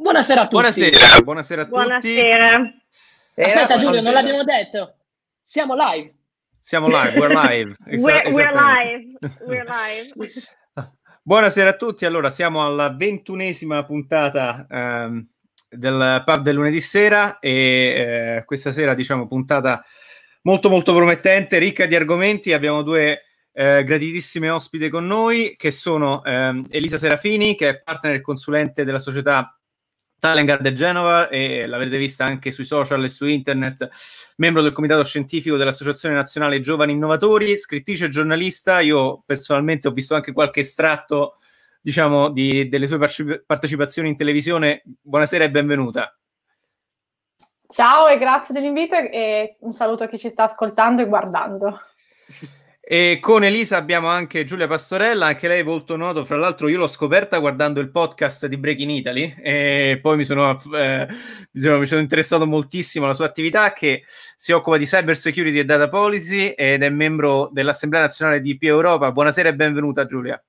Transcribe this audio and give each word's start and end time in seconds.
Buonasera 0.00 0.42
a 0.42 0.46
tutti. 0.46 0.54
Buonasera, 0.54 1.20
buonasera 1.24 1.62
a 1.62 1.64
tutti. 1.64 1.76
Buonasera. 1.76 2.72
Aspetta, 3.34 3.76
Giulio, 3.78 4.00
non 4.00 4.12
l'abbiamo 4.12 4.44
detto. 4.44 4.94
Siamo 5.42 5.74
live. 5.74 6.14
Siamo 6.60 6.86
live, 6.86 7.18
we're 7.18 7.34
live. 7.34 7.74
Esa- 7.84 8.04
We're, 8.06 8.30
we're 8.32 8.52
live. 8.52 9.18
We're 9.44 9.64
live. 10.14 10.92
Buonasera 11.20 11.70
a 11.70 11.76
tutti, 11.76 12.04
allora 12.04 12.30
siamo 12.30 12.64
alla 12.64 12.90
ventunesima 12.90 13.84
puntata 13.84 14.68
ehm, 14.70 15.28
del 15.68 16.22
pub 16.24 16.42
del 16.42 16.54
lunedì 16.54 16.80
sera 16.80 17.40
e 17.40 17.50
eh, 18.36 18.44
questa 18.44 18.70
sera 18.70 18.94
diciamo 18.94 19.26
puntata 19.26 19.84
molto 20.42 20.70
molto 20.70 20.94
promettente, 20.94 21.58
ricca 21.58 21.86
di 21.86 21.96
argomenti, 21.96 22.52
abbiamo 22.52 22.82
due 22.82 23.22
eh, 23.52 23.82
graditissime 23.82 24.48
ospite 24.48 24.90
con 24.90 25.08
noi 25.08 25.56
che 25.56 25.72
sono 25.72 26.22
ehm, 26.22 26.66
Elisa 26.70 26.98
Serafini 26.98 27.56
che 27.56 27.68
è 27.68 27.80
partner 27.82 28.14
e 28.14 28.20
consulente 28.20 28.84
della 28.84 29.00
società 29.00 29.57
Talengard 30.18 30.62
di 30.66 30.74
Genova 30.74 31.28
e 31.28 31.66
l'avrete 31.66 31.96
vista 31.96 32.24
anche 32.24 32.50
sui 32.50 32.64
social 32.64 33.02
e 33.04 33.08
su 33.08 33.26
internet, 33.26 33.88
membro 34.36 34.62
del 34.62 34.72
comitato 34.72 35.04
scientifico 35.04 35.56
dell'Associazione 35.56 36.14
Nazionale 36.14 36.60
Giovani 36.60 36.92
Innovatori, 36.92 37.56
scrittrice 37.56 38.06
e 38.06 38.08
giornalista. 38.08 38.80
Io 38.80 39.22
personalmente 39.24 39.88
ho 39.88 39.92
visto 39.92 40.14
anche 40.14 40.32
qualche 40.32 40.60
estratto, 40.60 41.38
diciamo, 41.80 42.30
di- 42.30 42.68
delle 42.68 42.86
sue 42.86 42.98
partecipa- 42.98 43.40
partecipazioni 43.46 44.08
in 44.08 44.16
televisione. 44.16 44.82
Buonasera 45.00 45.44
e 45.44 45.50
benvenuta. 45.50 46.12
Ciao 47.68 48.08
e 48.08 48.18
grazie 48.18 48.54
dell'invito 48.54 48.96
e 48.96 49.58
un 49.60 49.72
saluto 49.72 50.02
a 50.02 50.08
chi 50.08 50.18
ci 50.18 50.30
sta 50.30 50.44
ascoltando 50.44 51.02
e 51.02 51.06
guardando. 51.06 51.80
E 52.90 53.18
con 53.20 53.44
Elisa 53.44 53.76
abbiamo 53.76 54.08
anche 54.08 54.44
Giulia 54.44 54.66
Pastorella, 54.66 55.26
anche 55.26 55.46
lei 55.46 55.62
molto 55.62 55.94
noto. 55.94 56.24
Fra 56.24 56.38
l'altro, 56.38 56.68
io 56.68 56.78
l'ho 56.78 56.86
scoperta 56.86 57.36
guardando 57.36 57.80
il 57.80 57.90
podcast 57.90 58.46
di 58.46 58.56
Breaking 58.56 58.90
Italy 58.90 59.34
e 59.42 59.98
poi 60.00 60.16
mi 60.16 60.24
sono, 60.24 60.58
eh, 60.74 61.06
mi 61.52 61.60
sono, 61.60 61.78
mi 61.80 61.84
sono 61.84 62.00
interessato 62.00 62.46
moltissimo 62.46 63.04
alla 63.04 63.12
sua 63.12 63.26
attività 63.26 63.74
che 63.74 64.04
si 64.38 64.52
occupa 64.52 64.78
di 64.78 64.86
cyber 64.86 65.14
security 65.14 65.58
e 65.58 65.66
data 65.66 65.90
policy 65.90 66.48
ed 66.56 66.82
è 66.82 66.88
membro 66.88 67.50
dell'Assemblea 67.52 68.00
nazionale 68.00 68.40
di 68.40 68.56
P 68.56 68.62
Europa. 68.62 69.12
Buonasera 69.12 69.50
e 69.50 69.54
benvenuta, 69.54 70.06
Giulia. 70.06 70.42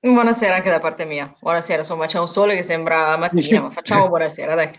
Buonasera 0.00 0.56
anche 0.56 0.68
da 0.68 0.80
parte 0.80 1.06
mia. 1.06 1.32
Buonasera, 1.40 1.78
insomma, 1.78 2.04
c'è 2.04 2.18
un 2.18 2.28
sole 2.28 2.56
che 2.56 2.62
sembra 2.62 3.16
mattina, 3.16 3.62
ma 3.62 3.70
facciamo 3.70 4.06
buonasera, 4.08 4.54
dai. 4.54 4.70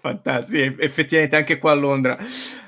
Fantastico, 0.00 0.80
effettivamente 0.80 1.36
anche 1.36 1.58
qua 1.58 1.72
a 1.72 1.74
Londra. 1.74 2.16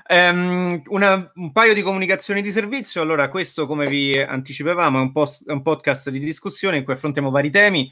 Ehm, 0.07 0.83
una- 0.89 1.33
un 1.37 1.53
paio 1.53 1.73
di 1.75 1.83
comunicazioni 1.83 2.43
di 2.43 2.51
servizio. 2.51 3.01
Allora, 3.01 3.29
questo, 3.29 3.67
come 3.67 3.87
vi 3.87 4.19
anticipavamo, 4.19 4.99
è 4.99 5.01
un, 5.01 5.13
post- 5.13 5.49
è 5.49 5.53
un 5.53 5.63
podcast 5.63 6.11
di 6.11 6.19
discussione 6.19 6.77
in 6.77 6.85
cui 6.85 6.93
affrontiamo 6.93 7.31
vari 7.31 7.51
temi, 7.51 7.91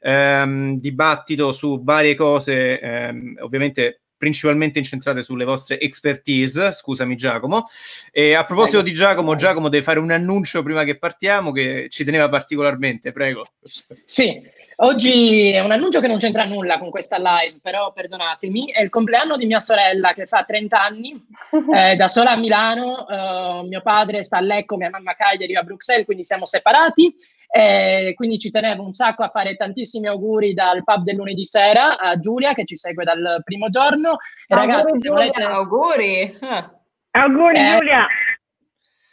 ehm, 0.00 0.78
dibattito 0.78 1.52
su 1.52 1.82
varie 1.82 2.14
cose, 2.14 2.78
ehm, 2.80 3.36
ovviamente 3.40 4.00
principalmente 4.16 4.78
incentrate 4.78 5.22
sulle 5.22 5.44
vostre 5.44 5.78
expertise. 5.80 6.72
Scusami, 6.72 7.14
Giacomo. 7.16 7.66
E 8.10 8.34
a 8.34 8.44
proposito 8.44 8.78
Prego. 8.78 8.88
di 8.90 8.94
Giacomo, 9.02 9.34
Giacomo 9.34 9.68
deve 9.68 9.82
fare 9.82 9.98
un 9.98 10.10
annuncio 10.10 10.62
prima 10.62 10.84
che 10.84 10.96
partiamo 10.98 11.52
che 11.52 11.88
ci 11.90 12.04
teneva 12.04 12.28
particolarmente, 12.30 13.12
prego. 13.12 13.46
Sì, 14.04 14.40
oggi 14.76 15.50
è 15.50 15.60
un 15.60 15.72
annuncio 15.72 16.00
che 16.00 16.06
non 16.06 16.18
c'entra 16.18 16.44
nulla 16.44 16.78
con 16.78 16.90
questa 16.90 17.16
live, 17.18 17.58
però 17.62 17.92
perdonatemi, 17.92 18.72
è 18.72 18.82
il 18.82 18.90
compleanno 18.90 19.36
di 19.36 19.46
mia 19.46 19.60
sorella 19.60 20.12
che 20.12 20.26
fa 20.26 20.44
30 20.44 20.82
anni, 20.82 21.14
eh, 21.74 21.96
da 21.96 22.08
sola 22.08 22.32
a 22.32 22.36
Milano, 22.36 23.06
eh, 23.08 23.66
mio 23.68 23.82
padre 23.82 24.24
sta 24.24 24.38
a 24.38 24.40
Lecco, 24.40 24.76
mia 24.76 24.90
mamma 24.90 25.12
a 25.12 25.14
Cagliari, 25.14 25.52
io 25.52 25.60
a 25.60 25.64
Bruxelles, 25.64 26.04
quindi 26.04 26.24
siamo 26.24 26.46
separati, 26.46 27.14
eh, 27.56 28.14
quindi 28.16 28.38
ci 28.38 28.50
tenevo 28.50 28.82
un 28.82 28.92
sacco 28.92 29.22
a 29.22 29.28
fare 29.28 29.54
tantissimi 29.54 30.08
auguri 30.08 30.54
dal 30.54 30.82
pub 30.82 31.04
del 31.04 31.14
lunedì 31.14 31.44
sera 31.44 31.98
a 31.98 32.18
Giulia 32.18 32.52
che 32.52 32.64
ci 32.64 32.76
segue 32.76 33.04
dal 33.04 33.42
primo 33.44 33.68
giorno. 33.68 34.16
E 34.46 34.54
Auguri, 34.54 34.72
ragazzi, 34.72 34.98
se 34.98 35.08
volete... 35.08 35.42
Auguri! 35.42 36.38
Ah. 36.40 36.72
Auguri 37.12 37.58
Eh, 37.58 37.76
Giulia. 37.76 38.06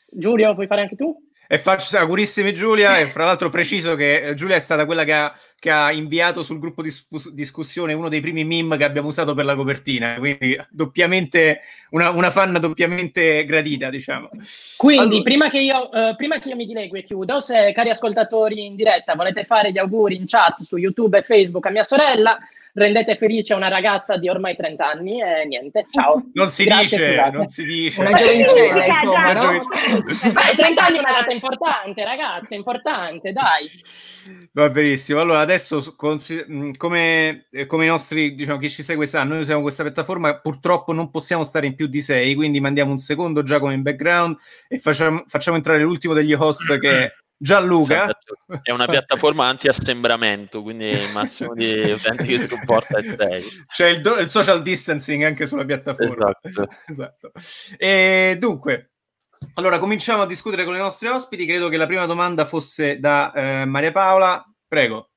Giulio, 0.08 0.54
puoi 0.56 0.66
fare 0.66 0.82
anche 0.82 0.96
tu? 0.96 1.16
E 1.48 1.58
faccio 1.58 1.98
augurissimi 1.98 2.54
Giulia 2.54 2.98
e 2.98 3.08
fra 3.08 3.26
l'altro 3.26 3.50
preciso 3.50 3.96
che 3.96 4.30
eh, 4.30 4.34
Giulia 4.36 4.56
è 4.56 4.60
stata 4.60 4.86
quella 4.86 5.04
che 5.04 5.14
ha, 5.14 5.34
che 5.62 5.70
ha 5.70 5.92
inviato 5.92 6.42
sul 6.42 6.58
gruppo 6.58 6.82
di 6.82 6.90
dis- 6.90 7.30
discussione 7.30 7.94
uno 7.94 8.10
dei 8.10 8.20
primi 8.20 8.44
meme 8.44 8.78
che 8.78 8.84
abbiamo 8.84 9.10
usato 9.10 9.36
per 9.36 9.46
la 9.46 9.54
copertina, 9.54 10.16
quindi 10.16 10.60
doppiamente 10.72 11.60
una, 11.92 12.10
una 12.10 12.32
fan 12.32 12.58
doppiamente 12.60 13.46
gradita, 13.46 13.92
diciamo. 13.92 14.32
Quindi, 14.76 15.04
Allora- 15.04 15.22
prima, 15.22 15.50
che 15.52 15.60
io, 15.60 15.92
eh, 15.92 16.16
prima 16.18 16.40
che 16.40 16.50
io 16.50 16.56
mi 16.56 16.66
dilego 16.66 16.96
e 16.96 17.04
chiudo, 17.04 17.42
se 17.42 17.74
cari 17.76 17.92
ascoltatori 17.92 18.66
in 18.66 18.76
diretta 18.76 19.14
volete 19.14 19.44
fare 19.44 19.72
gli 19.72 19.78
auguri 19.78 20.16
in 20.16 20.26
chat 20.26 20.64
su 20.64 20.78
YouTube 20.78 21.20
e 21.20 21.22
Facebook 21.22 21.68
a 21.68 21.70
mia 21.70 21.84
sorella, 21.84 22.40
rendete 22.74 23.18
felice 23.18 23.54
una 23.54 23.68
ragazza 23.68 24.18
di 24.18 24.30
ormai 24.30 24.56
30 24.56 24.88
anni 24.88 25.22
e 25.22 25.46
niente, 25.46 25.86
ciao. 25.90 26.24
Non 26.34 26.50
si 26.50 26.64
Grazie, 26.64 26.84
dice, 26.98 27.14
scusate. 27.14 27.38
non 27.38 27.48
si 27.48 27.64
dice. 27.66 28.02
Una 28.02 28.14
giovincella, 28.14 28.84
Sì, 28.84 28.88
insomma, 28.88 29.28
sì, 29.28 29.34
no? 29.36 30.32
Beh, 30.32 30.56
30 30.56 30.86
anni 30.86 30.98
è 30.98 31.00
una 31.00 31.12
data 31.12 31.32
importante, 31.32 32.04
ragazzi, 32.04 32.54
è 32.54 32.58
importante, 32.58 33.32
dai. 33.32 33.70
Va 34.54 34.70
benissimo. 34.70 35.20
Allora, 35.20 35.40
adesso 35.40 35.96
mh, 36.48 36.72
come, 36.78 37.48
eh, 37.52 37.66
come 37.66 37.86
i 37.86 37.88
nostri, 37.88 38.36
diciamo, 38.36 38.60
chi 38.60 38.70
ci 38.70 38.84
segue 38.84 39.06
sa, 39.06 39.24
noi 39.24 39.40
usiamo 39.40 39.62
questa 39.62 39.84
piattaforma, 39.84 40.40
purtroppo 40.40 40.94
non 40.94 41.10
possiamo 41.10 41.44
stare 41.44 41.66
in 41.68 41.76
più 41.76 41.88
di 41.88 42.02
sei, 42.02 42.36
quindi 42.36 42.60
mandiamo 42.60 42.92
un 42.92 42.98
secondo 43.00 43.44
Giacomo 43.44 43.72
in 43.72 43.82
background 43.82 44.38
e 44.68 44.78
facciamo, 44.78 45.24
facciamo 45.28 45.58
entrare 45.58 45.82
l'ultimo 45.82 46.14
degli 46.14 46.34
host 46.34 46.78
che 46.80 47.04
è 47.06 47.12
Gianluca. 47.42 48.04
Esatto. 48.04 48.36
È 48.62 48.70
una 48.72 48.86
piattaforma 48.86 49.48
anti-assembramento, 49.48 50.62
quindi 50.62 50.90
il 50.90 51.12
massimo 51.12 51.56
di 51.56 51.72
utenti 51.90 52.38
che 52.38 52.48
supporta 52.48 53.00
è 53.00 53.02
6. 53.02 53.44
C'è 53.68 53.88
il, 53.88 54.02
do- 54.02 54.20
il 54.20 54.30
social 54.30 54.62
distancing 54.62 55.24
anche 55.24 55.48
sulla 55.48 55.66
piattaforma. 55.66 56.38
Esatto. 56.42 56.70
Esatto. 56.92 57.32
E 57.78 58.36
dunque, 58.38 58.92
allora 59.56 59.80
cominciamo 59.80 60.22
a 60.22 60.28
discutere 60.28 60.66
con 60.66 60.76
i 60.76 60.80
nostri 60.80 61.08
ospiti. 61.08 61.48
Credo 61.48 61.68
che 61.68 61.78
la 61.78 61.88
prima 61.88 62.06
domanda 62.06 62.46
fosse 62.46 63.00
da 63.00 63.32
eh, 63.34 63.66
Maria 63.66 63.92
Paola. 63.92 64.46
Prego. 64.68 65.10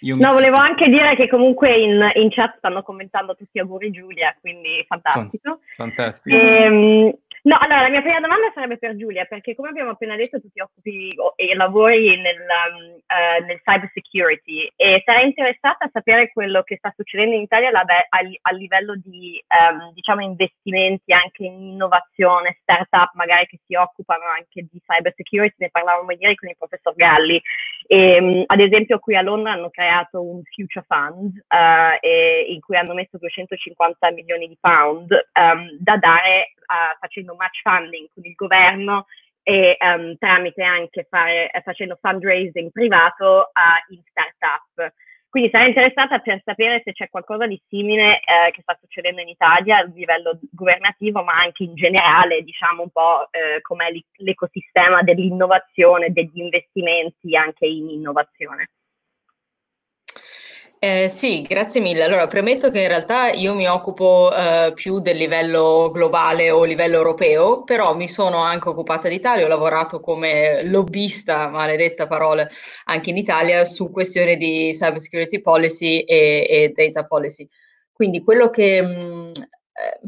Io 0.00 0.16
No, 0.16 0.32
volevo 0.32 0.56
anche 0.56 0.88
dire 0.88 1.14
che 1.14 1.28
comunque 1.28 1.76
in, 1.76 2.10
in 2.14 2.30
chat 2.30 2.56
stanno 2.56 2.82
commentando 2.82 3.34
tutti 3.34 3.58
auguri 3.58 3.90
Giulia, 3.90 4.34
quindi 4.40 4.84
fantastico. 4.86 5.60
Fantastico. 5.76 6.34
Ehm, 6.34 7.12
no, 7.44 7.56
allora 7.58 7.82
la 7.82 7.88
mia 7.88 8.02
prima 8.02 8.20
domanda 8.20 8.50
sarebbe 8.54 8.78
per 8.78 8.96
Giulia, 8.96 9.24
perché 9.24 9.54
come 9.54 9.68
abbiamo 9.68 9.90
appena 9.90 10.16
detto 10.16 10.40
tu 10.40 10.48
ti 10.50 10.60
occupi 10.60 11.14
e 11.36 11.54
lavori 11.54 12.20
nel, 12.20 12.40
um, 12.40 12.98
eh, 13.06 13.40
nel 13.44 13.60
cyber 13.62 13.90
security 13.92 14.70
e 14.76 15.02
sarei 15.04 15.26
interessata 15.26 15.84
a 15.84 15.90
sapere 15.92 16.32
quello 16.32 16.62
che 16.62 16.76
sta 16.76 16.92
succedendo 16.96 17.34
in 17.34 17.42
Italia 17.42 17.70
ve- 17.70 18.06
a, 18.08 18.18
a 18.42 18.52
livello 18.52 18.94
di 18.96 19.42
ehm, 19.46 19.92
diciamo 19.92 20.22
investimenti 20.22 21.12
anche 21.12 21.44
in 21.44 21.62
innovazione, 21.74 22.58
startup 22.62 23.12
magari 23.14 23.46
che 23.46 23.60
si 23.66 23.74
occupano 23.74 24.24
anche 24.24 24.66
di 24.70 24.80
cyber 24.84 25.12
security, 25.14 25.56
ne 25.58 25.70
parlavamo 25.70 26.10
ieri 26.12 26.34
con 26.34 26.48
il 26.48 26.56
professor 26.58 26.94
Galli. 26.94 27.40
E, 27.86 28.44
ad 28.46 28.60
esempio 28.60 28.98
qui 28.98 29.14
a 29.14 29.22
Londra 29.22 29.52
hanno 29.52 29.68
creato 29.68 30.22
un 30.22 30.42
future 30.44 30.84
fund 30.88 31.36
eh, 31.48 31.98
e- 32.00 32.46
in 32.48 32.60
cui 32.60 32.76
hanno 32.76 32.94
messo 32.94 33.18
250 33.18 34.10
milioni 34.12 34.48
di 34.48 34.56
pound 34.58 35.10
ehm, 35.32 35.76
da 35.78 35.96
dare 35.98 36.44
eh, 36.46 36.96
facendo 36.98 37.34
match 37.34 37.60
funding 37.62 38.08
con 38.14 38.24
il 38.24 38.34
governo 38.34 39.06
e 39.42 39.76
ehm, 39.78 40.16
tramite 40.16 40.62
anche 40.62 41.06
fare, 41.08 41.50
eh, 41.50 41.60
facendo 41.60 41.98
fundraising 42.00 42.70
privato 42.70 43.48
eh, 43.48 43.94
in 43.94 44.00
startup. 44.08 44.94
Quindi 45.34 45.50
sarei 45.50 45.70
interessata 45.70 46.20
per 46.20 46.40
sapere 46.44 46.80
se 46.84 46.92
c'è 46.92 47.10
qualcosa 47.10 47.48
di 47.48 47.60
simile 47.66 48.20
eh, 48.20 48.52
che 48.52 48.62
sta 48.62 48.78
succedendo 48.80 49.20
in 49.20 49.26
Italia 49.26 49.78
a 49.78 49.82
livello 49.82 50.38
governativo, 50.52 51.24
ma 51.24 51.32
anche 51.32 51.64
in 51.64 51.74
generale, 51.74 52.42
diciamo 52.42 52.82
un 52.82 52.90
po' 52.90 53.26
eh, 53.32 53.60
com'è 53.60 53.88
l'ecosistema 54.18 55.02
dell'innovazione, 55.02 56.12
degli 56.12 56.38
investimenti 56.38 57.34
anche 57.34 57.66
in 57.66 57.90
innovazione. 57.90 58.68
Eh, 60.86 61.08
sì, 61.08 61.40
grazie 61.40 61.80
mille. 61.80 62.02
Allora, 62.04 62.26
premetto 62.26 62.70
che 62.70 62.82
in 62.82 62.88
realtà 62.88 63.30
io 63.30 63.54
mi 63.54 63.66
occupo 63.66 64.30
eh, 64.36 64.72
più 64.74 65.00
del 65.00 65.16
livello 65.16 65.88
globale 65.90 66.50
o 66.50 66.62
livello 66.64 66.96
europeo, 66.96 67.62
però 67.64 67.94
mi 67.96 68.06
sono 68.06 68.36
anche 68.42 68.68
occupata 68.68 69.08
d'Italia, 69.08 69.46
ho 69.46 69.48
lavorato 69.48 69.98
come 70.00 70.62
lobbista, 70.64 71.48
maledetta 71.48 72.06
parola, 72.06 72.46
anche 72.84 73.08
in 73.08 73.16
Italia 73.16 73.64
su 73.64 73.90
questioni 73.90 74.36
di 74.36 74.72
cyber 74.72 75.00
security 75.00 75.40
policy 75.40 76.00
e, 76.00 76.46
e 76.50 76.72
data 76.74 77.06
policy. 77.06 77.48
Quindi 77.90 78.22
quello 78.22 78.50
che 78.50 78.82
mh, 78.82 79.30
eh, 79.32 80.00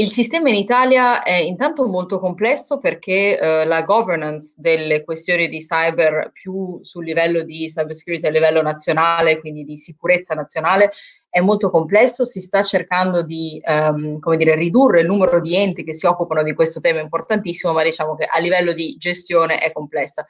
il 0.00 0.10
sistema 0.12 0.48
in 0.48 0.54
Italia 0.54 1.24
è 1.24 1.34
intanto 1.34 1.84
molto 1.88 2.20
complesso 2.20 2.78
perché 2.78 3.36
eh, 3.36 3.64
la 3.64 3.82
governance 3.82 4.54
delle 4.60 5.02
questioni 5.02 5.48
di 5.48 5.58
cyber 5.58 6.30
più 6.32 6.78
sul 6.82 7.04
livello 7.04 7.42
di 7.42 7.66
cyber 7.66 7.92
security 7.92 8.28
a 8.28 8.30
livello 8.30 8.62
nazionale, 8.62 9.40
quindi 9.40 9.64
di 9.64 9.76
sicurezza 9.76 10.34
nazionale, 10.34 10.92
è 11.28 11.40
molto 11.40 11.68
complesso, 11.70 12.24
si 12.24 12.40
sta 12.40 12.62
cercando 12.62 13.22
di 13.22 13.60
come 13.64 14.36
dire, 14.36 14.54
ridurre 14.54 15.00
il 15.00 15.06
numero 15.06 15.40
di 15.40 15.56
enti 15.56 15.82
che 15.82 15.94
si 15.94 16.06
occupano 16.06 16.44
di 16.44 16.54
questo 16.54 16.78
tema 16.78 17.00
importantissimo, 17.00 17.72
ma 17.72 17.82
diciamo 17.82 18.14
che 18.14 18.24
a 18.24 18.38
livello 18.38 18.72
di 18.72 18.96
gestione 18.98 19.58
è 19.58 19.72
complessa. 19.72 20.24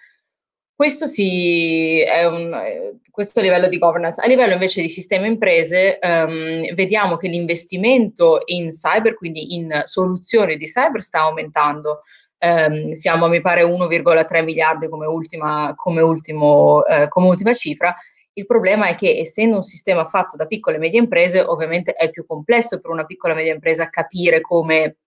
Questo, 0.79 1.09
si, 1.09 2.01
è 2.03 2.25
un, 2.25 3.01
questo 3.11 3.41
a 3.41 3.43
livello 3.43 3.67
di 3.67 3.79
governance. 3.79 4.23
A 4.23 4.29
livello 4.29 4.53
invece 4.53 4.81
di 4.81 4.89
sistema 4.89 5.27
imprese, 5.27 5.99
um, 6.01 6.73
vediamo 6.73 7.17
che 7.17 7.27
l'investimento 7.27 8.43
in 8.45 8.69
cyber, 8.69 9.17
quindi 9.17 9.57
in 9.57 9.83
soluzioni 9.87 10.57
di 10.57 10.67
cyber, 10.67 11.03
sta 11.03 11.23
aumentando. 11.23 12.03
Um, 12.39 12.93
siamo, 12.93 13.27
mi 13.27 13.41
pare, 13.41 13.65
1,3 13.65 14.45
miliardi 14.45 14.89
come 14.89 15.07
ultima, 15.07 15.73
come, 15.75 16.01
ultimo, 16.01 16.77
uh, 16.77 17.09
come 17.09 17.27
ultima 17.27 17.55
cifra. 17.55 17.97
Il 18.35 18.47
problema 18.47 18.87
è 18.87 18.95
che 18.95 19.19
essendo 19.19 19.57
un 19.57 19.65
sistema 19.65 20.05
fatto 20.05 20.37
da 20.37 20.47
piccole 20.47 20.77
e 20.77 20.79
medie 20.79 21.01
imprese, 21.01 21.41
ovviamente 21.41 21.91
è 21.95 22.09
più 22.09 22.25
complesso 22.25 22.79
per 22.79 22.93
una 22.93 23.05
piccola 23.05 23.33
e 23.33 23.37
media 23.37 23.53
impresa 23.53 23.91
capire 23.91 24.41
come 24.41 24.99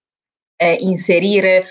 eh, 0.58 0.74
inserire 0.82 1.64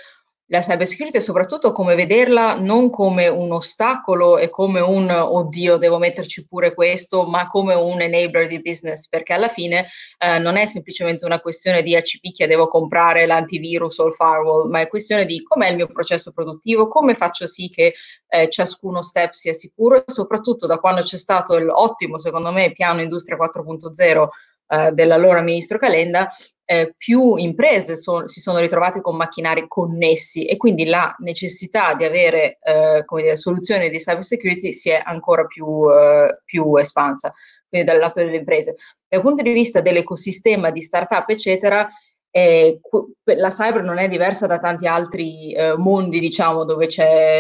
la 0.51 0.61
cyber 0.61 0.87
security 0.87 1.19
e 1.19 1.21
soprattutto 1.21 1.71
come 1.71 1.95
vederla 1.95 2.55
non 2.55 2.91
come 2.91 3.29
un 3.29 3.53
ostacolo 3.53 4.37
e 4.37 4.51
come 4.51 4.81
un 4.81 5.09
oddio 5.09 5.77
devo 5.77 5.99
metterci 5.99 6.45
pure 6.45 6.75
questo, 6.75 7.25
ma 7.25 7.47
come 7.47 7.75
un 7.75 8.01
enabler 8.01 8.49
di 8.49 8.61
business, 8.61 9.09
perché 9.09 9.33
alla 9.33 9.49
fine 9.49 9.89
eh, 10.19 10.39
non 10.39 10.57
è 10.57 10.67
semplicemente 10.67 11.25
una 11.25 11.41
questione 11.41 11.83
di 11.83 11.95
acipicchia 11.95 12.49
devo 12.49 12.67
comprare 12.67 13.27
l'antivirus 13.27 13.99
o 13.99 14.07
il 14.07 14.13
firewall, 14.13 14.69
ma 14.69 14.81
è 14.81 14.89
questione 14.89 15.25
di 15.25 15.41
com'è 15.43 15.69
il 15.69 15.77
mio 15.77 15.87
processo 15.87 16.33
produttivo, 16.33 16.89
come 16.89 17.15
faccio 17.15 17.47
sì 17.47 17.71
che 17.71 17.95
eh, 18.29 18.49
ciascuno 18.49 19.03
step 19.03 19.33
sia 19.33 19.55
sicuro? 19.55 19.99
E 19.99 20.05
soprattutto 20.07 20.67
da 20.67 20.79
quando 20.79 21.03
c'è 21.03 21.17
stato 21.17 21.57
l'ottimo, 21.61 22.19
secondo 22.19 22.51
me, 22.51 22.73
piano 22.73 23.01
Industria 23.01 23.37
4.0 23.37 24.29
eh, 24.67 24.91
dell'allora 24.93 25.43
ministro 25.43 25.79
Calenda, 25.79 26.29
eh, 26.71 26.95
più 26.97 27.35
imprese 27.35 27.97
son, 27.97 28.29
si 28.29 28.39
sono 28.39 28.61
ritrovate 28.61 29.01
con 29.01 29.17
macchinari 29.17 29.67
connessi 29.67 30.45
e 30.45 30.57
quindi 30.57 30.85
la 30.85 31.13
necessità 31.19 31.95
di 31.95 32.05
avere 32.05 32.59
eh, 32.63 33.05
dire, 33.09 33.37
soluzioni 33.37 33.91
di 33.91 33.99
cyber 33.99 34.23
security 34.23 34.73
si 34.73 34.89
è 34.89 35.03
ancora 35.05 35.47
più, 35.47 35.91
eh, 35.91 36.39
più 36.45 36.77
espansa, 36.77 37.35
quindi 37.69 37.89
dal 37.89 37.99
lato 37.99 38.21
delle 38.21 38.37
imprese. 38.37 38.77
Dal 39.09 39.21
punto 39.21 39.43
di 39.43 39.51
vista 39.51 39.81
dell'ecosistema 39.81 40.71
di 40.71 40.81
startup, 40.81 41.29
eccetera, 41.29 41.89
eh, 42.31 42.79
la 43.25 43.49
cyber 43.49 43.83
non 43.83 43.99
è 43.99 44.09
diversa 44.09 44.47
da 44.47 44.61
tanti 44.61 44.87
altri 44.87 45.53
eh, 45.53 45.77
mondi, 45.77 46.21
diciamo, 46.21 46.65
dove, 46.65 46.87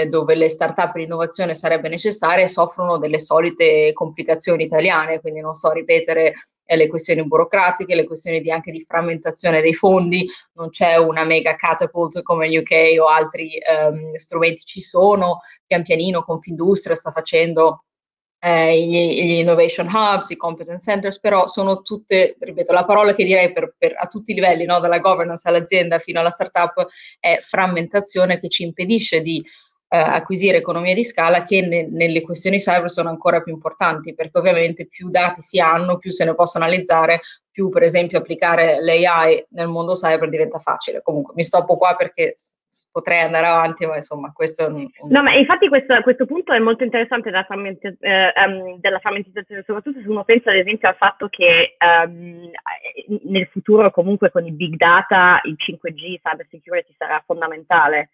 dove 0.08 0.34
le 0.34 0.48
start-up 0.48 0.96
e 0.96 1.00
l'innovazione 1.02 1.54
sarebbe 1.54 1.88
necessaria 1.88 2.42
e 2.42 2.48
soffrono 2.48 2.98
delle 2.98 3.20
solite 3.20 3.92
complicazioni 3.92 4.64
italiane, 4.64 5.20
quindi 5.20 5.38
non 5.38 5.54
so 5.54 5.70
ripetere 5.70 6.32
eh, 6.70 6.76
le 6.76 6.86
questioni 6.86 7.26
burocratiche, 7.26 7.96
le 7.96 8.04
questioni 8.04 8.40
di, 8.40 8.50
anche 8.52 8.70
di 8.70 8.84
frammentazione 8.86 9.60
dei 9.60 9.74
fondi, 9.74 10.28
non 10.52 10.70
c'è 10.70 10.96
una 10.96 11.24
mega 11.24 11.56
catapult 11.56 12.22
come 12.22 12.46
in 12.46 12.58
UK 12.58 13.00
o 13.00 13.06
altri 13.06 13.58
ehm, 13.58 14.14
strumenti 14.14 14.62
ci 14.64 14.80
sono, 14.80 15.40
pian 15.66 15.82
pianino 15.82 16.22
Confindustria 16.22 16.94
sta 16.94 17.10
facendo 17.10 17.86
eh, 18.38 18.86
gli, 18.86 19.24
gli, 19.24 19.32
innovation 19.32 19.88
hubs, 19.90 20.30
i 20.30 20.36
competence 20.36 20.90
centers, 20.90 21.18
però 21.18 21.48
sono 21.48 21.82
tutte, 21.82 22.36
ripeto, 22.38 22.72
la 22.72 22.84
parola 22.84 23.14
che 23.14 23.24
direi 23.24 23.52
per, 23.52 23.74
per, 23.76 23.94
a 23.96 24.06
tutti 24.06 24.30
i 24.30 24.34
livelli, 24.34 24.64
no? 24.64 24.78
dalla 24.78 25.00
governance 25.00 25.48
all'azienda 25.48 25.98
fino 25.98 26.20
alla 26.20 26.30
startup, 26.30 26.86
è 27.18 27.40
frammentazione 27.42 28.38
che 28.38 28.48
ci 28.48 28.62
impedisce 28.62 29.20
di 29.20 29.44
acquisire 29.96 30.58
economia 30.58 30.94
di 30.94 31.02
scala 31.02 31.42
che 31.44 31.62
ne, 31.62 31.88
nelle 31.90 32.22
questioni 32.22 32.58
cyber 32.58 32.90
sono 32.90 33.08
ancora 33.08 33.40
più 33.40 33.52
importanti 33.52 34.14
perché 34.14 34.38
ovviamente 34.38 34.86
più 34.86 35.10
dati 35.10 35.40
si 35.40 35.58
hanno, 35.58 35.98
più 35.98 36.12
se 36.12 36.24
ne 36.24 36.34
possono 36.34 36.64
analizzare, 36.64 37.20
più 37.50 37.68
per 37.70 37.82
esempio 37.82 38.18
applicare 38.18 38.80
l'AI 38.80 39.44
nel 39.50 39.66
mondo 39.66 39.92
cyber 39.94 40.28
diventa 40.28 40.60
facile. 40.60 41.02
Comunque 41.02 41.34
mi 41.36 41.42
stoppo 41.42 41.76
qua 41.76 41.96
perché 41.96 42.34
potrei 42.92 43.20
andare 43.20 43.46
avanti, 43.46 43.86
ma 43.86 43.96
insomma 43.96 44.32
questo 44.32 44.64
è 44.64 44.68
un... 44.68 44.88
No, 45.08 45.22
ma 45.22 45.34
infatti 45.34 45.68
questo, 45.68 46.00
questo 46.02 46.26
punto 46.26 46.52
è 46.52 46.58
molto 46.58 46.84
interessante 46.84 47.30
della, 47.30 47.44
frammenti- 47.44 47.96
eh, 48.00 48.32
um, 48.46 48.78
della, 48.78 48.98
frammentazione, 48.98 49.62
soprattutto 49.66 50.00
se 50.00 50.08
uno 50.08 50.24
pensa 50.24 50.50
ad 50.50 50.56
esempio 50.56 50.88
al 50.88 50.96
fatto 50.96 51.28
che 51.28 51.76
um, 52.06 52.50
nel 53.24 53.46
futuro 53.50 53.90
comunque 53.90 54.30
con 54.30 54.46
i 54.46 54.52
big 54.52 54.76
data 54.76 55.40
il 55.44 55.56
5G, 55.58 56.20
cyber 56.20 56.46
security 56.48 56.94
sarà 56.96 57.22
fondamentale 57.24 58.10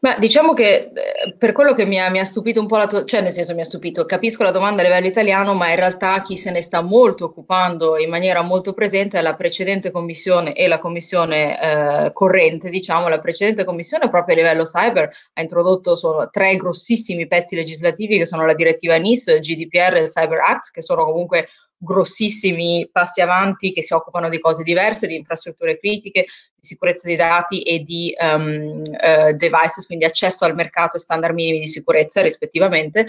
ma 0.00 0.16
diciamo 0.18 0.54
che 0.54 0.92
eh, 0.94 1.34
per 1.36 1.52
quello 1.52 1.74
che 1.74 1.84
mi 1.84 2.00
ha, 2.00 2.08
mi 2.08 2.20
ha, 2.20 2.24
stupito 2.24 2.58
un 2.58 2.66
po' 2.66 2.78
la 2.78 2.86
tua, 2.86 3.04
cioè 3.04 3.20
nel 3.20 3.32
senso 3.32 3.54
mi 3.54 3.60
ha 3.60 3.64
stupito, 3.64 4.06
capisco 4.06 4.42
la 4.42 4.50
domanda 4.50 4.80
a 4.80 4.84
livello 4.84 5.06
italiano, 5.06 5.52
ma 5.54 5.68
in 5.68 5.76
realtà 5.76 6.22
chi 6.22 6.36
se 6.36 6.50
ne 6.50 6.62
sta 6.62 6.80
molto 6.80 7.26
occupando 7.26 7.98
in 7.98 8.08
maniera 8.08 8.40
molto 8.40 8.72
presente 8.72 9.18
è 9.18 9.22
la 9.22 9.34
precedente 9.34 9.90
commissione 9.90 10.54
e 10.54 10.68
la 10.68 10.78
commissione 10.78 12.06
eh, 12.06 12.12
corrente, 12.12 12.70
diciamo, 12.70 13.08
la 13.08 13.20
precedente 13.20 13.64
commissione 13.64 14.08
proprio 14.08 14.36
a 14.36 14.38
livello 14.38 14.64
cyber 14.64 15.10
ha 15.34 15.40
introdotto 15.40 15.94
solo 15.96 16.30
tre 16.30 16.56
grossissimi 16.56 17.26
pezzi 17.26 17.54
legislativi 17.54 18.16
che 18.16 18.26
sono 18.26 18.46
la 18.46 18.54
direttiva 18.54 18.96
NIS, 18.96 19.26
il 19.26 19.40
GDPR 19.40 19.96
e 19.96 20.02
il 20.02 20.08
Cyber 20.08 20.38
Act, 20.40 20.70
che 20.72 20.82
sono 20.82 21.04
comunque 21.04 21.48
grossissimi 21.82 22.88
passi 22.92 23.22
avanti 23.22 23.72
che 23.72 23.82
si 23.82 23.94
occupano 23.94 24.28
di 24.28 24.38
cose 24.38 24.62
diverse, 24.62 25.06
di 25.06 25.14
infrastrutture 25.14 25.78
critiche, 25.78 26.26
di 26.54 26.66
sicurezza 26.66 27.06
dei 27.06 27.16
dati 27.16 27.62
e 27.62 27.78
di 27.80 28.14
um, 28.20 28.82
uh, 28.84 29.32
devices, 29.32 29.86
quindi 29.86 30.04
accesso 30.04 30.44
al 30.44 30.54
mercato 30.54 30.98
e 30.98 31.00
standard 31.00 31.34
minimi 31.34 31.58
di 31.58 31.68
sicurezza 31.68 32.20
rispettivamente. 32.20 33.06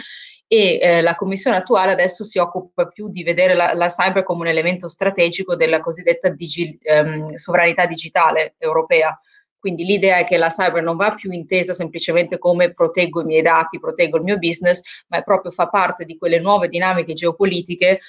E 0.48 0.80
eh, 0.82 1.02
la 1.02 1.16
commissione 1.16 1.56
attuale 1.56 1.92
adesso 1.92 2.26
si 2.26 2.38
occupa 2.38 2.86
più 2.88 3.10
di 3.10 3.24
vedere 3.24 3.54
la, 3.54 3.74
la 3.74 3.88
cyber 3.88 4.24
come 4.24 4.42
un 4.42 4.48
elemento 4.48 4.90
strategico 4.90 5.56
della 5.56 5.80
cosiddetta 5.80 6.30
digi, 6.30 6.78
um, 6.84 7.36
sovranità 7.36 7.86
digitale 7.86 8.56
europea. 8.58 9.18
Quindi 9.62 9.86
l'idea 9.86 10.18
è 10.18 10.24
che 10.26 10.38
la 10.38 10.50
cyber 10.50 10.82
non 10.82 10.98
va 10.98 11.14
più 11.14 11.32
intesa 11.32 11.72
semplicemente 11.72 12.40
come 12.40 12.74
proteggo 12.74 13.22
i 13.22 13.26
miei 13.26 13.44
dati, 13.44 13.80
proteggo 13.80 14.18
il 14.18 14.24
mio 14.24 14.40
business, 14.40 14.82
ma 15.08 15.22
proprio 15.22 15.52
fa 15.52 15.68
parte 15.68 16.04
di 16.04 16.18
quelle 16.18 16.40
nuove 16.40 16.68
dinamiche 16.68 17.14
geopolitiche 17.14 18.00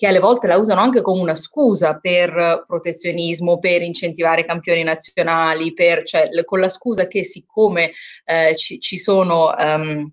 che 0.00 0.06
alle 0.06 0.18
volte 0.18 0.46
la 0.46 0.56
usano 0.56 0.80
anche 0.80 1.02
come 1.02 1.20
una 1.20 1.34
scusa 1.34 1.98
per 1.98 2.64
protezionismo, 2.66 3.58
per 3.58 3.82
incentivare 3.82 4.46
campioni 4.46 4.82
nazionali, 4.82 5.74
per, 5.74 6.04
cioè, 6.04 6.30
con 6.46 6.58
la 6.58 6.70
scusa 6.70 7.06
che 7.06 7.22
siccome 7.22 7.92
eh, 8.24 8.56
ci, 8.56 8.80
ci, 8.80 8.96
sono 8.96 9.54
um, 9.54 10.10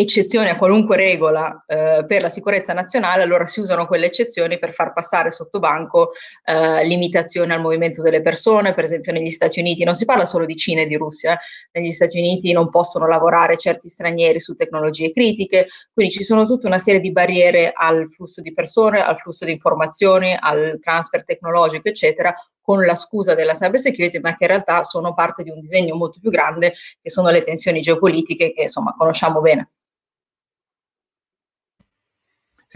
eccezioni 0.00 0.48
a 0.48 0.56
qualunque 0.56 0.94
regola 0.94 1.64
eh, 1.66 2.04
per 2.06 2.20
la 2.20 2.28
sicurezza 2.28 2.72
nazionale, 2.72 3.24
allora 3.24 3.48
si 3.48 3.58
usano 3.58 3.88
quelle 3.88 4.06
eccezioni 4.06 4.56
per 4.56 4.72
far 4.72 4.92
passare 4.92 5.32
sotto 5.32 5.58
banco 5.58 6.12
eh, 6.44 6.86
limitazioni 6.86 7.52
al 7.52 7.60
movimento 7.60 8.00
delle 8.00 8.20
persone, 8.20 8.74
per 8.74 8.84
esempio 8.84 9.10
negli 9.10 9.30
Stati 9.30 9.58
Uniti, 9.58 9.82
non 9.82 9.96
si 9.96 10.04
parla 10.04 10.24
solo 10.24 10.46
di 10.46 10.54
Cina 10.54 10.82
e 10.82 10.86
di 10.86 10.94
Russia, 10.94 11.36
eh. 11.72 11.80
negli 11.80 11.90
Stati 11.90 12.16
Uniti 12.16 12.52
non 12.52 12.70
possono 12.70 13.08
lavorare 13.08 13.56
certi 13.56 13.88
stranieri 13.88 14.38
su 14.38 14.54
tecnologie 14.54 15.10
critiche, 15.10 15.66
quindi 15.92 16.12
ci 16.12 16.22
sono 16.22 16.44
tutta 16.44 16.68
una 16.68 16.78
serie 16.78 17.00
di 17.00 17.10
barriere 17.10 17.72
al 17.74 18.08
flusso 18.08 18.40
di 18.40 18.54
persone, 18.54 19.04
al 19.04 19.18
flusso 19.18 19.44
di 19.44 19.50
informazioni, 19.50 20.36
al 20.38 20.78
transfer 20.80 21.24
tecnologico, 21.24 21.88
eccetera, 21.88 22.32
con 22.60 22.84
la 22.84 22.94
scusa 22.94 23.34
della 23.34 23.54
cyber 23.54 23.80
security, 23.80 24.20
ma 24.20 24.36
che 24.36 24.44
in 24.44 24.50
realtà 24.50 24.84
sono 24.84 25.12
parte 25.12 25.42
di 25.42 25.50
un 25.50 25.58
disegno 25.58 25.96
molto 25.96 26.20
più 26.20 26.30
grande, 26.30 26.74
che 27.02 27.10
sono 27.10 27.30
le 27.30 27.42
tensioni 27.42 27.80
geopolitiche 27.80 28.52
che 28.52 28.62
insomma 28.62 28.94
conosciamo 28.96 29.40
bene. 29.40 29.70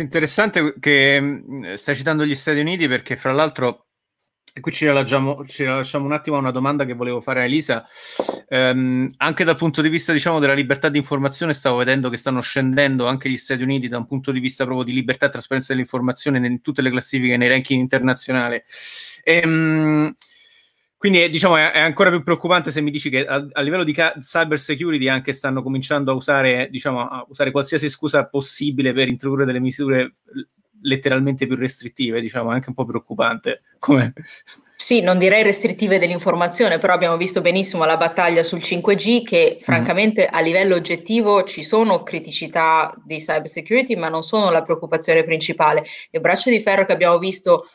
Interessante 0.00 0.74
che 0.80 1.20
mm, 1.20 1.74
stai 1.74 1.94
citando 1.94 2.24
gli 2.24 2.34
Stati 2.34 2.60
Uniti 2.60 2.88
perché 2.88 3.16
fra 3.16 3.32
l'altro 3.32 3.88
e 4.54 4.60
qui 4.60 4.70
ci 4.70 4.86
rilasciamo, 4.86 5.46
ci 5.46 5.64
rilasciamo 5.64 6.04
un 6.04 6.12
attimo 6.12 6.36
a 6.36 6.40
una 6.40 6.50
domanda 6.50 6.84
che 6.84 6.92
volevo 6.92 7.22
fare 7.22 7.40
a 7.40 7.44
Elisa. 7.44 7.86
Um, 8.48 9.10
anche 9.16 9.44
dal 9.44 9.56
punto 9.56 9.80
di 9.80 9.88
vista, 9.88 10.12
diciamo, 10.12 10.40
della 10.40 10.52
libertà 10.52 10.90
di 10.90 10.98
informazione, 10.98 11.54
stavo 11.54 11.78
vedendo 11.78 12.10
che 12.10 12.18
stanno 12.18 12.42
scendendo 12.42 13.06
anche 13.06 13.30
gli 13.30 13.38
Stati 13.38 13.62
Uniti 13.62 13.88
da 13.88 13.96
un 13.96 14.06
punto 14.06 14.30
di 14.30 14.40
vista 14.40 14.64
proprio 14.64 14.84
di 14.84 14.92
libertà 14.92 15.26
e 15.26 15.30
trasparenza 15.30 15.72
dell'informazione 15.72 16.46
in 16.46 16.60
tutte 16.60 16.82
le 16.82 16.90
classifiche, 16.90 17.38
nei 17.38 17.48
ranking 17.48 17.80
internazionali. 17.80 18.62
E, 19.22 19.40
um, 19.42 20.14
quindi 21.02 21.18
è, 21.18 21.28
diciamo, 21.28 21.56
è, 21.56 21.80
ancora 21.80 22.10
più 22.10 22.22
preoccupante 22.22 22.70
se 22.70 22.80
mi 22.80 22.92
dici 22.92 23.10
che 23.10 23.26
a, 23.26 23.44
a 23.50 23.60
livello 23.60 23.82
di 23.82 23.92
ca- 23.92 24.14
cyber 24.20 24.60
security 24.60 25.08
anche 25.08 25.32
stanno 25.32 25.60
cominciando 25.60 26.12
a 26.12 26.14
usare, 26.14 26.68
diciamo, 26.70 27.00
a 27.00 27.26
usare 27.28 27.50
qualsiasi 27.50 27.88
scusa 27.88 28.24
possibile 28.26 28.92
per 28.92 29.08
introdurre 29.08 29.44
delle 29.44 29.58
misure 29.58 30.18
letteralmente 30.82 31.48
più 31.48 31.56
restrittive, 31.56 32.20
diciamo, 32.20 32.52
è 32.52 32.54
anche 32.54 32.68
un 32.68 32.76
po' 32.76 32.84
preoccupante. 32.84 33.62
Come... 33.80 34.12
Sì, 34.76 35.00
non 35.00 35.18
direi 35.18 35.42
restrittive 35.42 35.98
dell'informazione, 35.98 36.78
però 36.78 36.92
abbiamo 36.92 37.16
visto 37.16 37.40
benissimo 37.40 37.84
la 37.84 37.96
battaglia 37.96 38.44
sul 38.44 38.60
5G 38.60 39.24
che 39.24 39.56
mm. 39.58 39.64
francamente 39.64 40.26
a 40.26 40.38
livello 40.38 40.76
oggettivo 40.76 41.42
ci 41.42 41.64
sono 41.64 42.04
criticità 42.04 42.94
di 43.04 43.16
cyber 43.16 43.48
security, 43.48 43.96
ma 43.96 44.08
non 44.08 44.22
sono 44.22 44.52
la 44.52 44.62
preoccupazione 44.62 45.24
principale. 45.24 45.82
Il 46.12 46.20
braccio 46.20 46.48
di 46.48 46.60
ferro 46.60 46.84
che 46.84 46.92
abbiamo 46.92 47.18
visto 47.18 47.70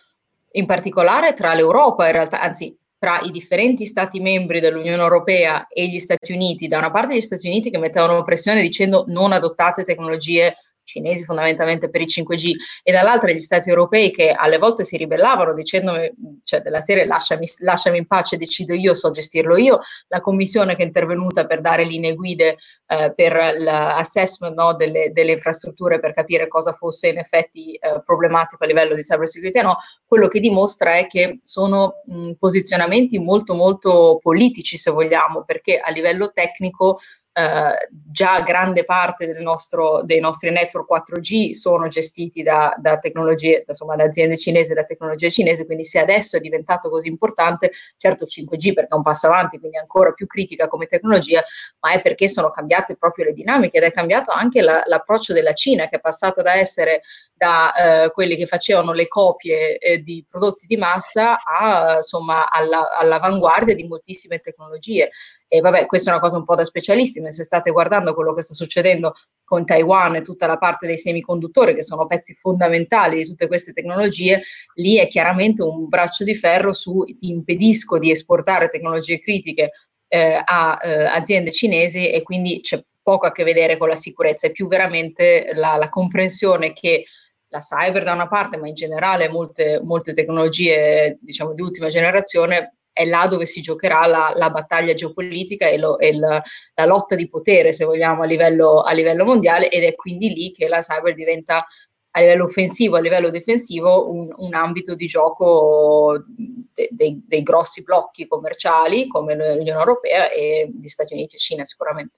in 0.52 0.66
particolare 0.66 1.34
tra 1.34 1.54
l'Europa, 1.54 2.06
in 2.06 2.14
realtà, 2.14 2.40
anzi 2.40 2.74
tra 3.08 3.22
i 3.22 3.32
differenti 3.32 3.86
stati 3.86 4.20
membri 4.20 4.60
dell'Unione 4.60 5.02
Europea 5.02 5.68
e 5.68 5.88
gli 5.88 5.98
Stati 5.98 6.34
Uniti, 6.34 6.68
da 6.68 6.80
una 6.80 6.92
parte 6.92 7.16
gli 7.16 7.22
Stati 7.22 7.48
Uniti 7.48 7.70
che 7.70 7.78
mettevano 7.78 8.22
pressione 8.24 8.62
dicendo 8.62 9.06
non 9.08 9.32
adottate 9.32 9.86
tecnologie 9.86 10.58
cinesi 10.88 11.26
fondamentalmente 11.26 11.90
per 11.90 12.02
i 12.02 12.06
5G 12.06 12.52
e 12.82 12.92
dall'altra 12.92 13.30
gli 13.32 13.40
stati 13.40 13.70
europei 13.70 14.10
che 14.10 14.32
alle 14.32 14.58
volte 14.58 14.84
si 14.86 14.96
ribellavano 14.96 15.54
dicendomi, 15.54 16.12
cioè 16.44 16.62
della 16.62 16.82
serie 16.82 17.06
lasciami, 17.06 17.46
lasciami 17.60 17.98
in 17.98 18.08
pace, 18.08 18.38
decido 18.38 18.74
io, 18.74 18.96
so 18.96 19.12
gestirlo 19.12 19.58
io, 19.58 19.82
la 20.08 20.22
commissione 20.22 20.76
che 20.76 20.84
è 20.84 20.86
intervenuta 20.86 21.46
per 21.46 21.60
dare 21.62 21.84
linee 21.84 22.16
guide 22.16 22.58
eh, 22.88 23.14
per 23.14 23.58
l'assessment 23.60 24.56
no, 24.56 24.74
delle, 24.76 25.12
delle, 25.12 25.34
infrastrutture 25.34 26.00
per 26.00 26.14
capire 26.14 26.48
cosa 26.48 26.72
fosse 26.72 27.10
in 27.10 27.18
effetti 27.18 27.74
eh, 27.74 28.02
problematico 28.06 28.64
a 28.64 28.68
livello 28.68 28.96
di 28.96 29.02
cyber 29.02 29.28
security, 29.28 29.62
no, 29.62 29.78
quello 30.06 30.30
che 30.30 30.40
dimostra 30.40 30.96
è 30.96 31.06
che 31.08 31.40
sono 31.44 32.02
mh, 32.06 32.32
posizionamenti 32.40 33.20
molto 33.20 33.54
molto 33.54 34.20
politici 34.22 34.78
se 34.78 34.90
vogliamo, 34.90 35.44
perché 35.44 35.78
a 35.78 35.92
livello 35.92 36.32
tecnico 36.32 37.00
eh, 37.38 37.90
già 37.92 38.42
grande 38.42 38.84
parte 38.84 39.32
nostro, 39.34 40.02
dei 40.04 40.20
nostri 40.20 40.50
network 40.50 40.92
4G 40.92 41.52
sono 41.52 41.88
gestiti 41.88 42.42
da, 42.42 42.76
da 42.80 42.98
tecnologie, 42.98 43.64
insomma, 43.68 43.96
da 43.96 44.06
aziende 44.06 44.38
cinesi, 44.38 44.74
da 44.74 44.84
tecnologie 44.84 45.30
cinese, 45.30 45.68
quindi 45.68 45.86
se 45.86 46.00
adesso 46.00 46.38
è 46.38 46.40
diventato 46.40 46.90
così 46.90 47.10
importante, 47.10 47.72
certo 47.96 48.26
5G 48.26 48.74
perché 48.74 48.90
è 48.90 48.96
un 48.96 49.04
passo 49.04 49.28
avanti, 49.28 49.60
quindi 49.60 49.78
ancora 49.78 50.14
più 50.14 50.26
critica 50.26 50.68
come 50.68 50.88
tecnologia, 50.88 51.44
ma 51.82 51.92
è 51.92 52.02
perché 52.02 52.28
sono 52.28 52.50
cambiate 52.50 52.96
proprio 52.96 53.26
le 53.26 53.34
dinamiche 53.34 53.78
ed 53.78 53.84
è 53.84 53.92
cambiato 53.92 54.32
anche 54.32 54.62
la, 54.62 54.82
l'approccio 54.88 55.34
della 55.34 55.54
Cina 55.54 55.88
che 55.90 55.98
è 55.98 56.00
passata 56.00 56.42
da 56.42 56.56
essere 56.56 57.02
da 57.38 58.06
eh, 58.06 58.12
quelli 58.12 58.36
che 58.36 58.48
facevano 58.48 58.94
le 58.94 59.08
copie 59.08 59.78
eh, 59.78 60.00
di 60.00 60.26
prodotti 60.28 60.66
di 60.66 60.76
massa 60.76 61.44
a, 61.44 61.98
insomma, 61.98 62.50
alla, 62.50 62.98
all'avanguardia 62.98 63.76
di 63.76 63.86
moltissime 63.86 64.40
tecnologie. 64.40 65.12
E 65.50 65.62
vabbè, 65.62 65.86
questa 65.86 66.10
è 66.10 66.14
una 66.14 66.22
cosa 66.22 66.38
un 66.38 66.44
po' 66.44 66.56
da 66.56 66.66
specialisti, 66.66 67.22
ma 67.22 67.32
se 67.32 67.44
state 67.44 67.72
guardando 67.72 68.14
quello 68.14 68.34
che 68.34 68.42
sta 68.42 68.54
succedendo 68.54 69.16
con 69.46 69.66
Taiwan 69.66 70.16
e 70.16 70.22
tutta 70.22 70.46
la 70.46 70.58
parte 70.58 70.88
dei 70.88 70.98
semiconduttori, 70.98 71.74
che 71.74 71.84
sono 71.84 72.06
pezzi 72.06 72.34
fondamentali 72.36 73.18
di 73.18 73.26
tutte 73.26 73.48
queste 73.48 73.72
tecnologie, 73.72 74.42
lì 74.76 74.98
è 74.98 75.08
chiaramente 75.08 75.64
un 75.64 75.88
braccio 75.88 76.26
di 76.26 76.36
ferro 76.36 76.74
su 76.74 77.04
ti 77.18 77.30
impedisco 77.30 77.98
di 77.98 78.12
esportare 78.12 78.68
tecnologie 78.68 79.20
critiche 79.20 79.72
eh, 80.10 80.42
a 80.44 80.80
eh, 80.82 81.06
aziende 81.06 81.52
cinesi 81.52 82.10
e 82.10 82.24
quindi 82.24 82.60
c'è 82.62 82.84
poco 83.02 83.26
a 83.26 83.32
che 83.32 83.46
vedere 83.46 83.78
con 83.78 83.88
la 83.88 83.96
sicurezza, 83.96 84.48
è 84.48 84.52
più 84.52 84.68
veramente 84.68 85.52
la, 85.54 85.78
la 85.78 85.88
comprensione 85.88 86.74
che 86.74 87.06
la 87.50 87.60
cyber 87.60 88.04
da 88.04 88.12
una 88.12 88.28
parte, 88.28 88.58
ma 88.58 88.68
in 88.68 88.74
generale 88.74 89.30
molte, 89.30 89.80
molte 89.82 90.14
tecnologie 90.14 91.18
diciamo, 91.22 91.54
di 91.54 91.62
ultima 91.62 91.88
generazione 91.88 92.77
è 92.98 93.06
là 93.06 93.28
dove 93.28 93.46
si 93.46 93.62
giocherà 93.62 94.08
la, 94.08 94.34
la 94.36 94.50
battaglia 94.50 94.94
geopolitica 94.94 95.68
e, 95.68 95.78
lo, 95.78 96.00
e 96.00 96.18
la, 96.18 96.42
la, 96.74 96.86
lotta 96.86 97.14
di 97.14 97.30
potere, 97.30 97.72
se 97.72 97.86
vogliamo, 97.86 98.24
a 98.24 98.26
livello, 98.26 98.82
a 98.82 98.92
livello, 98.94 99.24
mondiale 99.24 99.70
ed 99.70 99.84
è 99.84 99.94
quindi 99.94 100.34
lì 100.34 100.52
che 100.52 100.68
la 100.68 100.80
cyber 100.80 101.14
diventa 101.14 101.64
a 102.10 102.20
livello 102.20 102.46
offensivo, 102.46 102.96
a 102.96 103.00
livello 103.00 103.30
difensivo, 103.30 104.10
un, 104.10 104.34
un 104.36 104.54
ambito 104.56 104.96
di 104.96 105.06
gioco 105.06 106.24
de, 106.26 106.90
de, 106.90 107.20
dei 107.24 107.44
grossi 107.44 107.84
blocchi 107.84 108.26
commerciali 108.26 109.06
come 109.06 109.36
l'Unione 109.36 109.80
Europea 109.80 110.32
e 110.32 110.72
gli 110.74 110.88
Stati 110.88 111.14
Uniti 111.14 111.36
e 111.36 111.40
Cina 111.40 111.66
sicuramente. 111.66 112.18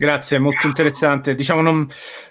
Grazie, 0.00 0.38
molto 0.38 0.68
interessante. 0.68 1.34
Diciamo, 1.34 1.60
non, 1.60 1.78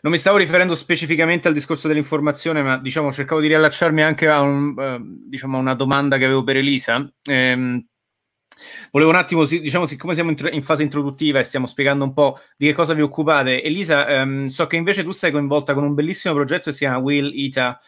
non, 0.01 0.11
mi 0.11 0.17
stavo 0.17 0.37
riferendo 0.37 0.73
specificamente 0.73 1.49
al 1.49 1.53
discorso 1.53 1.89
dell'informazione, 1.89 2.63
ma 2.63 2.77
diciamo, 2.77 3.11
cercavo 3.11 3.41
di 3.41 3.47
riallacciarmi 3.47 4.01
anche 4.01 4.29
a, 4.29 4.39
un, 4.39 4.69
uh, 4.69 5.27
diciamo, 5.27 5.57
una 5.57 5.73
domanda 5.73 6.17
che 6.17 6.23
avevo 6.23 6.45
per 6.45 6.55
Elisa. 6.55 7.05
Ehm, 7.29 7.85
volevo 8.89 9.09
un 9.09 9.17
attimo, 9.17 9.43
diciamo, 9.43 9.83
siccome 9.83 10.13
siamo 10.13 10.29
in, 10.29 10.49
in, 10.53 10.61
fase 10.61 10.83
introduttiva 10.83 11.39
e 11.39 11.43
stiamo 11.43 11.65
spiegando 11.65 12.05
un 12.05 12.13
po' 12.13 12.39
di 12.55 12.67
che 12.67 12.73
cosa 12.73 12.93
vi 12.93 13.01
occupate, 13.01 13.61
Elisa, 13.61 14.07
ehm, 14.07 14.45
so 14.45 14.65
che 14.65 14.77
invece 14.77 15.03
tu 15.03 15.11
sei 15.11 15.31
coinvolta 15.31 15.73
con 15.73 15.83
un 15.83 15.93
bellissimo 15.93 16.33
progetto 16.33 16.69
che 16.69 16.71
si 16.71 16.79
chiama 16.79 16.99
Will 16.99 17.29
Ita, 17.33 17.81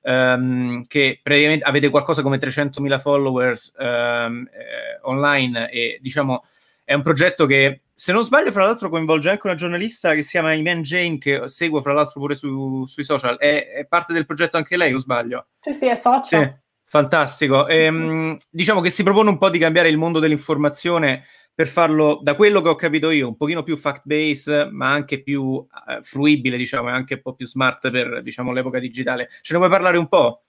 ehm, 0.00 0.86
che 0.86 1.20
praticamente 1.22 1.64
avete 1.66 1.90
qualcosa 1.90 2.22
come 2.22 2.38
300.000 2.38 2.98
followers 2.98 3.74
ehm, 3.78 4.48
eh, 4.50 4.98
online 5.02 5.68
e 5.70 5.98
diciamo 6.00 6.42
è 6.86 6.94
un 6.94 7.02
progetto 7.02 7.46
che, 7.46 7.82
se 7.92 8.12
non 8.12 8.22
sbaglio, 8.22 8.52
fra 8.52 8.64
l'altro 8.64 8.88
coinvolge 8.88 9.28
anche 9.28 9.48
una 9.48 9.56
giornalista 9.56 10.14
che 10.14 10.22
si 10.22 10.30
chiama 10.30 10.52
Iman 10.52 10.82
Jane, 10.82 11.18
che 11.18 11.48
seguo 11.48 11.80
fra 11.80 11.92
l'altro 11.92 12.20
pure 12.20 12.36
su, 12.36 12.86
sui 12.86 13.02
social. 13.02 13.36
È, 13.38 13.72
è, 13.72 13.86
parte 13.86 14.12
del 14.12 14.24
progetto 14.24 14.56
anche 14.56 14.76
lei, 14.76 14.94
o 14.94 14.98
sbaglio? 14.98 15.48
Sì, 15.58 15.72
sì, 15.72 15.88
è 15.88 15.96
socia. 15.96 16.40
Sì, 16.40 16.52
fantastico. 16.84 17.66
Ehm, 17.66 18.36
diciamo 18.48 18.80
che 18.80 18.90
si 18.90 19.02
propone 19.02 19.30
un 19.30 19.38
po' 19.38 19.50
di 19.50 19.58
cambiare 19.58 19.88
il 19.88 19.98
mondo 19.98 20.20
dell'informazione 20.20 21.24
per 21.52 21.66
farlo, 21.66 22.20
da 22.22 22.36
quello 22.36 22.60
che 22.60 22.68
ho 22.68 22.76
capito 22.76 23.10
io, 23.10 23.26
un 23.26 23.36
pochino 23.36 23.64
più 23.64 23.76
fact-based, 23.76 24.68
ma 24.70 24.92
anche 24.92 25.22
più 25.22 25.42
uh, 25.42 25.66
fruibile, 26.02 26.56
diciamo, 26.56 26.88
e 26.88 26.92
anche 26.92 27.14
un 27.14 27.22
po' 27.22 27.34
più 27.34 27.46
smart 27.46 27.90
per, 27.90 28.22
diciamo, 28.22 28.52
l'epoca 28.52 28.78
digitale. 28.78 29.28
Ce 29.40 29.54
ne 29.54 29.58
vuoi 29.58 29.70
parlare 29.70 29.98
un 29.98 30.06
po'? 30.06 30.45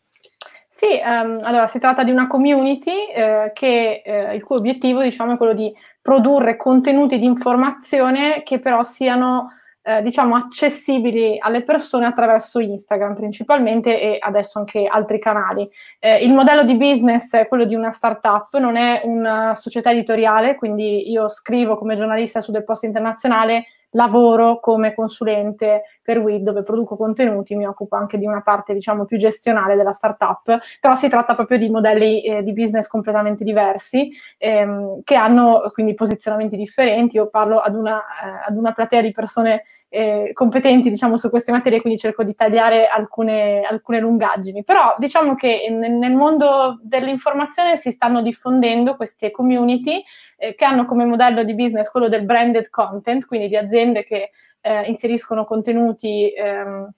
Sì, 0.80 0.86
um, 1.04 1.40
allora 1.42 1.66
si 1.66 1.80
tratta 1.80 2.04
di 2.04 2.12
una 2.12 2.28
community 2.28 3.08
eh, 3.08 3.50
che, 3.52 4.04
eh, 4.06 4.36
il 4.36 4.44
cui 4.44 4.58
obiettivo 4.58 5.02
diciamo, 5.02 5.34
è 5.34 5.38
quello 5.38 5.54
di 5.54 5.74
produrre 6.00 6.56
contenuti 6.56 7.18
di 7.18 7.26
informazione 7.26 8.44
che 8.44 8.60
però 8.60 8.84
siano 8.84 9.54
eh, 9.82 10.04
diciamo 10.04 10.36
accessibili 10.36 11.40
alle 11.40 11.64
persone 11.64 12.06
attraverso 12.06 12.60
Instagram 12.60 13.16
principalmente 13.16 14.00
e 14.00 14.18
adesso 14.20 14.60
anche 14.60 14.86
altri 14.86 15.18
canali. 15.18 15.68
Eh, 15.98 16.24
il 16.24 16.32
modello 16.32 16.64
di 16.64 16.76
business 16.76 17.34
è 17.34 17.48
quello 17.48 17.66
di 17.66 17.74
una 17.74 17.90
startup, 17.90 18.56
non 18.60 18.76
è 18.76 19.02
una 19.04 19.56
società 19.56 19.90
editoriale, 19.90 20.54
quindi 20.54 21.10
io 21.10 21.28
scrivo 21.28 21.76
come 21.76 21.96
giornalista 21.96 22.40
su 22.40 22.52
del 22.52 22.64
Post 22.64 22.84
Internazionale 22.84 23.66
lavoro 23.92 24.60
come 24.60 24.94
consulente 24.94 25.84
per 26.02 26.20
WID 26.20 26.44
dove 26.44 26.64
produco 26.64 26.96
contenuti, 26.96 27.56
mi 27.56 27.66
occupo 27.66 27.96
anche 27.96 28.18
di 28.18 28.26
una 28.26 28.42
parte 28.42 28.74
diciamo 28.74 29.06
più 29.06 29.18
gestionale 29.18 29.76
della 29.76 29.94
startup, 29.94 30.60
però 30.80 30.96
si 30.96 31.08
tratta 31.08 31.36
proprio 31.36 31.58
di 31.58 31.70
modelli 31.70 32.22
eh, 32.24 32.44
di 32.44 32.54
business 32.54 32.88
completamente 32.88 33.44
diversi 33.44 34.10
ehm, 34.38 35.02
che 35.04 35.16
hanno 35.16 35.70
quindi 35.74 35.94
posizionamenti 35.94 36.58
differenti. 36.58 37.18
Io 37.18 37.28
parlo 37.30 37.60
ad 37.60 37.76
una, 37.76 38.00
eh, 38.00 38.50
ad 38.50 38.58
una 38.58 38.72
platea 38.72 39.02
di 39.02 39.12
persone 39.12 39.64
eh, 39.90 40.32
competenti 40.34 40.90
diciamo, 40.90 41.18
su 41.18 41.30
queste 41.30 41.52
materie, 41.52 41.82
quindi 41.82 42.00
cerco 42.00 42.24
di 42.24 42.36
tagliare 42.36 42.88
alcune, 42.88 43.62
alcune 43.62 44.00
lungaggini. 44.00 44.64
Però 44.64 44.96
diciamo 44.98 45.36
che 45.36 45.68
nel, 45.70 45.92
nel, 45.92 46.14
mondo 46.14 46.80
dell'informazione 46.82 47.76
si 47.78 47.92
stanno 47.92 48.22
diffondendo 48.22 48.96
queste 48.96 49.32
community 49.32 50.04
eh, 50.38 50.56
che 50.56 50.66
hanno 50.66 50.86
come 50.86 51.06
modello 51.06 51.44
di 51.44 51.56
business 51.56 51.90
quello 51.90 52.10
del 52.10 52.26
branded 52.26 52.70
content, 52.70 53.26
quindi 53.26 53.48
di 53.48 53.58
aziende 53.58 54.04
che 54.04 54.32
eh, 54.62 54.84
inseriscono 54.88 55.46
contenuti 55.46 56.32
ehm, 56.34 56.92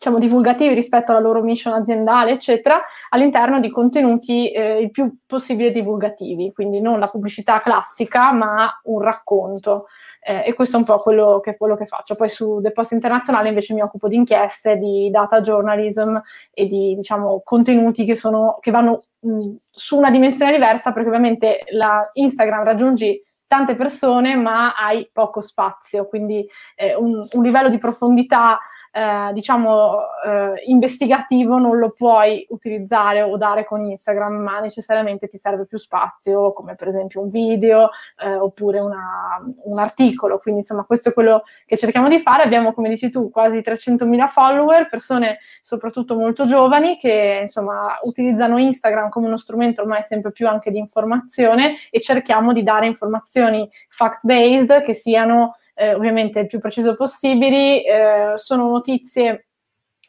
diciamo, 0.00 0.18
divulgativi 0.18 0.72
rispetto 0.72 1.10
alla 1.10 1.20
loro 1.20 1.42
mission 1.42 1.74
aziendale, 1.74 2.32
eccetera, 2.32 2.80
all'interno 3.10 3.60
di 3.60 3.70
contenuti 3.70 4.50
eh, 4.50 4.80
il 4.80 4.90
più 4.90 5.18
possibile 5.26 5.70
divulgativi, 5.70 6.52
quindi 6.54 6.80
non 6.80 6.98
la 6.98 7.08
pubblicità 7.08 7.60
classica, 7.60 8.32
ma 8.32 8.80
un 8.84 9.02
racconto. 9.02 9.88
Eh, 10.22 10.48
e 10.48 10.54
questo 10.54 10.76
è 10.76 10.78
un 10.78 10.84
po' 10.84 10.98
quello 10.98 11.40
che, 11.40 11.56
quello 11.56 11.76
che, 11.76 11.86
faccio. 11.86 12.14
Poi 12.14 12.28
su 12.28 12.60
The 12.62 12.72
Post 12.72 12.92
Internazionale 12.92 13.48
invece 13.48 13.72
mi 13.72 13.80
occupo 13.80 14.06
di 14.06 14.16
inchieste, 14.16 14.76
di 14.76 15.08
data 15.10 15.40
journalism 15.40 16.16
e 16.52 16.66
di 16.66 16.94
diciamo, 16.94 17.40
contenuti 17.42 18.04
che, 18.04 18.14
sono, 18.14 18.58
che 18.60 18.70
vanno 18.70 19.00
mh, 19.20 19.54
su 19.70 19.96
una 19.96 20.10
dimensione 20.10 20.52
diversa, 20.52 20.92
perché 20.92 21.08
ovviamente 21.08 21.64
la 21.70 22.08
Instagram 22.12 22.64
raggiungi 22.64 23.22
tante 23.46 23.74
persone, 23.74 24.36
ma 24.36 24.74
hai 24.74 25.08
poco 25.12 25.40
spazio, 25.40 26.06
quindi 26.06 26.46
eh, 26.76 26.94
un, 26.94 27.26
un 27.32 27.42
livello 27.42 27.68
di 27.68 27.78
profondità 27.78 28.58
eh, 28.92 29.30
diciamo, 29.32 29.98
eh, 30.24 30.62
investigativo 30.66 31.58
non 31.58 31.78
lo 31.78 31.90
puoi 31.90 32.44
utilizzare 32.50 33.22
o 33.22 33.36
dare 33.36 33.64
con 33.64 33.84
Instagram, 33.84 34.34
ma 34.34 34.58
necessariamente 34.58 35.28
ti 35.28 35.38
serve 35.38 35.64
più 35.64 35.78
spazio, 35.78 36.52
come 36.52 36.74
per 36.74 36.88
esempio 36.88 37.20
un 37.20 37.28
video 37.28 37.90
eh, 38.18 38.34
oppure 38.34 38.80
una, 38.80 39.40
un 39.64 39.78
articolo. 39.78 40.38
Quindi, 40.38 40.60
insomma, 40.60 40.84
questo 40.84 41.10
è 41.10 41.12
quello 41.12 41.44
che 41.66 41.76
cerchiamo 41.76 42.08
di 42.08 42.18
fare. 42.18 42.42
Abbiamo, 42.42 42.72
come 42.72 42.88
dici 42.88 43.10
tu, 43.10 43.30
quasi 43.30 43.58
300.000 43.58 44.26
follower, 44.26 44.88
persone 44.88 45.38
soprattutto 45.62 46.16
molto 46.16 46.46
giovani 46.46 46.96
che, 46.96 47.38
insomma, 47.42 47.96
utilizzano 48.02 48.58
Instagram 48.58 49.08
come 49.08 49.26
uno 49.26 49.36
strumento 49.36 49.82
ormai 49.82 50.02
sempre 50.02 50.32
più 50.32 50.48
anche 50.48 50.70
di 50.70 50.78
informazione 50.78 51.76
e 51.90 52.00
cerchiamo 52.00 52.52
di 52.52 52.62
dare 52.64 52.86
informazioni 52.86 53.70
fact-based 53.88 54.82
che 54.82 54.94
siano 54.94 55.54
eh, 55.80 55.94
ovviamente 55.94 56.40
il 56.40 56.46
più 56.46 56.58
preciso 56.58 56.94
possibili, 56.94 57.82
eh, 57.82 58.34
sono 58.36 58.70
notizie 58.80 59.48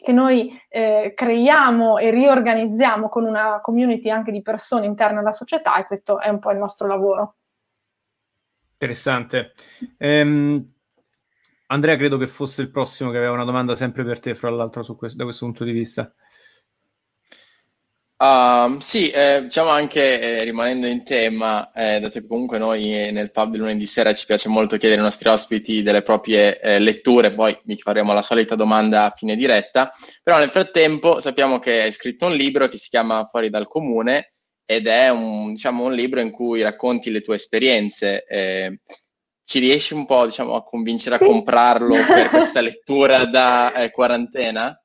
che 0.02 0.12
noi 0.12 0.60
eh, 0.70 1.14
creiamo 1.16 1.98
e 2.00 2.10
riorganizziamo 2.10 3.08
con 3.08 3.26
una 3.26 3.60
community 3.62 4.10
anche 4.10 4.32
di 4.32 4.42
persone 4.42 4.88
interne 4.88 5.20
alla 5.20 5.32
società 5.32 5.76
e 5.78 5.86
questo 5.86 6.20
è 6.20 6.30
un 6.30 6.40
po' 6.40 6.52
il 6.52 6.58
nostro 6.58 6.88
lavoro. 6.88 7.36
Interessante. 8.72 9.52
Ehm, 9.98 10.74
Andrea 11.68 11.96
credo 11.98 12.18
che 12.18 12.28
fosse 12.28 12.64
il 12.64 12.72
prossimo 12.72 13.12
che 13.12 13.18
aveva 13.18 13.34
una 13.34 13.46
domanda 13.46 13.76
sempre 13.76 14.04
per 14.04 14.20
te, 14.20 14.34
fra 14.34 14.50
l'altro, 14.50 14.84
questo, 14.96 15.18
da 15.18 15.24
questo 15.24 15.46
punto 15.46 15.64
di 15.64 15.72
vista. 15.72 16.12
Uh, 18.22 18.78
sì, 18.78 19.10
eh, 19.10 19.40
diciamo 19.42 19.70
anche 19.70 20.20
eh, 20.38 20.44
rimanendo 20.44 20.86
in 20.86 21.04
tema, 21.04 21.72
eh, 21.72 22.00
dato 22.00 22.20
che 22.20 22.28
comunque 22.28 22.60
noi 22.60 23.08
eh, 23.08 23.10
nel 23.10 23.32
pub 23.32 23.50
del 23.50 23.62
lunedì 23.62 23.88
sera 23.88 24.14
ci 24.14 24.28
piace 24.28 24.48
molto 24.48 24.78
chiedere 24.78 25.00
ai 25.02 25.08
nostri 25.08 25.28
ospiti 25.28 25.82
delle 25.82 26.04
proprie 26.04 26.60
eh, 26.60 26.78
letture, 26.78 27.34
poi 27.34 27.58
vi 27.64 27.76
faremo 27.78 28.14
la 28.14 28.22
solita 28.22 28.54
domanda 28.54 29.06
a 29.06 29.14
fine 29.18 29.36
diretta, 29.36 29.92
però 30.22 30.38
nel 30.38 30.52
frattempo 30.52 31.20
sappiamo 31.20 31.58
che 31.58 31.82
hai 31.82 31.92
scritto 31.92 32.28
un 32.28 32.36
libro 32.36 32.68
che 32.68 32.78
si 32.78 32.90
chiama 32.90 33.26
Fuori 33.26 33.50
dal 33.50 33.68
comune 33.68 34.34
ed 34.66 34.86
è 34.86 35.10
un, 35.10 35.54
diciamo, 35.54 35.86
un 35.86 35.94
libro 35.94 36.20
in 36.20 36.30
cui 36.30 36.62
racconti 36.62 37.10
le 37.10 37.22
tue 37.22 37.38
esperienze. 37.38 38.24
Eh, 38.26 38.82
ci 39.44 39.58
riesci 39.58 39.96
un 39.96 40.06
po' 40.06 40.26
diciamo, 40.26 40.54
a 40.54 40.64
convincere 40.64 41.18
Sì. 41.18 41.24
a 41.24 41.26
comprarlo 41.26 41.96
per 42.06 42.30
questa 42.30 42.62
lettura 42.62 43.26
da 43.26 43.90
quarantena? 43.92 44.80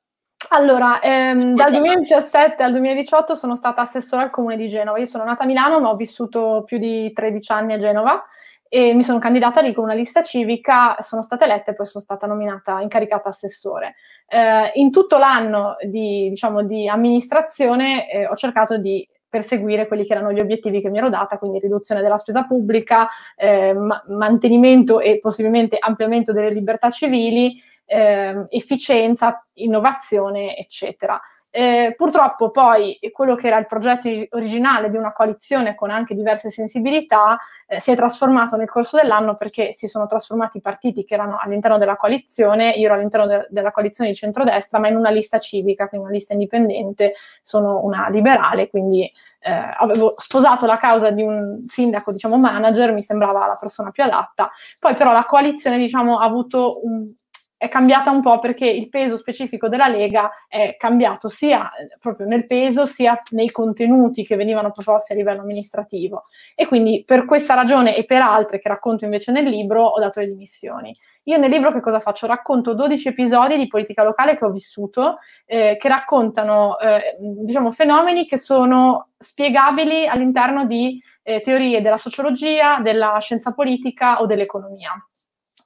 Allora, 0.49 1.01
ehm, 1.01 1.55
dal 1.55 1.71
Poi- 1.71 1.79
2017 1.79 2.63
al 2.63 2.71
2018 2.71 3.35
sono 3.35 3.55
stata 3.55 3.81
assessora 3.81 4.23
al 4.23 4.29
comune 4.29 4.55
di 4.55 4.67
Genova. 4.67 4.97
Io 4.97 5.05
sono 5.05 5.23
nata 5.23 5.43
a 5.43 5.45
Milano, 5.45 5.79
ma 5.79 5.89
ho 5.89 5.95
vissuto 5.95 6.63
più 6.65 6.77
di 6.77 7.11
13 7.11 7.51
anni 7.51 7.73
a 7.73 7.77
Genova 7.77 8.23
e 8.69 8.93
mi 8.93 9.03
sono 9.03 9.19
candidata 9.19 9.61
lì 9.61 9.73
con 9.73 9.85
una 9.85 9.93
lista 9.93 10.21
civica, 10.23 10.95
sono 10.99 11.21
stata 11.21 11.45
eletta 11.45 11.71
e 11.71 11.73
poi 11.73 11.85
sono 11.85 12.03
stata 12.03 12.27
nominata, 12.27 12.81
incaricata 12.81 13.29
assessore. 13.29 13.95
Eh, 14.27 14.71
in 14.75 14.91
tutto 14.91 15.17
l'anno 15.17 15.75
di, 15.81 16.29
diciamo, 16.29 16.63
di 16.63 16.87
amministrazione 16.87 18.09
eh, 18.09 18.27
ho 18.27 18.35
cercato 18.35 18.77
di 18.77 19.07
perseguire 19.29 19.87
quelli 19.87 20.05
che 20.05 20.13
erano 20.13 20.31
gli 20.31 20.39
obiettivi 20.39 20.79
che 20.79 20.89
mi 20.89 20.97
ero 20.97 21.09
data, 21.09 21.37
quindi 21.37 21.59
riduzione 21.59 22.01
della 22.01 22.17
spesa 22.17 22.43
pubblica, 22.43 23.09
eh, 23.35 23.73
ma- 23.73 24.01
mantenimento 24.07 24.99
e 24.99 25.19
possibilmente 25.19 25.77
ampliamento 25.79 26.31
delle 26.31 26.49
libertà 26.49 26.89
civili, 26.89 27.61
ehm, 27.87 28.45
efficienza, 28.49 29.43
innovazione, 29.53 30.55
eccetera. 30.55 31.19
Eh, 31.49 31.93
purtroppo 31.97 32.51
poi 32.51 32.99
quello 33.11 33.35
che 33.35 33.47
era 33.47 33.57
il 33.57 33.65
progetto 33.65 34.09
originale 34.31 34.91
di 34.91 34.97
una 34.97 35.11
coalizione 35.11 35.73
con 35.73 35.89
anche 35.89 36.13
diverse 36.13 36.51
sensibilità 36.51 37.37
eh, 37.65 37.79
si 37.79 37.89
è 37.91 37.95
trasformato 37.95 38.55
nel 38.57 38.69
corso 38.69 38.97
dell'anno 38.97 39.35
perché 39.37 39.73
si 39.73 39.87
sono 39.87 40.05
trasformati 40.05 40.57
i 40.57 40.61
partiti 40.61 41.03
che 41.03 41.15
erano 41.15 41.37
all'interno 41.41 41.79
della 41.79 41.95
coalizione, 41.95 42.71
io 42.71 42.85
ero 42.85 42.95
all'interno 42.95 43.25
de- 43.25 43.47
della 43.49 43.71
coalizione 43.71 44.11
di 44.11 44.15
centrodestra, 44.15 44.77
ma 44.77 44.89
in 44.89 44.97
una 44.97 45.09
lista 45.09 45.39
civica, 45.39 45.87
quindi 45.87 46.07
una 46.07 46.15
lista 46.15 46.33
indipendente, 46.33 47.13
sono 47.41 47.83
una 47.83 48.09
liberale, 48.09 48.69
quindi 48.69 49.11
eh, 49.39 49.51
avevo 49.77 50.15
sposato 50.17 50.65
la 50.65 50.77
causa 50.77 51.09
di 51.11 51.21
un 51.21 51.65
sindaco, 51.67 52.11
diciamo 52.11 52.37
manager, 52.37 52.91
mi 52.91 53.01
sembrava 53.01 53.47
la 53.47 53.57
persona 53.59 53.91
più 53.91 54.03
adatta. 54.03 54.51
Poi 54.79 54.93
però 54.95 55.13
la 55.13 55.25
coalizione, 55.25 55.77
diciamo, 55.77 56.19
ha 56.19 56.25
avuto 56.25 56.79
un, 56.83 57.09
è 57.57 57.69
cambiata 57.69 58.11
un 58.11 58.21
po' 58.21 58.39
perché 58.39 58.67
il 58.67 58.87
peso 58.87 59.17
specifico 59.17 59.67
della 59.67 59.87
Lega 59.87 60.29
è 60.47 60.75
cambiato 60.77 61.27
sia 61.27 61.71
eh, 61.71 61.87
proprio 61.99 62.27
nel 62.27 62.45
peso 62.45 62.85
sia 62.85 63.19
nei 63.31 63.49
contenuti 63.49 64.23
che 64.23 64.35
venivano 64.35 64.71
proposti 64.71 65.13
a 65.13 65.15
livello 65.15 65.41
amministrativo. 65.41 66.25
E 66.55 66.67
quindi 66.67 67.03
per 67.05 67.25
questa 67.25 67.55
ragione 67.55 67.95
e 67.95 68.05
per 68.05 68.21
altre 68.21 68.59
che 68.59 68.69
racconto 68.69 69.05
invece 69.05 69.31
nel 69.31 69.45
libro 69.45 69.83
ho 69.83 69.99
dato 69.99 70.19
le 70.19 70.27
dimissioni. 70.27 70.95
Io 71.23 71.37
nel 71.37 71.49
libro 71.49 71.71
che 71.73 71.81
cosa 71.81 71.99
faccio? 71.99 72.27
Racconto 72.27 72.73
12 72.73 73.09
episodi 73.09 73.57
di 73.57 73.67
politica 73.67 74.03
locale 74.03 74.37
che 74.37 74.45
ho 74.45 74.51
vissuto, 74.51 75.17
eh, 75.45 75.77
che 75.77 75.87
raccontano 75.89 76.77
eh, 76.77 77.17
diciamo, 77.43 77.71
fenomeni 77.71 78.25
che 78.27 78.37
sono 78.37 79.09
spiegabili 79.17 80.07
all'interno 80.07 80.65
di 80.65 81.01
eh, 81.23 81.41
teorie 81.41 81.81
della 81.81 81.97
sociologia, 81.97 82.79
della 82.81 83.17
scienza 83.19 83.51
politica 83.53 84.21
o 84.21 84.25
dell'economia. 84.25 84.93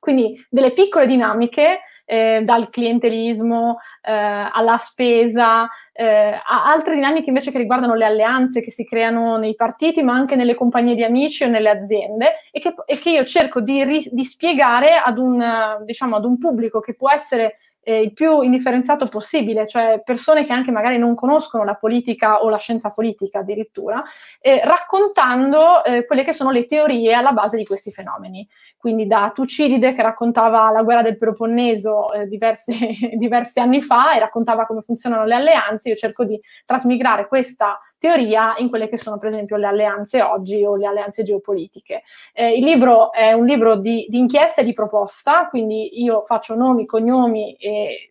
Quindi 0.02 0.44
delle 0.50 0.72
piccole 0.72 1.06
dinamiche, 1.06 1.82
eh, 2.06 2.42
dal 2.44 2.72
clientelismo 2.72 3.78
eh, 4.02 4.12
alla 4.12 4.80
spesa, 4.80 5.70
eh, 5.94 6.34
a 6.44 6.66
altre 6.66 6.96
dinamiche 6.96 7.30
invece 7.30 7.52
che 7.52 7.60
riguardano 7.60 7.94
le 7.94 8.06
alleanze 8.06 8.62
che 8.62 8.72
si 8.72 8.84
creano 8.84 9.38
nei 9.38 9.54
partiti, 9.54 10.02
ma 10.02 10.14
anche 10.14 10.36
nelle 10.36 10.56
compagnie 10.56 10.96
di 10.96 11.04
amici 11.04 11.44
o 11.44 11.50
nelle 11.50 11.70
aziende, 11.70 12.40
e 12.52 12.60
che, 12.60 12.74
e 12.88 12.98
che 12.98 13.12
io 13.12 13.24
cerco 13.26 13.62
di, 13.62 14.10
di 14.12 14.24
spiegare 14.26 14.96
ad 14.96 15.20
un, 15.20 15.84
diciamo, 15.86 16.16
ad 16.16 16.26
un 16.26 16.40
pubblico 16.40 16.80
che 16.80 16.96
può 16.96 17.12
essere 17.12 17.58
eh, 17.84 18.02
il 18.02 18.14
più 18.14 18.42
indifferenziato 18.42 19.08
possibile, 19.08 19.68
cioè 19.68 20.02
persone 20.04 20.46
che 20.46 20.54
anche 20.54 20.72
magari 20.72 20.98
non 20.98 21.16
conoscono 21.16 21.64
la 21.64 21.76
politica 21.76 22.42
o 22.44 22.50
la 22.50 22.58
scienza 22.58 22.92
politica 22.92 23.40
addirittura, 23.40 24.04
eh, 24.40 24.62
raccontando 24.64 25.84
eh, 25.84 26.06
quelle 26.06 26.24
che 26.24 26.34
sono 26.34 26.52
le 26.52 26.66
teorie 26.66 27.14
alla 27.14 27.32
base 27.32 27.58
di 27.58 27.66
questi 27.66 27.92
fenomeni. 27.92 28.48
Quindi 28.78 29.08
da 29.08 29.32
Tucidide 29.34 29.94
che 29.94 30.02
raccontava 30.02 30.72
la 30.72 30.84
guerra 30.84 31.02
del 31.02 31.18
Peloponneso 31.18 32.12
eh, 32.14 32.28
diversi, 32.28 32.74
diversi 33.18 33.60
anni 33.60 33.82
fa 33.82 34.14
e 34.14 34.20
raccontava 34.20 34.66
come 34.66 34.82
funzionano 34.82 35.26
le 35.26 35.36
alleanze, 35.36 35.90
io 35.90 35.96
cerco 35.96 36.24
di 36.24 36.40
trasmigrare 36.66 37.28
questa 37.28 37.80
teoria 38.02 38.56
in 38.58 38.68
quelle 38.68 38.90
che 38.90 38.98
sono 38.98 39.20
per 39.20 39.30
esempio 39.30 39.58
le 39.58 39.68
alleanze 39.68 40.24
oggi 40.24 40.66
o 40.66 40.76
le 40.76 40.88
alleanze 40.88 41.22
geopolitiche. 41.22 42.02
Eh, 42.34 42.58
il 42.58 42.66
libro 42.66 43.12
è 43.12 43.32
un 43.34 43.46
libro 43.46 43.76
di, 43.76 44.08
di, 44.10 44.18
inchiesta 44.18 44.62
e 44.62 44.64
di 44.64 44.74
proposta, 44.74 45.48
quindi 45.50 46.02
io 46.02 46.24
faccio 46.24 46.56
nomi, 46.56 46.88
cognomi 46.88 47.54
e 47.58 48.10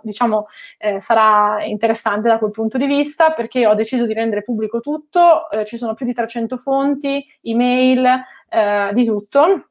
diciamo 0.00 0.46
eh, 0.78 1.00
sarà 1.00 1.62
interessante 1.62 2.26
da 2.26 2.38
quel 2.38 2.52
punto 2.52 2.78
di 2.78 2.86
vista 2.86 3.32
perché 3.32 3.66
ho 3.66 3.74
deciso 3.74 4.06
di 4.06 4.14
rendere 4.14 4.42
pubblico 4.42 4.80
tutto, 4.80 5.50
eh, 5.50 5.66
ci 5.66 5.76
sono 5.76 5.92
più 5.92 6.06
di 6.06 6.14
300 6.14 6.56
fonti, 6.56 7.22
email, 7.42 8.06
eh, 8.48 8.90
di 8.94 9.04
tutto, 9.04 9.68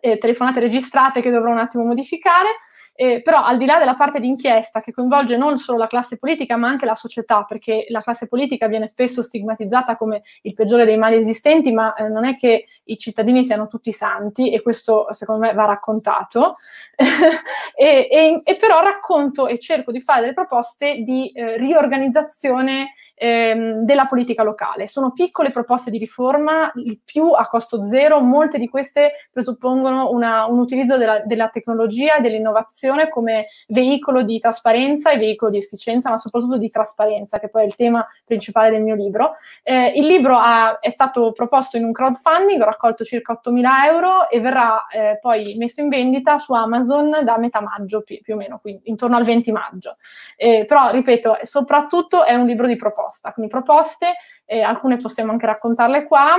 telefonate 0.00 0.58
registrate 0.58 1.20
che 1.20 1.30
dovrò 1.30 1.52
un 1.52 1.58
attimo 1.58 1.84
modificare. 1.84 2.48
Eh, 2.96 3.20
però 3.20 3.44
al 3.44 3.58
di 3.58 3.66
là 3.66 3.78
della 3.78 3.94
parte 3.94 4.20
di 4.20 4.26
inchiesta 4.26 4.80
che 4.80 4.90
coinvolge 4.90 5.36
non 5.36 5.58
solo 5.58 5.76
la 5.76 5.86
classe 5.86 6.16
politica 6.16 6.56
ma 6.56 6.68
anche 6.68 6.86
la 6.86 6.94
società, 6.94 7.44
perché 7.44 7.86
la 7.90 8.00
classe 8.00 8.26
politica 8.26 8.68
viene 8.68 8.86
spesso 8.86 9.20
stigmatizzata 9.20 9.96
come 9.96 10.22
il 10.42 10.54
peggiore 10.54 10.86
dei 10.86 10.96
mali 10.96 11.16
esistenti, 11.16 11.72
ma 11.72 11.94
eh, 11.94 12.08
non 12.08 12.24
è 12.24 12.36
che 12.36 12.64
i 12.84 12.96
cittadini 12.96 13.44
siano 13.44 13.66
tutti 13.66 13.92
santi 13.92 14.50
e 14.52 14.62
questo 14.62 15.12
secondo 15.12 15.46
me 15.46 15.52
va 15.52 15.66
raccontato. 15.66 16.56
e, 16.96 18.08
e, 18.10 18.40
e, 18.42 18.56
però 18.56 18.80
racconto 18.80 19.46
e 19.46 19.58
cerco 19.58 19.92
di 19.92 20.00
fare 20.00 20.22
delle 20.22 20.32
proposte 20.32 21.02
di 21.02 21.30
eh, 21.32 21.58
riorganizzazione 21.58 22.92
ehm, 23.16 23.80
della 23.80 24.06
politica 24.06 24.42
locale. 24.42 24.86
Sono 24.86 25.12
piccole 25.12 25.50
proposte 25.50 25.90
di 25.90 25.98
riforma, 25.98 26.70
il 26.76 27.00
più 27.04 27.30
a 27.30 27.46
costo 27.46 27.84
zero, 27.84 28.20
molte 28.20 28.58
di 28.58 28.68
queste 28.68 29.28
presuppongono 29.32 30.10
una, 30.10 30.46
un 30.46 30.58
utilizzo 30.58 30.96
della, 30.96 31.20
della 31.20 31.48
tecnologia 31.48 32.16
e 32.16 32.20
dell'innovazione 32.20 33.08
come 33.08 33.46
veicolo 33.68 34.22
di 34.22 34.38
trasparenza 34.38 35.10
e 35.10 35.18
veicolo 35.18 35.50
di 35.50 35.58
efficienza, 35.58 36.10
ma 36.10 36.18
soprattutto 36.18 36.58
di 36.58 36.70
trasparenza, 36.70 37.38
che 37.38 37.48
poi 37.48 37.62
è 37.62 37.66
il 37.66 37.74
tema 37.74 38.06
principale 38.24 38.70
del 38.70 38.82
mio 38.82 38.94
libro. 38.94 39.36
Eh, 39.62 39.92
il 39.96 40.06
libro 40.06 40.36
ha, 40.36 40.78
è 40.78 40.90
stato 40.90 41.32
proposto 41.32 41.76
in 41.76 41.84
un 41.84 41.92
crowdfunding, 41.92 42.60
ho 42.60 42.66
raccolto 42.66 43.04
circa 43.04 43.40
8.000 43.42 43.64
euro 43.86 44.28
e 44.28 44.40
verrà 44.40 44.86
eh, 44.88 45.18
poi 45.20 45.54
messo 45.58 45.80
in 45.80 45.88
vendita 45.88 46.38
su 46.38 46.52
Amazon 46.52 47.20
da 47.22 47.38
metà 47.38 47.60
maggio 47.60 48.02
più, 48.02 48.20
più 48.20 48.34
o 48.34 48.36
meno, 48.36 48.58
quindi 48.58 48.82
intorno 48.84 49.16
al 49.16 49.24
20 49.24 49.52
maggio. 49.52 49.96
Eh, 50.36 50.64
però, 50.66 50.90
ripeto, 50.90 51.38
soprattutto 51.42 52.24
è 52.24 52.34
un 52.34 52.46
libro 52.46 52.66
di 52.66 52.76
proposta, 53.06 53.32
quindi 53.32 53.50
proposte, 53.50 54.14
eh, 54.44 54.60
alcune 54.60 54.96
possiamo 54.96 55.32
anche 55.32 55.46
raccontarle 55.46 56.06
qua, 56.06 56.36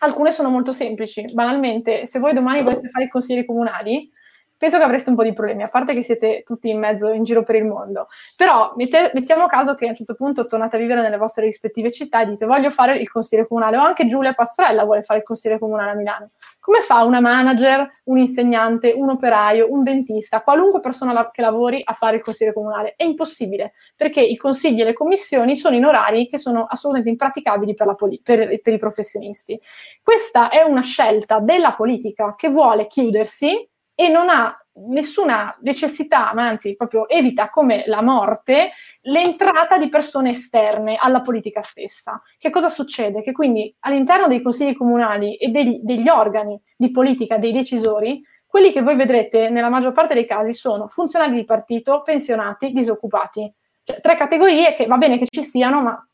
alcune 0.00 0.32
sono 0.32 0.50
molto 0.50 0.72
semplici. 0.72 1.24
Banalmente, 1.32 2.06
se 2.06 2.18
voi 2.18 2.34
domani 2.34 2.62
voleste 2.62 2.88
fare 2.88 3.06
i 3.06 3.08
consigli 3.08 3.44
comunali, 3.44 4.10
penso 4.56 4.78
che 4.78 4.84
avreste 4.84 5.10
un 5.10 5.16
po' 5.16 5.22
di 5.22 5.32
problemi, 5.32 5.62
a 5.62 5.68
parte 5.68 5.94
che 5.94 6.02
siete 6.02 6.42
tutti 6.44 6.70
in 6.70 6.78
mezzo, 6.78 7.10
in 7.10 7.24
giro 7.24 7.42
per 7.42 7.56
il 7.56 7.64
mondo. 7.64 8.08
Però 8.36 8.72
mette, 8.76 9.10
mettiamo 9.14 9.46
caso 9.46 9.74
che 9.74 9.86
a 9.86 9.88
un 9.88 9.94
certo 9.94 10.14
punto 10.14 10.46
tornate 10.46 10.76
a 10.76 10.78
vivere 10.78 11.02
nelle 11.02 11.16
vostre 11.16 11.44
rispettive 11.44 11.90
città 11.90 12.22
e 12.22 12.26
dite 12.26 12.46
voglio 12.46 12.70
fare 12.70 12.98
il 12.98 13.10
consigliere 13.10 13.48
comunale, 13.48 13.76
o 13.76 13.82
anche 13.82 14.06
Giulia 14.06 14.32
Pastorella 14.32 14.84
vuole 14.84 15.02
fare 15.02 15.20
il 15.20 15.24
consigliere 15.24 15.60
comunale 15.60 15.90
a 15.90 15.94
Milano. 15.94 16.30
Come 16.64 16.80
fa 16.80 17.04
una 17.04 17.20
manager, 17.20 17.86
un 18.04 18.16
insegnante, 18.16 18.94
un 18.96 19.10
operaio, 19.10 19.70
un 19.70 19.82
dentista, 19.82 20.40
qualunque 20.40 20.80
persona 20.80 21.30
che 21.30 21.42
lavori 21.42 21.82
a 21.84 21.92
fare 21.92 22.16
il 22.16 22.22
consigliere 22.22 22.54
comunale? 22.54 22.94
È 22.96 23.04
impossibile, 23.04 23.74
perché 23.94 24.22
i 24.22 24.36
consigli 24.38 24.80
e 24.80 24.84
le 24.84 24.94
commissioni 24.94 25.56
sono 25.56 25.76
in 25.76 25.84
orari 25.84 26.26
che 26.26 26.38
sono 26.38 26.64
assolutamente 26.66 27.10
impraticabili 27.10 27.74
per, 27.74 27.94
poli- 27.94 28.18
per, 28.22 28.58
per 28.62 28.72
i 28.72 28.78
professionisti. 28.78 29.60
Questa 30.02 30.48
è 30.48 30.62
una 30.62 30.80
scelta 30.80 31.38
della 31.38 31.74
politica 31.74 32.34
che 32.34 32.48
vuole 32.48 32.86
chiudersi 32.86 33.68
e 33.94 34.08
non 34.08 34.28
ha 34.28 34.56
nessuna 34.76 35.56
necessità, 35.60 36.32
ma 36.34 36.48
anzi 36.48 36.74
proprio 36.74 37.08
evita 37.08 37.48
come 37.48 37.84
la 37.86 38.02
morte 38.02 38.72
l'entrata 39.02 39.78
di 39.78 39.88
persone 39.88 40.30
esterne 40.30 40.96
alla 41.00 41.20
politica 41.20 41.62
stessa. 41.62 42.20
Che 42.36 42.50
cosa 42.50 42.68
succede? 42.68 43.22
Che 43.22 43.32
quindi 43.32 43.74
all'interno 43.80 44.26
dei 44.26 44.42
consigli 44.42 44.74
comunali 44.74 45.36
e 45.36 45.48
degli, 45.48 45.78
degli 45.82 46.08
organi 46.08 46.60
di 46.76 46.90
politica, 46.90 47.38
dei 47.38 47.52
decisori, 47.52 48.22
quelli 48.46 48.72
che 48.72 48.82
voi 48.82 48.96
vedrete 48.96 49.48
nella 49.48 49.68
maggior 49.68 49.92
parte 49.92 50.14
dei 50.14 50.26
casi 50.26 50.52
sono 50.52 50.86
funzionari 50.88 51.34
di 51.34 51.44
partito, 51.44 52.02
pensionati, 52.02 52.72
disoccupati. 52.72 53.52
Cioè, 53.82 54.00
tre 54.00 54.16
categorie 54.16 54.74
che 54.74 54.86
va 54.86 54.96
bene 54.96 55.18
che 55.18 55.26
ci 55.28 55.42
siano, 55.42 55.82
ma 55.82 56.08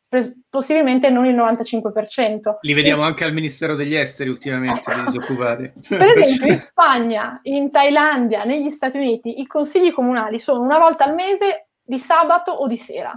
possibilmente 0.49 1.09
non 1.09 1.25
il 1.27 1.37
95%. 1.37 2.57
Li 2.63 2.75
vediamo 2.75 3.03
e... 3.03 3.07
anche 3.07 3.25
al 3.25 3.33
Ministero 3.33 3.77
degli 3.77 3.95
Esteri 3.95 4.29
ultimamente, 4.29 4.83
disoccupati. 5.05 5.73
Per 5.89 6.03
esempio 6.03 6.53
in 6.53 6.61
Spagna, 6.61 7.41
in 7.45 7.71
Thailandia, 7.71 8.43
negli 8.45 8.71
Stati 8.71 8.97
Uniti, 8.97 9.41
i 9.41 9.47
consigli 9.47 9.93
comunali 9.93 10.39
sono 10.39 10.63
una 10.63 10.79
volta 10.79 11.05
al 11.05 11.15
mese 11.15 11.69
di 11.81 11.99
sabato 11.99 12.51
o 12.51 12.67
di 12.67 12.77
sera. 12.77 13.13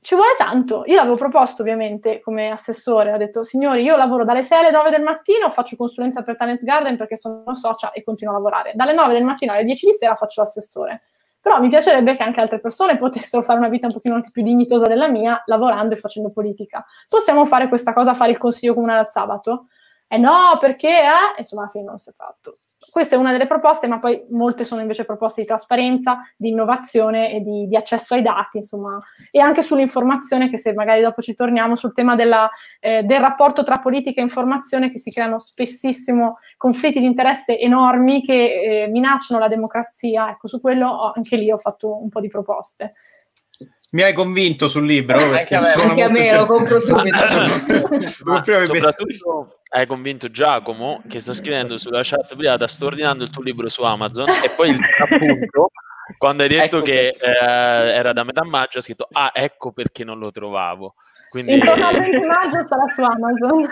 ci 0.00 0.14
vuole 0.14 0.34
tanto. 0.38 0.84
Io 0.86 0.96
l'avevo 0.96 1.16
proposto 1.16 1.62
ovviamente 1.62 2.20
come 2.20 2.50
assessore, 2.50 3.12
ho 3.12 3.16
detto 3.18 3.42
signori 3.42 3.82
io 3.82 3.96
lavoro 3.96 4.24
dalle 4.24 4.42
6 4.42 4.58
alle 4.58 4.70
9 4.70 4.90
del 4.90 5.02
mattino, 5.02 5.50
faccio 5.50 5.76
consulenza 5.76 6.22
per 6.22 6.36
Talent 6.36 6.62
Garden 6.62 6.96
perché 6.96 7.16
sono 7.16 7.54
socia 7.54 7.92
e 7.92 8.02
continuo 8.02 8.32
a 8.32 8.36
lavorare. 8.36 8.72
Dalle 8.74 8.94
9 8.94 9.12
del 9.12 9.24
mattino 9.24 9.52
alle 9.52 9.64
10 9.64 9.86
di 9.86 9.92
sera 9.92 10.14
faccio 10.14 10.40
l'assessore. 10.40 11.02
Però 11.46 11.60
mi 11.60 11.68
piacerebbe 11.68 12.16
che 12.16 12.24
anche 12.24 12.40
altre 12.40 12.58
persone 12.58 12.96
potessero 12.96 13.40
fare 13.40 13.60
una 13.60 13.68
vita 13.68 13.86
un 13.86 13.92
pochino 13.92 14.20
più 14.32 14.42
dignitosa 14.42 14.88
della 14.88 15.06
mia, 15.06 15.40
lavorando 15.46 15.94
e 15.94 15.96
facendo 15.96 16.32
politica. 16.32 16.84
Possiamo 17.08 17.46
fare 17.46 17.68
questa 17.68 17.92
cosa, 17.92 18.14
fare 18.14 18.32
il 18.32 18.36
consiglio 18.36 18.74
comunale 18.74 18.98
al 18.98 19.06
sabato? 19.06 19.68
Eh 20.08 20.18
no, 20.18 20.56
perché? 20.58 20.88
Eh? 20.88 21.38
Insomma, 21.38 21.62
alla 21.62 21.70
fine 21.70 21.84
non 21.84 21.98
si 21.98 22.10
è 22.10 22.12
fatto. 22.12 22.58
Questa 22.96 23.14
è 23.14 23.18
una 23.18 23.32
delle 23.32 23.46
proposte, 23.46 23.88
ma 23.88 23.98
poi 23.98 24.24
molte 24.30 24.64
sono 24.64 24.80
invece 24.80 25.04
proposte 25.04 25.42
di 25.42 25.46
trasparenza, 25.46 26.22
di 26.34 26.48
innovazione 26.48 27.30
e 27.30 27.40
di, 27.40 27.68
di 27.68 27.76
accesso 27.76 28.14
ai 28.14 28.22
dati, 28.22 28.56
insomma, 28.56 28.98
e 29.30 29.38
anche 29.38 29.60
sull'informazione, 29.60 30.48
che 30.48 30.56
se 30.56 30.72
magari 30.72 31.02
dopo 31.02 31.20
ci 31.20 31.34
torniamo 31.34 31.76
sul 31.76 31.92
tema 31.92 32.14
della, 32.14 32.48
eh, 32.80 33.02
del 33.02 33.20
rapporto 33.20 33.62
tra 33.64 33.80
politica 33.80 34.20
e 34.20 34.24
informazione, 34.24 34.90
che 34.90 34.98
si 34.98 35.12
creano 35.12 35.38
spessissimo 35.38 36.38
conflitti 36.56 36.98
di 36.98 37.04
interesse 37.04 37.58
enormi 37.58 38.22
che 38.22 38.84
eh, 38.84 38.86
minacciano 38.88 39.38
la 39.38 39.48
democrazia. 39.48 40.30
Ecco, 40.30 40.48
su 40.48 40.58
quello 40.62 40.88
ho, 40.88 41.12
anche 41.14 41.36
lì 41.36 41.50
ho 41.50 41.58
fatto 41.58 42.00
un 42.02 42.08
po' 42.08 42.20
di 42.20 42.28
proposte. 42.28 42.94
Mi 43.96 44.02
hai 44.02 44.12
convinto 44.12 44.68
sul 44.68 44.84
libro? 44.84 45.16
Anche 45.16 45.54
a 45.54 45.60
me, 45.62 45.72
anche 45.72 46.02
a 46.02 46.10
me 46.10 46.30
lo 46.30 46.44
compro 46.44 46.78
subito. 46.78 47.16
soprattutto 48.66 49.60
hai 49.70 49.86
convinto 49.86 50.30
Giacomo 50.30 51.02
che 51.08 51.18
sta 51.18 51.32
scrivendo 51.32 51.78
sulla 51.78 52.02
chat 52.02 52.36
privata, 52.36 52.68
sto 52.68 52.84
ordinando 52.84 53.24
il 53.24 53.30
tuo 53.30 53.42
libro 53.42 53.70
su 53.70 53.82
Amazon 53.84 54.28
e 54.28 54.50
poi 54.54 54.68
il 54.68 54.78
appunto 54.98 55.70
quando 56.18 56.42
hai 56.42 56.50
detto 56.50 56.76
ecco 56.76 56.84
che 56.84 57.08
eh, 57.08 57.16
era 57.24 58.12
da 58.12 58.22
metà 58.22 58.44
maggio 58.44 58.80
ha 58.80 58.82
scritto 58.82 59.08
ah 59.10 59.30
ecco 59.32 59.72
perché 59.72 60.04
non 60.04 60.18
lo 60.18 60.30
trovavo. 60.30 60.96
Quindi... 61.30 61.54
Intorno 61.54 61.86
al 61.86 61.94
20 61.96 62.26
maggio 62.26 62.66
sarà 62.68 62.86
su 62.94 63.02
Amazon. 63.02 63.66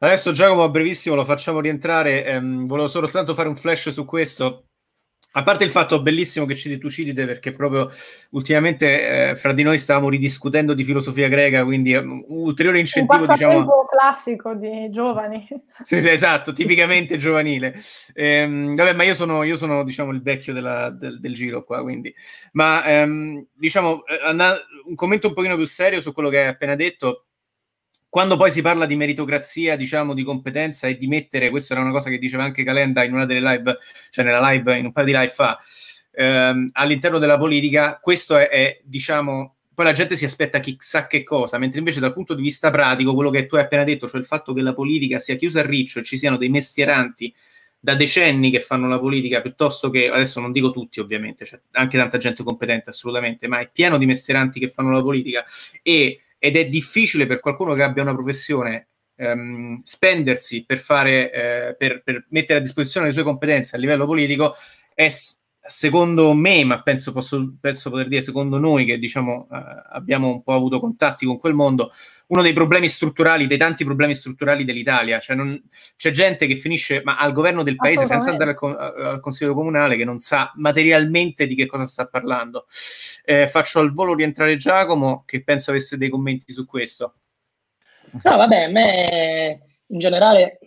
Adesso 0.00 0.32
Giacomo 0.32 0.64
a 0.64 0.68
brevissimo 0.68 1.14
lo 1.14 1.24
facciamo 1.24 1.60
rientrare, 1.60 2.24
ehm, 2.24 2.66
volevo 2.66 2.88
soltanto 2.88 3.34
fare 3.34 3.48
un 3.48 3.56
flash 3.56 3.90
su 3.90 4.04
questo 4.04 4.64
a 5.32 5.42
parte 5.42 5.64
il 5.64 5.70
fatto 5.70 6.02
bellissimo 6.02 6.44
che 6.44 6.56
citi 6.56 6.78
Tucidide, 6.78 7.24
perché 7.24 7.52
proprio 7.52 7.90
ultimamente 8.30 9.30
eh, 9.30 9.36
fra 9.36 9.52
di 9.52 9.62
noi 9.62 9.78
stavamo 9.78 10.08
ridiscutendo 10.08 10.74
di 10.74 10.82
filosofia 10.82 11.28
greca, 11.28 11.62
quindi 11.62 11.94
un 11.94 12.24
ulteriore 12.26 12.80
incentivo, 12.80 13.22
un 13.22 13.28
diciamo... 13.28 13.86
classico 13.88 14.54
di 14.54 14.90
giovani. 14.90 15.46
sì, 15.82 15.96
esatto, 15.96 16.52
tipicamente 16.52 17.16
giovanile. 17.16 17.74
Ehm, 18.12 18.74
vabbè, 18.74 18.92
ma 18.92 19.04
io 19.04 19.14
sono, 19.14 19.44
io 19.44 19.56
sono, 19.56 19.84
diciamo, 19.84 20.10
il 20.10 20.22
vecchio 20.22 20.52
della, 20.52 20.90
del, 20.90 21.20
del, 21.20 21.34
giro 21.34 21.62
qua, 21.62 21.80
quindi... 21.82 22.12
Ma, 22.52 22.84
ehm, 22.84 23.46
diciamo, 23.54 24.04
eh, 24.06 24.18
un 24.86 24.94
commento 24.96 25.28
un 25.28 25.34
pochino 25.34 25.54
più 25.54 25.66
serio 25.66 26.00
su 26.00 26.12
quello 26.12 26.28
che 26.28 26.40
hai 26.40 26.46
appena 26.48 26.74
detto 26.74 27.26
quando 28.10 28.36
poi 28.36 28.50
si 28.50 28.60
parla 28.60 28.86
di 28.86 28.96
meritocrazia, 28.96 29.76
diciamo, 29.76 30.14
di 30.14 30.24
competenza 30.24 30.88
e 30.88 30.98
di 30.98 31.06
mettere, 31.06 31.48
questa 31.48 31.74
era 31.74 31.82
una 31.82 31.92
cosa 31.92 32.10
che 32.10 32.18
diceva 32.18 32.42
anche 32.42 32.64
Calenda 32.64 33.04
in 33.04 33.12
una 33.12 33.24
delle 33.24 33.40
live, 33.40 33.78
cioè 34.10 34.24
nella 34.24 34.50
live, 34.50 34.76
in 34.76 34.86
un 34.86 34.92
paio 34.92 35.06
di 35.06 35.12
live 35.12 35.28
fa, 35.28 35.58
ehm, 36.10 36.70
all'interno 36.72 37.18
della 37.18 37.38
politica, 37.38 38.00
questo 38.02 38.36
è, 38.36 38.48
è, 38.48 38.80
diciamo, 38.82 39.54
poi 39.72 39.84
la 39.84 39.92
gente 39.92 40.16
si 40.16 40.24
aspetta 40.24 40.58
chissà 40.58 41.06
che 41.06 41.22
cosa, 41.22 41.56
mentre 41.56 41.78
invece 41.78 42.00
dal 42.00 42.12
punto 42.12 42.34
di 42.34 42.42
vista 42.42 42.70
pratico, 42.72 43.14
quello 43.14 43.30
che 43.30 43.46
tu 43.46 43.54
hai 43.54 43.62
appena 43.62 43.84
detto, 43.84 44.08
cioè 44.08 44.20
il 44.20 44.26
fatto 44.26 44.52
che 44.52 44.60
la 44.60 44.74
politica 44.74 45.20
sia 45.20 45.36
chiusa 45.36 45.60
a 45.60 45.66
riccio 45.66 46.00
e 46.00 46.02
ci 46.02 46.18
siano 46.18 46.36
dei 46.36 46.48
mestieranti 46.48 47.32
da 47.78 47.94
decenni 47.94 48.50
che 48.50 48.60
fanno 48.60 48.88
la 48.88 48.98
politica 48.98 49.40
piuttosto 49.40 49.88
che, 49.88 50.10
adesso 50.10 50.40
non 50.40 50.50
dico 50.50 50.72
tutti 50.72 50.98
ovviamente, 50.98 51.44
c'è 51.44 51.60
anche 51.72 51.96
tanta 51.96 52.18
gente 52.18 52.42
competente 52.42 52.90
assolutamente, 52.90 53.46
ma 53.46 53.60
è 53.60 53.70
pieno 53.72 53.96
di 53.96 54.04
mestieranti 54.04 54.58
che 54.58 54.68
fanno 54.68 54.90
la 54.90 55.00
politica 55.00 55.44
e 55.80 56.20
ed 56.40 56.56
è 56.56 56.66
difficile 56.66 57.26
per 57.26 57.38
qualcuno 57.38 57.74
che 57.74 57.82
abbia 57.82 58.02
una 58.02 58.14
professione 58.14 58.88
ehm, 59.14 59.82
spendersi 59.84 60.64
per, 60.64 60.78
fare, 60.78 61.30
eh, 61.30 61.76
per, 61.76 62.02
per, 62.02 62.24
mettere 62.30 62.58
a 62.58 62.62
disposizione 62.62 63.06
le 63.06 63.12
sue 63.12 63.22
competenze 63.22 63.76
a 63.76 63.78
livello 63.78 64.06
politico 64.06 64.54
è 64.94 65.08
secondo 65.62 66.34
me, 66.34 66.64
ma 66.64 66.82
penso, 66.82 67.12
posso, 67.12 67.54
penso 67.60 67.90
poter 67.90 68.08
dire 68.08 68.22
secondo 68.22 68.58
noi 68.58 68.84
che 68.84 68.98
diciamo 68.98 69.48
eh, 69.52 69.82
abbiamo 69.90 70.28
un 70.28 70.42
po' 70.42 70.54
avuto 70.54 70.80
contatti 70.80 71.26
con 71.26 71.38
quel 71.38 71.54
mondo, 71.54 71.92
uno 72.28 72.42
dei 72.42 72.52
problemi 72.52 72.88
strutturali, 72.88 73.46
dei 73.46 73.58
tanti 73.58 73.84
problemi 73.84 74.14
strutturali 74.14 74.64
dell'Italia. 74.64 75.18
Cioè 75.18 75.36
non, 75.36 75.60
c'è 75.96 76.10
gente 76.10 76.46
che 76.46 76.56
finisce 76.56 77.02
ma 77.04 77.16
al 77.16 77.32
governo 77.32 77.62
del 77.62 77.76
paese 77.76 78.06
senza 78.06 78.30
andare 78.30 78.56
al, 78.58 78.76
al, 78.76 79.20
Consiglio 79.20 79.54
Comunale 79.54 79.96
che 79.96 80.04
non 80.04 80.20
sa 80.20 80.50
materialmente 80.56 81.46
di 81.46 81.54
che 81.54 81.66
cosa 81.66 81.84
sta 81.84 82.06
parlando. 82.06 82.66
Eh, 83.24 83.48
faccio 83.48 83.80
al 83.80 83.92
volo 83.92 84.14
rientrare 84.14 84.56
Giacomo, 84.56 85.24
che 85.26 85.42
penso 85.42 85.70
avesse 85.70 85.96
dei 85.96 86.08
commenti 86.08 86.52
su 86.52 86.64
questo. 86.64 87.14
No, 88.22 88.36
vabbè, 88.36 88.64
a 88.64 88.68
me 88.68 89.60
in 89.86 89.98
generale 89.98 90.58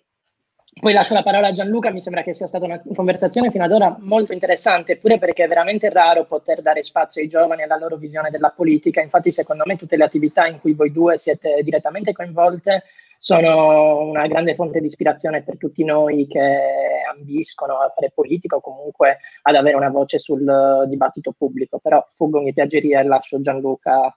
poi 0.83 0.91
lascio 0.91 1.13
la 1.13 1.23
parola 1.23 1.47
a 1.47 1.51
Gianluca, 1.53 1.91
mi 1.91 2.01
sembra 2.01 2.23
che 2.23 2.33
sia 2.33 2.45
stata 2.45 2.65
una 2.65 2.81
conversazione 2.93 3.49
fino 3.49 3.63
ad 3.63 3.71
ora 3.71 3.95
molto 4.01 4.33
interessante, 4.33 4.97
pure 4.97 5.17
perché 5.17 5.45
è 5.45 5.47
veramente 5.47 5.89
raro 5.89 6.25
poter 6.25 6.61
dare 6.61 6.83
spazio 6.83 7.21
ai 7.21 7.29
giovani 7.29 7.63
alla 7.63 7.77
loro 7.77 7.95
visione 7.95 8.29
della 8.29 8.51
politica. 8.53 9.01
Infatti, 9.01 9.31
secondo 9.31 9.63
me, 9.65 9.77
tutte 9.77 9.95
le 9.95 10.03
attività 10.03 10.45
in 10.45 10.59
cui 10.59 10.73
voi 10.73 10.91
due 10.91 11.17
siete 11.17 11.61
direttamente 11.63 12.11
coinvolte 12.11 12.83
sono 13.17 13.99
una 13.99 14.27
grande 14.27 14.55
fonte 14.55 14.81
di 14.81 14.87
ispirazione 14.87 15.41
per 15.41 15.55
tutti 15.55 15.85
noi 15.85 16.27
che 16.27 16.59
ambiscono 17.15 17.75
a 17.75 17.89
fare 17.95 18.11
politica 18.13 18.57
o 18.57 18.59
comunque 18.59 19.19
ad 19.43 19.55
avere 19.55 19.77
una 19.77 19.89
voce 19.89 20.19
sul 20.19 20.83
dibattito 20.89 21.31
pubblico. 21.31 21.79
Però 21.79 22.05
fuggo 22.17 22.41
in 22.41 22.53
piaggeria 22.53 22.99
e 22.99 23.03
lascio 23.03 23.39
Gianluca 23.39 24.13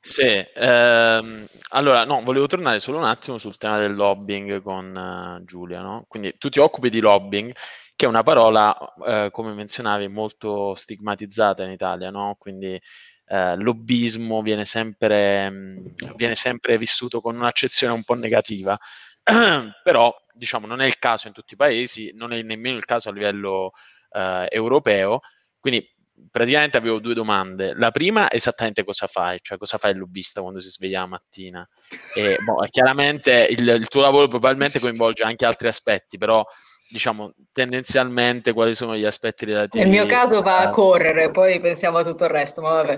sì, 0.00 0.22
ehm, 0.54 1.46
allora 1.70 2.04
no, 2.04 2.22
volevo 2.22 2.46
tornare 2.46 2.78
solo 2.80 2.98
un 2.98 3.04
attimo 3.04 3.38
sul 3.38 3.56
tema 3.56 3.78
del 3.78 3.94
lobbying 3.94 4.60
con 4.62 5.38
uh, 5.40 5.44
Giulia, 5.44 5.80
no? 5.80 6.04
Quindi 6.08 6.34
tu 6.38 6.48
ti 6.48 6.58
occupi 6.58 6.90
di 6.90 7.00
lobbying, 7.00 7.52
che 7.94 8.06
è 8.06 8.08
una 8.08 8.22
parola, 8.22 8.76
eh, 9.06 9.28
come 9.30 9.52
menzionavi, 9.52 10.08
molto 10.08 10.74
stigmatizzata 10.74 11.62
in 11.64 11.70
Italia, 11.70 12.10
no? 12.10 12.36
Quindi 12.38 12.80
eh, 13.26 13.56
lobbismo 13.56 14.42
viene 14.42 14.64
sempre, 14.64 15.48
mh, 15.50 16.14
viene 16.16 16.34
sempre 16.34 16.76
vissuto 16.78 17.20
con 17.20 17.36
un'accezione 17.36 17.92
un 17.92 18.02
po' 18.04 18.14
negativa, 18.14 18.76
però 19.82 20.14
diciamo 20.34 20.66
non 20.66 20.80
è 20.80 20.86
il 20.86 20.98
caso 20.98 21.28
in 21.28 21.32
tutti 21.32 21.54
i 21.54 21.56
paesi, 21.56 22.10
non 22.14 22.32
è 22.32 22.42
nemmeno 22.42 22.76
il 22.76 22.84
caso 22.84 23.08
a 23.08 23.12
livello 23.12 23.72
eh, 24.10 24.46
europeo, 24.50 25.20
quindi 25.60 25.86
praticamente 26.30 26.76
avevo 26.76 26.98
due 26.98 27.14
domande. 27.14 27.74
La 27.74 27.90
prima, 27.90 28.30
esattamente 28.30 28.84
cosa 28.84 29.06
fai, 29.06 29.38
cioè 29.40 29.58
cosa 29.58 29.78
fa 29.78 29.88
il 29.88 29.98
lobbista 29.98 30.40
quando 30.40 30.60
si 30.60 30.68
sveglia 30.68 31.00
la 31.00 31.06
mattina? 31.06 31.68
E, 32.14 32.36
boh, 32.44 32.64
chiaramente 32.70 33.46
il, 33.50 33.66
il, 33.68 33.88
tuo 33.88 34.00
lavoro 34.00 34.28
probabilmente 34.28 34.78
coinvolge 34.78 35.22
anche 35.22 35.46
altri 35.46 35.68
aspetti, 35.68 36.18
però 36.18 36.44
diciamo 36.88 37.32
tendenzialmente 37.52 38.52
quali 38.52 38.74
sono 38.74 38.96
gli 38.96 39.04
aspetti 39.04 39.46
relativi? 39.46 39.84
Nel 39.84 39.92
mio 39.92 40.06
caso 40.06 40.42
va 40.42 40.58
a 40.58 40.70
correre, 40.70 41.30
poi 41.30 41.60
pensiamo 41.60 41.98
a 41.98 42.04
tutto 42.04 42.24
il 42.24 42.30
resto, 42.30 42.60
ma 42.60 42.70
vabbè. 42.70 42.96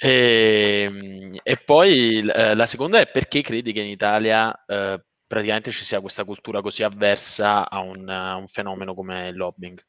E, 0.00 0.82
ehm, 0.84 1.38
e 1.42 1.56
poi 1.56 2.18
eh, 2.18 2.54
la 2.54 2.66
seconda 2.66 3.00
è 3.00 3.08
perché 3.08 3.42
credi 3.42 3.72
che 3.72 3.80
in 3.80 3.88
Italia 3.88 4.54
eh, 4.64 5.02
praticamente 5.26 5.72
ci 5.72 5.84
sia 5.84 6.00
questa 6.00 6.24
cultura 6.24 6.60
così 6.62 6.84
avversa 6.84 7.68
a 7.68 7.80
un, 7.80 8.08
a 8.08 8.36
un 8.36 8.46
fenomeno 8.46 8.94
come 8.94 9.28
il 9.28 9.36
lobbying? 9.36 9.82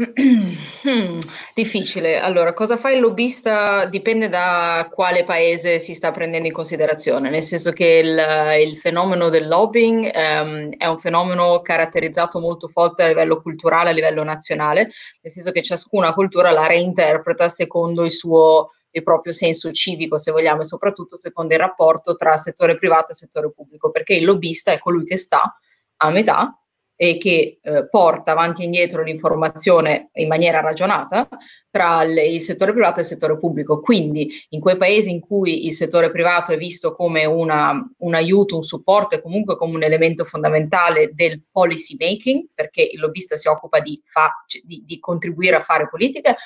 Hmm, 0.00 1.18
difficile. 1.54 2.18
Allora, 2.18 2.54
cosa 2.54 2.78
fa 2.78 2.90
il 2.90 3.00
lobbista 3.00 3.84
dipende 3.84 4.30
da 4.30 4.88
quale 4.90 5.24
paese 5.24 5.78
si 5.78 5.92
sta 5.92 6.10
prendendo 6.10 6.48
in 6.48 6.54
considerazione, 6.54 7.28
nel 7.28 7.42
senso 7.42 7.72
che 7.72 8.00
il, 8.02 8.66
il 8.66 8.78
fenomeno 8.78 9.28
del 9.28 9.46
lobbying 9.46 10.10
um, 10.14 10.70
è 10.76 10.86
un 10.86 10.98
fenomeno 10.98 11.60
caratterizzato 11.60 12.40
molto 12.40 12.66
forte 12.66 13.02
a 13.02 13.08
livello 13.08 13.42
culturale, 13.42 13.90
a 13.90 13.92
livello 13.92 14.22
nazionale, 14.22 14.90
nel 15.20 15.32
senso 15.32 15.52
che 15.52 15.62
ciascuna 15.62 16.14
cultura 16.14 16.50
la 16.50 16.66
reinterpreta 16.66 17.48
secondo 17.50 18.04
il 18.04 18.10
suo 18.10 18.70
il 18.92 19.04
proprio 19.04 19.32
senso 19.32 19.70
civico, 19.70 20.18
se 20.18 20.32
vogliamo, 20.32 20.62
e 20.62 20.64
soprattutto 20.64 21.16
secondo 21.16 21.54
il 21.54 21.60
rapporto 21.60 22.16
tra 22.16 22.36
settore 22.36 22.76
privato 22.76 23.12
e 23.12 23.14
settore 23.14 23.52
pubblico, 23.52 23.90
perché 23.92 24.14
il 24.14 24.24
lobbista 24.24 24.72
è 24.72 24.80
colui 24.80 25.04
che 25.04 25.16
sta 25.16 25.56
a 25.98 26.10
metà 26.10 26.59
e 27.02 27.16
che 27.16 27.60
eh, 27.62 27.88
porta 27.88 28.32
avanti 28.32 28.60
e 28.60 28.66
indietro 28.66 29.02
l'informazione 29.02 30.10
in 30.16 30.28
maniera 30.28 30.60
ragionata 30.60 31.26
tra 31.70 32.02
il 32.02 32.42
settore 32.42 32.72
privato 32.72 32.98
e 32.98 33.00
il 33.00 33.08
settore 33.08 33.38
pubblico. 33.38 33.80
Quindi 33.80 34.30
in 34.50 34.60
quei 34.60 34.76
paesi 34.76 35.10
in 35.10 35.20
cui 35.20 35.64
il 35.64 35.72
settore 35.72 36.10
privato 36.10 36.52
è 36.52 36.58
visto 36.58 36.94
come 36.94 37.24
una, 37.24 37.72
un 38.00 38.14
aiuto, 38.14 38.56
un 38.56 38.62
supporto 38.62 39.14
e 39.14 39.22
comunque 39.22 39.56
come 39.56 39.76
un 39.76 39.82
elemento 39.82 40.24
fondamentale 40.24 41.12
del 41.14 41.40
policy 41.50 41.96
making, 41.98 42.48
perché 42.54 42.82
il 42.82 43.00
lobbista 43.00 43.34
si 43.34 43.48
occupa 43.48 43.80
di, 43.80 43.98
fa, 44.04 44.30
di, 44.62 44.82
di 44.84 44.98
contribuire 44.98 45.56
a 45.56 45.60
fare 45.60 45.88
politica, 45.88 46.36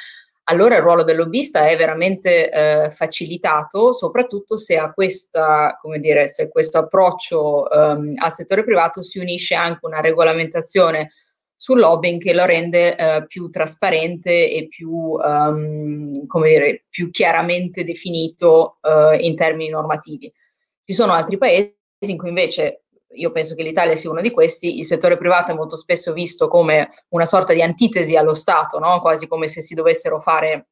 allora 0.45 0.77
il 0.77 0.83
ruolo 0.83 1.05
del 1.05 1.17
lobbista 1.17 1.69
è 1.69 1.77
veramente 1.77 2.51
eh, 2.51 2.91
facilitato, 2.91 3.93
soprattutto 3.93 4.59
se 4.59 4.77
a 4.77 4.93
questa, 4.93 5.77
come 5.81 5.99
dire, 6.01 6.29
se 6.29 6.51
questo 6.51 6.79
approccio 6.79 7.71
ehm, 7.71 8.15
al 8.17 8.33
settore 8.33 8.65
privato 8.65 9.03
si 9.03 9.19
unisce 9.19 9.55
anche 9.55 9.81
una 9.83 10.01
regolamentazione 10.01 11.13
sul 11.57 11.79
lobbying 11.79 12.21
che 12.21 12.35
lo 12.35 12.45
rende 12.45 12.95
eh, 12.95 13.27
più 13.27 13.49
trasparente 13.49 14.51
e 14.51 14.69
più, 14.69 14.91
um, 14.91 16.27
come 16.27 16.49
dire, 16.49 16.85
più 16.91 17.11
chiaramente 17.11 17.85
definito 17.85 18.79
uh, 18.83 19.19
in 19.19 19.35
termini 19.37 19.71
normativi. 19.71 20.31
Ci 20.85 20.93
sono 20.93 21.13
altri 21.13 21.39
paesi 21.39 21.73
in 22.01 22.19
cui 22.19 22.29
invece 22.29 22.84
io 23.15 23.31
penso 23.33 23.55
che 23.55 23.63
l'Italia 23.63 23.97
sia 23.97 24.11
uno 24.11 24.21
di 24.21 24.31
questi, 24.31 24.79
il 24.79 24.85
settore 24.85 25.17
privato 25.17 25.53
è 25.53 25.55
molto 25.55 25.77
spesso 25.77 26.13
visto 26.13 26.49
come 26.49 26.89
una 27.11 27.25
sorta 27.25 27.53
di 27.53 27.63
antitesi 27.63 28.17
allo 28.17 28.35
Stato, 28.35 28.79
no? 28.79 29.01
quasi 29.01 29.27
come 29.27 29.49
se 29.49 29.61
si 29.61 29.75
dovessero 29.75 30.21
fare 30.21 30.67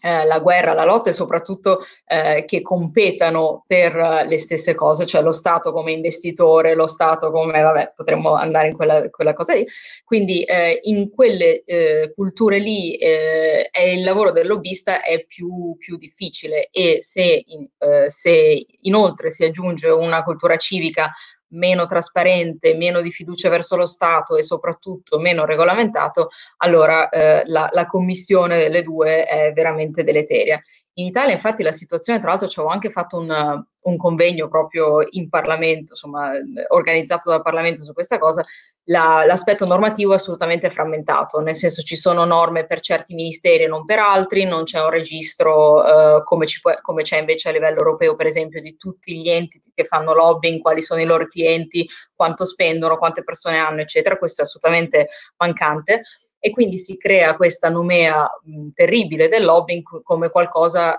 eh, 0.00 0.24
la 0.26 0.38
guerra, 0.38 0.74
la 0.74 0.84
lotta 0.84 1.10
e 1.10 1.12
soprattutto 1.12 1.80
eh, 2.06 2.44
che 2.46 2.62
competano 2.62 3.64
per 3.66 3.96
uh, 3.96 4.28
le 4.28 4.38
stesse 4.38 4.74
cose, 4.74 5.06
cioè 5.06 5.22
lo 5.22 5.32
Stato 5.32 5.72
come 5.72 5.90
investitore, 5.90 6.76
lo 6.76 6.86
Stato 6.86 7.32
come, 7.32 7.60
vabbè, 7.60 7.94
potremmo 7.96 8.34
andare 8.34 8.68
in 8.68 8.76
quella, 8.76 9.10
quella 9.10 9.32
cosa 9.32 9.54
lì. 9.54 9.66
Quindi 10.04 10.42
eh, 10.44 10.78
in 10.84 11.10
quelle 11.10 11.64
eh, 11.64 12.12
culture 12.14 12.58
lì 12.58 12.94
eh, 12.94 13.70
il 13.92 14.04
lavoro 14.04 14.30
del 14.30 14.46
lobbista 14.46 15.02
è 15.02 15.24
più, 15.24 15.76
più 15.78 15.96
difficile 15.96 16.68
e 16.70 16.98
se, 17.00 17.42
in, 17.46 17.66
se 18.06 18.66
inoltre 18.82 19.32
si 19.32 19.44
aggiunge 19.44 19.88
una 19.88 20.22
cultura 20.22 20.56
civica 20.56 21.12
meno 21.50 21.86
trasparente, 21.86 22.74
meno 22.74 23.00
di 23.00 23.10
fiducia 23.10 23.48
verso 23.48 23.76
lo 23.76 23.86
Stato 23.86 24.36
e 24.36 24.42
soprattutto 24.42 25.18
meno 25.18 25.44
regolamentato, 25.44 26.28
allora 26.58 27.08
eh, 27.08 27.42
la, 27.46 27.68
la, 27.70 27.86
commissione 27.86 28.58
delle 28.58 28.82
due 28.82 29.24
è 29.24 29.52
veramente 29.52 30.04
deleteria. 30.04 30.60
In 30.98 31.06
Italia 31.06 31.32
infatti 31.32 31.62
la 31.62 31.70
situazione, 31.70 32.18
tra 32.18 32.30
l'altro 32.30 32.48
ci 32.48 32.58
avevo 32.58 32.74
anche 32.74 32.90
fatto 32.90 33.18
un, 33.18 33.64
un 33.82 33.96
convegno 33.96 34.48
proprio 34.48 34.98
in 35.10 35.28
Parlamento, 35.28 35.92
insomma 35.92 36.32
organizzato 36.70 37.30
dal 37.30 37.40
Parlamento 37.40 37.84
su 37.84 37.92
questa 37.92 38.18
cosa, 38.18 38.44
la, 38.86 39.22
l'aspetto 39.24 39.64
normativo 39.64 40.10
è 40.10 40.16
assolutamente 40.16 40.70
frammentato, 40.70 41.38
nel 41.38 41.54
senso 41.54 41.82
ci 41.82 41.94
sono 41.94 42.24
norme 42.24 42.66
per 42.66 42.80
certi 42.80 43.14
ministeri 43.14 43.62
e 43.62 43.68
non 43.68 43.84
per 43.84 44.00
altri, 44.00 44.44
non 44.44 44.64
c'è 44.64 44.82
un 44.82 44.90
registro 44.90 45.84
eh, 46.16 46.24
come, 46.24 46.46
può, 46.60 46.72
come, 46.80 47.02
c'è 47.02 47.18
invece 47.18 47.50
a 47.50 47.52
livello 47.52 47.78
europeo, 47.78 48.16
per 48.16 48.26
esempio, 48.26 48.60
di 48.60 48.76
tutti 48.76 49.20
gli 49.20 49.28
enti 49.28 49.60
che 49.72 49.84
fanno 49.84 50.14
lobbying, 50.14 50.60
quali 50.60 50.82
sono 50.82 51.00
i 51.00 51.06
loro 51.06 51.28
clienti, 51.28 51.88
quanto 52.12 52.44
spendono, 52.44 52.98
quante 52.98 53.22
persone 53.22 53.58
hanno, 53.60 53.82
eccetera. 53.82 54.18
Questo 54.18 54.40
è 54.40 54.44
assolutamente 54.44 55.10
mancante 55.36 56.02
e 56.38 56.50
quindi 56.50 56.78
si 56.78 56.96
crea 56.96 57.36
questa 57.36 57.68
nomea 57.68 58.28
mh, 58.42 58.68
terribile 58.74 59.28
del 59.28 59.44
lobbying 59.44 60.02
come 60.02 60.30
qualcosa 60.30 60.96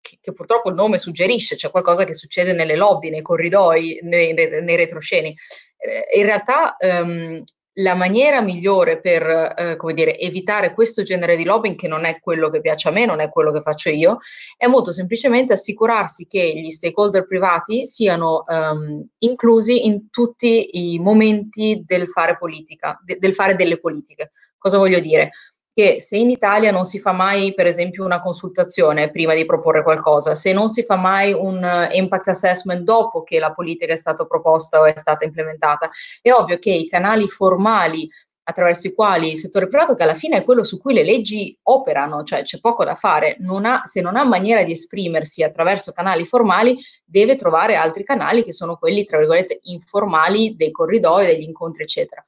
che, 0.00 0.18
che, 0.20 0.32
purtroppo 0.32 0.70
il 0.70 0.74
nome 0.74 0.98
suggerisce, 0.98 1.56
cioè 1.56 1.70
qualcosa 1.70 2.04
che 2.04 2.14
succede 2.14 2.52
nelle 2.52 2.76
lobby, 2.76 3.10
nei 3.10 3.22
corridoi, 3.22 4.00
nei, 4.02 4.32
nei, 4.32 4.62
nei 4.62 4.76
retrosceni. 4.76 5.36
Eh, 5.76 6.18
in 6.18 6.24
realtà 6.24 6.76
ehm, 6.76 7.42
la 7.74 7.94
maniera 7.94 8.40
migliore 8.40 9.00
per 9.00 9.54
eh, 9.56 9.76
come 9.76 9.94
dire, 9.94 10.18
evitare 10.18 10.74
questo 10.74 11.02
genere 11.02 11.36
di 11.36 11.44
lobbying, 11.44 11.76
che 11.76 11.88
non 11.88 12.04
è 12.04 12.18
quello 12.20 12.50
che 12.50 12.60
piace 12.60 12.88
a 12.88 12.92
me, 12.92 13.06
non 13.06 13.20
è 13.20 13.28
quello 13.28 13.52
che 13.52 13.60
faccio 13.60 13.90
io, 13.90 14.18
è 14.56 14.66
molto 14.66 14.92
semplicemente 14.92 15.52
assicurarsi 15.52 16.26
che 16.26 16.52
gli 16.56 16.70
stakeholder 16.70 17.26
privati 17.26 17.86
siano 17.86 18.44
ehm, 18.46 19.06
inclusi 19.18 19.86
in 19.86 20.10
tutti 20.10 20.92
i 20.92 20.98
momenti 20.98 21.82
del 21.84 22.08
fare 22.08 22.36
politica, 22.36 22.98
de- 23.04 23.18
del 23.18 23.34
fare 23.34 23.54
delle 23.54 23.78
politiche. 23.78 24.32
Cosa 24.60 24.76
voglio 24.76 25.00
dire? 25.00 25.30
che 25.72 26.00
se 26.00 26.16
in 26.16 26.30
Italia 26.30 26.72
non 26.72 26.84
si 26.84 26.98
fa 26.98 27.12
mai, 27.12 27.54
per 27.54 27.66
esempio, 27.66 28.04
una 28.04 28.20
consultazione 28.20 29.10
prima 29.10 29.34
di 29.34 29.46
proporre 29.46 29.82
qualcosa, 29.82 30.34
se 30.34 30.52
non 30.52 30.68
si 30.68 30.82
fa 30.82 30.96
mai 30.96 31.32
un 31.32 31.62
uh, 31.62 31.94
impact 31.94 32.28
assessment 32.28 32.82
dopo 32.82 33.22
che 33.22 33.38
la 33.38 33.52
politica 33.52 33.92
è 33.92 33.96
stata 33.96 34.26
proposta 34.26 34.80
o 34.80 34.84
è 34.84 34.92
stata 34.96 35.24
implementata, 35.24 35.88
è 36.20 36.32
ovvio 36.32 36.58
che 36.58 36.70
i 36.70 36.88
canali 36.88 37.28
formali 37.28 38.10
attraverso 38.42 38.88
i 38.88 38.94
quali 38.94 39.30
il 39.30 39.36
settore 39.36 39.68
privato, 39.68 39.94
che 39.94 40.02
alla 40.02 40.14
fine 40.14 40.38
è 40.38 40.44
quello 40.44 40.64
su 40.64 40.76
cui 40.76 40.92
le 40.92 41.04
leggi 41.04 41.56
operano, 41.62 42.24
cioè 42.24 42.42
c'è 42.42 42.58
poco 42.58 42.84
da 42.84 42.96
fare, 42.96 43.36
non 43.38 43.64
ha, 43.64 43.82
se 43.84 44.00
non 44.00 44.16
ha 44.16 44.24
maniera 44.24 44.64
di 44.64 44.72
esprimersi 44.72 45.44
attraverso 45.44 45.92
canali 45.92 46.26
formali, 46.26 46.76
deve 47.04 47.36
trovare 47.36 47.76
altri 47.76 48.02
canali 48.02 48.42
che 48.42 48.52
sono 48.52 48.76
quelli, 48.76 49.04
tra 49.04 49.18
virgolette, 49.18 49.60
informali 49.62 50.56
dei 50.56 50.72
corridoi, 50.72 51.26
degli 51.26 51.42
incontri, 51.42 51.84
eccetera. 51.84 52.24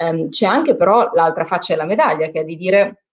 Um, 0.00 0.30
c'è 0.30 0.46
anche 0.46 0.76
però 0.76 1.10
l'altra 1.12 1.44
faccia 1.44 1.74
della 1.74 1.86
medaglia, 1.86 2.28
che 2.28 2.40
è 2.40 2.44
di 2.44 2.56
dire 2.56 3.04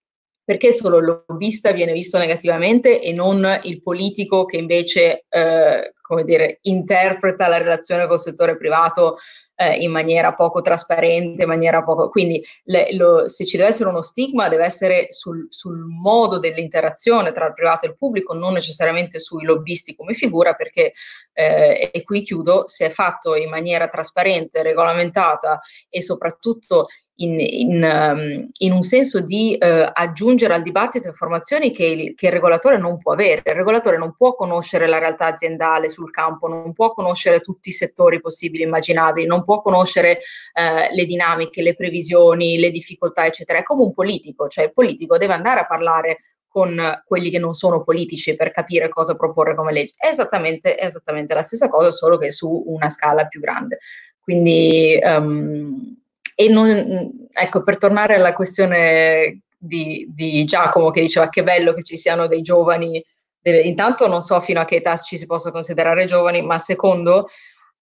perché 0.42 0.72
solo 0.72 0.96
il 0.96 1.22
lobbista 1.28 1.72
viene 1.72 1.92
visto 1.92 2.16
negativamente 2.16 3.02
e 3.02 3.12
non 3.12 3.46
il 3.64 3.82
politico 3.82 4.46
che 4.46 4.56
invece, 4.56 5.26
eh, 5.28 5.92
come 6.00 6.24
dire, 6.24 6.60
interpreta 6.62 7.48
la 7.48 7.58
relazione 7.58 8.06
col 8.06 8.18
settore 8.18 8.56
privato 8.56 9.18
eh, 9.60 9.74
in 9.78 9.90
maniera 9.90 10.34
poco 10.34 10.62
trasparente, 10.62 11.42
in 11.42 11.48
maniera 11.48 11.82
poco... 11.82 12.08
Quindi 12.08 12.44
le, 12.64 12.94
lo, 12.94 13.26
se 13.26 13.44
ci 13.44 13.56
deve 13.56 13.70
essere 13.70 13.88
uno 13.88 14.02
stigma 14.02 14.48
deve 14.48 14.64
essere 14.64 15.06
sul, 15.10 15.48
sul, 15.50 15.84
modo 15.84 16.38
dell'interazione 16.38 17.32
tra 17.32 17.46
il 17.46 17.54
privato 17.54 17.84
e 17.84 17.88
il 17.88 17.96
pubblico, 17.96 18.34
non 18.34 18.52
necessariamente 18.52 19.18
sui 19.18 19.44
lobbisti 19.44 19.96
come 19.96 20.14
figura, 20.14 20.54
perché, 20.54 20.92
eh, 21.32 21.90
e 21.92 22.02
qui 22.04 22.22
chiudo, 22.22 22.68
se 22.68 22.86
è 22.86 22.90
fatto 22.90 23.34
in 23.34 23.48
maniera 23.48 23.88
trasparente, 23.88 24.62
regolamentata 24.62 25.58
e 25.88 26.02
soprattutto 26.02 26.86
in, 27.20 27.38
in, 27.38 27.82
um, 27.82 28.48
in, 28.58 28.72
un 28.72 28.82
senso 28.82 29.20
di 29.20 29.56
uh, 29.58 29.90
aggiungere 29.92 30.54
al 30.54 30.62
dibattito 30.62 31.08
informazioni 31.08 31.72
che 31.72 31.84
il, 31.84 32.14
che 32.14 32.26
il, 32.26 32.32
regolatore 32.32 32.78
non 32.78 32.98
può 32.98 33.12
avere. 33.12 33.42
Il 33.44 33.54
regolatore 33.54 33.96
non 33.96 34.14
può 34.14 34.34
conoscere 34.34 34.86
la 34.86 34.98
realtà 34.98 35.26
aziendale 35.26 35.88
sul 35.88 36.10
campo, 36.10 36.46
non 36.46 36.72
può 36.72 36.92
conoscere 36.92 37.40
tutti 37.40 37.70
i 37.70 37.72
settori 37.72 38.20
possibili 38.20 38.62
e 38.62 38.66
immaginabili, 38.66 39.26
non 39.26 39.44
può 39.44 39.60
conoscere 39.62 40.20
uh, 40.54 40.94
le 40.94 41.04
dinamiche, 41.06 41.62
le 41.62 41.74
previsioni, 41.74 42.58
le 42.58 42.70
difficoltà, 42.70 43.26
eccetera. 43.26 43.58
È 43.58 43.62
come 43.64 43.82
un 43.82 43.92
politico, 43.92 44.46
cioè 44.46 44.64
il 44.64 44.72
politico 44.72 45.18
deve 45.18 45.34
andare 45.34 45.60
a 45.60 45.66
parlare 45.66 46.18
con 46.46 46.80
quelli 47.04 47.30
che 47.30 47.38
non 47.38 47.52
sono 47.52 47.82
politici 47.82 48.34
per 48.34 48.50
capire 48.52 48.88
cosa 48.88 49.16
proporre 49.16 49.54
come 49.54 49.72
legge. 49.72 49.94
È 49.96 50.06
esattamente, 50.06 50.76
è 50.76 50.86
esattamente 50.86 51.34
la 51.34 51.42
stessa 51.42 51.68
cosa, 51.68 51.90
solo 51.90 52.16
che 52.16 52.30
su 52.30 52.64
una 52.66 52.88
scala 52.88 53.26
più 53.26 53.40
grande. 53.40 53.78
Quindi 54.20 54.98
um, 55.02 55.96
e 56.40 56.48
non, 56.48 57.28
ecco, 57.32 57.62
per 57.62 57.78
tornare 57.78 58.14
alla 58.14 58.32
questione 58.32 59.40
di, 59.58 60.06
di, 60.08 60.44
Giacomo 60.44 60.90
che 60.90 61.00
diceva 61.00 61.28
che 61.28 61.42
bello 61.42 61.74
che 61.74 61.82
ci 61.82 61.96
siano 61.96 62.28
dei 62.28 62.42
giovani, 62.42 63.04
intanto 63.42 64.06
non 64.06 64.20
so 64.20 64.38
fino 64.38 64.60
a 64.60 64.64
che 64.64 64.76
età 64.76 64.96
ci 64.96 65.16
si 65.16 65.26
possa 65.26 65.50
considerare 65.50 66.04
giovani, 66.04 66.40
ma 66.42 66.56
secondo, 66.60 67.26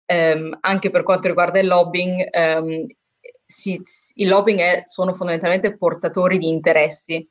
ehm, 0.05 0.59
anche 0.61 0.89
per 0.89 1.03
quanto 1.03 1.27
riguarda 1.27 1.59
il 1.59 1.67
lobbying, 1.67 2.25
ehm, 2.31 2.85
si, 3.45 3.81
il 4.13 4.29
lobbying 4.29 4.59
è, 4.61 4.81
sono 4.85 5.13
fondamentalmente 5.13 5.75
portatori 5.75 6.37
di 6.37 6.47
interessi. 6.47 7.29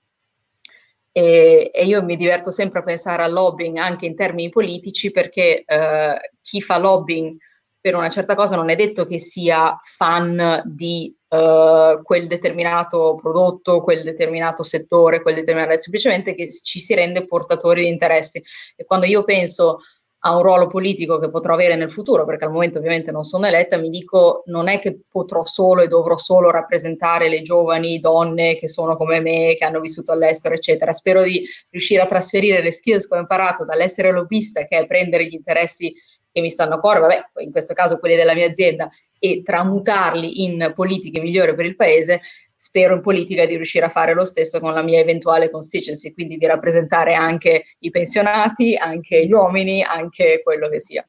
E, 1.12 1.70
e, 1.72 1.84
io 1.86 2.04
mi 2.04 2.16
diverto 2.16 2.50
sempre 2.50 2.80
a 2.80 2.82
pensare 2.82 3.22
al 3.22 3.32
lobbying 3.32 3.78
anche 3.78 4.04
in 4.04 4.14
termini 4.14 4.50
politici 4.50 5.10
perché 5.10 5.64
eh, 5.64 6.30
chi 6.42 6.60
fa 6.60 6.76
lobbying 6.76 7.38
per 7.86 7.94
una 7.94 8.08
certa 8.08 8.34
cosa 8.34 8.56
non 8.56 8.68
è 8.68 8.74
detto 8.74 9.06
che 9.06 9.20
sia 9.20 9.78
fan 9.80 10.60
di 10.64 11.16
uh, 11.28 12.02
quel 12.02 12.26
determinato 12.26 13.14
prodotto, 13.14 13.80
quel 13.80 14.02
determinato 14.02 14.64
settore, 14.64 15.22
quel 15.22 15.36
determinato, 15.36 15.78
semplicemente 15.78 16.34
che 16.34 16.50
ci 16.50 16.80
si 16.80 16.96
rende 16.96 17.26
portatori 17.26 17.82
di 17.82 17.88
interessi. 17.88 18.42
E 18.74 18.84
quando 18.84 19.06
io 19.06 19.22
penso 19.22 19.82
a 20.26 20.34
un 20.34 20.42
ruolo 20.42 20.66
politico 20.66 21.20
che 21.20 21.30
potrò 21.30 21.54
avere 21.54 21.76
nel 21.76 21.92
futuro, 21.92 22.24
perché 22.24 22.46
al 22.46 22.50
momento 22.50 22.78
ovviamente 22.78 23.12
non 23.12 23.22
sono 23.22 23.46
eletta, 23.46 23.76
mi 23.76 23.88
dico 23.88 24.42
non 24.46 24.66
è 24.66 24.80
che 24.80 25.02
potrò 25.08 25.44
solo 25.44 25.82
e 25.82 25.86
dovrò 25.86 26.18
solo 26.18 26.50
rappresentare 26.50 27.28
le 27.28 27.42
giovani 27.42 28.00
donne 28.00 28.56
che 28.56 28.66
sono 28.66 28.96
come 28.96 29.20
me, 29.20 29.54
che 29.56 29.64
hanno 29.64 29.78
vissuto 29.78 30.10
all'estero, 30.10 30.56
eccetera. 30.56 30.92
Spero 30.92 31.22
di 31.22 31.46
riuscire 31.70 32.02
a 32.02 32.06
trasferire 32.06 32.62
le 32.62 32.72
skills 32.72 33.06
che 33.06 33.14
ho 33.14 33.20
imparato 33.20 33.62
dall'essere 33.62 34.10
lobbista, 34.10 34.64
che 34.64 34.76
è 34.76 34.86
prendere 34.88 35.26
gli 35.26 35.34
interessi 35.34 35.94
che 36.36 36.42
mi 36.42 36.50
stanno 36.50 36.74
a 36.74 36.80
cuore, 36.80 37.00
vabbè, 37.00 37.24
in 37.38 37.50
questo 37.50 37.72
caso 37.72 37.98
quelli 37.98 38.14
della 38.14 38.34
mia 38.34 38.46
azienda, 38.46 38.90
e 39.18 39.40
tramutarli 39.42 40.44
in 40.44 40.70
politiche 40.74 41.18
migliori 41.18 41.54
per 41.54 41.64
il 41.64 41.76
paese, 41.76 42.20
spero 42.54 42.94
in 42.94 43.00
politica 43.00 43.46
di 43.46 43.56
riuscire 43.56 43.86
a 43.86 43.88
fare 43.88 44.12
lo 44.12 44.26
stesso 44.26 44.60
con 44.60 44.74
la 44.74 44.82
mia 44.82 45.00
eventuale 45.00 45.48
constituency, 45.48 46.12
quindi 46.12 46.36
di 46.36 46.44
rappresentare 46.44 47.14
anche 47.14 47.64
i 47.78 47.88
pensionati, 47.88 48.76
anche 48.76 49.26
gli 49.26 49.32
uomini, 49.32 49.82
anche 49.82 50.42
quello 50.44 50.68
che 50.68 50.78
sia. 50.78 51.08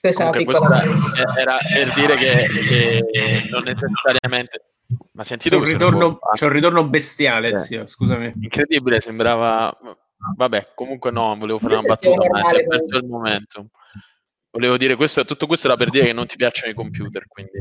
Questa 0.00 0.30
Comunque, 0.30 0.54
è 0.54 0.60
una 0.60 0.82
piccola... 0.82 1.40
Era 1.40 1.58
per 1.74 1.92
dire 1.94 2.16
che, 2.16 3.10
che 3.10 3.48
non 3.50 3.64
necessariamente... 3.64 4.62
Ma 5.14 5.24
sentito 5.24 5.56
c'è 5.56 5.62
un, 5.62 5.68
ritorno, 5.68 6.18
c'è 6.32 6.44
un 6.44 6.52
ritorno 6.52 6.84
bestiale, 6.84 7.58
sì. 7.58 7.64
zio, 7.64 7.88
scusami. 7.88 8.34
Incredibile, 8.40 9.00
sembrava... 9.00 9.76
Vabbè, 10.36 10.68
comunque 10.76 11.10
no, 11.10 11.34
volevo 11.36 11.58
fare 11.58 11.74
una 11.74 11.82
battuta, 11.82 12.28
ma 12.28 12.50
è 12.50 12.64
perso 12.64 12.98
il 12.98 13.06
momento. 13.06 13.70
Volevo 14.58 14.76
dire 14.76 14.96
questo, 14.96 15.24
tutto 15.24 15.46
questo 15.46 15.68
era 15.68 15.76
per 15.76 15.88
dire 15.88 16.06
che 16.06 16.12
non 16.12 16.26
ti 16.26 16.34
piacciono 16.34 16.72
i 16.72 16.74
computer, 16.74 17.28
quindi. 17.28 17.60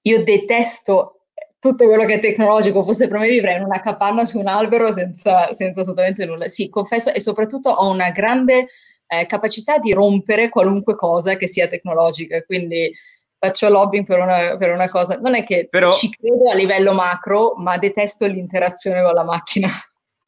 Io 0.00 0.24
detesto 0.24 1.26
tutto 1.58 1.84
quello 1.84 2.06
che 2.06 2.14
è 2.14 2.20
tecnologico, 2.20 2.84
fosse 2.84 3.06
per 3.06 3.18
me 3.18 3.28
vivrei 3.28 3.56
in 3.56 3.64
una 3.64 3.80
capanna 3.80 4.24
su 4.24 4.38
un 4.38 4.46
albero 4.46 4.90
senza, 4.92 5.52
senza 5.52 5.82
assolutamente 5.82 6.24
nulla. 6.24 6.48
Sì, 6.48 6.70
confesso, 6.70 7.12
e 7.12 7.20
soprattutto 7.20 7.68
ho 7.68 7.90
una 7.90 8.08
grande 8.10 8.68
eh, 9.06 9.26
capacità 9.26 9.76
di 9.76 9.92
rompere 9.92 10.48
qualunque 10.48 10.96
cosa 10.96 11.36
che 11.36 11.46
sia 11.46 11.68
tecnologica, 11.68 12.42
quindi 12.44 12.90
faccio 13.38 13.68
lobbying 13.68 14.06
per 14.06 14.20
una, 14.20 14.56
per 14.56 14.72
una 14.72 14.88
cosa, 14.88 15.18
non 15.18 15.34
è 15.34 15.44
che 15.44 15.68
Però... 15.68 15.92
ci 15.92 16.08
credo 16.08 16.50
a 16.50 16.54
livello 16.54 16.94
macro, 16.94 17.52
ma 17.58 17.76
detesto 17.76 18.26
l'interazione 18.26 19.02
con 19.02 19.12
la 19.12 19.24
macchina. 19.24 19.68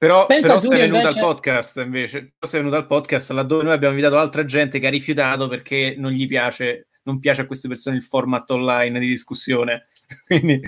Però, 0.05 0.27
però 0.27 0.61
sei 0.61 0.69
venuto 0.69 0.99
invece... 0.99 1.19
al 1.19 1.25
podcast 1.25 1.77
invece, 1.79 2.35
sei 2.39 2.61
venuto 2.61 2.77
al 2.77 2.87
podcast 2.87 3.31
laddove 3.31 3.63
noi 3.63 3.73
abbiamo 3.73 3.95
invitato 3.95 4.21
altra 4.21 4.45
gente 4.45 4.79
che 4.79 4.87
ha 4.87 4.91
rifiutato 4.91 5.49
perché 5.49 5.95
non 5.97 6.11
gli 6.13 6.27
piace, 6.27 6.89
non 7.05 7.19
piace 7.19 7.41
a 7.41 7.47
queste 7.47 7.69
persone 7.69 7.97
il 7.97 8.03
format 8.03 8.51
online 8.51 8.99
di 9.01 9.09
discussione. 9.09 9.87
Quindi... 10.27 10.61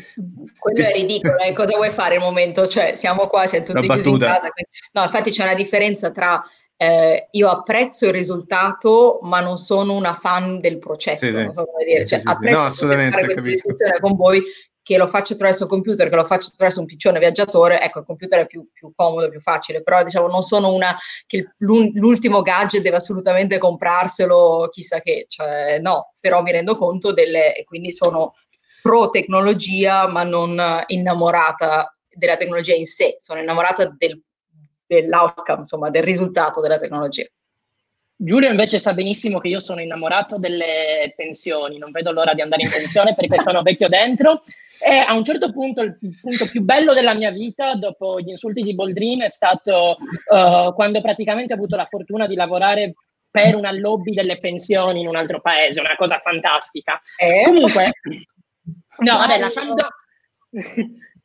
Quello 0.58 0.86
è 0.86 0.92
ridicolo, 0.92 1.36
eh? 1.36 1.52
cosa 1.52 1.76
vuoi 1.76 1.90
fare 1.90 2.14
al 2.14 2.22
momento? 2.22 2.66
Cioè, 2.66 2.94
siamo 2.94 3.26
qua, 3.26 3.46
siamo 3.46 3.66
tutti 3.66 3.86
chiusi 3.86 4.08
in 4.08 4.18
casa. 4.20 4.48
Quindi... 4.48 4.70
No, 4.92 5.02
infatti 5.02 5.30
c'è 5.30 5.42
una 5.42 5.54
differenza 5.54 6.10
tra 6.10 6.42
eh, 6.78 7.26
io 7.30 7.48
apprezzo 7.50 8.06
il 8.06 8.12
risultato, 8.12 9.18
ma 9.20 9.40
non 9.40 9.58
sono 9.58 9.92
una 9.92 10.14
fan 10.14 10.60
del 10.60 10.78
processo, 10.78 11.26
sì, 11.26 11.32
non 11.32 11.52
so 11.52 11.66
come 11.66 11.84
dire. 11.84 12.06
Cioè, 12.06 12.20
sì, 12.20 12.26
apprezzo 12.26 12.56
no, 12.56 12.64
assolutamente, 12.64 13.10
fare 13.10 13.24
questa 13.24 13.42
capisco. 13.42 13.68
discussione 13.68 14.00
con 14.00 14.16
voi, 14.16 14.42
che 14.86 14.96
lo 14.98 15.08
faccio 15.08 15.32
attraverso 15.32 15.64
il 15.64 15.68
computer, 15.68 16.08
che 16.08 16.14
lo 16.14 16.24
faccio 16.24 16.50
attraverso 16.52 16.78
un 16.78 16.86
piccione 16.86 17.18
viaggiatore, 17.18 17.80
ecco, 17.80 17.98
il 17.98 18.04
computer 18.04 18.42
è 18.42 18.46
più, 18.46 18.68
più 18.72 18.92
comodo, 18.94 19.28
più 19.28 19.40
facile, 19.40 19.82
però 19.82 20.04
diciamo 20.04 20.28
non 20.28 20.42
sono 20.42 20.72
una 20.72 20.96
che 21.26 21.54
l'ultimo 21.56 22.40
gadget 22.40 22.82
deve 22.82 22.94
assolutamente 22.94 23.58
comprarselo, 23.58 24.68
chissà 24.70 25.00
che, 25.00 25.24
cioè 25.26 25.80
no, 25.80 26.12
però 26.20 26.40
mi 26.40 26.52
rendo 26.52 26.76
conto 26.76 27.12
delle, 27.12 27.64
quindi 27.64 27.90
sono 27.90 28.34
pro 28.80 29.08
tecnologia, 29.08 30.06
ma 30.06 30.22
non 30.22 30.84
innamorata 30.86 31.92
della 32.08 32.36
tecnologia 32.36 32.76
in 32.76 32.86
sé, 32.86 33.16
sono 33.18 33.40
innamorata 33.40 33.92
del, 33.98 34.22
dell'outcome, 34.86 35.58
insomma, 35.62 35.90
del 35.90 36.04
risultato 36.04 36.60
della 36.60 36.78
tecnologia. 36.78 37.26
Giulio 38.18 38.48
invece 38.48 38.78
sa 38.78 38.94
benissimo 38.94 39.38
che 39.38 39.48
io 39.48 39.60
sono 39.60 39.82
innamorato 39.82 40.38
delle 40.38 41.12
pensioni, 41.14 41.76
non 41.76 41.90
vedo 41.90 42.12
l'ora 42.12 42.32
di 42.32 42.40
andare 42.40 42.62
in 42.62 42.70
pensione 42.70 43.14
perché 43.14 43.38
sono 43.44 43.60
vecchio 43.60 43.88
dentro 43.88 44.42
e 44.82 44.96
a 44.96 45.12
un 45.12 45.22
certo 45.22 45.52
punto 45.52 45.82
il 45.82 45.98
punto 45.98 46.46
più 46.46 46.62
bello 46.62 46.94
della 46.94 47.12
mia 47.12 47.30
vita 47.30 47.74
dopo 47.74 48.18
gli 48.20 48.30
insulti 48.30 48.62
di 48.62 48.74
Boldrin 48.74 49.22
è 49.22 49.28
stato 49.28 49.96
uh, 50.30 50.74
quando 50.74 51.02
praticamente 51.02 51.52
ho 51.52 51.56
avuto 51.56 51.76
la 51.76 51.86
fortuna 51.86 52.26
di 52.26 52.34
lavorare 52.34 52.94
per 53.30 53.54
una 53.54 53.70
lobby 53.70 54.14
delle 54.14 54.38
pensioni 54.38 55.00
in 55.00 55.08
un 55.08 55.16
altro 55.16 55.42
paese, 55.42 55.80
una 55.80 55.94
cosa 55.94 56.18
fantastica. 56.18 56.98
Eh? 57.18 57.42
Comunque, 57.44 57.92
no, 58.98 59.18
vabbè, 59.18 59.38
lasciando, 59.38 59.88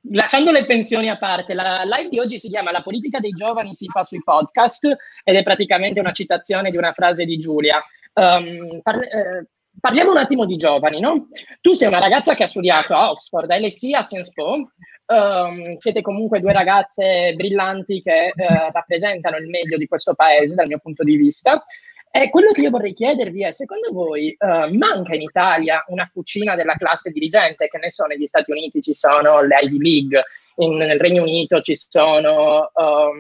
lasciando 0.10 0.52
le 0.52 0.66
pensioni 0.66 1.10
a 1.10 1.18
parte, 1.18 1.54
la 1.54 1.84
live 1.84 2.10
di 2.10 2.20
oggi 2.20 2.40
si 2.40 2.50
chiama 2.50 2.72
La 2.72 2.82
politica 2.82 3.20
dei 3.20 3.32
giovani 3.32 3.74
si 3.74 3.88
fa 3.88 4.04
sui 4.04 4.22
podcast 4.24 4.86
ed 5.24 5.36
è 5.36 5.44
praticamente 5.44 6.00
una 6.00 6.12
citazione 6.12 6.72
di 6.72 6.78
una 6.78 6.94
frase 6.94 7.26
di 7.26 7.38
Giulia. 7.38 7.82
Um, 8.14 8.82
par- 8.82 9.04
eh, 9.04 9.48
parliamo 9.80 10.12
un 10.12 10.18
attimo 10.18 10.46
di 10.46 10.56
giovani, 10.56 11.00
no? 11.00 11.28
Tu 11.62 11.74
sei 11.74 11.88
una 11.88 12.00
ragazza 12.00 12.36
che 12.36 12.44
ha 12.44 12.48
studiato 12.48 12.94
a 12.96 13.12
Oxford, 13.12 13.50
a 13.50 13.58
LSE, 13.58 13.96
a 13.96 14.02
Sciences 14.02 14.34
Po, 14.34 14.72
um, 15.06 15.78
siete 15.78 16.02
comunque 16.02 16.40
due 16.40 16.54
ragazze 16.54 17.34
brillanti 17.36 18.02
che 18.02 18.34
uh, 18.36 18.72
rappresentano 18.72 19.38
il 19.38 19.48
meglio 19.48 19.78
di 19.78 19.88
questo 19.88 20.14
paese 20.14 20.56
dal 20.56 20.68
mio 20.68 20.80
punto 20.80 21.04
di 21.04 21.16
vista. 21.16 21.64
E 22.14 22.30
quello 22.30 22.52
che 22.52 22.60
io 22.60 22.70
vorrei 22.70 22.94
chiedervi 22.94 23.46
è, 23.46 23.54
secondo 23.54 23.90
voi 23.94 24.36
uh, 24.38 24.76
manca 24.76 25.16
in 25.16 25.22
Italia 25.22 25.82
una 25.88 26.06
fucina 26.12 26.56
della 26.56 26.76
classe 26.76 27.10
dirigente? 27.10 27.70
Che 27.70 27.78
ne 27.78 27.90
so, 27.90 28.04
negli 28.06 28.26
Stati 28.26 28.52
Uniti 28.52 28.82
ci 28.82 28.94
sono 28.94 29.42
le 29.42 29.58
Ivy 29.62 29.78
League, 29.78 30.24
in, 30.56 30.76
nel 30.76 31.00
Regno 31.00 31.22
Unito 31.22 31.62
ci 31.62 31.74
sono 31.78 32.70
um, 32.76 33.16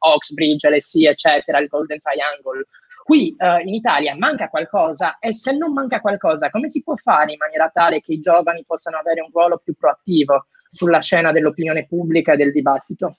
Oxbridge, 0.00 0.68
LSE, 0.68 1.08
eccetera, 1.08 1.58
il 1.58 1.68
Golden 1.68 2.00
Triangle. 2.02 2.66
Qui 3.02 3.34
uh, 3.38 3.66
in 3.66 3.72
Italia 3.72 4.14
manca 4.14 4.50
qualcosa 4.50 5.16
e 5.18 5.32
se 5.34 5.56
non 5.56 5.72
manca 5.72 6.02
qualcosa, 6.02 6.50
come 6.50 6.68
si 6.68 6.82
può 6.82 6.96
fare 6.96 7.32
in 7.32 7.38
maniera 7.38 7.70
tale 7.72 8.02
che 8.02 8.12
i 8.12 8.20
giovani 8.20 8.62
possano 8.66 8.98
avere 8.98 9.22
un 9.22 9.30
ruolo 9.32 9.58
più 9.64 9.74
proattivo 9.74 10.44
sulla 10.70 11.00
scena 11.00 11.32
dell'opinione 11.32 11.86
pubblica 11.86 12.34
e 12.34 12.36
del 12.36 12.52
dibattito? 12.52 13.16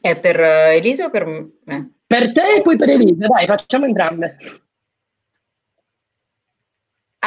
È 0.00 0.16
per 0.20 0.38
uh, 0.38 0.76
Elisa 0.76 1.06
o 1.06 1.10
per 1.10 1.26
me? 1.26 1.94
Per 2.06 2.32
te 2.32 2.54
e 2.56 2.62
poi 2.62 2.76
per 2.76 2.90
Elisa, 2.90 3.26
dai, 3.26 3.46
facciamo 3.46 3.86
entrambe. 3.86 4.36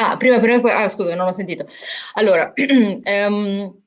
Ah, 0.00 0.16
prima, 0.16 0.38
prima 0.38 0.60
poi, 0.60 0.70
ah, 0.70 0.88
scusa, 0.88 1.14
non 1.16 1.26
ho 1.26 1.32
sentito. 1.32 1.66
Allora, 2.14 2.52
um, 2.56 3.82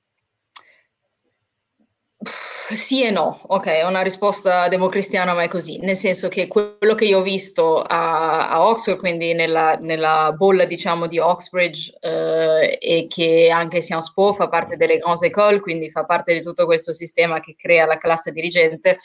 sì 2.75 3.03
e 3.03 3.11
no, 3.11 3.41
ok, 3.47 3.65
è 3.67 3.85
una 3.85 4.01
risposta 4.01 4.67
democristiana, 4.67 5.33
ma 5.33 5.43
è 5.43 5.47
così, 5.47 5.77
nel 5.79 5.95
senso 5.95 6.27
che 6.27 6.47
quello 6.47 6.95
che 6.95 7.05
io 7.05 7.19
ho 7.19 7.21
visto 7.21 7.81
a, 7.81 8.49
a 8.49 8.67
Oxford, 8.67 8.99
quindi 8.99 9.33
nella, 9.33 9.77
nella, 9.79 10.33
bolla 10.35 10.65
diciamo 10.65 11.07
di 11.07 11.17
Oxbridge 11.17 11.97
eh, 12.01 12.77
e 12.79 13.07
che 13.07 13.49
anche 13.49 13.81
Sciences 13.81 14.13
Po 14.13 14.33
fa 14.33 14.49
parte 14.49 14.75
delle 14.75 14.97
Grandes 14.97 15.23
Écoles, 15.23 15.61
quindi 15.61 15.89
fa 15.89 16.03
parte 16.03 16.33
di 16.33 16.41
tutto 16.41 16.65
questo 16.65 16.91
sistema 16.91 17.39
che 17.39 17.55
crea 17.57 17.85
la 17.85 17.97
classe 17.97 18.31
dirigente, 18.31 18.99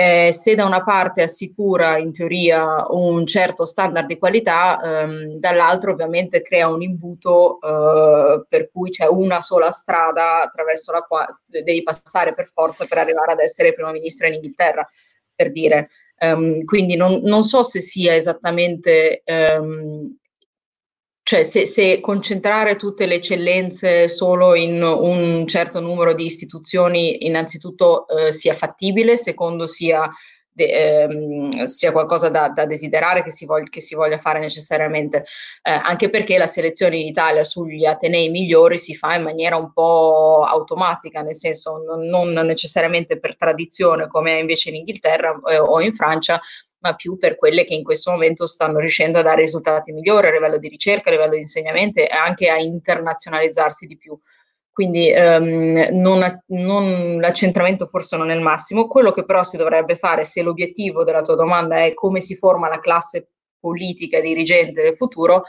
eh, 0.00 0.32
se 0.32 0.54
da 0.54 0.64
una 0.64 0.82
parte 0.82 1.20
assicura 1.20 1.98
in 1.98 2.10
teoria 2.10 2.86
un 2.88 3.26
certo 3.26 3.66
standard 3.66 4.06
di 4.06 4.16
qualità, 4.16 4.80
ehm, 4.80 5.34
dall'altro 5.34 5.92
ovviamente 5.92 6.40
crea 6.40 6.68
un 6.68 6.80
imbuto 6.80 7.58
eh, 7.60 8.44
per 8.48 8.70
cui 8.72 8.88
c'è 8.88 9.06
una 9.06 9.42
sola 9.42 9.70
strada 9.72 10.42
attraverso 10.42 10.90
la 10.90 11.02
quale 11.02 11.40
devi 11.46 11.82
passare 11.82 12.32
per 12.32 12.48
forza 12.48 12.86
per 12.86 12.96
arrivare 12.96 13.32
ad 13.32 13.40
essere 13.40 13.74
primo 13.74 13.90
ministro 13.90 14.26
in 14.26 14.34
Inghilterra, 14.34 14.88
per 15.34 15.52
dire. 15.52 15.90
Um, 16.22 16.64
quindi 16.64 16.96
non, 16.96 17.20
non, 17.22 17.44
so 17.44 17.62
se 17.62 17.80
sia 17.80 18.14
esattamente 18.14 19.22
um, 19.24 20.18
cioè 21.30 21.44
se, 21.44 21.64
se, 21.64 22.00
concentrare 22.00 22.74
tutte 22.74 23.06
le 23.06 23.14
eccellenze 23.14 24.08
solo 24.08 24.56
in 24.56 24.82
un 24.82 25.46
certo 25.46 25.78
numero 25.78 26.12
di 26.12 26.24
istituzioni 26.24 27.24
innanzitutto 27.24 28.08
eh, 28.08 28.32
sia 28.32 28.52
fattibile, 28.52 29.16
secondo 29.16 29.68
sia, 29.68 30.10
de, 30.50 31.02
ehm, 31.02 31.64
sia 31.66 31.92
qualcosa 31.92 32.30
da, 32.30 32.48
da 32.48 32.66
desiderare 32.66 33.22
che 33.22 33.30
si, 33.30 33.46
voglia, 33.46 33.68
che 33.68 33.80
si, 33.80 33.94
voglia, 33.94 34.18
fare 34.18 34.40
necessariamente, 34.40 35.18
eh, 35.62 35.70
anche 35.70 36.10
perché 36.10 36.36
la 36.36 36.48
selezione 36.48 36.96
in 36.96 37.06
Italia 37.06 37.44
sugli 37.44 37.84
atenei 37.84 38.28
migliori 38.28 38.76
si 38.76 38.96
fa 38.96 39.14
in 39.14 39.22
maniera 39.22 39.54
un 39.54 39.72
po' 39.72 40.44
automatica, 40.44 41.22
nel 41.22 41.36
senso 41.36 41.76
non, 41.76 42.30
non 42.30 42.44
necessariamente 42.44 43.20
per 43.20 43.36
tradizione 43.36 44.08
come 44.08 44.36
è 44.36 44.40
invece 44.40 44.70
in 44.70 44.74
Inghilterra 44.74 45.38
eh, 45.48 45.60
o 45.60 45.80
in 45.80 45.94
Francia, 45.94 46.40
ma 46.80 46.94
più 46.94 47.16
per 47.16 47.36
quelle 47.36 47.64
che 47.64 47.74
in 47.74 47.82
questo 47.82 48.10
momento 48.10 48.46
stanno 48.46 48.78
riuscendo 48.78 49.18
a 49.18 49.22
dare 49.22 49.42
risultati 49.42 49.92
migliori 49.92 50.28
a 50.28 50.32
livello 50.32 50.58
di 50.58 50.68
ricerca, 50.68 51.08
a 51.08 51.12
livello 51.12 51.32
di 51.32 51.40
insegnamento 51.40 52.00
e 52.00 52.08
anche 52.10 52.48
a 52.48 52.58
internazionalizzarsi 52.58 53.86
di 53.86 53.96
più. 53.96 54.18
Quindi 54.72 55.12
um, 55.14 55.88
non, 55.90 56.42
non, 56.46 57.18
l'accentramento 57.20 57.86
forse 57.86 58.16
non 58.16 58.30
è 58.30 58.34
il 58.34 58.40
massimo. 58.40 58.86
Quello 58.86 59.10
che 59.10 59.24
però 59.24 59.42
si 59.42 59.58
dovrebbe 59.58 59.94
fare, 59.94 60.24
se 60.24 60.42
l'obiettivo 60.42 61.04
della 61.04 61.22
tua 61.22 61.34
domanda 61.34 61.84
è 61.84 61.92
come 61.92 62.20
si 62.20 62.34
forma 62.34 62.68
la 62.68 62.78
classe 62.78 63.28
politica 63.58 64.20
dirigente 64.20 64.82
del 64.82 64.94
futuro, 64.94 65.44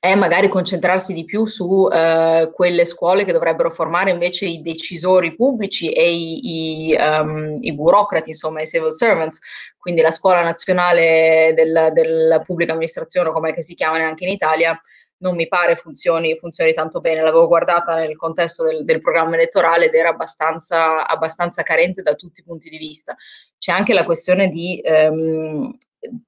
è 0.00 0.14
magari 0.14 0.48
concentrarsi 0.48 1.12
di 1.12 1.24
più 1.24 1.44
su 1.44 1.88
eh, 1.90 2.50
quelle 2.52 2.84
scuole 2.84 3.24
che 3.24 3.32
dovrebbero 3.32 3.70
formare 3.70 4.10
invece 4.10 4.46
i 4.46 4.62
decisori 4.62 5.34
pubblici 5.34 5.90
e 5.90 6.10
i, 6.10 6.90
i, 6.90 6.96
um, 6.98 7.58
i 7.60 7.74
burocrati, 7.74 8.30
insomma 8.30 8.62
i 8.62 8.66
civil 8.66 8.92
servants, 8.92 9.40
quindi 9.76 10.00
la 10.00 10.12
scuola 10.12 10.42
nazionale 10.42 11.52
del, 11.54 11.90
della 11.92 12.40
pubblica 12.40 12.72
amministrazione, 12.72 13.30
come 13.32 13.60
si 13.60 13.74
chiama 13.74 13.98
anche 13.98 14.24
in 14.24 14.30
Italia, 14.30 14.80
non 15.20 15.34
mi 15.34 15.48
pare 15.48 15.74
funzioni, 15.74 16.36
funzioni 16.36 16.72
tanto 16.72 17.00
bene. 17.00 17.22
L'avevo 17.22 17.48
guardata 17.48 17.96
nel 17.96 18.16
contesto 18.16 18.64
del, 18.64 18.84
del 18.84 19.00
programma 19.00 19.34
elettorale 19.34 19.86
ed 19.86 19.94
era 19.94 20.10
abbastanza, 20.10 21.06
abbastanza, 21.06 21.62
carente 21.62 22.02
da 22.02 22.14
tutti 22.14 22.40
i 22.40 22.44
punti 22.44 22.68
di 22.68 22.78
vista. 22.78 23.16
C'è 23.58 23.72
anche 23.72 23.94
la 23.94 24.04
questione 24.04 24.48
di 24.48 24.80
um, 24.84 25.76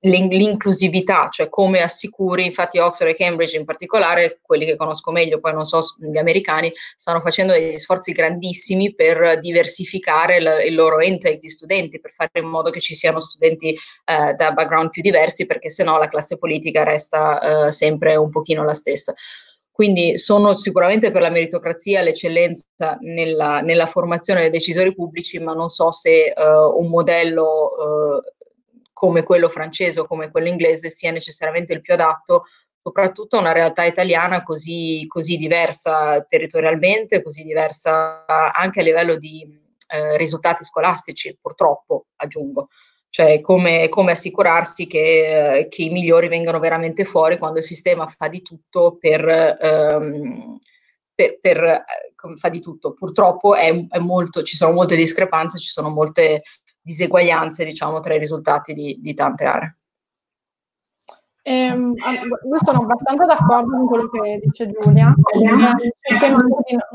l'inclusività, 0.00 1.28
cioè 1.30 1.48
come 1.48 1.82
assicuri, 1.82 2.44
infatti 2.44 2.78
Oxford 2.78 3.10
e 3.10 3.14
Cambridge 3.14 3.56
in 3.56 3.64
particolare, 3.64 4.40
quelli 4.42 4.66
che 4.66 4.76
conosco 4.76 5.12
meglio, 5.12 5.38
poi 5.38 5.52
non 5.52 5.64
so 5.64 5.80
gli 5.98 6.18
americani, 6.18 6.72
stanno 6.96 7.20
facendo 7.20 7.52
degli 7.52 7.78
sforzi 7.78 8.12
grandissimi 8.12 8.94
per 8.94 9.38
diversificare 9.38 10.40
la, 10.40 10.62
il 10.62 10.74
loro 10.74 11.02
intake 11.02 11.38
di 11.38 11.48
studenti, 11.48 12.00
per 12.00 12.12
fare 12.12 12.30
in 12.34 12.46
modo 12.46 12.70
che 12.70 12.80
ci 12.80 12.94
siano 12.94 13.20
studenti 13.20 13.70
eh, 13.70 14.34
da 14.34 14.52
background 14.52 14.90
più 14.90 15.02
diversi, 15.02 15.46
perché 15.46 15.70
sennò 15.70 15.98
la 15.98 16.08
classe 16.08 16.36
politica 16.36 16.82
resta 16.82 17.66
eh, 17.66 17.72
sempre 17.72 18.16
un 18.16 18.30
pochino 18.30 18.64
la 18.64 18.74
stessa. 18.74 19.14
Quindi 19.80 20.18
sono 20.18 20.56
sicuramente 20.56 21.10
per 21.10 21.22
la 21.22 21.30
meritocrazia, 21.30 22.02
l'eccellenza 22.02 22.98
nella, 23.00 23.60
nella 23.62 23.86
formazione 23.86 24.40
dei 24.40 24.50
decisori 24.50 24.94
pubblici, 24.94 25.38
ma 25.38 25.54
non 25.54 25.70
so 25.70 25.90
se 25.90 26.34
uh, 26.36 26.78
un 26.78 26.90
modello 26.90 27.70
uh, 27.78 27.99
come 29.00 29.22
quello 29.22 29.48
francese 29.48 30.00
o 30.00 30.06
come 30.06 30.30
quello 30.30 30.48
inglese 30.48 30.90
sia 30.90 31.10
necessariamente 31.10 31.72
il 31.72 31.80
più 31.80 31.94
adatto, 31.94 32.44
soprattutto 32.82 33.36
a 33.36 33.40
una 33.40 33.52
realtà 33.52 33.84
italiana 33.84 34.42
così, 34.42 35.06
così 35.06 35.38
diversa 35.38 36.20
territorialmente, 36.28 37.22
così 37.22 37.42
diversa 37.42 38.26
anche 38.26 38.80
a 38.80 38.82
livello 38.82 39.16
di 39.16 39.58
eh, 39.88 40.18
risultati 40.18 40.64
scolastici, 40.64 41.34
purtroppo 41.40 42.08
aggiungo. 42.16 42.68
cioè 43.08 43.40
come, 43.40 43.88
come 43.88 44.12
assicurarsi 44.12 44.86
che, 44.86 45.66
che, 45.70 45.82
i 45.82 45.88
migliori 45.88 46.28
vengano 46.28 46.58
veramente 46.58 47.04
fuori 47.04 47.38
quando 47.38 47.56
il 47.56 47.64
sistema 47.64 48.06
fa 48.06 48.28
di 48.28 48.42
tutto 48.42 48.98
per, 49.00 49.26
ehm, 49.26 50.58
per, 51.14 51.38
per 51.40 51.64
eh, 51.64 51.84
fa 52.36 52.50
di 52.50 52.60
tutto. 52.60 52.92
Purtroppo 52.92 53.54
è, 53.54 53.74
è 53.88 53.98
molto, 53.98 54.42
ci 54.42 54.56
sono 54.56 54.72
molte 54.72 54.94
discrepanze, 54.94 55.58
ci 55.58 55.68
sono 55.68 55.88
molte 55.88 56.42
diseguaglianze 56.82 57.64
diciamo, 57.64 58.00
tra 58.00 58.14
i 58.14 58.18
risultati 58.18 58.72
di, 58.72 58.98
di 59.00 59.14
tante 59.14 59.44
aree. 59.44 59.74
Ehm, 61.42 61.94
io 61.96 62.58
sono 62.62 62.82
abbastanza 62.82 63.24
d'accordo 63.24 63.76
con 63.76 63.86
quello 63.86 64.08
che 64.08 64.40
dice 64.44 64.70
Giulia. 64.70 65.14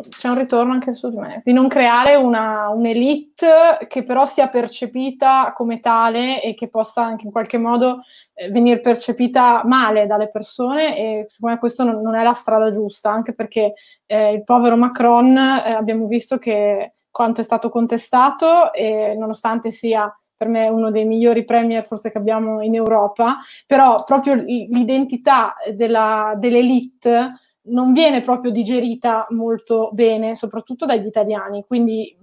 C'è 0.09 0.27
un 0.29 0.38
ritorno 0.38 0.71
anche 0.71 0.93
su 0.93 1.09
di 1.09 1.17
me, 1.17 1.41
di 1.43 1.51
non 1.51 1.67
creare 1.67 2.15
una, 2.15 2.69
un'elite 2.69 3.86
che 3.88 4.03
però 4.03 4.25
sia 4.25 4.47
percepita 4.47 5.51
come 5.53 5.79
tale 5.79 6.43
e 6.43 6.53
che 6.53 6.69
possa 6.69 7.03
anche 7.03 7.25
in 7.25 7.31
qualche 7.31 7.57
modo 7.57 8.01
eh, 8.33 8.49
venire 8.49 8.79
percepita 8.81 9.63
male 9.65 10.05
dalle 10.05 10.29
persone 10.29 10.97
e 10.97 11.25
secondo 11.27 11.55
me 11.55 11.59
questo 11.59 11.83
non, 11.83 12.01
non 12.01 12.15
è 12.15 12.21
la 12.21 12.33
strada 12.33 12.69
giusta, 12.69 13.11
anche 13.11 13.33
perché 13.33 13.73
eh, 14.05 14.31
il 14.31 14.43
povero 14.43 14.77
Macron 14.77 15.36
eh, 15.36 15.73
abbiamo 15.73 16.05
visto 16.05 16.38
che 16.38 16.95
quanto 17.16 17.39
è 17.39 17.45
stato 17.45 17.70
contestato 17.70 18.74
e 18.74 19.16
nonostante 19.18 19.72
sia 19.72 20.13
per 20.36 20.49
me 20.49 20.68
uno 20.68 20.91
dei 20.91 21.05
migliori 21.05 21.45
premier 21.45 21.86
forse 21.86 22.11
che 22.11 22.18
abbiamo 22.18 22.61
in 22.61 22.76
Europa, 22.76 23.38
però 23.66 24.03
proprio 24.03 24.34
l'identità 24.34 25.53
della, 25.74 26.34
dell'elite 26.36 27.39
non 27.68 27.93
viene 27.93 28.22
proprio 28.22 28.51
digerita 28.51 29.28
molto 29.30 29.91
bene, 29.93 30.36
soprattutto 30.36 30.86
dagli 30.86 31.05
italiani, 31.05 31.63
quindi 31.66 32.13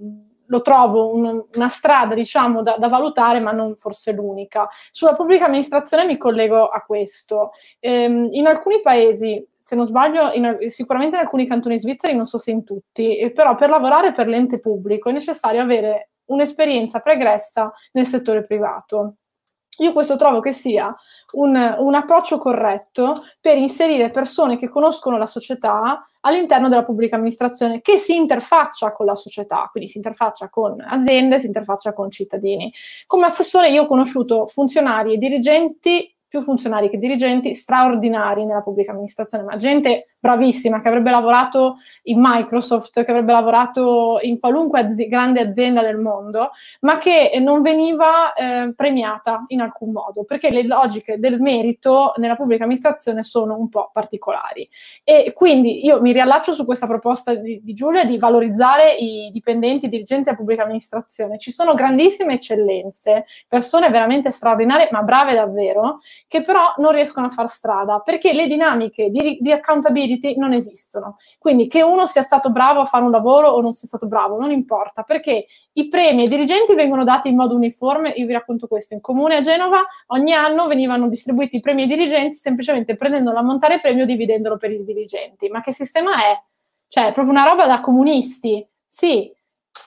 lo 0.45 0.61
trovo 0.61 1.14
un, 1.14 1.40
una 1.55 1.68
strada, 1.68 2.14
diciamo, 2.14 2.62
da, 2.62 2.76
da, 2.76 2.88
valutare, 2.88 3.40
ma 3.40 3.53
non 3.53 3.74
forse 3.76 4.12
l'unica. 4.12 4.68
Sulla 4.90 5.14
pubblica 5.14 5.47
amministrazione 5.47 6.05
mi 6.05 6.18
collego 6.18 6.66
a 6.68 6.82
questo. 6.82 7.53
Ehm, 7.80 8.28
in 8.32 8.47
alcuni 8.47 8.82
paesi, 8.82 9.43
se 9.62 9.76
non 9.76 9.86
sbaglio, 9.86 10.32
in, 10.32 10.56
sicuramente 10.66 11.14
in 11.14 11.22
alcuni 11.22 11.46
cantoni 11.46 11.78
svizzeri, 11.78 12.16
non 12.16 12.26
so 12.26 12.36
se 12.36 12.50
in 12.50 12.64
tutti, 12.64 13.30
però 13.32 13.54
per 13.54 13.68
lavorare 13.68 14.12
per 14.12 14.26
l'ente 14.26 14.58
pubblico 14.58 15.08
è 15.08 15.12
necessario 15.12 15.62
avere 15.62 16.10
un'esperienza 16.26 16.98
pregressa 16.98 17.72
nel 17.92 18.06
settore 18.06 18.44
privato. 18.44 19.18
Io 19.78 19.92
questo 19.92 20.16
trovo 20.16 20.40
che 20.40 20.50
sia 20.52 20.94
un, 21.32 21.54
un, 21.78 21.94
approccio 21.94 22.38
corretto 22.38 23.24
per 23.40 23.56
inserire 23.56 24.10
persone 24.10 24.56
che 24.56 24.68
conoscono 24.68 25.16
la 25.16 25.26
società 25.26 26.06
all'interno 26.20 26.68
della 26.68 26.84
pubblica 26.84 27.14
amministrazione, 27.14 27.80
che 27.80 27.96
si 27.96 28.16
interfaccia 28.16 28.92
con 28.92 29.06
la 29.06 29.14
società, 29.14 29.68
quindi 29.70 29.88
si 29.88 29.96
interfaccia 29.96 30.50
con 30.50 30.78
aziende, 30.80 31.38
si 31.38 31.46
interfaccia 31.46 31.92
con 31.92 32.10
cittadini. 32.10 32.72
Come 33.06 33.26
assessore 33.26 33.70
io 33.70 33.84
ho 33.84 33.86
conosciuto 33.86 34.46
funzionari 34.46 35.14
e 35.14 35.18
dirigenti 35.18 36.12
più 36.33 36.41
funzionari 36.41 36.89
che 36.89 36.97
dirigenti 36.97 37.53
straordinari 37.53 38.47
nella 38.47 38.62
pubblica 38.62 38.93
amministrazione, 38.93 39.45
ma 39.45 39.57
gente 39.57 40.07
bravissima 40.18 40.80
che 40.80 40.89
avrebbe 40.89 41.11
lavorato 41.11 41.76
in 42.05 42.20
Microsoft, 42.22 43.05
che 43.05 43.11
avrebbe 43.11 43.33
lavorato 43.33 44.18
in 44.22 44.39
qualunque 44.39 44.80
az- 44.80 45.09
grande 45.09 45.41
azienda 45.41 45.83
del 45.83 45.99
mondo, 45.99 46.53
ma 46.80 46.97
che 46.97 47.39
non 47.39 47.61
veniva 47.61 48.33
eh, 48.33 48.72
premiata 48.74 49.45
in 49.49 49.61
alcun 49.61 49.93
modo, 49.93 50.24
perché 50.24 50.49
le 50.49 50.64
logiche 50.64 51.18
del 51.18 51.39
merito 51.39 52.14
nella 52.16 52.37
pubblica 52.37 52.64
amministrazione 52.64 53.22
sono 53.22 53.59
un 53.59 53.68
po' 53.68 53.91
particolari. 53.93 54.66
E 55.05 55.35
quindi 55.35 55.85
io 55.85 56.01
mi 56.01 56.12
riallaccio 56.12 56.55
su 56.55 56.64
questa 56.64 56.87
proposta 56.87 57.35
di, 57.35 57.61
di 57.62 57.74
Giulia 57.74 58.05
di 58.05 58.16
valorizzare 58.16 58.95
i 58.95 59.28
dipendenti, 59.30 59.85
i 59.85 59.91
dirigenti 59.91 60.24
della 60.24 60.37
pubblica 60.37 60.62
amministrazione. 60.62 61.37
Ci 61.37 61.51
sono 61.51 61.74
grandissime 61.74 62.35
eccellenze, 62.35 63.26
persone 63.49 63.91
veramente 63.91 64.30
straordinarie, 64.30 64.89
ma 64.93 65.03
brave 65.03 65.35
davvero, 65.35 65.99
che 66.29 66.43
però 66.43 66.73
non 66.79 66.93
riescono 66.93 67.27
a 67.27 67.31
far 67.31 67.49
strada, 67.49 68.01
perché 68.01 68.33
le 68.33 68.47
dinamiche 68.47 69.11
di, 69.11 69.39
di 69.41 69.53
accountability 69.53 70.37
non 70.37 70.53
esistono. 70.53 71.16
Quindi 71.39 71.66
che 71.66 71.83
uno 71.83 72.07
sia 72.07 72.23
stato 72.23 72.51
bravo 72.51 72.81
a 72.81 72.85
fare 72.85 73.05
un 73.05 73.11
lavoro 73.11 73.49
o 73.49 73.61
non 73.61 73.75
sia 73.75 73.89
stato 73.89 74.07
bravo, 74.07 74.39
non 74.39 74.51
importa, 74.51 75.03
perché 75.03 75.47
i 75.75 75.89
premi 75.89 76.23
ai 76.23 76.29
dirigenti 76.29 76.75
vengono 76.75 77.05
dati 77.05 77.29
in 77.29 77.37
modo 77.37 77.55
uniforme, 77.55 78.11
io 78.11 78.27
vi 78.27 78.33
racconto 78.33 78.66
questo, 78.66 78.95
in 78.95 79.01
comune 79.01 79.37
a 79.37 79.41
Genova 79.41 79.85
ogni 80.09 80.33
anno 80.33 80.66
venivano 80.66 81.09
distribuiti 81.09 81.57
i 81.57 81.61
premi 81.61 81.83
ai 81.83 81.89
dirigenti 81.89 82.37
semplicemente 82.37 82.97
prendendo 82.97 83.33
l'ammontare 83.33 83.81
premio 83.81 84.05
e 84.05 84.07
dividendolo 84.07 84.57
per 84.57 84.70
i 84.70 84.85
dirigenti. 84.85 85.49
Ma 85.49 85.61
che 85.61 85.73
sistema 85.73 86.16
è? 86.25 86.43
Cioè, 86.89 87.09
è 87.09 87.12
proprio 87.12 87.35
una 87.35 87.45
roba 87.45 87.66
da 87.66 87.81
comunisti. 87.81 88.66
Sì, 88.87 89.33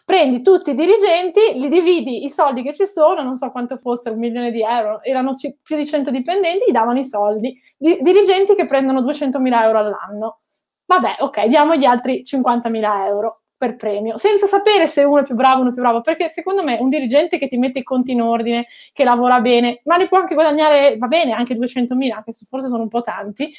prendi 0.06 0.41
tutti 0.43 0.70
i 0.72 0.76
dirigenti, 0.76 1.39
li 1.60 1.68
dividi 1.68 2.24
i 2.24 2.30
soldi 2.30 2.62
che 2.62 2.74
ci 2.74 2.86
sono, 2.86 3.24
non 3.24 3.36
so 3.36 3.49
quanto 3.51 3.78
fossero, 3.78 4.14
un 4.14 4.22
milione 4.22 4.51
di 4.51 4.62
euro, 4.62 5.01
erano 5.01 5.34
c- 5.34 5.56
più 5.62 5.76
di 5.76 5.86
100 5.86 6.12
dipendenti, 6.12 6.66
gli 6.70 6.72
davano 6.72 6.99
i 6.99 7.06
soldi, 7.06 7.60
di- 7.76 7.97
dirigenti 8.01 8.56
che 8.56 8.66
prendono 8.66 9.01
200.000 9.01 9.64
euro 9.66 9.80
all'anno. 9.80 10.39
Vabbè, 10.86 11.16
ok, 11.20 11.45
diamo 11.47 11.76
gli 11.76 11.86
altri 11.86 12.24
50.000 12.24 13.06
euro 13.08 13.39
per 13.58 13.76
premio, 13.78 14.18
senza 14.18 14.45
sapere 14.45 14.86
se 14.86 15.03
uno 15.03 15.22
è 15.22 15.24
più 15.24 15.34
bravo 15.34 15.58
o 15.58 15.62
uno 15.62 15.70
è 15.70 15.74
più 15.74 15.82
bravo, 15.82 16.01
perché 16.01 16.28
secondo 16.28 16.62
me 16.64 16.78
un 16.80 16.89
dirigente 16.89 17.39
che 17.39 17.47
ti 17.47 17.58
mette 17.58 17.80
i 17.80 17.84
conti 17.84 18.12
in 18.12 18.22
ordine, 18.22 18.68
che 18.93 19.03
lavora 19.03 19.39
bene, 19.39 19.82
ma 19.86 19.95
ne 19.95 20.08
può 20.08 20.20
anche 20.20 20.36
guadagnare, 20.36 20.97
va 20.97 21.08
bene, 21.08 21.32
anche 21.32 21.56
200.000, 21.56 22.18
anche 22.18 22.32
se 22.34 22.45
forse 22.47 22.68
sono 22.68 22.84
un 22.84 22.89
po' 22.89 23.01
tanti, 23.01 23.51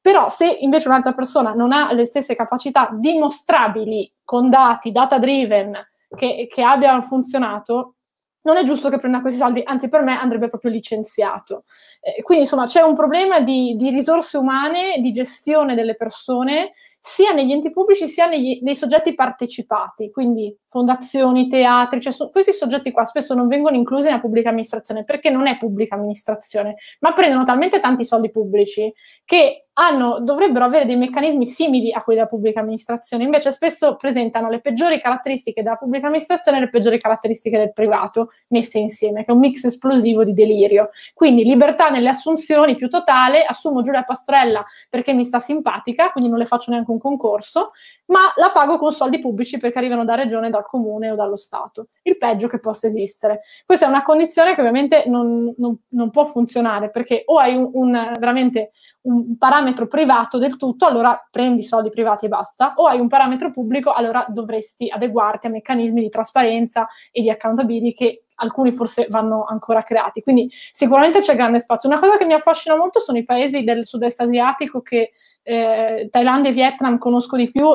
però 0.00 0.28
se 0.28 0.46
invece 0.60 0.88
un'altra 0.88 1.14
persona 1.14 1.52
non 1.54 1.72
ha 1.72 1.90
le 1.92 2.04
stesse 2.04 2.34
capacità 2.34 2.90
dimostrabili 2.92 4.12
con 4.22 4.50
dati, 4.50 4.92
data 4.92 5.18
driven, 5.18 5.74
che, 6.14 6.46
che 6.48 6.62
abbia 6.62 7.00
funzionato, 7.00 7.96
non 8.44 8.56
è 8.56 8.64
giusto 8.64 8.88
che 8.90 8.98
prenda 8.98 9.20
questi 9.20 9.38
soldi, 9.38 9.62
anzi 9.64 9.88
per 9.88 10.02
me 10.02 10.18
andrebbe 10.18 10.48
proprio 10.48 10.70
licenziato. 10.70 11.64
Eh, 12.00 12.22
quindi 12.22 12.44
insomma 12.44 12.66
c'è 12.66 12.82
un 12.82 12.94
problema 12.94 13.40
di, 13.40 13.74
di, 13.76 13.90
risorse 13.90 14.36
umane, 14.36 14.98
di 15.00 15.12
gestione 15.12 15.74
delle 15.74 15.96
persone, 15.96 16.72
sia 17.06 17.32
negli 17.32 17.52
enti 17.52 17.70
pubblici 17.70 18.08
sia 18.08 18.26
negli, 18.26 18.60
nei 18.62 18.74
soggetti 18.74 19.12
partecipati, 19.14 20.10
quindi 20.10 20.56
fondazioni, 20.68 21.48
teatri, 21.48 22.00
cioè 22.00 22.12
so, 22.14 22.30
questi 22.30 22.52
soggetti 22.52 22.92
qua 22.92 23.04
spesso 23.04 23.34
non 23.34 23.46
vengono 23.46 23.76
inclusi 23.76 24.06
nella 24.06 24.20
pubblica 24.20 24.48
amministrazione 24.48 25.04
perché 25.04 25.28
non 25.28 25.46
è 25.46 25.58
pubblica 25.58 25.96
amministrazione, 25.96 26.76
ma 27.00 27.12
prendono 27.12 27.44
talmente 27.44 27.78
tanti 27.78 28.06
soldi 28.06 28.30
pubblici 28.30 28.90
che 29.24 29.64
hanno, 29.76 30.20
dovrebbero 30.20 30.64
avere 30.64 30.86
dei 30.86 30.96
meccanismi 30.96 31.46
simili 31.46 31.92
a 31.92 32.02
quelli 32.02 32.20
della 32.20 32.30
pubblica 32.30 32.60
amministrazione, 32.60 33.24
invece 33.24 33.50
spesso 33.50 33.96
presentano 33.96 34.48
le 34.48 34.60
peggiori 34.60 35.00
caratteristiche 35.00 35.62
della 35.62 35.76
pubblica 35.76 36.06
amministrazione 36.06 36.58
e 36.58 36.60
le 36.60 36.70
peggiori 36.70 37.00
caratteristiche 37.00 37.58
del 37.58 37.72
privato 37.72 38.30
messe 38.48 38.78
insieme, 38.78 39.24
che 39.24 39.32
è 39.32 39.34
un 39.34 39.40
mix 39.40 39.64
esplosivo 39.64 40.22
di 40.22 40.32
delirio. 40.32 40.90
Quindi 41.12 41.42
libertà 41.42 41.88
nelle 41.88 42.08
assunzioni 42.08 42.76
più 42.76 42.88
totale, 42.88 43.44
assumo 43.44 43.82
Giulia 43.82 44.04
Pastorella 44.04 44.64
perché 44.88 45.12
mi 45.12 45.24
sta 45.24 45.40
simpatica, 45.40 46.12
quindi 46.12 46.30
non 46.30 46.38
le 46.38 46.46
faccio 46.46 46.70
neanche 46.70 46.92
un 46.92 46.98
concorso, 46.98 47.72
ma 48.06 48.32
la 48.36 48.50
pago 48.50 48.78
con 48.78 48.92
soldi 48.92 49.18
pubblici 49.18 49.58
perché 49.58 49.78
arrivano 49.78 50.04
da 50.04 50.14
regione, 50.14 50.50
dal 50.50 50.66
comune 50.66 51.10
o 51.10 51.16
dallo 51.16 51.36
Stato. 51.36 51.88
Il 52.02 52.16
peggio 52.16 52.46
che 52.46 52.60
possa 52.60 52.86
esistere. 52.86 53.40
Questa 53.66 53.86
è 53.86 53.88
una 53.88 54.02
condizione 54.02 54.54
che 54.54 54.60
ovviamente 54.60 55.04
non, 55.06 55.52
non, 55.56 55.76
non 55.88 56.10
può 56.10 56.26
funzionare 56.26 56.90
perché 56.90 57.22
o 57.26 57.38
hai 57.38 57.56
un, 57.56 57.70
un, 57.72 58.12
veramente 58.18 58.70
un 59.04 59.13
parametro 59.38 59.86
privato 59.86 60.38
del 60.38 60.56
tutto, 60.56 60.86
allora 60.86 61.28
prendi 61.30 61.62
soldi 61.62 61.90
privati 61.90 62.26
e 62.26 62.28
basta, 62.28 62.74
o 62.76 62.86
hai 62.86 63.00
un 63.00 63.08
parametro 63.08 63.50
pubblico, 63.50 63.92
allora 63.92 64.24
dovresti 64.28 64.90
adeguarti 64.90 65.46
a 65.46 65.50
meccanismi 65.50 66.00
di 66.00 66.08
trasparenza 66.08 66.88
e 67.10 67.22
di 67.22 67.30
accountability 67.30 67.92
che 67.92 68.24
alcuni 68.36 68.72
forse 68.72 69.06
vanno 69.10 69.44
ancora 69.44 69.82
creati. 69.82 70.22
Quindi 70.22 70.50
sicuramente 70.70 71.20
c'è 71.20 71.36
grande 71.36 71.58
spazio. 71.58 71.88
Una 71.88 71.98
cosa 71.98 72.16
che 72.16 72.24
mi 72.24 72.32
affascina 72.32 72.76
molto 72.76 73.00
sono 73.00 73.18
i 73.18 73.24
paesi 73.24 73.64
del 73.64 73.86
sud-est 73.86 74.20
asiatico 74.20 74.80
che 74.82 75.12
eh, 75.42 76.08
Thailandia 76.10 76.50
e 76.50 76.54
Vietnam 76.54 76.98
conosco 76.98 77.36
di 77.36 77.50
più, 77.50 77.68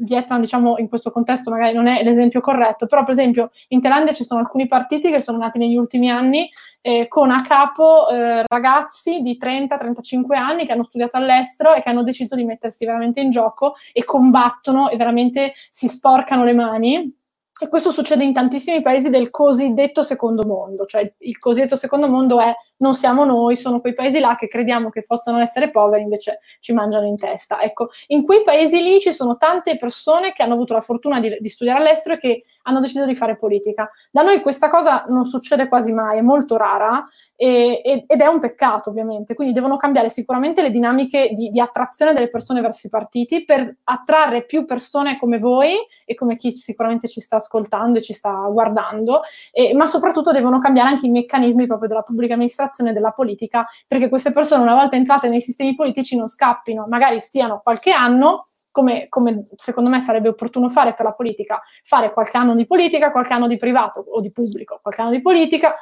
Vietnam, 0.00 0.40
diciamo, 0.40 0.78
in 0.78 0.88
questo 0.88 1.10
contesto 1.10 1.50
magari 1.50 1.74
non 1.74 1.88
è 1.88 2.02
l'esempio 2.04 2.40
corretto, 2.40 2.86
però 2.86 3.02
per 3.02 3.12
esempio 3.12 3.50
in 3.68 3.80
Thailandia 3.80 4.12
ci 4.12 4.24
sono 4.24 4.40
alcuni 4.40 4.66
partiti 4.66 5.10
che 5.10 5.20
sono 5.20 5.38
nati 5.38 5.58
negli 5.58 5.76
ultimi 5.76 6.08
anni 6.10 6.48
eh, 6.80 7.08
con 7.08 7.30
a 7.30 7.40
capo 7.40 8.08
eh, 8.08 8.44
ragazzi 8.46 9.22
di 9.22 9.38
30-35 9.40 10.34
anni 10.36 10.64
che 10.64 10.72
hanno 10.72 10.84
studiato 10.84 11.16
all'estero 11.16 11.74
e 11.74 11.80
che 11.80 11.88
hanno 11.88 12.04
deciso 12.04 12.36
di 12.36 12.44
mettersi 12.44 12.84
veramente 12.84 13.20
in 13.20 13.30
gioco 13.30 13.74
e 13.92 14.04
combattono 14.04 14.88
e 14.88 14.96
veramente 14.96 15.54
si 15.70 15.88
sporcano 15.88 16.44
le 16.44 16.54
mani. 16.54 17.16
E 17.60 17.68
questo 17.68 17.92
succede 17.92 18.24
in 18.24 18.32
tantissimi 18.32 18.82
paesi 18.82 19.08
del 19.08 19.30
cosiddetto 19.30 20.02
secondo 20.02 20.42
mondo, 20.44 20.84
cioè 20.84 21.12
il 21.18 21.38
cosiddetto 21.38 21.76
secondo 21.76 22.08
mondo 22.08 22.40
è 22.40 22.52
non 22.82 22.94
siamo 22.94 23.24
noi, 23.24 23.56
sono 23.56 23.80
quei 23.80 23.94
paesi 23.94 24.18
là 24.18 24.34
che 24.36 24.48
crediamo 24.48 24.90
che 24.90 25.04
possano 25.06 25.38
essere 25.38 25.70
poveri, 25.70 26.02
invece 26.02 26.40
ci 26.58 26.72
mangiano 26.72 27.06
in 27.06 27.16
testa. 27.16 27.60
Ecco, 27.62 27.90
in 28.08 28.24
quei 28.24 28.42
paesi 28.42 28.82
lì 28.82 28.98
ci 28.98 29.12
sono 29.12 29.36
tante 29.36 29.76
persone 29.76 30.32
che 30.32 30.42
hanno 30.42 30.54
avuto 30.54 30.74
la 30.74 30.80
fortuna 30.80 31.20
di, 31.20 31.36
di 31.38 31.48
studiare 31.48 31.78
all'estero 31.78 32.16
e 32.16 32.18
che 32.18 32.44
hanno 32.64 32.80
deciso 32.80 33.06
di 33.06 33.14
fare 33.14 33.36
politica. 33.36 33.88
Da 34.10 34.22
noi 34.22 34.40
questa 34.40 34.68
cosa 34.68 35.04
non 35.06 35.24
succede 35.24 35.68
quasi 35.68 35.92
mai, 35.92 36.18
è 36.18 36.22
molto 36.22 36.56
rara 36.56 37.06
e, 37.36 37.80
e, 37.84 38.04
ed 38.06 38.20
è 38.20 38.26
un 38.26 38.40
peccato 38.40 38.90
ovviamente, 38.90 39.34
quindi 39.34 39.54
devono 39.54 39.76
cambiare 39.76 40.08
sicuramente 40.08 40.60
le 40.60 40.70
dinamiche 40.70 41.30
di, 41.34 41.50
di, 41.50 41.60
attrazione 41.60 42.12
delle 42.12 42.30
persone 42.30 42.60
verso 42.60 42.86
i 42.88 42.90
partiti 42.90 43.44
per 43.44 43.78
attrarre 43.84 44.44
più 44.44 44.64
persone 44.64 45.18
come 45.18 45.38
voi 45.38 45.76
e 46.04 46.14
come 46.14 46.36
chi 46.36 46.50
sicuramente 46.50 47.08
ci 47.08 47.20
sta 47.20 47.36
ascoltando 47.36 47.98
e 47.98 48.02
ci 48.02 48.12
sta 48.12 48.30
guardando, 48.50 49.22
e, 49.52 49.72
ma 49.74 49.86
soprattutto 49.86 50.32
devono 50.32 50.58
cambiare 50.58 50.90
anche 50.90 51.06
i 51.06 51.10
meccanismi 51.10 51.66
proprio 51.66 51.88
della 51.88 52.02
pubblica 52.02 52.34
amministrazione 52.34 52.70
e 52.80 52.92
della 52.92 53.12
politica 53.12 53.66
perché 53.86 54.08
queste 54.08 54.32
persone 54.32 54.62
una 54.62 54.74
volta 54.74 54.96
entrate 54.96 55.28
nei 55.28 55.40
sistemi 55.40 55.74
politici 55.74 56.16
non 56.16 56.28
scappino, 56.28 56.86
magari 56.88 57.20
stiano 57.20 57.60
qualche 57.62 57.90
anno 57.92 58.46
come, 58.72 59.06
come, 59.08 59.46
secondo 59.56 59.90
me 59.90 60.00
sarebbe 60.00 60.28
opportuno 60.28 60.70
fare 60.70 60.94
per 60.94 61.04
la 61.04 61.12
politica, 61.12 61.60
fare 61.84 62.12
qualche 62.12 62.38
anno 62.38 62.54
di 62.54 62.66
politica, 62.66 63.12
qualche 63.12 63.34
anno 63.34 63.46
di 63.46 63.58
privato 63.58 64.00
o 64.00 64.20
di 64.20 64.32
pubblico, 64.32 64.80
qualche 64.82 65.02
anno 65.02 65.10
di 65.10 65.20
politica, 65.20 65.76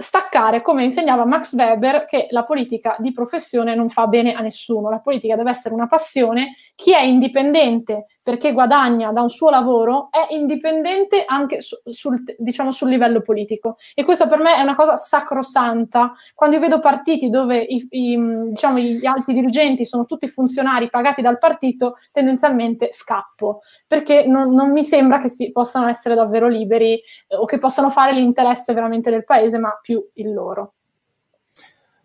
staccare, 0.00 0.62
come 0.62 0.84
insegnava 0.84 1.24
Max 1.24 1.54
Weber, 1.54 2.04
che 2.04 2.26
la 2.30 2.44
politica 2.44 2.96
di 2.98 3.12
professione 3.12 3.74
non 3.74 3.88
fa 3.88 4.06
bene 4.06 4.34
a 4.34 4.40
nessuno. 4.40 4.90
La 4.90 5.00
politica 5.00 5.34
deve 5.34 5.50
essere 5.50 5.74
una 5.74 5.86
passione. 5.86 6.54
Chi 6.78 6.92
è 6.92 7.00
indipendente 7.00 8.06
perché 8.22 8.52
guadagna 8.52 9.10
da 9.10 9.20
un 9.20 9.30
suo 9.30 9.50
lavoro 9.50 10.10
è 10.12 10.32
indipendente 10.32 11.24
anche 11.26 11.60
su, 11.60 11.74
sul, 11.84 12.22
diciamo, 12.38 12.70
sul 12.70 12.88
livello 12.88 13.20
politico. 13.20 13.78
E 13.94 14.04
questa 14.04 14.28
per 14.28 14.38
me 14.38 14.54
è 14.54 14.60
una 14.60 14.76
cosa 14.76 14.94
sacrosanta. 14.94 16.12
Quando 16.36 16.54
io 16.54 16.62
vedo 16.62 16.78
partiti 16.78 17.30
dove 17.30 17.58
i, 17.58 17.84
i, 17.90 18.16
diciamo, 18.50 18.78
gli 18.78 19.06
alti 19.06 19.32
dirigenti 19.32 19.84
sono 19.84 20.04
tutti 20.04 20.28
funzionari 20.28 20.88
pagati 20.88 21.20
dal 21.20 21.38
partito, 21.38 21.96
tendenzialmente 22.12 22.90
scappo 22.92 23.62
perché 23.84 24.24
non, 24.24 24.54
non, 24.54 24.70
mi 24.70 24.84
sembra 24.84 25.18
che 25.18 25.30
si 25.30 25.50
possano 25.50 25.88
essere 25.88 26.14
davvero 26.14 26.46
liberi 26.46 26.92
eh, 27.26 27.34
o 27.34 27.44
che 27.44 27.58
possano 27.58 27.90
fare 27.90 28.12
l'interesse 28.12 28.72
veramente 28.72 29.10
del 29.10 29.24
paese, 29.24 29.58
ma 29.58 29.76
più 29.82 30.00
il 30.12 30.32
loro. 30.32 30.74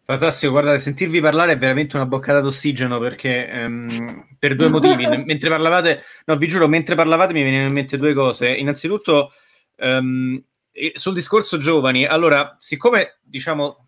Fantastico, 0.06 0.52
guardate, 0.52 0.80
sentirvi 0.80 1.22
parlare 1.22 1.54
è 1.54 1.58
veramente 1.58 1.96
una 1.96 2.06
boccata 2.06 2.42
d'ossigeno 2.42 3.00
perché 3.00 3.48
ehm, 3.48 4.36
per 4.38 4.56
due 4.56 4.68
motivi. 4.68 5.06
mentre 5.24 5.50
parlavate, 5.50 6.04
no, 6.26 6.36
vi 6.36 6.48
giuro, 6.48 6.68
mentre 6.68 6.96
parlavate 6.96 7.32
mi 7.32 7.42
venivano 7.42 7.68
in 7.68 7.74
mente 7.74 7.98
due 7.98 8.14
cose. 8.14 8.50
Innanzitutto, 8.50 9.32
ehm, 9.78 10.44
sul 10.94 11.14
discorso 11.14 11.58
giovani, 11.58 12.06
allora, 12.06 12.56
siccome 12.60 13.20
diciamo 13.22 13.84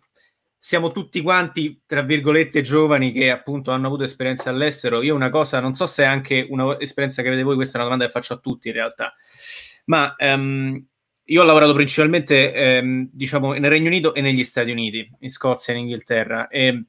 siamo 0.66 0.90
tutti 0.90 1.22
quanti, 1.22 1.82
tra 1.86 2.02
virgolette, 2.02 2.60
giovani 2.60 3.12
che 3.12 3.30
appunto 3.30 3.70
hanno 3.70 3.86
avuto 3.86 4.02
esperienze 4.02 4.48
all'estero. 4.48 5.00
Io 5.00 5.14
una 5.14 5.30
cosa, 5.30 5.60
non 5.60 5.74
so 5.74 5.86
se 5.86 6.02
è 6.02 6.06
anche 6.06 6.44
un'esperienza 6.48 7.22
che 7.22 7.28
avete 7.28 7.44
voi, 7.44 7.54
questa 7.54 7.74
è 7.74 7.80
una 7.80 7.90
domanda 7.90 8.06
che 8.06 8.18
faccio 8.18 8.32
a 8.34 8.38
tutti 8.38 8.66
in 8.66 8.74
realtà, 8.74 9.14
ma 9.84 10.16
um, 10.18 10.84
io 11.28 11.42
ho 11.42 11.44
lavorato 11.44 11.74
principalmente, 11.74 12.80
um, 12.82 13.08
diciamo, 13.12 13.52
nel 13.52 13.70
Regno 13.70 13.88
Unito 13.88 14.14
e 14.14 14.20
negli 14.20 14.44
Stati 14.44 14.70
Uniti, 14.70 15.08
in 15.20 15.30
Scozia 15.30 15.72
e 15.72 15.76
in 15.76 15.82
Inghilterra. 15.84 16.48
E 16.48 16.84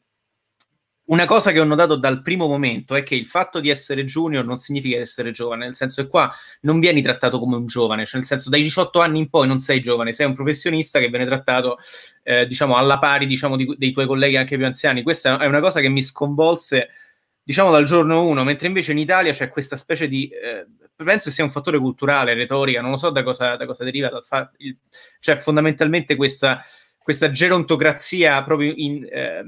una 1.05 1.25
cosa 1.25 1.51
che 1.51 1.59
ho 1.59 1.63
notato 1.63 1.95
dal 1.95 2.21
primo 2.21 2.47
momento 2.47 2.93
è 2.93 3.01
che 3.01 3.15
il 3.15 3.25
fatto 3.25 3.59
di 3.59 3.69
essere 3.69 4.03
junior 4.03 4.45
non 4.45 4.57
significa 4.57 4.97
essere 4.97 5.31
giovane, 5.31 5.65
nel 5.65 5.75
senso 5.75 6.03
che 6.03 6.09
qua 6.09 6.31
non 6.61 6.79
vieni 6.79 7.01
trattato 7.01 7.39
come 7.39 7.55
un 7.55 7.65
giovane, 7.65 8.05
cioè 8.05 8.19
nel 8.19 8.25
senso 8.25 8.49
dai 8.49 8.61
18 8.61 8.99
anni 8.99 9.19
in 9.19 9.29
poi 9.29 9.47
non 9.47 9.59
sei 9.59 9.79
giovane, 9.79 10.11
sei 10.11 10.27
un 10.27 10.33
professionista 10.33 10.99
che 10.99 11.07
viene 11.07 11.25
trattato 11.25 11.77
eh, 12.23 12.45
diciamo 12.45 12.75
alla 12.75 12.99
pari 12.99 13.25
diciamo, 13.25 13.55
di, 13.55 13.73
dei 13.77 13.91
tuoi 13.93 14.05
colleghi 14.05 14.35
anche 14.35 14.57
più 14.57 14.65
anziani. 14.65 15.01
Questa 15.01 15.39
è 15.39 15.45
una 15.45 15.61
cosa 15.61 15.79
che 15.79 15.89
mi 15.89 16.03
sconvolse 16.03 16.89
diciamo 17.41 17.71
dal 17.71 17.85
giorno 17.85 18.27
uno, 18.27 18.43
mentre 18.43 18.67
invece 18.67 18.91
in 18.91 18.97
Italia 18.97 19.31
c'è 19.31 19.47
questa 19.47 19.77
specie 19.77 20.09
di 20.09 20.27
eh, 20.27 20.65
penso 21.03 21.29
sia 21.29 21.43
un 21.43 21.49
fattore 21.49 21.79
culturale, 21.79 22.33
retorica, 22.33 22.81
non 22.81 22.91
lo 22.91 22.97
so 22.97 23.09
da 23.09 23.23
cosa, 23.23 23.55
da 23.55 23.65
cosa 23.65 23.83
deriva, 23.83 24.09
dal 24.09 24.25
fa- 24.25 24.51
il, 24.57 24.77
cioè 25.19 25.37
fondamentalmente 25.37 26.15
questa, 26.15 26.63
questa 26.97 27.29
gerontocrazia 27.29 28.43
proprio 28.43 28.73
in... 28.75 29.07
Eh, 29.09 29.43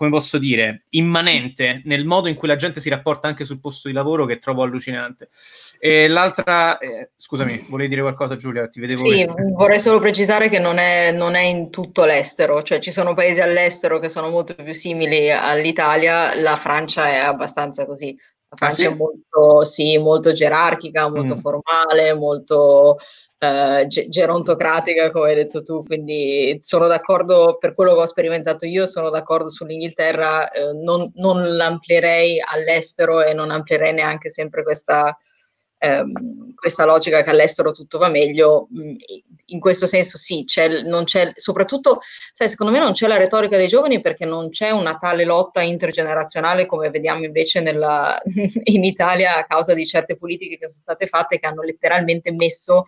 come 0.00 0.12
posso 0.12 0.38
dire, 0.38 0.86
immanente 0.90 1.82
nel 1.84 2.06
modo 2.06 2.28
in 2.28 2.34
cui 2.34 2.48
la 2.48 2.56
gente 2.56 2.80
si 2.80 2.88
rapporta 2.88 3.28
anche 3.28 3.44
sul 3.44 3.60
posto 3.60 3.86
di 3.86 3.92
lavoro 3.92 4.24
che 4.24 4.38
trovo 4.38 4.62
allucinante. 4.62 5.28
E 5.78 6.08
l'altra, 6.08 6.78
eh, 6.78 7.10
scusami, 7.16 7.66
volevi 7.68 7.90
dire 7.90 8.00
qualcosa 8.00 8.38
Giulia? 8.38 8.66
Ti 8.66 8.80
vedevo 8.80 8.98
sì, 8.98 9.10
vedere. 9.10 9.34
vorrei 9.52 9.78
solo 9.78 9.98
precisare 10.00 10.48
che 10.48 10.58
non 10.58 10.78
è, 10.78 11.12
non 11.12 11.34
è, 11.34 11.42
in 11.42 11.68
tutto 11.68 12.06
l'estero, 12.06 12.62
cioè 12.62 12.78
ci 12.78 12.90
sono 12.90 13.12
paesi 13.12 13.42
all'estero 13.42 13.98
che 13.98 14.08
sono 14.08 14.30
molto 14.30 14.54
più 14.54 14.72
simili 14.72 15.30
all'Italia, 15.30 16.34
la 16.34 16.56
Francia 16.56 17.06
è 17.10 17.16
abbastanza 17.16 17.84
così. 17.84 18.18
La 18.50 18.56
Francia 18.56 18.86
ah, 18.86 18.88
sì? 18.88 18.92
è 18.92 18.96
molto, 18.96 19.64
sì, 19.64 19.98
molto 19.98 20.32
gerarchica, 20.32 21.08
molto 21.08 21.34
mm. 21.34 21.38
formale, 21.38 22.14
molto 22.14 22.98
eh, 23.38 23.86
gerontocratica, 23.86 25.10
come 25.10 25.30
hai 25.30 25.34
detto 25.36 25.62
tu, 25.62 25.84
quindi 25.84 26.56
sono 26.60 26.88
d'accordo 26.88 27.56
per 27.58 27.74
quello 27.74 27.94
che 27.94 28.00
ho 28.00 28.06
sperimentato 28.06 28.66
io, 28.66 28.86
sono 28.86 29.08
d'accordo 29.08 29.48
sull'Inghilterra, 29.48 30.50
eh, 30.50 30.72
non, 30.72 31.10
non 31.14 31.56
l'amplierei 31.56 32.42
all'estero 32.44 33.22
e 33.22 33.32
non 33.32 33.50
amplierei 33.50 33.94
neanche 33.94 34.30
sempre 34.30 34.62
questa, 34.62 35.16
ehm, 35.80 36.54
questa 36.54 36.84
logica 36.84 37.22
che 37.22 37.30
all'estero 37.30 37.72
tutto 37.72 37.98
va 37.98 38.08
meglio. 38.08 38.68
Mm, 38.78 38.92
in 39.46 39.58
questo 39.58 39.86
senso 39.86 40.16
sì, 40.16 40.44
c'è, 40.44 40.82
non 40.82 41.04
c'è, 41.04 41.32
soprattutto, 41.34 42.00
sai, 42.32 42.48
secondo 42.48 42.72
me 42.72 42.78
non 42.78 42.92
c'è 42.92 43.08
la 43.08 43.16
retorica 43.16 43.56
dei 43.56 43.66
giovani 43.66 44.00
perché 44.00 44.24
non 44.24 44.50
c'è 44.50 44.70
una 44.70 44.96
tale 44.96 45.24
lotta 45.24 45.60
intergenerazionale 45.60 46.66
come 46.66 46.90
vediamo 46.90 47.24
invece 47.24 47.60
nella, 47.60 48.20
in 48.64 48.84
Italia 48.84 49.36
a 49.36 49.46
causa 49.46 49.74
di 49.74 49.84
certe 49.86 50.16
politiche 50.16 50.56
che 50.58 50.68
sono 50.68 50.82
state 50.82 51.06
fatte 51.06 51.40
che 51.40 51.46
hanno 51.46 51.62
letteralmente 51.62 52.30
messo 52.32 52.86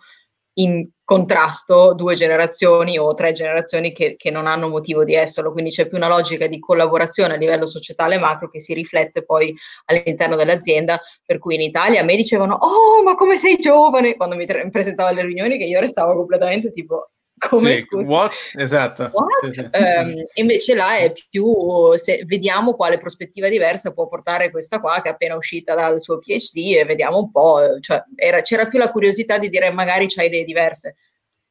in 0.55 0.87
contrasto 1.03 1.93
due 1.93 2.15
generazioni 2.15 2.97
o 2.97 3.13
tre 3.13 3.33
generazioni 3.33 3.91
che, 3.91 4.15
che, 4.15 4.31
non 4.31 4.47
hanno 4.47 4.69
motivo 4.69 5.03
di 5.03 5.13
esserlo, 5.13 5.51
quindi 5.51 5.71
c'è 5.71 5.87
più 5.87 5.97
una 5.97 6.07
logica 6.07 6.47
di 6.47 6.59
collaborazione 6.59 7.33
a 7.33 7.37
livello 7.37 7.65
societale 7.65 8.17
macro 8.17 8.49
che 8.49 8.59
si 8.59 8.73
riflette 8.73 9.23
poi 9.23 9.53
all'interno 9.85 10.35
dell'azienda, 10.35 10.99
per 11.25 11.39
cui 11.39 11.55
in 11.55 11.61
Italia 11.61 12.01
a 12.01 12.03
me 12.03 12.15
dicevano 12.15 12.55
oh 12.55 13.03
ma 13.03 13.15
come 13.15 13.37
sei 13.37 13.57
giovane! 13.57 14.15
Quando 14.15 14.35
mi 14.35 14.45
presentavo 14.45 15.09
alle 15.09 15.23
riunioni 15.23 15.57
che 15.57 15.65
io 15.65 15.79
restavo 15.79 16.15
completamente 16.15 16.71
tipo 16.71 17.09
come 17.37 17.77
sì, 17.77 17.87
what? 17.95 18.33
Esatto. 18.55 19.09
What? 19.11 19.51
Sì, 19.51 19.51
sì. 19.51 19.69
Um, 19.73 20.13
invece 20.35 20.75
là 20.75 20.97
è 20.97 21.11
più, 21.29 21.95
se, 21.95 22.23
vediamo 22.25 22.75
quale 22.75 22.99
prospettiva 22.99 23.49
diversa 23.49 23.93
può 23.93 24.07
portare 24.07 24.51
questa 24.51 24.79
qua 24.79 25.01
che 25.01 25.09
è 25.09 25.11
appena 25.11 25.35
uscita 25.35 25.75
dal 25.75 25.99
suo 25.99 26.19
PhD 26.19 26.77
e 26.77 26.85
vediamo 26.85 27.17
un 27.17 27.31
po', 27.31 27.79
cioè, 27.79 28.03
era, 28.15 28.41
c'era 28.41 28.67
più 28.67 28.79
la 28.79 28.91
curiosità 28.91 29.37
di 29.37 29.49
dire 29.49 29.71
magari 29.71 30.07
c'hai 30.07 30.27
idee 30.27 30.43
diverse. 30.43 30.95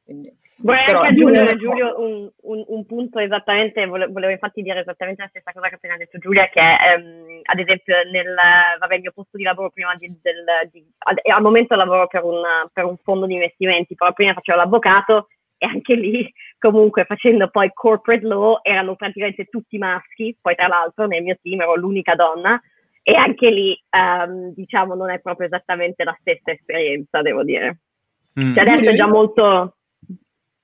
Quindi, 0.03 0.35
Vorrei 0.63 0.85
anche 0.85 1.07
aggiungere 1.07 1.57
Giulio 1.57 1.99
un, 1.99 2.31
un, 2.43 2.63
un, 2.67 2.85
punto 2.85 3.19
esattamente, 3.19 3.85
volevo, 3.85 4.29
infatti 4.29 4.61
dire 4.61 4.79
esattamente 4.79 5.21
la 5.21 5.27
stessa 5.27 5.51
cosa 5.51 5.67
che 5.67 5.73
ha 5.73 5.77
appena 5.77 5.97
detto 5.97 6.19
Giulia, 6.19 6.47
che 6.47 6.61
um, 6.61 7.41
ad 7.43 7.59
esempio 7.59 7.95
nel 8.09 8.33
vabbè, 8.79 8.99
mio 8.99 9.11
posto 9.11 9.35
di 9.35 9.43
lavoro 9.43 9.71
prima 9.71 9.93
di, 9.95 10.07
del, 10.21 10.45
di, 10.71 10.85
al, 10.99 11.19
al 11.21 11.41
momento 11.41 11.75
lavoro 11.75 12.07
per 12.07 12.23
un, 12.23 12.41
per 12.71 12.85
un 12.85 12.95
fondo 13.03 13.25
di 13.25 13.33
investimenti, 13.33 13.95
però 13.95 14.13
prima 14.13 14.33
facevo 14.33 14.57
l'avvocato 14.57 15.27
e 15.63 15.65
anche 15.65 15.95
lì 15.95 16.29
comunque 16.59 17.05
facendo 17.05 17.49
poi 17.49 17.71
corporate 17.73 18.25
law 18.25 18.59
erano 18.61 18.95
praticamente 18.95 19.45
tutti 19.45 19.77
maschi, 19.77 20.37
poi 20.41 20.55
tra 20.55 20.67
l'altro 20.67 21.07
nel 21.07 21.23
mio 21.23 21.37
team 21.41 21.61
ero 21.61 21.75
l'unica 21.75 22.15
donna 22.15 22.61
e 23.01 23.15
anche 23.15 23.49
lì 23.49 23.81
um, 23.91 24.53
diciamo 24.53 24.93
non 24.93 25.09
è 25.09 25.19
proprio 25.19 25.47
esattamente 25.47 26.03
la 26.03 26.15
stessa 26.19 26.51
esperienza, 26.51 27.21
devo 27.21 27.43
dire. 27.43 27.79
Mm. 28.39 28.53
Cioè 28.53 28.63
adesso 28.63 28.89
è 28.89 28.95
già 28.95 29.07
molto... 29.07 29.77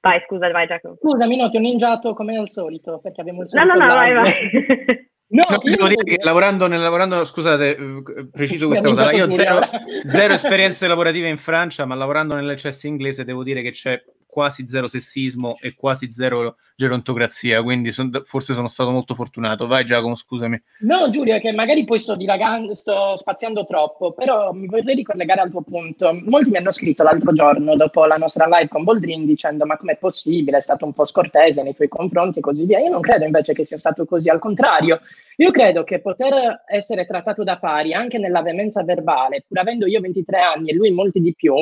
Vai, 0.01 0.21
scusa, 0.25 0.49
vai 0.51 0.67
Giacomo. 0.67 0.95
Scusami, 0.95 1.35
no, 1.35 1.49
ti 1.49 1.57
ho 1.57 1.61
ninjato 1.61 2.13
come 2.13 2.37
al 2.37 2.49
solito, 2.49 2.99
perché 2.99 3.21
abbiamo 3.21 3.43
il 3.43 3.49
No, 3.51 3.63
no, 3.63 3.73
no, 3.73 3.93
vai, 3.93 4.13
vai. 4.13 4.33
No, 5.31 5.43
no 5.47 5.57
devo 5.61 5.87
dire 5.87 6.03
che 6.03 6.17
lavorando, 6.23 6.65
nel, 6.65 6.79
lavorando, 6.79 7.23
scusate, 7.23 7.77
eh, 7.77 8.27
preciso 8.31 8.65
questa 8.65 8.87
cosa, 8.87 9.11
io 9.11 9.27
ho 9.27 9.29
zero, 9.29 9.59
zero 10.07 10.33
esperienze 10.33 10.87
lavorative 10.87 11.27
in 11.27 11.37
Francia, 11.37 11.85
ma 11.85 11.93
lavorando 11.93 12.33
nell'eccesso 12.33 12.87
inglese 12.87 13.23
devo 13.25 13.43
dire 13.43 13.61
che 13.61 13.69
c'è 13.69 14.01
quasi 14.29 14.67
zero 14.67 14.87
sessismo 14.87 15.57
e 15.59 15.73
quasi 15.73 16.11
zero 16.11 16.57
gerontocrazia, 16.75 17.61
quindi 17.61 17.91
son, 17.91 18.09
forse 18.23 18.53
sono 18.53 18.67
stato 18.67 18.91
molto 18.91 19.15
fortunato. 19.15 19.67
Vai 19.67 19.83
Giacomo, 19.83 20.15
scusami. 20.15 20.61
No, 20.81 21.09
Giulia, 21.09 21.39
che 21.39 21.51
magari 21.51 21.83
poi 21.83 21.99
sto 21.99 22.15
dilagando, 22.15 22.73
sto 22.75 23.17
spaziando 23.17 23.65
troppo, 23.65 24.13
però 24.13 24.53
mi 24.53 24.67
vorrei 24.67 24.95
ricollegare 24.95 25.41
al 25.41 25.49
tuo 25.49 25.61
punto. 25.61 26.17
Molti 26.25 26.51
mi 26.51 26.57
hanno 26.57 26.71
scritto 26.71 27.03
l'altro 27.03 27.33
giorno, 27.33 27.75
dopo 27.75 28.05
la 28.05 28.15
nostra 28.15 28.45
live 28.45 28.69
con 28.69 28.83
Boldrin, 28.83 29.25
dicendo 29.25 29.65
ma 29.65 29.77
com'è 29.77 29.97
possibile, 29.97 30.57
è 30.57 30.61
stato 30.61 30.85
un 30.85 30.93
po' 30.93 31.05
scortese 31.05 31.63
nei 31.63 31.75
tuoi 31.75 31.87
confronti 31.89 32.39
e 32.39 32.41
così 32.41 32.65
via. 32.65 32.79
Io 32.79 32.91
non 32.91 33.01
credo 33.01 33.25
invece 33.25 33.53
che 33.53 33.65
sia 33.65 33.77
stato 33.77 34.05
così, 34.05 34.29
al 34.29 34.39
contrario. 34.39 35.01
Io 35.37 35.51
credo 35.51 35.83
che 35.83 35.99
poter 35.99 36.63
essere 36.67 37.05
trattato 37.05 37.43
da 37.43 37.57
pari 37.57 37.93
anche 37.93 38.17
nella 38.17 38.41
veemenza 38.41 38.83
verbale, 38.83 39.43
pur 39.47 39.59
avendo 39.59 39.85
io 39.85 40.01
23 40.01 40.39
anni 40.39 40.69
e 40.69 40.75
lui 40.75 40.91
molti 40.91 41.21
di 41.21 41.33
più, 41.33 41.53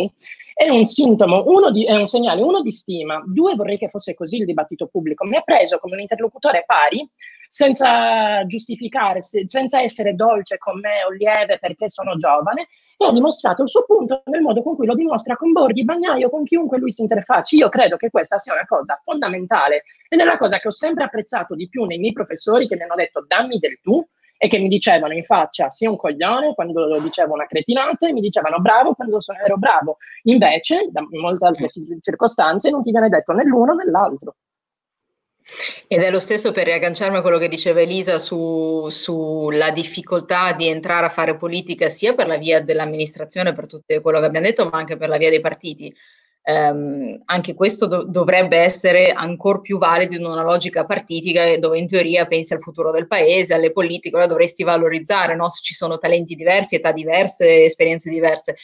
è 0.57 0.69
un 0.69 0.87
sintomo, 0.87 1.43
uno 1.45 1.69
di, 1.69 1.85
è 1.85 1.95
un 1.95 2.07
segnale, 2.07 2.41
uno 2.41 2.63
di 2.63 2.71
stima, 2.71 3.21
due 3.27 3.53
vorrei 3.53 3.77
che 3.77 3.89
fosse 3.89 4.15
così 4.15 4.37
il 4.37 4.45
dibattito 4.45 4.87
pubblico. 4.87 5.23
Mi 5.23 5.35
ha 5.35 5.41
preso 5.41 5.77
come 5.77 5.93
un 5.93 6.01
interlocutore 6.01 6.63
pari 6.65 7.07
senza 7.47 8.43
giustificarsi, 8.47 9.45
senza 9.47 9.83
essere 9.83 10.15
dolce 10.15 10.57
con 10.57 10.79
me 10.79 11.03
o 11.03 11.11
lieve 11.11 11.59
perché 11.59 11.91
sono 11.91 12.15
giovane, 12.15 12.69
e 12.97 13.05
ha 13.05 13.11
dimostrato 13.11 13.61
il 13.61 13.69
suo 13.69 13.85
punto 13.85 14.23
nel 14.25 14.41
modo 14.41 14.63
con 14.63 14.75
cui 14.75 14.87
lo 14.87 14.95
dimostra 14.95 15.35
con 15.35 15.51
Borghi, 15.51 15.83
Bagnaio, 15.83 16.31
con 16.31 16.43
chiunque 16.43 16.79
lui 16.79 16.91
si 16.91 17.01
interfacci. 17.01 17.57
Io 17.57 17.69
credo 17.69 17.95
che 17.95 18.09
questa 18.09 18.39
sia 18.39 18.53
una 18.53 18.65
cosa 18.65 18.99
fondamentale 19.03 19.83
ed 20.09 20.19
è 20.19 20.23
la 20.23 20.39
cosa 20.39 20.57
che 20.57 20.69
ho 20.69 20.73
sempre 20.73 21.03
apprezzato 21.03 21.53
di 21.53 21.69
più 21.69 21.83
nei 21.83 21.99
miei 21.99 22.13
professori 22.13 22.67
che 22.67 22.75
mi 22.75 22.81
hanno 22.81 22.95
detto 22.95 23.23
dammi 23.27 23.59
del 23.59 23.79
tu 23.79 24.03
e 24.37 24.47
che 24.47 24.59
mi 24.59 24.67
dicevano 24.67 25.13
in 25.13 25.23
faccia 25.23 25.69
sì 25.69 25.85
un 25.85 25.97
coglione 25.97 26.53
quando 26.53 26.85
lo 26.85 26.99
dicevo 26.99 27.33
una 27.33 27.47
cretinata 27.47 28.07
e 28.07 28.13
mi 28.13 28.21
dicevano 28.21 28.59
bravo 28.59 28.93
quando 28.93 29.19
ero 29.43 29.57
bravo. 29.57 29.97
Invece, 30.23 30.89
da 30.91 31.05
molte 31.09 31.45
altre 31.45 31.67
circostanze, 32.01 32.69
non 32.69 32.83
ti 32.83 32.91
viene 32.91 33.09
detto 33.09 33.33
né 33.33 33.43
l'uno 33.43 33.73
né 33.73 33.85
l'altro. 33.85 34.35
Ed 35.87 36.01
è 36.01 36.11
lo 36.11 36.19
stesso 36.19 36.51
per 36.51 36.65
riagganciarmi 36.65 37.17
a 37.17 37.21
quello 37.21 37.37
che 37.37 37.47
diceva 37.47 37.79
Elisa 37.79 38.19
sulla 38.19 38.89
su 38.89 39.49
difficoltà 39.73 40.51
di 40.51 40.67
entrare 40.67 41.05
a 41.05 41.09
fare 41.09 41.37
politica 41.37 41.87
sia 41.87 42.13
per 42.13 42.27
la 42.27 42.37
via 42.37 42.61
dell'amministrazione, 42.61 43.53
per 43.53 43.65
tutto 43.65 44.01
quello 44.01 44.19
che 44.19 44.25
abbiamo 44.25 44.45
detto, 44.45 44.67
ma 44.69 44.77
anche 44.77 44.97
per 44.97 45.07
la 45.07 45.17
via 45.17 45.29
dei 45.29 45.39
partiti. 45.39 45.93
Um, 46.49 47.19
anche 47.25 47.53
questo 47.53 47.87
do- 47.87 48.05
dovrebbe 48.05 48.55
essere 48.55 49.11
ancora 49.11 49.59
più 49.59 49.77
valido 49.77 50.15
in 50.15 50.23
una 50.23 50.43
logica 50.43 50.85
partitica 50.85 51.57
dove 51.57 51.77
in 51.77 51.87
teoria 51.87 52.25
pensi 52.25 52.53
al 52.53 52.61
futuro 52.61 52.89
del 52.89 53.05
paese, 53.05 53.53
alle 53.53 53.73
politiche, 53.73 54.15
allora 54.15 54.29
dovresti 54.29 54.63
valorizzare 54.63 55.35
no? 55.35 55.49
se 55.49 55.59
ci 55.61 55.73
sono 55.73 55.97
talenti 55.97 56.35
diversi, 56.35 56.75
età 56.75 56.93
diverse, 56.93 57.65
esperienze 57.65 58.09
diverse 58.09 58.55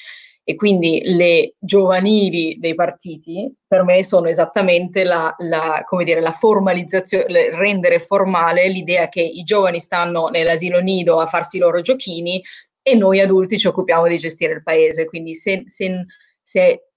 e 0.46 0.56
quindi 0.56 1.02
le 1.04 1.56
giovanili 1.60 2.58
dei 2.60 2.76
partiti 2.76 3.54
per 3.66 3.84
me 3.84 4.04
sono 4.04 4.28
esattamente 4.28 5.04
la, 5.04 5.34
la, 5.38 5.84
dire, 6.04 6.20
la 6.20 6.34
formalizzazione, 6.34 7.26
rendere 7.56 8.00
formale 8.00 8.68
l'idea 8.68 9.08
che 9.08 9.22
i 9.22 9.44
giovani 9.44 9.80
stanno 9.80 10.28
nell'asilo 10.28 10.80
nido 10.80 11.20
a 11.20 11.28
farsi 11.28 11.58
i 11.58 11.60
loro 11.60 11.80
giochini 11.80 12.44
e 12.82 12.96
noi 12.96 13.22
adulti 13.22 13.58
ci 13.58 13.68
occupiamo 13.68 14.08
di 14.08 14.18
gestire 14.18 14.54
il 14.54 14.64
paese. 14.64 15.06
Quindi 15.06 15.34
se, 15.34 15.64
se, 15.66 16.06
se, 16.42 16.90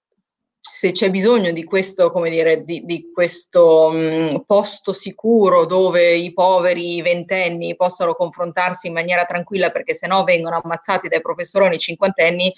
se 0.67 0.91
c'è 0.91 1.09
bisogno 1.09 1.51
di 1.51 1.63
questo, 1.63 2.11
come 2.11 2.29
dire, 2.29 2.65
di, 2.65 2.83
di 2.83 3.09
questo 3.13 3.89
mh, 3.89 4.43
posto 4.45 4.91
sicuro 4.91 5.65
dove 5.65 6.13
i 6.13 6.33
poveri 6.33 7.01
ventenni 7.01 7.77
possano 7.77 8.13
confrontarsi 8.13 8.87
in 8.87 8.93
maniera 8.93 9.23
tranquilla 9.23 9.69
perché 9.69 9.93
se 9.93 10.07
no 10.07 10.25
vengono 10.25 10.59
ammazzati 10.61 11.07
dai 11.07 11.21
professoroni 11.21 11.77
cinquantenni, 11.77 12.53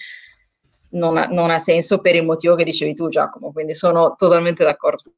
non 0.90 1.16
ha, 1.16 1.26
non 1.26 1.50
ha 1.50 1.60
senso 1.60 2.00
per 2.00 2.16
il 2.16 2.24
motivo 2.24 2.56
che 2.56 2.64
dicevi 2.64 2.94
tu 2.94 3.08
Giacomo, 3.08 3.52
quindi 3.52 3.74
sono 3.74 4.14
totalmente 4.16 4.64
d'accordo. 4.64 5.12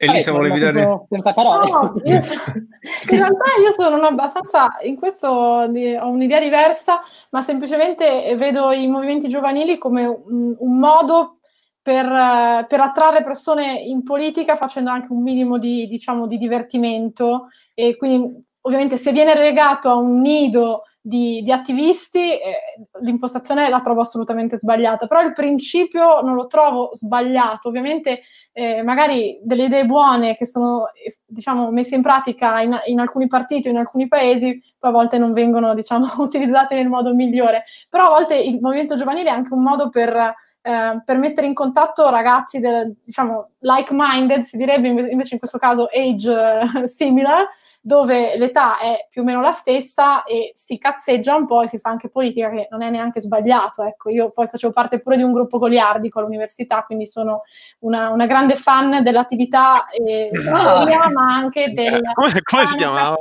Elisa, 0.00 0.30
eh, 0.30 0.32
volevi 0.32 0.60
dare... 0.60 1.06
Senza 1.08 1.32
parole. 1.32 1.68
No, 1.68 1.92
io, 2.04 2.14
in 3.10 3.16
realtà 3.16 3.44
io 3.60 3.72
sono 3.76 4.06
abbastanza, 4.06 4.76
in 4.82 4.96
questo 4.96 5.28
ho 5.28 5.66
un'idea 5.66 6.38
diversa, 6.38 7.00
ma 7.30 7.42
semplicemente 7.42 8.34
vedo 8.36 8.70
i 8.70 8.86
movimenti 8.86 9.28
giovanili 9.28 9.76
come 9.76 10.06
un, 10.06 10.54
un 10.56 10.78
modo 10.78 11.38
per, 11.82 12.66
per, 12.68 12.80
attrarre 12.80 13.24
persone 13.24 13.80
in 13.80 14.04
politica 14.04 14.54
facendo 14.54 14.90
anche 14.90 15.10
un 15.10 15.22
minimo 15.22 15.58
di, 15.58 15.88
diciamo, 15.88 16.28
di 16.28 16.36
divertimento 16.36 17.48
e 17.74 17.96
quindi 17.96 18.44
ovviamente 18.60 18.96
se 18.98 19.10
viene 19.10 19.34
legato 19.34 19.88
a 19.88 19.96
un 19.96 20.20
nido 20.20 20.82
di, 21.00 21.42
di 21.42 21.50
attivisti, 21.50 22.38
eh, 22.38 22.60
l'impostazione 23.00 23.68
la 23.68 23.80
trovo 23.80 24.02
assolutamente 24.02 24.58
sbagliata, 24.58 25.06
però 25.06 25.22
il 25.22 25.32
principio 25.32 26.20
non 26.20 26.34
lo 26.34 26.46
trovo 26.46 26.90
sbagliato. 26.92 27.68
Ovviamente 27.68 28.22
eh, 28.58 28.82
magari 28.82 29.38
delle 29.40 29.66
idee 29.66 29.86
buone 29.86 30.34
che 30.34 30.44
sono 30.44 30.90
diciamo, 31.24 31.70
messe 31.70 31.94
in 31.94 32.02
pratica 32.02 32.60
in, 32.60 32.76
in, 32.86 32.98
alcuni 32.98 33.28
partiti 33.28 33.68
o 33.68 33.70
in 33.70 33.76
alcuni 33.76 34.08
paesi, 34.08 34.60
poi 34.76 34.90
a 34.90 34.92
volte 34.92 35.16
non 35.16 35.32
vengono 35.32 35.74
diciamo, 35.74 36.08
utilizzate 36.18 36.74
nel 36.74 36.88
modo 36.88 37.14
migliore. 37.14 37.66
Però 37.88 38.06
a 38.06 38.10
volte 38.10 38.36
il 38.36 38.58
movimento 38.60 38.96
giovanile 38.96 39.28
è 39.28 39.32
anche 39.32 39.54
un 39.54 39.62
modo 39.62 39.90
per, 39.90 40.12
eh, 40.12 41.02
per 41.04 41.16
mettere 41.18 41.46
in 41.46 41.54
contatto 41.54 42.10
ragazzi 42.10 42.58
del, 42.58 42.96
diciamo, 43.04 43.50
like-minded, 43.60 44.42
si 44.42 44.56
direbbe 44.56 44.88
invece 44.88 45.34
in 45.34 45.38
questo 45.38 45.58
caso 45.58 45.88
age 45.92 46.28
uh, 46.28 46.84
similar, 46.90 47.46
dove 47.88 48.36
l'età 48.36 48.78
è 48.78 49.06
più 49.08 49.22
o 49.22 49.24
meno 49.24 49.40
la 49.40 49.50
stessa 49.50 50.22
e 50.24 50.52
si 50.54 50.76
cazzeggia 50.76 51.34
un 51.34 51.46
po' 51.46 51.62
e 51.62 51.68
si 51.68 51.78
fa 51.78 51.88
anche 51.88 52.10
politica, 52.10 52.50
che 52.50 52.68
non 52.70 52.82
è 52.82 52.90
neanche 52.90 53.22
sbagliato. 53.22 53.82
Ecco, 53.82 54.10
io 54.10 54.28
poi 54.28 54.46
facevo 54.46 54.74
parte 54.74 55.00
pure 55.00 55.16
di 55.16 55.22
un 55.22 55.32
gruppo 55.32 55.56
goliardico 55.56 56.18
all'università, 56.18 56.82
quindi 56.82 57.06
sono 57.06 57.44
una, 57.80 58.10
una 58.10 58.26
grande 58.26 58.56
fan 58.56 59.02
dell'attività 59.02 59.86
eh, 59.88 60.28
ah. 60.52 61.10
ma 61.10 61.34
anche 61.34 61.72
del 61.72 62.02
come, 62.12 62.42
come 62.42 62.66
si 62.66 62.76
chiamava? 62.76 63.16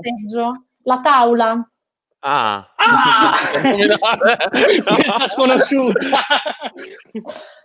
La 0.84 1.00
taula. 1.00 1.70
Ah, 2.30 2.74
ah! 2.76 3.38
sconosciuta. 5.28 6.26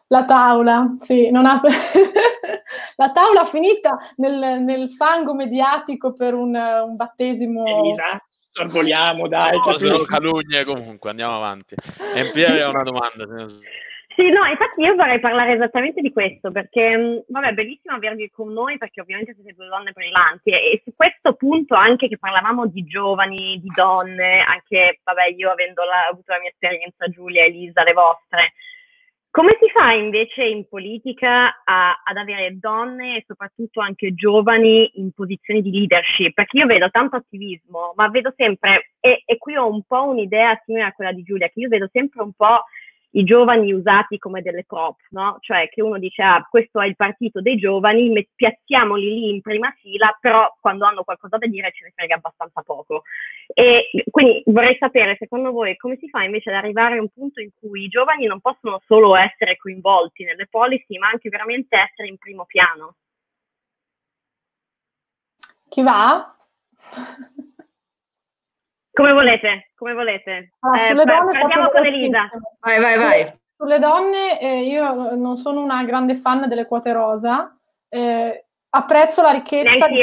La 0.06 0.24
tavola, 0.24 0.94
sì, 1.00 1.30
non 1.30 1.46
ha... 1.46 1.60
la 2.94 3.10
tavola 3.10 3.44
finita 3.44 3.98
nel, 4.18 4.60
nel, 4.62 4.92
fango 4.92 5.34
mediatico 5.34 6.12
per 6.12 6.34
un, 6.34 6.54
un 6.54 6.94
battesimo. 6.94 7.64
Elisa, 7.66 8.24
sorvoliamo, 8.52 9.26
dai. 9.26 9.58
No, 9.58 9.76
sono 9.76 10.04
calunnie 10.04 10.64
comunque, 10.64 11.10
andiamo 11.10 11.34
avanti. 11.34 11.74
MP 12.14 12.46
aveva 12.48 12.68
una 12.68 12.84
domanda. 12.84 13.24
Sì, 14.14 14.28
no, 14.28 14.44
infatti 14.44 14.82
io 14.82 14.94
vorrei 14.94 15.20
parlare 15.20 15.54
esattamente 15.54 16.00
di 16.00 16.12
questo, 16.12 16.50
perché, 16.50 16.96
mm, 16.96 17.18
vabbè, 17.28 17.52
bellissimo 17.52 17.94
avervi 17.96 18.30
con 18.30 18.52
noi, 18.52 18.76
perché 18.76 19.00
ovviamente 19.00 19.34
siete 19.34 19.54
due 19.54 19.68
donne 19.68 19.92
brillanti, 19.92 20.50
e, 20.50 20.72
e 20.72 20.82
su 20.84 20.92
questo 20.94 21.34
punto 21.34 21.74
anche 21.74 22.08
che 22.08 22.18
parlavamo 22.18 22.66
di 22.66 22.84
giovani, 22.84 23.58
di 23.60 23.70
donne, 23.74 24.40
anche, 24.40 25.00
vabbè, 25.02 25.28
io 25.36 25.50
avendo 25.50 25.82
la, 25.84 26.08
avuto 26.10 26.32
la 26.32 26.40
mia 26.40 26.50
esperienza, 26.50 27.08
Giulia, 27.08 27.44
Elisa, 27.44 27.82
le 27.82 27.92
vostre, 27.92 28.52
come 29.32 29.56
si 29.58 29.70
fa 29.70 29.92
invece 29.92 30.44
in 30.44 30.68
politica 30.68 31.62
a, 31.64 32.02
ad 32.04 32.16
avere 32.18 32.58
donne 32.58 33.16
e 33.16 33.24
soprattutto 33.26 33.80
anche 33.80 34.12
giovani 34.12 34.90
in 35.00 35.10
posizioni 35.12 35.62
di 35.62 35.70
leadership? 35.70 36.34
Perché 36.34 36.58
io 36.58 36.66
vedo 36.66 36.90
tanto 36.90 37.16
attivismo, 37.16 37.94
ma 37.96 38.08
vedo 38.08 38.34
sempre, 38.36 38.90
e, 39.00 39.22
e 39.24 39.38
qui 39.38 39.56
ho 39.56 39.66
un 39.66 39.82
po' 39.84 40.04
un'idea 40.08 40.60
simile 40.66 40.84
a 40.84 40.92
quella 40.92 41.12
di 41.12 41.22
Giulia, 41.22 41.48
che 41.48 41.60
io 41.60 41.68
vedo 41.68 41.88
sempre 41.90 42.22
un 42.22 42.34
po' 42.34 42.64
i 43.14 43.24
giovani 43.24 43.72
usati 43.72 44.18
come 44.18 44.40
delle 44.42 44.64
prop, 44.64 44.98
no? 45.10 45.36
Cioè 45.40 45.68
che 45.68 45.82
uno 45.82 45.98
dice, 45.98 46.22
ah, 46.22 46.46
questo 46.48 46.80
è 46.80 46.86
il 46.86 46.96
partito 46.96 47.40
dei 47.40 47.56
giovani, 47.56 48.26
piazziamoli 48.34 49.04
lì 49.04 49.30
in 49.30 49.40
prima 49.40 49.70
fila, 49.78 50.16
però 50.20 50.54
quando 50.60 50.84
hanno 50.84 51.04
qualcosa 51.04 51.36
da 51.38 51.46
dire 51.46 51.72
ce 51.72 51.84
ne 51.84 51.92
frega 51.94 52.16
abbastanza 52.16 52.62
poco. 52.62 53.02
E 53.52 53.90
quindi 54.10 54.42
vorrei 54.46 54.76
sapere, 54.78 55.16
secondo 55.18 55.50
voi, 55.50 55.76
come 55.76 55.96
si 55.98 56.08
fa 56.08 56.22
invece 56.22 56.50
ad 56.50 56.56
arrivare 56.56 56.96
a 56.96 57.00
un 57.00 57.08
punto 57.08 57.40
in 57.40 57.50
cui 57.58 57.84
i 57.84 57.88
giovani 57.88 58.26
non 58.26 58.40
possono 58.40 58.80
solo 58.86 59.16
essere 59.16 59.56
coinvolti 59.56 60.24
nelle 60.24 60.46
policy, 60.48 60.96
ma 60.98 61.08
anche 61.08 61.28
veramente 61.28 61.76
essere 61.76 62.08
in 62.08 62.16
primo 62.16 62.46
piano? 62.46 62.96
Chi 65.68 65.82
va? 65.82 66.36
Come 68.92 69.12
volete, 69.12 69.70
come 69.74 69.94
volete. 69.94 70.52
Ah, 70.60 70.76
eh, 70.76 70.86
sulle 70.88 71.04
donne 71.04 71.32
partiamo 71.32 71.68
con 71.70 71.86
Elisa. 71.86 72.28
Vai, 72.60 72.80
vai, 72.80 72.98
vai. 72.98 73.32
Sulle 73.56 73.78
donne, 73.78 74.40
eh, 74.40 74.62
io 74.64 75.14
non 75.14 75.36
sono 75.36 75.62
una 75.62 75.82
grande 75.84 76.14
fan 76.14 76.48
delle 76.48 76.66
quote 76.66 76.92
rosa, 76.92 77.56
eh, 77.88 78.46
apprezzo 78.68 79.22
la 79.22 79.30
ricchezza 79.30 79.86
di, 79.86 80.02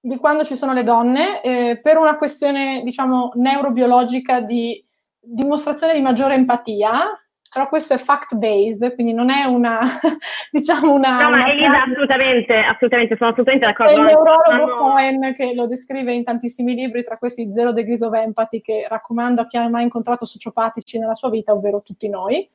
di, 0.00 0.16
quando 0.16 0.44
ci 0.44 0.56
sono 0.56 0.72
le 0.72 0.82
donne, 0.82 1.42
eh, 1.42 1.80
per 1.80 1.96
una 1.96 2.16
questione, 2.16 2.82
diciamo, 2.82 3.32
neurobiologica 3.34 4.40
di 4.40 4.84
dimostrazione 5.20 5.94
di 5.94 6.00
maggiore 6.00 6.34
empatia, 6.34 7.23
però 7.54 7.68
questo 7.68 7.94
è 7.94 7.98
fact-based, 7.98 8.94
quindi 8.94 9.12
non 9.12 9.30
è 9.30 9.44
una, 9.44 9.78
diciamo 10.50 10.92
una... 10.92 11.20
No, 11.20 11.30
ma 11.30 11.48
Elisa, 11.48 11.84
assolutamente, 11.84 12.52
assolutamente, 12.56 13.16
sono 13.16 13.30
assolutamente 13.30 13.66
d'accordo. 13.66 13.92
È 13.92 13.94
il 13.94 14.02
neurologo 14.02 14.66
no. 14.66 14.76
Cohen 14.76 15.32
che 15.32 15.54
lo 15.54 15.68
descrive 15.68 16.12
in 16.12 16.24
tantissimi 16.24 16.74
libri, 16.74 17.04
tra 17.04 17.16
questi 17.16 17.52
Zero 17.52 17.72
Degrees 17.72 18.00
of 18.00 18.12
Empathy, 18.12 18.60
che 18.60 18.86
raccomando 18.88 19.42
a 19.42 19.46
chi 19.46 19.56
ha 19.56 19.68
mai 19.68 19.84
incontrato 19.84 20.24
sociopatici 20.24 20.98
nella 20.98 21.14
sua 21.14 21.30
vita, 21.30 21.52
ovvero 21.52 21.80
tutti 21.80 22.08
noi. 22.08 22.48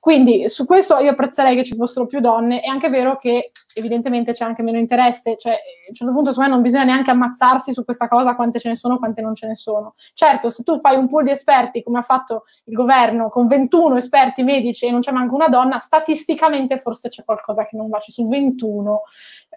Quindi 0.00 0.48
su 0.48 0.64
questo 0.64 0.96
io 0.98 1.10
apprezzerei 1.10 1.56
che 1.56 1.64
ci 1.64 1.74
fossero 1.74 2.06
più 2.06 2.20
donne, 2.20 2.60
è 2.60 2.68
anche 2.68 2.88
vero 2.88 3.16
che 3.16 3.50
evidentemente 3.74 4.32
c'è 4.32 4.44
anche 4.44 4.62
meno 4.62 4.78
interesse, 4.78 5.36
cioè 5.36 5.52
a 5.52 5.56
un 5.88 5.94
certo 5.94 6.12
punto 6.12 6.30
secondo 6.30 6.50
me 6.50 6.54
non 6.54 6.62
bisogna 6.62 6.84
neanche 6.84 7.10
ammazzarsi 7.10 7.72
su 7.72 7.84
questa 7.84 8.06
cosa, 8.06 8.36
quante 8.36 8.60
ce 8.60 8.68
ne 8.68 8.76
sono, 8.76 8.98
quante 8.98 9.22
non 9.22 9.34
ce 9.34 9.48
ne 9.48 9.56
sono. 9.56 9.94
Certo, 10.14 10.50
se 10.50 10.62
tu 10.62 10.78
fai 10.78 10.96
un 10.96 11.08
pool 11.08 11.24
di 11.24 11.30
esperti 11.30 11.82
come 11.82 11.98
ha 11.98 12.02
fatto 12.02 12.44
il 12.64 12.74
governo 12.74 13.28
con 13.28 13.48
21 13.48 13.96
esperti 13.96 14.44
medici 14.44 14.86
e 14.86 14.92
non 14.92 15.00
c'è 15.00 15.10
manco 15.10 15.34
una 15.34 15.48
donna, 15.48 15.78
statisticamente 15.80 16.78
forse 16.78 17.08
c'è 17.08 17.24
qualcosa 17.24 17.64
che 17.64 17.76
non 17.76 17.88
va, 17.88 17.98
cioè 17.98 18.10
su 18.10 18.28
21 18.28 19.02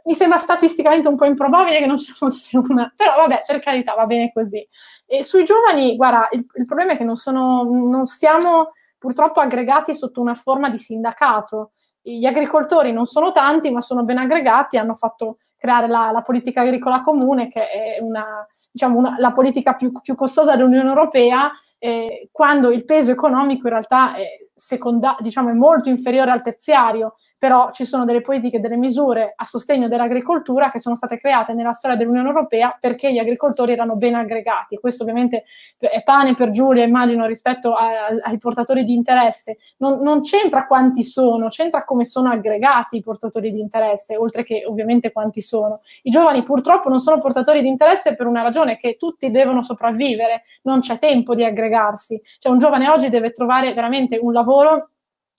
mi 0.03 0.15
sembra 0.15 0.39
statisticamente 0.39 1.07
un 1.07 1.15
po' 1.15 1.25
improbabile 1.25 1.79
che 1.79 1.85
non 1.85 1.97
ci 1.97 2.11
fosse 2.13 2.57
una, 2.57 2.91
però 2.95 3.15
vabbè, 3.17 3.43
per 3.45 3.59
carità, 3.59 3.93
va 3.93 4.05
bene 4.05 4.31
così. 4.33 4.67
E 5.05 5.23
sui 5.23 5.43
giovani, 5.43 5.95
guarda, 5.95 6.27
il, 6.31 6.45
il 6.55 6.65
problema 6.65 6.93
è 6.93 6.97
che 6.97 7.03
non, 7.03 7.17
sono, 7.17 7.63
non 7.63 8.05
siamo 8.05 8.71
purtroppo 9.01 9.39
aggregati 9.39 9.95
sotto 9.95 10.21
una 10.21 10.35
forma 10.35 10.69
di 10.69 10.77
sindacato. 10.77 11.71
Gli 11.99 12.25
agricoltori 12.25 12.91
non 12.91 13.07
sono 13.07 13.31
tanti, 13.31 13.71
ma 13.71 13.81
sono 13.81 14.03
ben 14.03 14.19
aggregati, 14.19 14.77
hanno 14.77 14.93
fatto 14.93 15.37
creare 15.57 15.87
la, 15.87 16.11
la 16.11 16.21
politica 16.21 16.61
agricola 16.61 17.01
comune, 17.01 17.47
che 17.47 17.67
è 17.67 17.97
una, 17.99 18.45
diciamo, 18.69 18.99
una, 18.99 19.15
la 19.17 19.31
politica 19.31 19.73
più, 19.73 19.91
più 20.03 20.13
costosa 20.13 20.55
dell'Unione 20.55 20.87
Europea, 20.87 21.51
eh, 21.79 22.29
quando 22.31 22.69
il 22.69 22.85
peso 22.85 23.09
economico 23.09 23.65
in 23.65 23.73
realtà 23.73 24.13
è, 24.13 24.25
seconda, 24.53 25.15
diciamo, 25.19 25.49
è 25.49 25.53
molto 25.53 25.89
inferiore 25.89 26.29
al 26.29 26.43
terziario 26.43 27.15
però 27.41 27.71
ci 27.71 27.85
sono 27.85 28.05
delle 28.05 28.21
politiche, 28.21 28.59
delle 28.59 28.77
misure 28.77 29.33
a 29.35 29.45
sostegno 29.45 29.87
dell'agricoltura 29.87 30.69
che 30.69 30.77
sono 30.77 30.95
state 30.95 31.17
create 31.17 31.53
nella 31.53 31.73
storia 31.73 31.97
dell'Unione 31.97 32.27
Europea 32.27 32.77
perché 32.79 33.11
gli 33.11 33.17
agricoltori 33.17 33.71
erano 33.71 33.95
ben 33.95 34.13
aggregati. 34.13 34.77
Questo 34.77 35.01
ovviamente 35.01 35.45
è 35.79 36.03
pane 36.03 36.35
per 36.35 36.51
Giulia, 36.51 36.83
immagino, 36.83 37.25
rispetto 37.25 37.73
a, 37.73 38.09
ai 38.21 38.37
portatori 38.37 38.83
di 38.83 38.93
interesse. 38.93 39.57
Non, 39.77 40.03
non, 40.03 40.21
c'entra 40.21 40.67
quanti 40.67 41.01
sono, 41.01 41.47
c'entra 41.47 41.83
come 41.83 42.05
sono 42.05 42.29
aggregati 42.29 42.97
i 42.97 43.01
portatori 43.01 43.51
di 43.51 43.59
interesse, 43.59 44.15
oltre 44.15 44.43
che 44.43 44.63
ovviamente 44.67 45.11
quanti 45.11 45.41
sono. 45.41 45.81
I 46.03 46.11
giovani 46.11 46.43
purtroppo 46.43 46.89
non 46.89 46.99
sono 46.99 47.17
portatori 47.17 47.63
di 47.63 47.67
interesse 47.67 48.13
per 48.13 48.27
una 48.27 48.43
ragione 48.43 48.77
che 48.77 48.97
tutti 48.99 49.31
devono 49.31 49.63
sopravvivere, 49.63 50.43
non 50.61 50.81
c'è 50.81 50.99
tempo 50.99 51.33
di 51.33 51.43
aggregarsi. 51.43 52.21
Cioè 52.37 52.51
un 52.51 52.59
giovane 52.59 52.87
oggi 52.87 53.09
deve 53.09 53.31
trovare 53.31 53.73
veramente 53.73 54.19
un 54.21 54.31
lavoro 54.31 54.90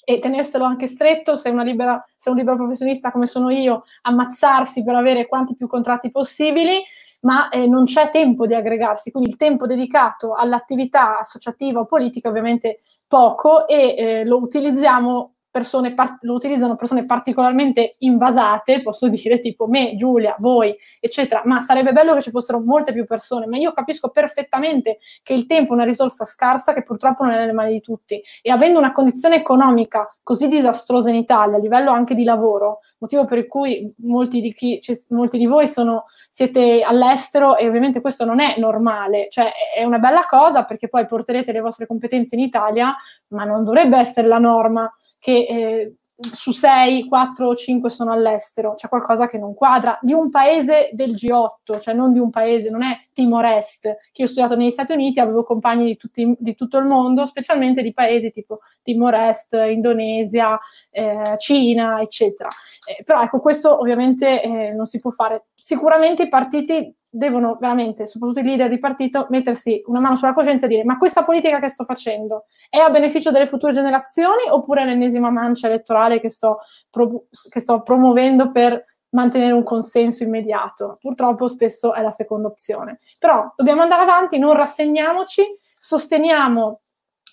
e 0.04 0.18
tenerselo 0.18 0.64
anche 0.64 0.86
stretto, 0.86 1.36
se, 1.36 1.52
libera, 1.52 2.04
se 2.16 2.30
un 2.30 2.36
libero 2.36 2.56
professionista 2.56 3.10
come 3.10 3.26
sono 3.26 3.50
io, 3.50 3.84
ammazzarsi 4.02 4.82
per 4.82 4.94
avere 4.94 5.26
quanti 5.26 5.54
più 5.54 5.66
contratti 5.66 6.10
possibili, 6.10 6.82
ma 7.20 7.48
eh, 7.50 7.66
non 7.66 7.84
c'è 7.84 8.10
tempo 8.10 8.46
di 8.46 8.54
aggregarsi, 8.54 9.10
quindi 9.10 9.30
il 9.30 9.36
tempo 9.36 9.66
dedicato 9.66 10.34
all'attività 10.34 11.18
associativa 11.18 11.80
o 11.80 11.86
politica 11.86 12.28
ovviamente 12.28 12.80
poco 13.06 13.68
e 13.68 13.94
eh, 13.96 14.24
lo 14.24 14.38
utilizziamo 14.38 15.34
persone, 15.52 15.94
lo 16.22 16.32
utilizzano 16.32 16.76
persone 16.76 17.04
particolarmente 17.04 17.96
invasate, 17.98 18.82
posso 18.82 19.08
dire 19.08 19.38
tipo 19.38 19.68
me, 19.68 19.94
Giulia, 19.94 20.34
voi, 20.38 20.74
eccetera, 20.98 21.42
ma 21.44 21.60
sarebbe 21.60 21.92
bello 21.92 22.14
che 22.14 22.22
ci 22.22 22.30
fossero 22.30 22.58
molte 22.58 22.92
più 22.92 23.04
persone, 23.04 23.46
ma 23.46 23.58
io 23.58 23.72
capisco 23.72 24.08
perfettamente 24.08 24.98
che 25.22 25.34
il 25.34 25.46
tempo 25.46 25.72
è 25.72 25.76
una 25.76 25.84
risorsa 25.84 26.24
scarsa 26.24 26.72
che 26.72 26.82
purtroppo 26.82 27.22
non 27.22 27.34
è 27.34 27.38
nelle 27.38 27.52
mani 27.52 27.72
di 27.72 27.80
tutti. 27.82 28.20
E 28.40 28.50
avendo 28.50 28.78
una 28.78 28.92
condizione 28.92 29.36
economica 29.36 30.16
così 30.22 30.48
disastrosa 30.48 31.10
in 31.10 31.16
Italia, 31.16 31.56
a 31.58 31.60
livello 31.60 31.90
anche 31.90 32.14
di 32.14 32.24
lavoro, 32.24 32.80
motivo 33.02 33.26
per 33.26 33.48
cui 33.48 33.92
molti 33.98 34.40
di, 34.40 34.54
chi, 34.54 34.80
molti 35.08 35.36
di 35.36 35.46
voi 35.46 35.66
sono, 35.66 36.04
siete 36.30 36.82
all'estero 36.82 37.56
e 37.56 37.66
ovviamente 37.66 38.00
questo 38.00 38.24
non 38.24 38.40
è 38.40 38.54
normale, 38.58 39.26
cioè 39.28 39.52
è 39.74 39.82
una 39.82 39.98
bella 39.98 40.24
cosa 40.24 40.64
perché 40.64 40.88
poi 40.88 41.06
porterete 41.06 41.52
le 41.52 41.60
vostre 41.60 41.86
competenze 41.86 42.36
in 42.36 42.40
Italia, 42.40 42.94
ma 43.28 43.44
non 43.44 43.64
dovrebbe 43.64 43.98
essere 43.98 44.28
la 44.28 44.38
norma 44.38 44.90
che 45.18 45.46
eh, 45.48 45.94
su 46.32 46.52
6, 46.52 47.08
4 47.08 47.48
o 47.48 47.54
5 47.54 47.90
sono 47.90 48.12
all'estero, 48.12 48.74
c'è 48.74 48.88
qualcosa 48.88 49.26
che 49.26 49.38
non 49.38 49.54
quadra, 49.54 49.98
di 50.00 50.12
un 50.12 50.30
paese 50.30 50.90
del 50.92 51.14
G8, 51.14 51.80
cioè 51.80 51.94
non 51.94 52.12
di 52.12 52.18
un 52.18 52.30
paese, 52.30 52.70
non 52.70 52.82
è 52.82 52.96
Timor-Est, 53.12 53.80
che 54.12 54.22
io 54.22 54.24
ho 54.24 54.28
studiato 54.28 54.56
negli 54.56 54.70
Stati 54.70 54.92
Uniti, 54.92 55.20
avevo 55.20 55.44
compagni 55.44 55.86
di, 55.86 55.96
tutti, 55.96 56.36
di 56.38 56.54
tutto 56.54 56.78
il 56.78 56.86
mondo, 56.86 57.24
specialmente 57.24 57.82
di 57.82 57.92
paesi 57.92 58.30
tipo 58.30 58.60
Timor-Est, 58.82 59.52
Indonesia, 59.70 60.58
eh, 60.90 61.34
Cina, 61.38 62.00
eccetera. 62.00 62.48
Eh, 62.86 63.02
però 63.04 63.22
ecco, 63.22 63.38
questo 63.38 63.78
ovviamente 63.78 64.42
eh, 64.42 64.72
non 64.72 64.86
si 64.86 65.00
può 65.00 65.10
fare. 65.10 65.46
Sicuramente 65.54 66.24
i 66.24 66.28
partiti 66.28 66.94
devono 67.14 67.58
veramente, 67.60 68.06
soprattutto 68.06 68.40
i 68.40 68.44
leader 68.44 68.70
di 68.70 68.78
partito, 68.78 69.26
mettersi 69.28 69.82
una 69.86 70.00
mano 70.00 70.16
sulla 70.16 70.32
coscienza 70.32 70.64
e 70.64 70.68
dire 70.70 70.84
ma 70.84 70.96
questa 70.96 71.24
politica 71.24 71.60
che 71.60 71.68
sto 71.68 71.84
facendo 71.84 72.46
è 72.70 72.78
a 72.78 72.88
beneficio 72.88 73.30
delle 73.30 73.46
future 73.46 73.74
generazioni 73.74 74.48
oppure 74.48 74.80
è 74.80 74.84
l'ennesima 74.86 75.28
mancia 75.28 75.66
elettorale 75.66 76.20
che 76.20 76.30
sto, 76.30 76.60
pro- 76.88 77.24
che 77.50 77.60
sto 77.60 77.82
promuovendo 77.82 78.50
per 78.50 78.82
mantenere 79.10 79.52
un 79.52 79.62
consenso 79.62 80.22
immediato? 80.22 80.96
Purtroppo 80.98 81.48
spesso 81.48 81.92
è 81.92 82.00
la 82.00 82.10
seconda 82.10 82.48
opzione. 82.48 82.98
Però 83.18 83.52
dobbiamo 83.56 83.82
andare 83.82 84.02
avanti, 84.02 84.38
non 84.38 84.54
rassegniamoci, 84.54 85.42
sosteniamo 85.78 86.80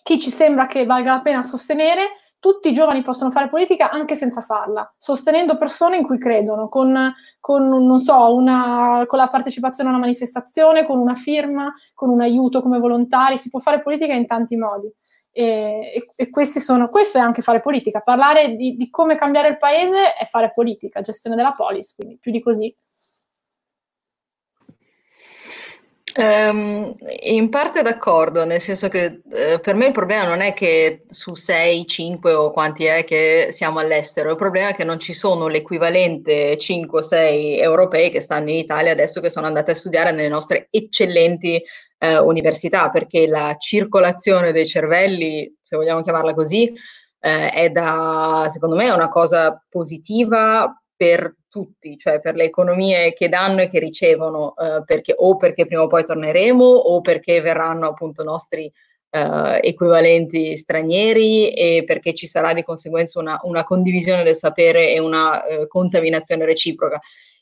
chi 0.04 0.20
ci 0.20 0.30
sembra 0.30 0.66
che 0.66 0.86
valga 0.86 1.14
la 1.14 1.22
pena 1.22 1.44
sostenere 1.44 2.29
tutti 2.40 2.70
i 2.70 2.74
giovani 2.74 3.04
possono 3.04 3.32
fare 3.32 3.50
politica 3.50 3.90
anche 3.90 4.16
senza 4.16 4.42
farla, 4.42 4.92
sostenendo 4.98 5.58
persone 5.58 5.98
in 5.98 6.04
cui 6.04 6.18
credono, 6.18 6.70
con, 6.70 7.14
con, 7.40 8.00
so, 8.00 8.34
una, 8.34 9.04
con, 9.06 9.20
la 9.20 9.30
partecipazione 9.30 9.90
a 9.90 9.94
una 9.94 10.02
manifestazione, 10.02 10.86
con 10.86 11.00
una 11.00 11.16
firma, 11.16 11.74
con 11.94 12.10
un 12.10 12.22
aiuto 12.22 12.62
come 12.62 12.80
volontari, 12.80 13.38
si 13.38 13.50
può 13.50 13.60
fare 13.60 13.82
politica 13.82 14.14
in 14.14 14.26
tanti 14.26 14.56
modi. 14.56 14.92
E, 15.32 16.06
e, 16.16 16.30
e 16.32 16.46
sono, 16.46 16.90
questo 16.90 17.18
è 17.18 17.22
anche 17.22 17.42
fare 17.42 17.60
politica, 17.60 18.00
parlare 18.00 18.56
di, 18.56 18.76
di 18.76 18.90
come 18.90 19.16
cambiare 19.16 19.50
il 19.50 19.58
paese 19.58 20.16
è 20.16 20.26
fare 20.26 20.52
politica, 20.54 21.02
gestione 21.02 21.36
della 21.36 21.54
polis, 21.54 21.94
quindi 21.94 22.18
più 22.20 22.32
di 22.32 22.42
così 22.42 22.76
Um, 26.20 26.94
in 27.22 27.48
parte 27.48 27.82
d'accordo, 27.82 28.44
nel 28.44 28.60
senso 28.60 28.90
che 28.90 29.22
uh, 29.24 29.62
per 29.62 29.74
me 29.74 29.86
il 29.86 29.94
problema 29.94 30.26
non 30.26 30.42
è 30.42 30.52
che 30.52 31.06
su 31.08 31.34
6, 31.34 31.88
5 31.88 32.34
o 32.34 32.52
quanti 32.52 32.84
è 32.84 33.06
che 33.06 33.48
siamo 33.52 33.80
all'estero, 33.80 34.32
il 34.32 34.36
problema 34.36 34.68
è 34.68 34.76
che 34.76 34.84
non 34.84 35.00
ci 35.00 35.14
sono 35.14 35.48
l'equivalente 35.48 36.58
5 36.58 37.00
o 37.00 37.02
6 37.02 37.60
europei 37.60 38.10
che 38.10 38.20
stanno 38.20 38.50
in 38.50 38.58
Italia 38.58 38.92
adesso 38.92 39.22
che 39.22 39.30
sono 39.30 39.48
andate 39.48 39.72
a 39.72 39.76
studiare 39.76 40.12
nelle 40.12 40.28
nostre 40.28 40.68
eccellenti 40.72 41.64
uh, 42.00 42.28
università, 42.28 42.90
perché 42.90 43.26
la 43.26 43.56
circolazione 43.58 44.52
dei 44.52 44.68
cervelli, 44.68 45.56
se 45.62 45.78
vogliamo 45.78 46.04
chiamarla 46.04 46.34
così, 46.34 46.70
uh, 46.70 47.50
è 47.50 47.70
da, 47.70 48.46
secondo 48.50 48.76
me, 48.76 48.90
una 48.90 49.08
cosa 49.08 49.64
positiva 49.70 50.70
per 51.00 51.34
tutti, 51.48 51.98
cioè 51.98 52.20
per 52.20 52.36
le 52.36 52.44
economie 52.44 53.14
che 53.14 53.30
danno 53.30 53.62
e 53.62 53.70
che 53.70 53.80
ricevono, 53.80 54.54
eh, 54.58 54.84
perché, 54.84 55.14
o 55.16 55.38
perché 55.38 55.66
prima 55.66 55.84
o 55.84 55.88
poi 55.88 56.04
torneremo 56.04 56.62
o 56.66 57.00
perché 57.00 57.40
verranno 57.40 57.88
appunto 57.88 58.22
nostri 58.22 58.70
eh, 59.12 59.60
equivalenti 59.64 60.58
stranieri 60.58 61.54
e 61.54 61.86
perché 61.86 62.14
ci 62.14 62.28
sarà 62.28 62.54
di 62.54 62.64
conseguenza 62.64 63.18
una, 63.18 63.40
una 63.44 63.64
condivisione 63.64 64.24
del 64.24 64.36
sapere 64.36 64.92
e 64.92 65.00
una 65.00 65.46
eh, 65.46 65.68
contaminazione 65.68 66.44
reciproca. 66.44 67.00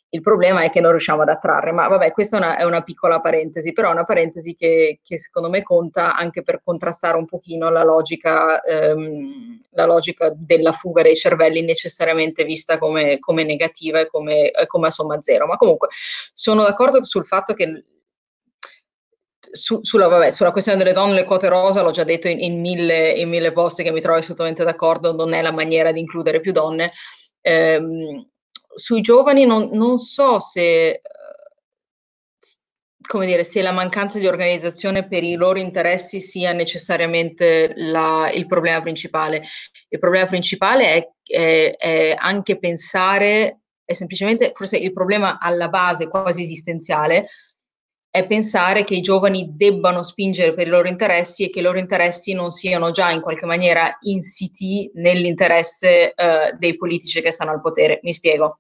Il 0.10 0.22
problema 0.22 0.62
è 0.62 0.70
che 0.70 0.80
non 0.80 0.92
riusciamo 0.92 1.24
ad 1.24 1.30
attrarre, 1.30 1.74
ma 1.74 1.88
vabbè, 1.88 2.12
questa 2.12 2.38
è 2.38 2.40
una, 2.40 2.58
è 2.58 2.64
una 2.64 2.82
piccola 2.82 3.20
parentesi, 3.20 3.74
però 3.74 3.90
è 3.90 3.92
una 3.92 4.06
parentesi 4.06 4.56
che, 4.56 5.00
che, 5.04 5.18
secondo 5.18 5.50
me 5.50 5.64
conta 5.64 6.16
anche 6.16 6.44
per 6.44 6.62
contrastare 6.64 7.18
un 7.18 7.26
pochino 7.26 7.70
la 7.70 7.84
logica, 7.84 8.62
ehm, 8.62 9.58
la 9.72 9.86
logica 9.86 10.32
della 10.34 10.72
fuga 10.72 11.02
dei 11.02 11.16
cervelli 11.16 11.62
necessariamente 11.62 12.46
vista 12.46 12.78
come, 12.78 13.20
come 13.20 13.44
negativa 13.44 14.00
e 14.00 14.08
come, 14.08 14.52
come, 14.66 14.88
a 14.88 14.92
somma 14.92 15.22
zero. 15.22 15.46
Ma 15.46 15.58
comunque 15.58 15.90
sono 16.34 16.64
d'accordo 16.64 17.04
sul 17.04 17.26
fatto 17.26 17.54
che 17.54 17.84
su, 19.52 19.80
sulla, 19.82 20.08
vabbè, 20.08 20.32
sulla, 20.32 20.52
questione 20.52 20.78
delle 20.78 20.94
donne, 20.94 21.14
le 21.14 21.24
quote 21.26 21.48
rosa, 21.50 21.82
l'ho 21.82 21.92
già 21.92 22.04
detto 22.04 22.28
in, 22.28 22.40
in, 22.42 22.60
mille, 22.60 23.10
in 23.12 23.30
mille 23.30 23.52
posti 23.52 23.84
che 23.84 23.92
mi 23.92 24.02
trovo 24.02 24.20
assolutamente 24.20 24.64
d'accordo, 24.64 25.14
non 25.14 25.34
è 25.34 25.42
la 25.42 25.52
maniera 25.52 25.92
di 25.92 26.00
includere 26.00 26.40
più 26.40 26.52
donne. 26.52 26.94
Ehm, 27.42 28.26
sui 28.78 29.02
giovani 29.02 29.46
non, 29.46 29.70
non 29.74 29.98
so 29.98 30.40
se, 30.40 31.02
come 33.08 33.26
dire, 33.26 33.44
se 33.44 33.62
la 33.64 33.72
mancanza 33.72 34.20
di 34.20 34.28
organizzazione 34.28 35.08
per 35.08 35.24
i 35.24 35.34
loro 35.34 35.58
interessi 35.58 36.22
sia 36.22 36.54
necessariamente 36.54 37.74
la, 37.76 38.30
il 38.32 38.46
problema 38.46 38.80
principale. 38.82 39.44
Il 39.90 39.98
problema 39.98 40.28
principale 40.28 40.92
è, 40.94 41.10
è, 41.24 41.76
è 41.78 42.16
anche 42.18 42.60
pensare, 42.60 43.62
è 43.84 43.94
semplicemente 43.94 44.52
forse 44.54 44.78
il 44.78 44.94
problema 44.94 45.40
alla 45.40 45.70
base 45.70 46.08
quasi 46.08 46.44
esistenziale, 46.44 47.28
è 48.12 48.26
pensare 48.28 48.84
che 48.84 48.96
i 48.96 49.02
giovani 49.02 49.50
debbano 49.56 50.04
spingere 50.04 50.54
per 50.54 50.68
i 50.68 50.70
loro 50.70 50.88
interessi 50.88 51.46
e 51.46 51.50
che 51.50 51.60
i 51.60 51.62
loro 51.62 51.78
interessi 51.78 52.34
non 52.34 52.52
siano 52.52 52.92
già 52.92 53.12
in 53.12 53.22
qualche 53.22 53.46
maniera 53.46 53.98
insiti 54.02 54.90
nell'interesse 54.96 56.14
eh, 56.14 56.56
dei 56.58 56.76
politici 56.78 57.22
che 57.22 57.32
stanno 57.32 57.52
al 57.52 57.62
potere. 57.62 58.00
Mi 58.04 58.14
spiego 58.14 58.60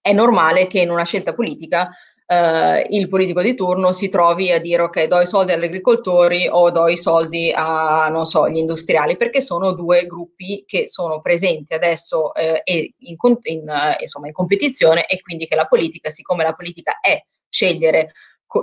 è 0.00 0.12
normale 0.12 0.66
che 0.66 0.80
in 0.80 0.90
una 0.90 1.04
scelta 1.04 1.34
politica 1.34 1.90
eh, 2.30 2.86
il 2.90 3.08
politico 3.08 3.40
di 3.40 3.54
turno 3.54 3.90
si 3.92 4.10
trovi 4.10 4.52
a 4.52 4.60
dire 4.60 4.82
ok, 4.82 5.04
do 5.04 5.20
i 5.20 5.26
soldi 5.26 5.52
agli 5.52 5.64
agricoltori 5.64 6.46
o 6.46 6.70
do 6.70 6.86
i 6.86 6.96
soldi 6.98 7.50
a, 7.54 8.08
non 8.10 8.26
so, 8.26 8.48
gli 8.48 8.58
industriali, 8.58 9.16
perché 9.16 9.40
sono 9.40 9.72
due 9.72 10.06
gruppi 10.06 10.64
che 10.66 10.88
sono 10.88 11.22
presenti 11.22 11.72
adesso 11.72 12.34
eh, 12.34 12.62
in, 12.98 13.16
in, 13.44 13.68
eh, 13.68 13.96
insomma, 14.00 14.26
in 14.26 14.34
competizione 14.34 15.06
e 15.06 15.20
quindi 15.22 15.46
che 15.46 15.56
la 15.56 15.66
politica, 15.66 16.10
siccome 16.10 16.44
la 16.44 16.52
politica 16.52 17.00
è 17.00 17.18
scegliere 17.48 18.12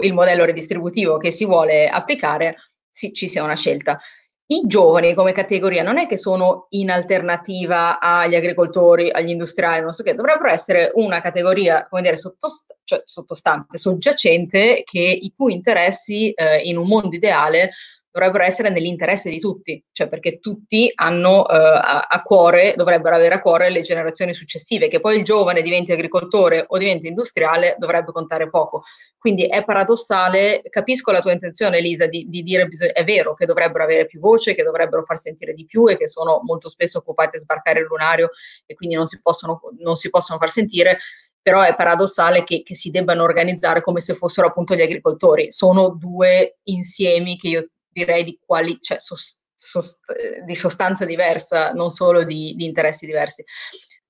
il 0.02 0.14
modello 0.14 0.46
redistributivo 0.46 1.18
che 1.18 1.32
si 1.32 1.46
vuole 1.46 1.88
applicare, 1.88 2.56
ci 2.92 3.28
sia 3.28 3.44
una 3.44 3.56
scelta. 3.56 4.00
I 4.48 4.62
giovani 4.68 5.16
come 5.16 5.32
categoria 5.32 5.82
non 5.82 5.98
è 5.98 6.06
che 6.06 6.18
sono 6.18 6.68
in 6.70 6.92
alternativa 6.92 8.00
agli 8.00 8.36
agricoltori, 8.36 9.10
agli 9.10 9.30
industriali, 9.30 9.82
non 9.82 9.92
so 9.92 10.04
che, 10.04 10.14
dovrebbero 10.14 10.50
essere 10.50 10.92
una 10.94 11.20
categoria, 11.20 11.88
come 11.88 12.04
dire, 12.04 12.16
sottost- 12.16 12.76
cioè, 12.84 13.02
sottostante, 13.06 13.80
soggiacente, 13.80 14.84
che 14.86 15.00
i 15.00 15.34
cui 15.36 15.54
interessi 15.54 16.32
eh, 16.32 16.60
in 16.60 16.78
un 16.78 16.86
mondo 16.86 17.16
ideale 17.16 17.72
dovrebbero 18.16 18.46
essere 18.46 18.70
nell'interesse 18.70 19.30
di 19.30 19.42
tutti, 19.42 19.84
cioè 19.92 20.08
perché 20.08 20.40
tutti 20.40 20.90
hanno 20.96 21.46
eh, 21.50 21.54
a, 21.58 22.08
a, 22.10 22.22
cuore, 22.22 22.74
dovrebbero 22.78 23.14
avere 23.14 23.36
a 23.36 23.42
cuore 23.42 23.70
le 23.70 23.82
generazioni 23.82 24.34
successive, 24.34 24.88
che 24.88 25.02
poi 25.02 25.18
il 25.18 25.24
giovane 25.26 25.62
diventi 25.62 25.92
agricoltore 25.92 26.64
o 26.66 26.78
diventi 26.78 27.08
industriale 27.08 27.76
dovrebbe 27.78 28.14
contare 28.14 28.50
poco. 28.50 28.84
Quindi 29.18 29.48
è 29.48 29.66
paradossale, 29.66 30.62
capisco 30.70 31.12
la 31.12 31.20
tua 31.20 31.34
intenzione 31.34 31.80
Elisa 31.80 32.06
di, 32.06 32.26
di 32.30 32.42
dire 32.42 32.68
bisog- 32.68 32.94
è 32.94 33.04
vero 33.04 33.34
che 33.34 33.46
dovrebbero 33.46 33.84
avere 33.84 34.06
più 34.06 34.22
voce, 34.22 34.56
che 34.56 34.64
dovrebbero 34.64 35.04
far 35.04 35.18
sentire 35.18 35.54
di 35.54 35.66
più 35.66 35.90
e 35.90 35.98
che 35.98 36.08
sono 36.08 36.40
molto 36.46 36.70
spesso 36.70 37.00
occupati 37.00 37.36
a 37.36 37.40
sbarcare 37.40 37.80
il 37.80 37.86
lunario 37.86 38.30
e 38.66 38.76
quindi 38.76 38.96
non 38.96 39.08
si 39.08 39.20
possono, 39.22 39.60
non 39.80 39.98
si 39.98 40.10
possono 40.10 40.40
far 40.40 40.52
sentire, 40.52 41.00
però 41.42 41.64
è 41.64 41.76
paradossale 41.76 42.44
che, 42.46 42.64
che, 42.64 42.76
si 42.76 42.90
debbano 42.90 43.24
organizzare 43.24 43.82
come 43.82 44.00
se 44.00 44.16
fossero 44.16 44.48
appunto 44.48 44.74
gli 44.74 44.82
agricoltori. 44.82 45.52
Sono 45.52 45.90
due 45.90 46.60
insiemi 46.64 47.38
che 47.38 47.48
io 47.50 47.70
direi 47.96 48.26
di, 48.26 48.38
quali, 48.46 48.78
cioè, 48.82 49.00
sost, 49.00 49.44
sost, 49.54 50.02
di 50.46 50.56
sostanza 50.56 51.06
diversa, 51.06 51.72
non 51.72 51.90
solo 51.90 52.24
di, 52.24 52.54
di, 52.56 52.66
interessi 52.66 53.06
diversi. 53.06 53.44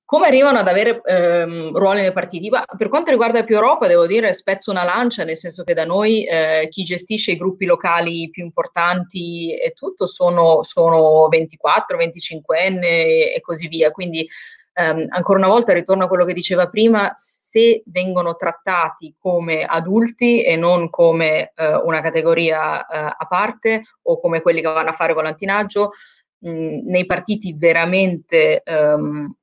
Come 0.04 0.28
arrivano 0.28 0.60
ad 0.60 0.68
avere 0.68 1.02
ehm, 1.04 1.76
ruoli 1.76 2.02
nei 2.02 2.12
partiti? 2.12 2.50
Ma 2.50 2.64
per 2.78 2.90
quanto 2.90 3.12
riguarda 3.12 3.44
più 3.44 3.56
Europa, 3.56 3.88
devo 3.88 4.08
dire, 4.08 4.34
spezzo 4.34 4.72
una 4.72 4.84
lancia, 4.84 5.24
nel 5.24 5.38
senso 5.38 5.64
che 5.64 5.74
da 5.74 5.86
noi 5.86 6.26
eh, 6.26 6.68
chi 6.70 6.84
gestisce 6.84 7.32
i 7.32 7.38
gruppi 7.38 7.66
locali 7.66 8.30
più 8.30 8.44
importanti 8.44 9.56
e 9.56 9.72
tutto 9.72 10.06
sono, 10.06 10.64
sono 10.64 11.28
24, 11.28 11.98
25 11.98 12.66
anni 12.66 13.34
e 13.34 13.40
così 13.42 13.68
via. 13.68 13.92
Quindi 13.92 14.28
Um, 14.78 15.06
ancora 15.08 15.40
una 15.40 15.48
volta 15.48 15.72
ritorno 15.72 16.04
a 16.04 16.08
quello 16.10 16.26
che 16.26 16.34
diceva 16.34 16.68
prima, 16.68 17.14
se 17.16 17.82
vengono 17.86 18.36
trattati 18.36 19.16
come 19.18 19.64
adulti 19.64 20.44
e 20.44 20.58
non 20.58 20.90
come 20.90 21.54
uh, 21.56 21.88
una 21.88 22.02
categoria 22.02 22.80
uh, 22.80 22.86
a 23.18 23.26
parte 23.30 23.84
o 24.02 24.20
come 24.20 24.42
quelli 24.42 24.60
che 24.60 24.68
vanno 24.68 24.90
a 24.90 24.94
fare 24.94 25.14
volantinaggio, 25.14 25.92
mh, 26.40 26.90
nei 26.90 27.06
partiti 27.06 27.56
veramente, 27.58 28.64
um, 28.66 29.34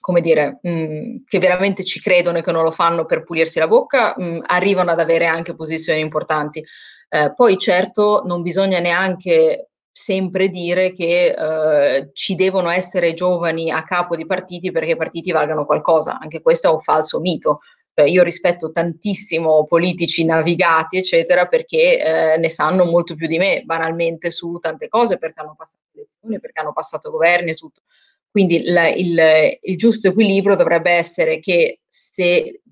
come 0.00 0.20
dire, 0.22 0.58
mh, 0.62 1.24
che 1.28 1.38
veramente 1.38 1.84
ci 1.84 2.00
credono 2.00 2.38
e 2.38 2.42
che 2.42 2.50
non 2.50 2.64
lo 2.64 2.70
fanno 2.70 3.04
per 3.04 3.24
pulirsi 3.24 3.58
la 3.58 3.68
bocca, 3.68 4.14
mh, 4.16 4.44
arrivano 4.46 4.90
ad 4.90 5.00
avere 5.00 5.26
anche 5.26 5.54
posizioni 5.54 6.00
importanti. 6.00 6.64
Uh, 7.10 7.34
poi 7.34 7.58
certo 7.58 8.22
non 8.24 8.40
bisogna 8.40 8.78
neanche 8.78 9.71
sempre 9.92 10.48
dire 10.48 10.94
che 10.94 11.34
eh, 11.36 12.10
ci 12.14 12.34
devono 12.34 12.70
essere 12.70 13.12
giovani 13.12 13.70
a 13.70 13.84
capo 13.84 14.16
di 14.16 14.24
partiti 14.24 14.70
perché 14.70 14.92
i 14.92 14.96
partiti 14.96 15.30
valgano 15.30 15.66
qualcosa. 15.66 16.18
Anche 16.18 16.40
questo 16.40 16.68
è 16.68 16.72
un 16.72 16.80
falso 16.80 17.20
mito. 17.20 17.60
Eh, 17.94 18.08
io 18.08 18.22
rispetto 18.22 18.72
tantissimo 18.72 19.66
politici 19.66 20.24
navigati, 20.24 20.96
eccetera, 20.96 21.46
perché 21.46 22.00
eh, 22.34 22.38
ne 22.38 22.48
sanno 22.48 22.86
molto 22.86 23.14
più 23.14 23.26
di 23.26 23.36
me, 23.36 23.62
banalmente, 23.64 24.30
su 24.30 24.56
tante 24.58 24.88
cose, 24.88 25.18
perché 25.18 25.40
hanno 25.40 25.54
passato 25.54 25.84
elezioni, 25.94 26.40
perché 26.40 26.60
hanno 26.60 26.72
passato 26.72 27.10
governi 27.10 27.50
e 27.50 27.54
tutto. 27.54 27.82
Quindi 28.30 28.62
la, 28.64 28.88
il, 28.88 29.58
il 29.60 29.76
giusto 29.76 30.08
equilibrio 30.08 30.56
dovrebbe 30.56 30.92
essere 30.92 31.38
che 31.38 31.80
se 31.86 32.62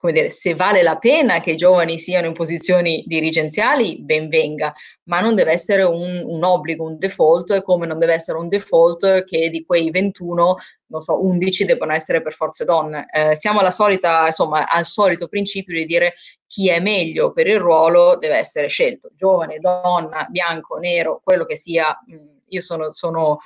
come 0.00 0.14
dire, 0.14 0.30
se 0.30 0.54
vale 0.54 0.82
la 0.82 0.96
pena 0.96 1.40
che 1.40 1.50
i 1.50 1.56
giovani 1.56 1.98
siano 1.98 2.26
in 2.26 2.32
posizioni 2.32 3.04
dirigenziali, 3.06 4.00
ben 4.00 4.30
venga, 4.30 4.72
ma 5.04 5.20
non 5.20 5.34
deve 5.34 5.52
essere 5.52 5.82
un, 5.82 6.22
un, 6.24 6.42
obbligo, 6.42 6.84
un 6.84 6.98
default, 6.98 7.62
come 7.62 7.86
non 7.86 7.98
deve 7.98 8.14
essere 8.14 8.38
un 8.38 8.48
default 8.48 9.24
che 9.24 9.50
di 9.50 9.62
quei 9.62 9.90
21, 9.90 10.56
non 10.86 11.02
so, 11.02 11.22
11 11.22 11.66
debbano 11.66 11.92
essere 11.92 12.22
per 12.22 12.32
forze 12.32 12.64
donne. 12.64 13.08
Eh, 13.12 13.36
siamo 13.36 13.60
alla 13.60 13.70
solita, 13.70 14.24
insomma, 14.24 14.66
al 14.66 14.86
solito 14.86 15.28
principio 15.28 15.74
di 15.74 15.84
dire 15.84 16.14
chi 16.46 16.70
è 16.70 16.80
meglio 16.80 17.32
per 17.32 17.46
il 17.46 17.58
ruolo 17.58 18.16
deve 18.16 18.36
essere 18.36 18.68
scelto, 18.68 19.10
giovane, 19.14 19.58
donna, 19.58 20.26
bianco, 20.30 20.78
nero, 20.78 21.20
quello 21.22 21.44
che 21.44 21.56
sia. 21.56 21.94
Mm, 22.10 22.38
io 22.48 22.60
sono, 22.62 22.90
sono 22.90 23.40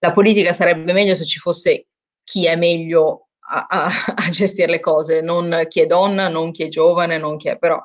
la 0.00 0.10
politica 0.10 0.52
sarebbe 0.52 0.92
meglio 0.92 1.14
se 1.14 1.24
ci 1.24 1.38
fosse 1.38 1.86
chi 2.24 2.46
è 2.46 2.56
meglio 2.56 3.28
a, 3.50 3.66
a, 3.68 3.84
a, 3.86 4.30
gestire 4.30 4.70
le 4.70 4.80
cose, 4.80 5.20
non 5.20 5.66
chi 5.68 5.80
è 5.80 5.86
donna, 5.86 6.28
non 6.28 6.52
chi 6.52 6.64
è 6.64 6.68
giovane, 6.68 7.18
non 7.18 7.36
chi 7.36 7.48
è 7.48 7.58
però 7.58 7.78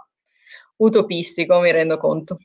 utopistico, 0.78 1.59
mi 1.59 1.72
rendo 1.72 1.97
conto. 1.97 2.38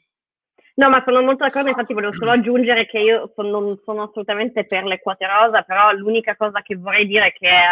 No, 0.74 0.88
ma 0.88 1.02
sono 1.04 1.20
molto 1.20 1.44
d'accordo, 1.44 1.68
infatti 1.68 1.92
volevo 1.92 2.14
solo 2.14 2.30
aggiungere 2.30 2.86
che 2.86 2.98
io 2.98 3.30
sono, 3.34 3.60
non 3.60 3.78
sono 3.84 4.04
assolutamente 4.04 4.64
per 4.64 4.84
le 4.84 4.98
quote 5.00 5.26
rosa, 5.26 5.60
però 5.62 5.92
l'unica 5.92 6.36
cosa 6.36 6.62
che 6.62 6.76
vorrei 6.76 7.06
dire 7.06 7.32
che 7.32 7.48
è 7.48 7.62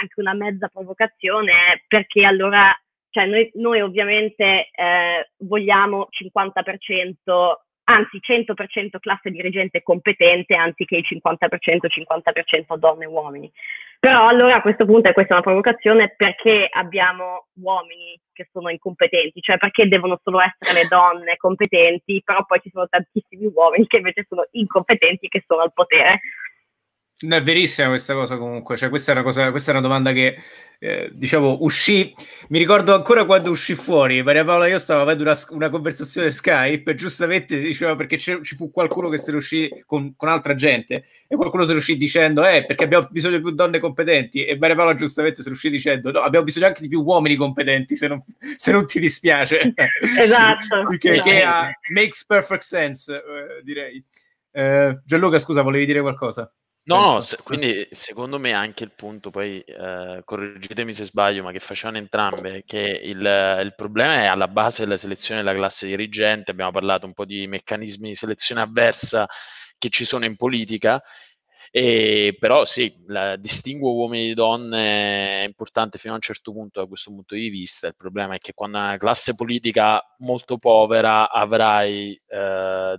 anche 0.00 0.20
una 0.20 0.34
mezza 0.34 0.66
provocazione 0.66 1.52
è 1.52 1.82
perché 1.86 2.24
allora, 2.24 2.76
cioè 3.10 3.26
noi, 3.26 3.48
noi 3.54 3.80
ovviamente 3.80 4.70
eh, 4.74 5.30
vogliamo 5.36 6.08
50% 6.10 7.12
anzi 7.84 8.18
100% 8.20 8.98
classe 8.98 9.30
dirigente 9.30 9.82
competente 9.82 10.54
anziché 10.54 10.96
il 10.96 11.04
50% 11.08 11.86
50% 11.86 12.76
donne 12.76 13.04
e 13.04 13.08
uomini. 13.08 13.52
Però 14.00 14.28
allora 14.28 14.56
a 14.56 14.60
questo 14.60 14.84
punto, 14.84 15.08
e 15.08 15.12
questa 15.12 15.32
è 15.32 15.36
una 15.36 15.44
provocazione, 15.44 16.14
perché 16.16 16.68
abbiamo 16.70 17.48
uomini 17.54 18.18
che 18.32 18.48
sono 18.52 18.68
incompetenti? 18.70 19.40
Cioè 19.40 19.58
perché 19.58 19.88
devono 19.88 20.20
solo 20.22 20.38
essere 20.40 20.82
le 20.82 20.88
donne 20.88 21.36
competenti, 21.36 22.22
però 22.24 22.44
poi 22.46 22.60
ci 22.60 22.70
sono 22.70 22.86
tantissimi 22.88 23.50
uomini 23.52 23.88
che 23.88 23.96
invece 23.96 24.24
sono 24.28 24.46
incompetenti 24.52 25.26
e 25.26 25.28
che 25.28 25.42
sono 25.44 25.62
al 25.62 25.72
potere? 25.72 26.20
No, 27.20 27.34
è 27.34 27.42
verissima 27.42 27.88
questa 27.88 28.14
cosa 28.14 28.36
comunque, 28.36 28.76
cioè, 28.76 28.88
questa, 28.88 29.10
è 29.10 29.14
una 29.14 29.24
cosa, 29.24 29.50
questa 29.50 29.72
è 29.72 29.74
una 29.74 29.82
domanda 29.82 30.12
che 30.12 30.36
eh, 30.78 31.10
diciamo 31.12 31.58
uscì, 31.62 32.14
mi 32.50 32.58
ricordo 32.58 32.94
ancora 32.94 33.24
quando 33.24 33.50
uscì 33.50 33.74
fuori, 33.74 34.22
Maria 34.22 34.44
Paola 34.44 34.66
e 34.66 34.70
io 34.70 34.78
stavamo 34.78 35.04
avendo 35.04 35.24
una, 35.24 35.36
una 35.48 35.68
conversazione 35.68 36.30
Skype 36.30 36.94
giustamente 36.94 37.58
diceva 37.58 37.96
perché 37.96 38.16
ci 38.18 38.40
fu 38.56 38.70
qualcuno 38.70 39.08
che 39.08 39.18
se 39.18 39.32
ne 39.32 39.38
uscì 39.38 39.68
con, 39.84 40.14
con, 40.14 40.28
altra 40.28 40.54
gente 40.54 41.06
e 41.26 41.34
qualcuno 41.34 41.64
se 41.64 41.72
ne 41.72 41.78
uscì 41.78 41.96
dicendo 41.96 42.46
eh 42.46 42.64
perché 42.64 42.84
abbiamo 42.84 43.08
bisogno 43.10 43.38
di 43.38 43.42
più 43.42 43.50
donne 43.50 43.80
competenti 43.80 44.44
e 44.44 44.56
Maria 44.56 44.76
Paola 44.76 44.94
giustamente 44.94 45.42
se 45.42 45.48
ne 45.48 45.54
uscì 45.56 45.70
dicendo 45.70 46.12
no 46.12 46.20
abbiamo 46.20 46.44
bisogno 46.44 46.66
anche 46.66 46.82
di 46.82 46.88
più 46.88 47.02
uomini 47.02 47.34
competenti 47.34 47.96
se 47.96 48.06
non, 48.06 48.22
se 48.56 48.70
non 48.70 48.86
ti 48.86 49.00
dispiace. 49.00 49.74
Esatto. 50.18 50.86
che, 50.98 51.10
esatto. 51.10 51.28
che 51.28 51.42
uh, 51.42 51.92
makes 51.92 52.24
perfect 52.24 52.62
sense 52.62 53.12
uh, 53.12 53.62
direi. 53.64 54.02
Uh, 54.52 55.00
Gianluca 55.04 55.40
scusa 55.40 55.62
volevi 55.62 55.84
dire 55.86 56.00
qualcosa? 56.00 56.50
No, 56.88 57.02
no, 57.02 57.20
se, 57.20 57.36
quindi 57.42 57.86
secondo 57.90 58.38
me 58.38 58.52
anche 58.52 58.82
il 58.82 58.92
punto, 58.92 59.28
poi 59.28 59.60
eh, 59.60 60.22
correggetemi 60.24 60.94
se 60.94 61.04
sbaglio, 61.04 61.42
ma 61.42 61.52
che 61.52 61.60
facevano 61.60 61.98
entrambe, 61.98 62.62
che 62.64 62.78
il, 62.78 63.18
il, 63.18 63.74
problema 63.76 64.22
è 64.22 64.24
alla 64.24 64.48
base 64.48 64.84
della 64.84 64.96
selezione 64.96 65.42
della 65.42 65.54
classe 65.54 65.86
dirigente, 65.86 66.50
abbiamo 66.50 66.70
parlato 66.70 67.04
un 67.04 67.12
po' 67.12 67.26
di 67.26 67.46
meccanismi 67.46 68.08
di 68.08 68.14
selezione 68.14 68.62
avversa 68.62 69.26
che 69.76 69.90
ci 69.90 70.06
sono 70.06 70.24
in 70.24 70.36
politica, 70.36 71.02
e, 71.70 72.34
però 72.38 72.64
sì, 72.64 73.04
la, 73.06 73.36
distinguo 73.36 73.92
uomini 73.92 74.30
e 74.30 74.34
donne 74.34 75.42
è 75.42 75.44
importante 75.44 75.98
fino 75.98 76.14
a 76.14 76.16
un 76.16 76.22
certo 76.22 76.52
punto 76.52 76.80
da 76.80 76.86
questo 76.86 77.10
punto 77.10 77.34
di 77.34 77.50
vista. 77.50 77.86
Il 77.86 77.96
problema 77.96 78.34
è 78.36 78.38
che 78.38 78.54
quando 78.54 78.78
una 78.78 78.96
classe 78.96 79.34
politica 79.34 80.02
molto 80.20 80.56
povera 80.56 81.30
avrai 81.30 82.18
eh, 82.26 82.94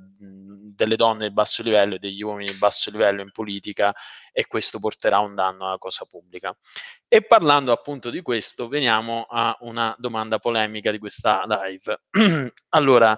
delle 0.80 0.96
donne 0.96 1.28
di 1.28 1.34
basso 1.34 1.62
livello 1.62 1.96
e 1.96 2.00
degli 2.00 2.22
uomini 2.22 2.52
di 2.52 2.58
basso 2.58 2.90
livello 2.90 3.22
in 3.22 3.32
politica 3.32 3.94
e 4.32 4.48
questo 4.48 4.80
porterà 4.80 5.20
un 5.20 5.36
danno 5.36 5.68
alla 5.68 5.78
cosa 5.78 6.06
pubblica. 6.10 6.56
E 7.08 7.22
parlando 7.24 7.74
appunto 7.74 8.10
di 8.10 8.22
questo, 8.22 8.70
veniamo 8.70 9.26
a 9.30 9.58
una 9.62 9.94
domanda 9.98 10.40
polemica 10.40 10.92
di 10.92 10.98
questa 10.98 11.44
live. 11.46 12.04
allora, 12.70 13.18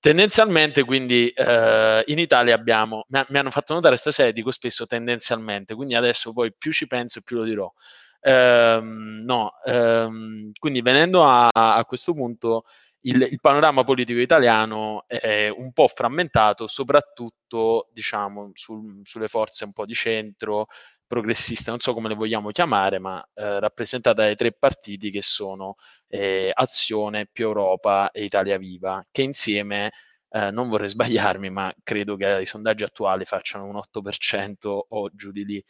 tendenzialmente, 0.00 0.82
quindi 0.82 1.28
eh, 1.28 2.02
in 2.06 2.18
Italia 2.18 2.54
abbiamo, 2.54 3.04
mi, 3.08 3.38
hanno 3.38 3.50
fatto 3.50 3.74
notare 3.74 3.96
stasera, 3.96 4.32
dico 4.32 4.50
spesso 4.50 4.86
tendenzialmente, 4.86 5.74
quindi 5.74 5.94
adesso 5.94 6.32
poi 6.32 6.52
più 6.52 6.72
ci 6.72 6.86
penso 6.88 7.20
più 7.20 7.36
lo 7.36 7.44
dirò. 7.44 7.72
Um, 8.18 9.22
no, 9.24 9.52
um, 9.66 10.50
quindi 10.58 10.82
venendo 10.82 11.24
a, 11.24 11.48
a 11.52 11.84
questo 11.84 12.12
punto, 12.12 12.64
il, 13.06 13.22
il, 13.30 13.40
panorama 13.40 13.84
politico 13.84 14.18
italiano 14.20 15.04
è 15.06 15.48
un 15.48 15.72
po' 15.72 15.88
frammentato, 15.88 16.66
soprattutto 16.66 17.88
diciamo, 17.92 18.50
sul, 18.54 19.00
sulle 19.04 19.28
forze 19.28 19.64
un 19.64 19.72
po' 19.72 19.86
di 19.86 19.94
centro, 19.94 20.66
progressiste, 21.06 21.70
non 21.70 21.78
so 21.78 21.92
come 21.94 22.08
le 22.08 22.14
vogliamo 22.14 22.50
chiamare, 22.50 22.98
ma 22.98 23.22
eh, 23.34 23.60
rappresentata 23.60 24.22
dai 24.22 24.34
tre 24.34 24.52
partiti 24.52 25.10
che 25.10 25.22
sono 25.22 25.76
eh, 26.08 26.50
Azione, 26.52 27.26
Più 27.30 27.46
Europa 27.46 28.10
e 28.10 28.24
Italia 28.24 28.58
Viva, 28.58 29.04
che 29.10 29.22
insieme, 29.22 29.92
eh, 30.30 30.50
non 30.50 30.68
vorrei 30.68 30.88
sbagliarmi, 30.90 31.50
ma 31.50 31.72
credo 31.82 32.16
che 32.16 32.40
i 32.42 32.46
sondaggi 32.46 32.82
attuali 32.82 33.24
facciano 33.24 33.66
un 33.66 33.76
8% 33.76 34.78
o 34.88 35.10
giù 35.14 35.30
di 35.30 35.44
lì. 35.44 35.62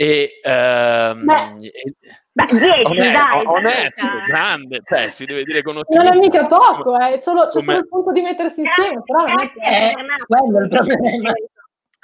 E, 0.00 0.40
ehm, 0.42 1.24
beh, 1.26 1.56
e, 1.60 1.94
beh, 2.32 2.44
10, 2.46 2.62
onesto, 2.86 3.12
dai, 3.12 3.44
onesto 3.44 4.06
dai. 4.06 4.26
grande, 4.28 4.80
cioè, 4.88 5.10
si 5.10 5.26
deve 5.26 5.44
dire 5.44 5.62
con 5.62 5.76
ottimismo. 5.76 6.08
Non 6.08 6.16
è 6.16 6.26
mica 6.26 6.46
poco, 6.46 6.98
eh, 6.98 7.16
è 7.16 7.18
solo, 7.18 7.44
c'è 7.44 7.60
solo 7.60 7.76
il 7.76 7.86
punto 7.86 8.10
di 8.10 8.22
mettersi 8.22 8.62
insieme, 8.62 9.02
però 9.04 9.26
non 9.26 9.40
è, 9.40 9.52
è 9.58 9.92
quello 10.26 10.58
il 10.60 10.68
problema 10.68 11.32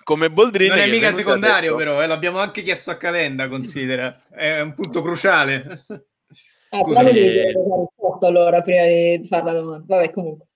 come 0.05 0.31
Boldrin. 0.31 0.69
Non 0.69 0.79
è 0.79 0.91
mica 0.91 1.11
secondario, 1.11 1.75
detto... 1.75 1.91
però, 1.91 2.03
eh, 2.03 2.07
l'abbiamo 2.07 2.39
anche 2.39 2.61
chiesto 2.61 2.91
a 2.91 2.99
Calenda, 2.99 3.49
considera. 3.49 4.25
È 4.29 4.61
un 4.61 4.75
punto 4.75 5.01
cruciale. 5.01 5.87
Eh, 6.69 6.83
però 6.85 7.01
mi 7.01 7.13
devi 7.13 7.31
dire 7.31 7.53
la 7.53 7.77
risposta 7.77 8.27
allora 8.27 8.61
prima 8.61 8.85
di 8.85 9.27
fare 9.27 9.45
la 9.45 9.53
domanda. 9.53 9.85
Vabbè, 9.87 10.11
comunque. 10.11 10.47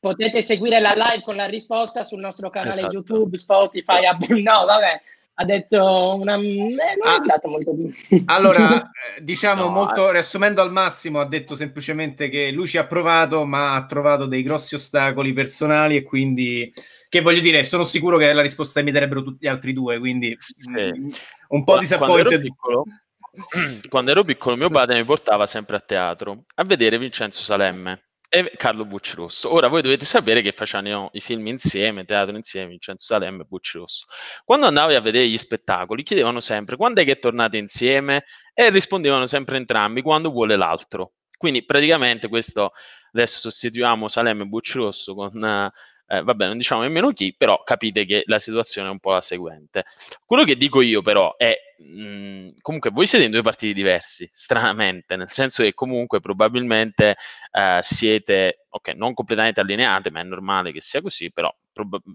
Potete 0.00 0.40
seguire 0.40 0.80
la 0.80 0.94
live 0.94 1.22
con 1.22 1.36
la 1.36 1.44
risposta 1.44 2.02
sul 2.02 2.20
nostro 2.20 2.48
canale 2.48 2.72
esatto. 2.72 2.94
YouTube, 2.94 3.36
Spotify, 3.36 4.06
Apple. 4.06 4.40
No, 4.40 4.64
vabbè 4.64 5.02
ha 5.34 5.44
detto 5.44 6.16
una... 6.18 6.36
Eh, 6.36 6.38
non 6.38 6.76
ah, 7.02 7.40
è 7.40 7.48
molto 7.48 7.72
bene. 7.72 7.94
Allora, 8.26 8.82
eh, 9.16 9.22
diciamo 9.22 9.64
no, 9.64 9.70
molto, 9.70 10.08
eh. 10.08 10.12
riassumendo 10.12 10.60
al 10.60 10.70
massimo, 10.70 11.20
ha 11.20 11.26
detto 11.26 11.54
semplicemente 11.54 12.28
che 12.28 12.50
lui 12.50 12.66
ci 12.66 12.78
ha 12.78 12.86
provato, 12.86 13.44
ma 13.44 13.74
ha 13.74 13.86
trovato 13.86 14.26
dei 14.26 14.42
grossi 14.42 14.74
ostacoli 14.74 15.32
personali 15.32 15.96
e 15.96 16.02
quindi, 16.02 16.72
che 17.08 17.20
voglio 17.20 17.40
dire, 17.40 17.64
sono 17.64 17.84
sicuro 17.84 18.18
che 18.18 18.32
la 18.32 18.42
risposta 18.42 18.82
mi 18.82 18.90
darebbero 18.90 19.22
tutti 19.22 19.46
gli 19.46 19.48
altri 19.48 19.72
due, 19.72 19.98
quindi 19.98 20.36
sì. 20.38 20.70
mh, 20.70 20.80
mm, 20.80 21.08
un 21.48 21.64
po' 21.64 21.78
disappointed. 21.78 22.46
Quando, 22.54 22.84
quando 23.88 24.10
ero 24.10 24.24
piccolo 24.24 24.56
mio 24.56 24.68
padre 24.68 24.98
mi 24.98 25.04
portava 25.04 25.46
sempre 25.46 25.76
a 25.76 25.80
teatro 25.80 26.44
a 26.56 26.64
vedere 26.64 26.98
Vincenzo 26.98 27.42
Salemme 27.42 28.11
e 28.34 28.50
Carlo 28.56 28.86
Bucci 28.86 29.14
Rosso. 29.14 29.52
Ora 29.52 29.68
voi 29.68 29.82
dovete 29.82 30.06
sapere 30.06 30.40
che 30.40 30.52
facevano 30.52 31.10
i 31.12 31.20
film 31.20 31.46
insieme, 31.48 32.06
teatro 32.06 32.34
insieme, 32.34 32.70
Vincenzo 32.70 33.04
Salemme 33.04 33.42
e 33.42 33.44
Bucci 33.44 33.76
Rosso. 33.76 34.06
Quando 34.42 34.64
andavi 34.64 34.94
a 34.94 35.02
vedere 35.02 35.28
gli 35.28 35.36
spettacoli 35.36 36.02
chiedevano 36.02 36.40
sempre 36.40 36.76
quando 36.76 37.02
è 37.02 37.04
che 37.04 37.18
tornate 37.18 37.58
insieme 37.58 38.24
e 38.54 38.70
rispondevano 38.70 39.26
sempre 39.26 39.58
entrambi 39.58 40.00
quando 40.00 40.30
vuole 40.30 40.56
l'altro. 40.56 41.12
Quindi 41.36 41.62
praticamente 41.66 42.28
questo 42.28 42.72
adesso 43.12 43.50
sostituiamo 43.50 44.08
Salemme 44.08 44.44
e 44.44 44.46
Bucci 44.46 44.78
Rosso 44.78 45.14
con 45.14 45.70
eh, 46.12 46.22
vabbè, 46.22 46.46
non 46.46 46.56
diciamo 46.56 46.82
nemmeno 46.82 47.12
chi, 47.12 47.34
però 47.36 47.62
capite 47.62 48.04
che 48.04 48.22
la 48.26 48.38
situazione 48.38 48.88
è 48.88 48.90
un 48.90 48.98
po' 48.98 49.12
la 49.12 49.20
seguente. 49.20 49.84
Quello 50.24 50.44
che 50.44 50.56
dico 50.56 50.80
io 50.80 51.02
però 51.02 51.36
è, 51.36 51.54
mm, 51.82 52.48
comunque 52.60 52.90
voi 52.90 53.06
siete 53.06 53.24
in 53.24 53.30
due 53.30 53.42
partiti 53.42 53.72
diversi, 53.74 54.28
stranamente, 54.30 55.16
nel 55.16 55.30
senso 55.30 55.62
che 55.62 55.74
comunque 55.74 56.20
probabilmente 56.20 57.16
eh, 57.52 57.80
siete, 57.82 58.64
ok, 58.68 58.88
non 58.94 59.14
completamente 59.14 59.60
allineate, 59.60 60.10
ma 60.10 60.20
è 60.20 60.24
normale 60.24 60.72
che 60.72 60.80
sia 60.80 61.00
così, 61.00 61.30
però 61.32 61.54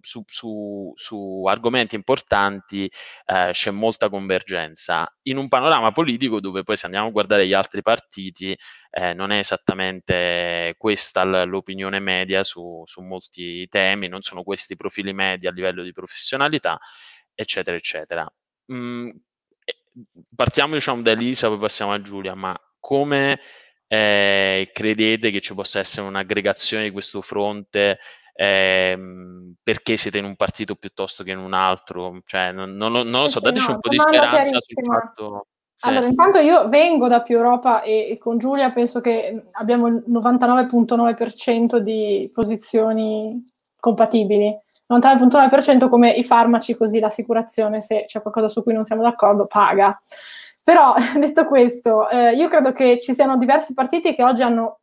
su, 0.02 0.24
su, 0.28 0.94
su, 0.96 1.44
argomenti 1.48 1.96
importanti 1.96 2.90
eh, 3.26 3.50
c'è 3.52 3.72
molta 3.72 4.10
convergenza. 4.10 5.08
In 5.24 5.38
un 5.38 5.48
panorama 5.48 5.92
politico 5.92 6.40
dove 6.40 6.64
poi 6.64 6.78
se 6.78 6.86
andiamo 6.86 7.08
a 7.08 7.12
guardare 7.12 7.48
gli 7.48 7.54
altri 7.54 7.82
partiti 7.82 8.58
eh, 8.92 9.14
non 9.14 9.32
è 9.32 9.40
esattamente 9.40 10.76
questa 10.78 11.24
l'opinione 11.24 12.00
media 12.00 12.44
su, 12.44 12.84
su 12.86 13.02
molti 13.02 13.68
temi, 13.68 14.08
non 14.08 14.22
sono 14.22 14.44
questi 14.44 14.74
i 14.74 14.76
profili 14.76 15.14
medi 15.14 15.48
a 15.48 15.52
livello 15.52 15.84
di 15.84 15.92
professionalità, 15.92 16.78
eccetera, 17.34 17.78
eccetera. 17.78 18.28
Mm, 18.72 19.10
partiamo 20.36 20.74
diciamo 20.74 21.02
da 21.02 21.12
Elisa, 21.12 21.48
poi 21.48 21.58
passiamo 21.58 21.94
a 21.94 22.02
Giulia, 22.02 22.36
ma 22.36 22.56
come 22.80 23.40
eh, 23.88 24.70
credete 24.74 25.32
che 25.32 25.42
ci 25.42 25.54
possa 25.54 25.80
essere 25.80 26.08
un'aggregazione 26.08 26.84
di 26.84 26.92
questo 26.92 27.22
fronte 27.22 28.00
ehm, 28.34 29.56
perché 29.64 29.98
siete 29.98 30.20
in 30.20 30.26
un 30.26 30.36
partito 30.36 30.76
piuttosto 30.76 31.24
che 31.24 31.32
in 31.32 31.40
un 31.40 31.54
altro, 31.54 32.22
cioè 32.26 32.52
non, 32.52 32.76
non, 32.76 32.92
non 32.92 33.22
lo 33.22 33.28
so, 33.28 33.40
dateci 33.40 33.68
no, 33.68 33.74
un 33.74 33.80
po' 33.80 33.90
di 33.90 33.98
speranza 33.98 34.60
sul 34.60 34.84
fatto... 34.84 35.48
Sì. 35.78 35.90
Allora, 35.90 36.08
intanto 36.08 36.40
io 36.40 36.70
vengo 36.70 37.08
da 37.08 37.22
più 37.22 37.36
Europa 37.36 37.84
e, 37.84 38.10
e, 38.10 38.18
con 38.18 38.40
Giulia 38.40 38.72
penso 38.72 39.00
che 39.00 39.50
abbiamo 39.52 39.86
il 39.86 40.04
99.9% 40.10 41.78
di 41.78 42.32
posizioni 42.34 43.46
compatibili. 43.80 44.58
99.9% 44.90 45.90
come 45.90 46.12
i 46.12 46.24
farmaci, 46.24 46.76
così 46.76 47.00
l'assicurazione, 47.00 47.82
se 47.82 48.06
c'è 48.06 48.22
qualcosa 48.22 48.48
su 48.48 48.64
cui 48.64 48.74
non 48.74 48.86
siamo 48.86 49.02
d'accordo, 49.02 49.46
paga. 49.46 49.98
Però, 50.64 50.94
detto 51.20 51.46
questo, 51.46 52.10
eh, 52.10 52.34
io 52.36 52.48
credo 52.50 52.72
che 52.72 53.00
ci 53.00 53.14
siano 53.14 53.38
diversi 53.38 53.74
partiti 53.74 54.14
che 54.14 54.24
oggi 54.24 54.42
hanno 54.42 54.80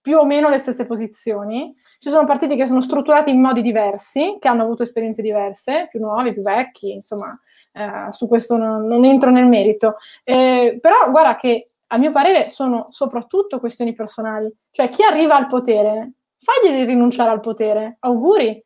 più 0.00 0.18
o 0.18 0.26
meno 0.26 0.50
le 0.50 0.58
stesse 0.58 0.84
posizioni. 0.84 1.74
Ci 1.98 2.10
sono 2.10 2.26
partiti 2.26 2.56
che 2.56 2.66
sono 2.66 2.82
strutturati 2.82 3.30
in 3.30 3.40
modi 3.40 3.62
diversi, 3.62 4.36
che 4.38 4.48
hanno 4.48 4.62
avuto 4.62 4.82
esperienze 4.82 5.22
diverse, 5.22 5.88
più 5.90 6.00
nuovi, 6.00 6.34
più 6.34 6.42
vecchi, 6.42 6.92
insomma, 6.92 7.38
eh, 7.72 8.12
su 8.12 8.28
questo 8.28 8.58
non, 8.58 8.86
non, 8.86 9.04
entro 9.06 9.30
nel 9.30 9.46
merito. 9.46 9.96
Eh, 10.22 10.78
però 10.80 11.10
guarda 11.10 11.36
che 11.36 11.70
a 11.86 11.96
mio 11.96 12.10
parere 12.10 12.50
sono 12.50 12.88
soprattutto 12.90 13.58
questioni 13.58 13.94
personali. 13.94 14.54
Cioè, 14.70 14.90
chi 14.90 15.02
arriva 15.02 15.36
al 15.36 15.48
potere, 15.48 16.12
fagli 16.38 16.84
rinunciare 16.84 17.30
al 17.30 17.40
potere, 17.40 17.96
auguri. 18.00 18.62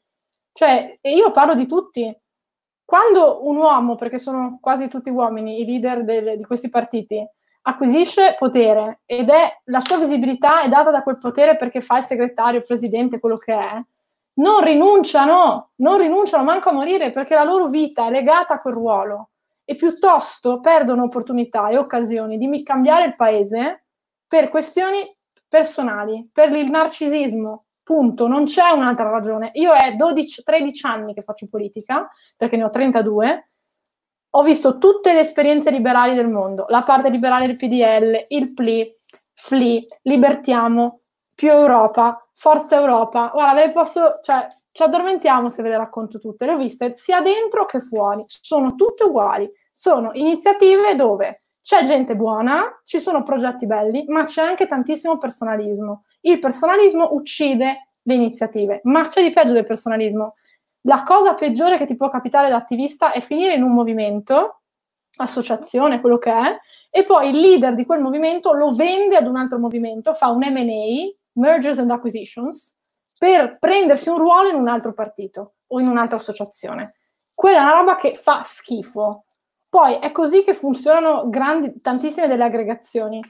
Cioè, 0.59 0.99
e 1.01 1.15
io 1.15 1.31
parlo 1.31 1.55
di 1.55 1.69
tutti. 1.69 2.13
Quando 2.85 3.47
un 3.47 3.59
uomo, 3.59 3.95
perché 3.95 4.19
sono 4.19 4.59
quasi 4.61 4.89
tutti 4.89 5.09
uomini, 5.09 5.61
i 5.61 5.65
leader 5.65 6.03
del, 6.03 6.37
di 6.37 6.43
questi 6.43 6.69
partiti, 6.69 7.25
acquisisce 7.63 8.35
potere 8.37 9.03
ed 9.07 9.29
è 9.29 9.61
la 9.67 9.79
sua 9.79 9.99
visibilità 9.99 10.63
è 10.63 10.69
data 10.69 10.91
da 10.91 11.05
quel 11.05 11.19
potere 11.19 11.57
perché 11.57 11.81
fa 11.81 11.99
il 11.99 12.03
segretario, 12.03 12.59
il 12.59 12.67
presidente, 12.67 13.21
quello 13.21 13.37
che 13.37 13.53
è, 13.55 13.81
non 14.41 14.65
rinunciano, 14.65 15.71
non 15.77 15.97
rinunciano 15.97 16.43
manco 16.43 16.71
a 16.71 16.73
morire 16.73 17.13
perché 17.13 17.37
la 17.37 17.45
loro 17.45 17.69
vita 17.69 18.09
è 18.09 18.11
legata 18.11 18.55
a 18.55 18.59
quel 18.59 18.75
ruolo 18.75 19.29
e 19.65 19.77
piuttosto 19.77 20.59
perdono 20.59 21.05
opportunità 21.05 21.69
e 21.69 21.77
occasioni 21.77 22.37
di 22.37 22.63
cambiare 22.65 23.05
il 23.05 23.15
paese 23.15 23.85
per 24.27 24.49
questioni 24.49 25.09
personali, 25.47 26.29
per 26.33 26.51
il 26.51 26.69
narcisismo. 26.69 27.67
Punto, 27.89 28.26
non 28.26 28.45
c'è 28.45 28.68
un'altra 28.68 29.09
ragione. 29.09 29.51
Io 29.55 29.72
è 29.72 29.95
12, 29.95 30.43
13 30.43 30.86
anni 30.86 31.14
che 31.14 31.22
faccio 31.22 31.47
politica, 31.49 32.07
perché 32.36 32.59
ne 32.59 32.64
ho 32.64 32.68
32, 32.68 33.51
ho 34.28 34.43
visto 34.43 34.76
tutte 34.76 35.14
le 35.14 35.20
esperienze 35.20 35.70
liberali 35.70 36.14
del 36.14 36.28
mondo, 36.28 36.66
la 36.68 36.82
parte 36.82 37.09
liberale 37.09 37.47
del 37.47 37.57
PDL, 37.57 38.26
il 38.28 38.53
PLI, 38.53 38.93
FLI, 39.32 39.86
Libertiamo, 40.03 41.01
Più 41.34 41.49
Europa, 41.49 42.28
Forza 42.34 42.78
Europa. 42.78 43.30
Guarda, 43.32 43.55
ve 43.59 43.66
le 43.68 43.72
posso, 43.72 44.18
cioè, 44.22 44.47
ci 44.70 44.82
addormentiamo 44.82 45.49
se 45.49 45.62
ve 45.62 45.70
le 45.70 45.78
racconto 45.78 46.18
tutte. 46.18 46.45
Le 46.45 46.53
ho 46.53 46.59
viste 46.59 46.95
sia 46.95 47.22
dentro 47.22 47.64
che 47.64 47.80
fuori. 47.80 48.22
Sono 48.26 48.74
tutte 48.74 49.05
uguali. 49.05 49.51
Sono 49.72 50.11
iniziative 50.12 50.95
dove 50.95 51.45
c'è 51.62 51.84
gente 51.84 52.14
buona, 52.14 52.82
ci 52.84 53.01
sono 53.01 53.22
progetti 53.22 53.64
belli, 53.64 54.05
ma 54.09 54.24
c'è 54.24 54.43
anche 54.43 54.66
tantissimo 54.66 55.16
personalismo. 55.16 56.03
Il 56.21 56.39
personalismo 56.39 57.12
uccide 57.12 57.91
le 58.03 58.14
iniziative, 58.14 58.81
ma 58.85 59.07
c'è 59.07 59.23
di 59.23 59.33
peggio 59.33 59.53
del 59.53 59.66
personalismo 59.66 60.35
la 60.83 61.03
cosa 61.03 61.35
peggiore 61.35 61.77
che 61.77 61.87
ti 61.87 61.97
può 61.97 62.09
capitare 62.09 62.49
da 62.49 62.57
attivista 62.57 63.12
è 63.12 63.21
finire 63.21 63.55
in 63.55 63.62
un 63.62 63.73
movimento, 63.73 64.61
associazione, 65.16 66.01
quello 66.01 66.19
che 66.19 66.31
è, 66.31 66.59
e 66.91 67.05
poi 67.05 67.31
il 67.31 67.37
leader 67.37 67.75
di 67.75 67.85
quel 67.85 68.01
movimento 68.01 68.53
lo 68.53 68.75
vende 68.75 69.16
ad 69.16 69.27
un 69.27 69.37
altro 69.37 69.59
movimento, 69.59 70.14
fa 70.14 70.29
un 70.29 70.39
M&A, 70.39 71.12
Mergers 71.33 71.79
and 71.79 71.91
Acquisitions, 71.91 72.77
per 73.19 73.59
prendersi 73.59 74.09
un 74.09 74.19
ruolo 74.19 74.49
in 74.49 74.55
un 74.55 74.69
altro 74.69 74.95
partito 74.95 75.55
o 75.66 75.81
in 75.81 75.89
un'altra 75.89 76.16
associazione. 76.16 76.95
Quella 77.35 77.59
è 77.59 77.62
una 77.62 77.79
roba 77.79 77.97
che 77.97 78.14
fa 78.14 78.43
schifo. 78.43 79.25
Poi 79.69 79.99
è 79.99 80.11
così 80.12 80.45
che 80.45 80.55
funzionano 80.55 81.29
grandi, 81.29 81.81
tantissime 81.83 82.29
delle 82.29 82.45
aggregazioni 82.45 83.21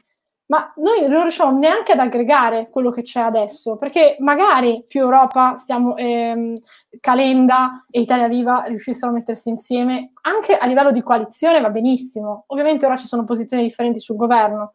ma 0.49 0.73
noi 0.77 1.07
non 1.09 1.23
riusciamo 1.23 1.57
neanche 1.59 1.93
ad 1.93 1.99
aggregare 1.99 2.69
quello 2.71 2.91
che 2.91 3.03
c'è 3.03 3.21
adesso, 3.21 3.77
perché 3.77 4.17
magari 4.21 4.85
più 4.87 5.01
Europa, 5.01 5.57
stiamo, 5.57 5.97
ehm, 5.97 6.55
Calenda 7.01 7.85
e 7.91 8.01
Italia 8.01 8.29
Viva 8.29 8.63
riuscissero 8.67 9.11
a 9.11 9.15
mettersi 9.15 9.51
insieme, 9.51 10.13
anche 10.23 10.57
a 10.57 10.67
livello 10.67 10.91
di 10.91 11.03
coalizione 11.03 11.61
va 11.61 11.69
benissimo. 11.69 12.45
Ovviamente 12.49 12.87
ora 12.87 12.97
ci 12.97 13.07
sono 13.07 13.25
posizioni 13.25 13.63
differenti 13.63 14.01
sul 14.01 14.17
governo, 14.17 14.73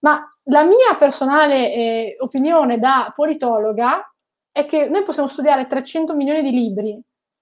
ma 0.00 0.24
la 0.44 0.62
mia 0.62 0.94
personale 0.98 1.72
eh, 1.72 2.16
opinione 2.20 2.78
da 2.78 3.12
politologa 3.14 4.02
è 4.50 4.64
che 4.64 4.88
noi 4.88 5.02
possiamo 5.02 5.28
studiare 5.28 5.66
300 5.66 6.14
milioni 6.14 6.42
di 6.42 6.50
libri, 6.50 6.98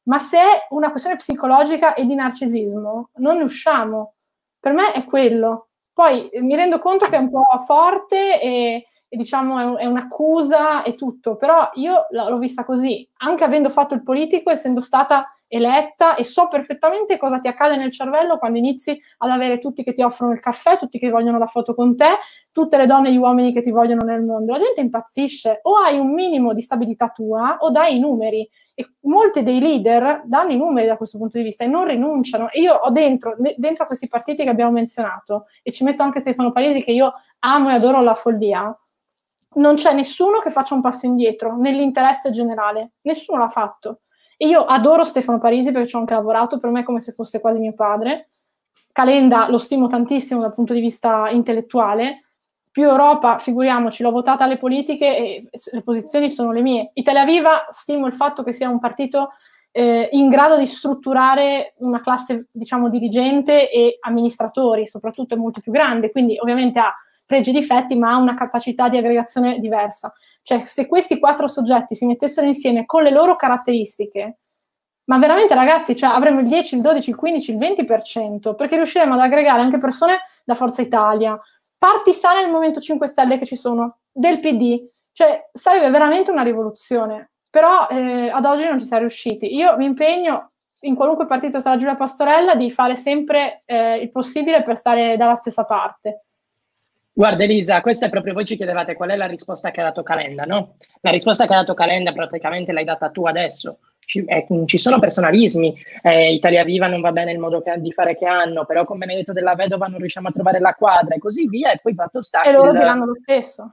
ma 0.08 0.18
se 0.18 0.38
è 0.38 0.66
una 0.70 0.90
questione 0.90 1.16
psicologica 1.16 1.94
e 1.94 2.04
di 2.06 2.14
narcisismo, 2.14 3.10
non 3.16 3.36
ne 3.36 3.44
usciamo. 3.44 4.14
Per 4.58 4.72
me 4.72 4.92
è 4.92 5.04
quello. 5.04 5.67
Poi 5.98 6.30
mi 6.42 6.54
rendo 6.54 6.78
conto 6.78 7.06
che 7.06 7.16
è 7.16 7.18
un 7.18 7.28
po' 7.28 7.42
forte 7.66 8.40
e, 8.40 8.86
e 9.08 9.16
diciamo 9.16 9.58
è, 9.58 9.64
un, 9.64 9.76
è, 9.78 9.84
un'accusa 9.84 10.84
e 10.84 10.94
tutto, 10.94 11.34
però 11.34 11.68
io 11.74 12.06
l'ho 12.10 12.38
vista 12.38 12.64
così, 12.64 13.04
anche 13.16 13.42
avendo 13.42 13.68
fatto 13.68 13.94
il 13.94 14.04
politico, 14.04 14.48
essendo 14.48 14.80
stata 14.80 15.28
eletta 15.48 16.14
e 16.14 16.22
so 16.22 16.46
perfettamente 16.46 17.16
cosa 17.16 17.40
ti 17.40 17.48
accade 17.48 17.76
nel 17.76 17.90
cervello 17.90 18.38
quando 18.38 18.58
inizi 18.58 18.96
ad 19.16 19.30
avere 19.30 19.58
tutti 19.58 19.82
che 19.82 19.92
ti 19.92 20.02
offrono 20.02 20.34
il 20.34 20.38
caffè, 20.38 20.78
tutti 20.78 21.00
che 21.00 21.10
vogliono 21.10 21.38
la 21.38 21.46
foto 21.46 21.74
con 21.74 21.96
te, 21.96 22.18
tutte 22.52 22.76
le 22.76 22.86
donne 22.86 23.08
e 23.08 23.12
gli 23.12 23.16
uomini 23.16 23.52
che 23.52 23.60
ti 23.60 23.72
vogliono 23.72 24.04
nel 24.04 24.22
mondo. 24.22 24.52
La 24.52 24.58
gente 24.60 24.80
impazzisce, 24.80 25.58
o 25.62 25.78
hai 25.78 25.98
un 25.98 26.12
minimo 26.12 26.54
di 26.54 26.60
stabilità 26.60 27.08
tua 27.08 27.56
o 27.58 27.72
dai 27.72 27.96
i 27.96 27.98
numeri. 27.98 28.48
E 28.78 28.92
molti 29.00 29.42
dei 29.42 29.58
leader 29.58 30.22
danno 30.24 30.52
i 30.52 30.56
numeri 30.56 30.86
da 30.86 30.96
questo 30.96 31.18
punto 31.18 31.36
di 31.36 31.42
vista 31.42 31.64
e 31.64 31.66
non 31.66 31.84
rinunciano. 31.84 32.48
E 32.48 32.60
io 32.60 32.74
ho 32.74 32.90
dentro, 32.90 33.34
dentro 33.56 33.86
questi 33.86 34.06
partiti 34.06 34.44
che 34.44 34.50
abbiamo 34.50 34.70
menzionato, 34.70 35.46
e 35.64 35.72
ci 35.72 35.82
metto 35.82 36.04
anche 36.04 36.20
Stefano 36.20 36.52
Parisi 36.52 36.80
che 36.80 36.92
io 36.92 37.12
amo 37.40 37.70
e 37.70 37.72
adoro 37.72 38.00
la 38.02 38.14
follia, 38.14 38.72
non 39.54 39.74
c'è 39.74 39.92
nessuno 39.94 40.38
che 40.38 40.50
faccia 40.50 40.74
un 40.74 40.80
passo 40.80 41.06
indietro 41.06 41.56
nell'interesse 41.56 42.30
generale, 42.30 42.92
nessuno 43.00 43.40
l'ha 43.40 43.48
fatto. 43.48 44.02
E 44.36 44.46
io 44.46 44.64
adoro 44.64 45.02
Stefano 45.02 45.40
Parisi 45.40 45.72
perché 45.72 45.88
ci 45.88 45.96
ho 45.96 45.98
anche 45.98 46.14
lavorato, 46.14 46.60
per 46.60 46.70
me 46.70 46.80
è 46.80 46.84
come 46.84 47.00
se 47.00 47.10
fosse 47.10 47.40
quasi 47.40 47.58
mio 47.58 47.74
padre. 47.74 48.30
Calenda 48.92 49.48
lo 49.48 49.58
stimo 49.58 49.88
tantissimo 49.88 50.40
dal 50.40 50.54
punto 50.54 50.72
di 50.72 50.80
vista 50.80 51.28
intellettuale. 51.30 52.27
Più 52.78 52.86
Europa, 52.86 53.38
figuriamoci, 53.38 54.04
l'ho 54.04 54.12
votata 54.12 54.44
alle 54.44 54.56
politiche 54.56 55.16
e 55.16 55.48
le 55.72 55.82
posizioni 55.82 56.30
sono 56.30 56.52
le 56.52 56.62
mie. 56.62 56.92
Italia 56.94 57.24
Viva 57.24 57.66
stimo 57.70 58.06
il 58.06 58.12
fatto 58.12 58.44
che 58.44 58.52
sia 58.52 58.68
un 58.68 58.78
partito 58.78 59.30
eh, 59.72 60.08
in 60.12 60.28
grado 60.28 60.56
di 60.56 60.64
strutturare 60.64 61.74
una 61.78 62.00
classe, 62.00 62.46
diciamo, 62.52 62.88
dirigente 62.88 63.68
e 63.68 63.98
amministratori, 63.98 64.86
soprattutto 64.86 65.34
è 65.34 65.36
molto 65.36 65.60
più 65.60 65.72
grande, 65.72 66.12
quindi 66.12 66.38
ovviamente 66.38 66.78
ha 66.78 66.94
pregi 67.26 67.50
e 67.50 67.54
difetti, 67.54 67.96
ma 67.96 68.12
ha 68.12 68.18
una 68.18 68.34
capacità 68.34 68.88
di 68.88 68.96
aggregazione 68.96 69.58
diversa. 69.58 70.12
Cioè, 70.42 70.60
se 70.60 70.86
questi 70.86 71.18
quattro 71.18 71.48
soggetti 71.48 71.96
si 71.96 72.06
mettessero 72.06 72.46
insieme 72.46 72.86
con 72.86 73.02
le 73.02 73.10
loro 73.10 73.34
caratteristiche, 73.34 74.38
ma 75.06 75.18
veramente 75.18 75.54
ragazzi, 75.54 75.96
cioè, 75.96 76.10
avremo 76.10 76.38
il 76.38 76.46
10, 76.46 76.76
il 76.76 76.80
12, 76.82 77.10
il 77.10 77.16
15, 77.16 77.50
il 77.50 77.58
20%, 77.58 78.54
perché 78.54 78.76
riusciremo 78.76 79.14
ad 79.14 79.20
aggregare 79.20 79.62
anche 79.62 79.78
persone 79.78 80.18
da 80.44 80.54
Forza 80.54 80.80
Italia, 80.80 81.36
parti 81.78 82.12
sane 82.12 82.42
del 82.42 82.50
Movimento 82.50 82.80
5 82.80 83.06
Stelle 83.06 83.38
che 83.38 83.46
ci 83.46 83.56
sono, 83.56 84.00
del 84.12 84.40
PD, 84.40 84.90
cioè 85.12 85.48
sarebbe 85.52 85.90
veramente 85.90 86.30
una 86.30 86.42
rivoluzione, 86.42 87.30
però 87.48 87.86
eh, 87.88 88.28
ad 88.28 88.44
oggi 88.44 88.64
non 88.64 88.78
ci 88.78 88.84
siamo 88.84 89.02
riusciti. 89.02 89.54
Io 89.54 89.76
mi 89.76 89.84
impegno 89.84 90.50
in 90.80 90.94
qualunque 90.94 91.26
partito 91.26 91.60
sarà 91.60 91.76
Giulia 91.76 91.96
Pastorella 91.96 92.54
di 92.54 92.70
fare 92.70 92.94
sempre 92.94 93.62
eh, 93.64 93.96
il 93.96 94.10
possibile 94.10 94.62
per 94.62 94.76
stare 94.76 95.16
dalla 95.16 95.34
stessa 95.34 95.64
parte. 95.64 96.24
Guarda 97.12 97.42
Elisa, 97.42 97.80
questa 97.80 98.06
è 98.06 98.10
proprio 98.10 98.32
voi 98.32 98.44
ci 98.44 98.54
chiedevate 98.54 98.94
qual 98.94 99.10
è 99.10 99.16
la 99.16 99.26
risposta 99.26 99.72
che 99.72 99.80
ha 99.80 99.84
dato 99.84 100.04
Calenda, 100.04 100.44
no? 100.44 100.76
La 101.00 101.10
risposta 101.10 101.46
che 101.46 101.52
ha 101.52 101.56
dato 101.56 101.74
Calenda 101.74 102.12
praticamente 102.12 102.70
l'hai 102.72 102.84
data 102.84 103.10
tu 103.10 103.26
adesso. 103.26 103.78
Ci, 104.08 104.24
eh, 104.24 104.46
ci 104.64 104.78
sono 104.78 104.98
personalismi, 104.98 105.76
eh, 106.00 106.32
Italia 106.32 106.64
Viva 106.64 106.86
non 106.86 107.02
va 107.02 107.12
bene 107.12 107.30
il 107.30 107.38
modo 107.38 107.60
che, 107.60 107.74
di 107.76 107.92
fare 107.92 108.16
che 108.16 108.24
hanno, 108.24 108.64
però 108.64 108.86
con 108.86 108.96
Benedetto 108.96 109.34
della 109.34 109.54
Vedova 109.54 109.84
non 109.84 109.98
riusciamo 109.98 110.28
a 110.28 110.32
trovare 110.32 110.60
la 110.60 110.72
quadra 110.72 111.14
e 111.14 111.18
così 111.18 111.46
via, 111.46 111.72
e 111.72 111.78
poi 111.82 111.92
fatto 111.92 112.22
sta. 112.22 112.40
E 112.40 112.52
loro 112.52 112.72
diranno 112.72 113.04
lo 113.04 113.18
stesso. 113.20 113.70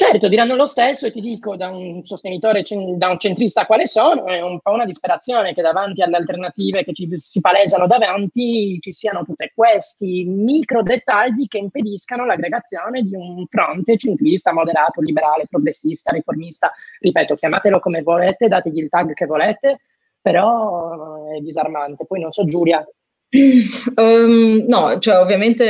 Certo, 0.00 0.28
diranno 0.28 0.54
lo 0.54 0.66
stesso 0.66 1.08
e 1.08 1.10
ti 1.10 1.20
dico, 1.20 1.56
da 1.56 1.70
un 1.70 2.04
sostenitore, 2.04 2.62
da 2.94 3.08
un 3.08 3.18
centrista 3.18 3.66
quale 3.66 3.88
sono, 3.88 4.26
è 4.26 4.40
un 4.40 4.60
po' 4.60 4.70
una 4.70 4.84
disperazione 4.84 5.54
che 5.54 5.60
davanti 5.60 6.02
alle 6.02 6.14
alternative 6.14 6.84
che 6.84 6.92
ci, 6.92 7.08
si 7.16 7.40
palesano 7.40 7.88
davanti 7.88 8.78
ci 8.80 8.92
siano 8.92 9.24
tutti 9.24 9.50
questi 9.52 10.22
micro 10.24 10.84
dettagli 10.84 11.48
che 11.48 11.58
impediscano 11.58 12.24
l'aggregazione 12.26 13.02
di 13.02 13.16
un 13.16 13.44
fronte 13.48 13.96
centrista, 13.96 14.52
moderato, 14.52 15.00
liberale, 15.00 15.48
progressista, 15.50 16.12
riformista. 16.12 16.72
Ripeto, 17.00 17.34
chiamatelo 17.34 17.80
come 17.80 18.02
volete, 18.02 18.46
dategli 18.46 18.78
il 18.78 18.88
tag 18.88 19.14
che 19.14 19.26
volete, 19.26 19.80
però 20.20 21.26
è 21.26 21.40
disarmante. 21.40 22.06
Poi 22.06 22.20
non 22.20 22.30
so, 22.30 22.44
Giulia, 22.44 22.86
Um, 23.30 24.64
no, 24.66 24.98
cioè 24.98 25.18
ovviamente 25.18 25.64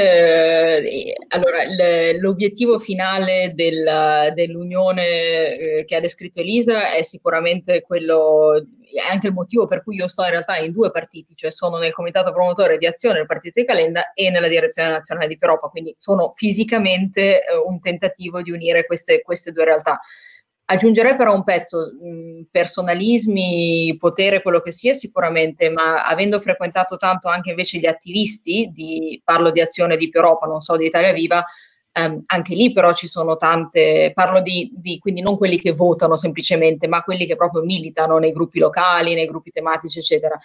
eh, 0.89 1.13
allora, 1.31 1.65
l- 1.65 2.21
l'obiettivo 2.21 2.79
finale 2.79 3.51
del, 3.53 4.33
dell'unione 4.33 5.59
eh, 5.59 5.85
che 5.85 5.97
ha 5.97 6.01
descritto 6.01 6.39
Elisa 6.39 6.93
è 6.95 7.03
sicuramente 7.03 7.83
quello, 7.83 8.55
è 8.55 9.11
anche 9.11 9.27
il 9.27 9.33
motivo 9.33 9.67
per 9.67 9.83
cui 9.83 9.97
io 9.97 10.07
sto 10.07 10.23
in 10.23 10.31
realtà 10.31 10.57
in 10.59 10.71
due 10.71 10.93
partiti, 10.93 11.35
cioè 11.35 11.51
sono 11.51 11.79
nel 11.79 11.93
comitato 11.93 12.33
promotore 12.33 12.79
di 12.79 12.87
azione 12.87 13.17
del 13.17 13.27
partito 13.27 13.61
di 13.61 13.67
Calenda 13.67 14.13
e 14.13 14.31
nella 14.31 14.49
direzione 14.49 14.91
nazionale 14.91 15.27
di 15.27 15.37
Peropa, 15.37 15.67
quindi 15.67 15.93
sono 15.97 16.31
fisicamente 16.37 17.45
eh, 17.45 17.57
un 17.67 17.81
tentativo 17.81 18.41
di 18.41 18.53
unire 18.53 18.87
queste, 18.87 19.21
queste 19.21 19.51
due 19.51 19.65
realtà. 19.65 19.99
Aggiungerei 20.71 21.17
però 21.17 21.35
un 21.35 21.45
pezzo, 21.45 21.93
personalismi, 22.51 23.97
potere, 23.99 24.43
quello 24.43 24.61
che 24.61 24.71
sia 24.71 24.93
sicuramente, 24.93 25.71
ma 25.71 26.05
avendo 26.05 26.39
frequentato 26.41 26.99
tanto 26.99 27.29
anche 27.29 27.49
invece 27.49 27.79
gli 27.79 27.87
attivisti, 27.87 28.71
di, 28.71 29.19
parlo 29.25 29.51
di 29.51 29.63
Azione 29.63 29.97
di 29.97 30.11
Più 30.11 30.21
Europa, 30.21 30.45
non 30.47 30.61
so 30.61 30.77
di 30.77 30.85
Italia 30.85 31.15
Viva, 31.15 31.43
ehm, 31.93 32.23
anche 32.27 32.55
lì 32.55 32.71
però 32.71 32.93
ci 32.93 33.07
sono 33.07 33.39
tante, 33.39 34.13
parlo 34.15 34.43
di, 34.43 34.71
di, 34.75 34.99
quindi 34.99 35.23
non 35.23 35.39
quelli 35.39 35.59
che 35.59 35.73
votano 35.73 36.17
semplicemente, 36.17 36.87
ma 36.87 37.03
quelli 37.03 37.25
che 37.25 37.35
proprio 37.37 37.63
militano 37.63 38.19
nei 38.19 38.33
gruppi 38.33 38.59
locali, 38.59 39.15
nei 39.15 39.27
gruppi 39.27 39.51
tematici, 39.51 40.01
eccetera. 40.01 40.39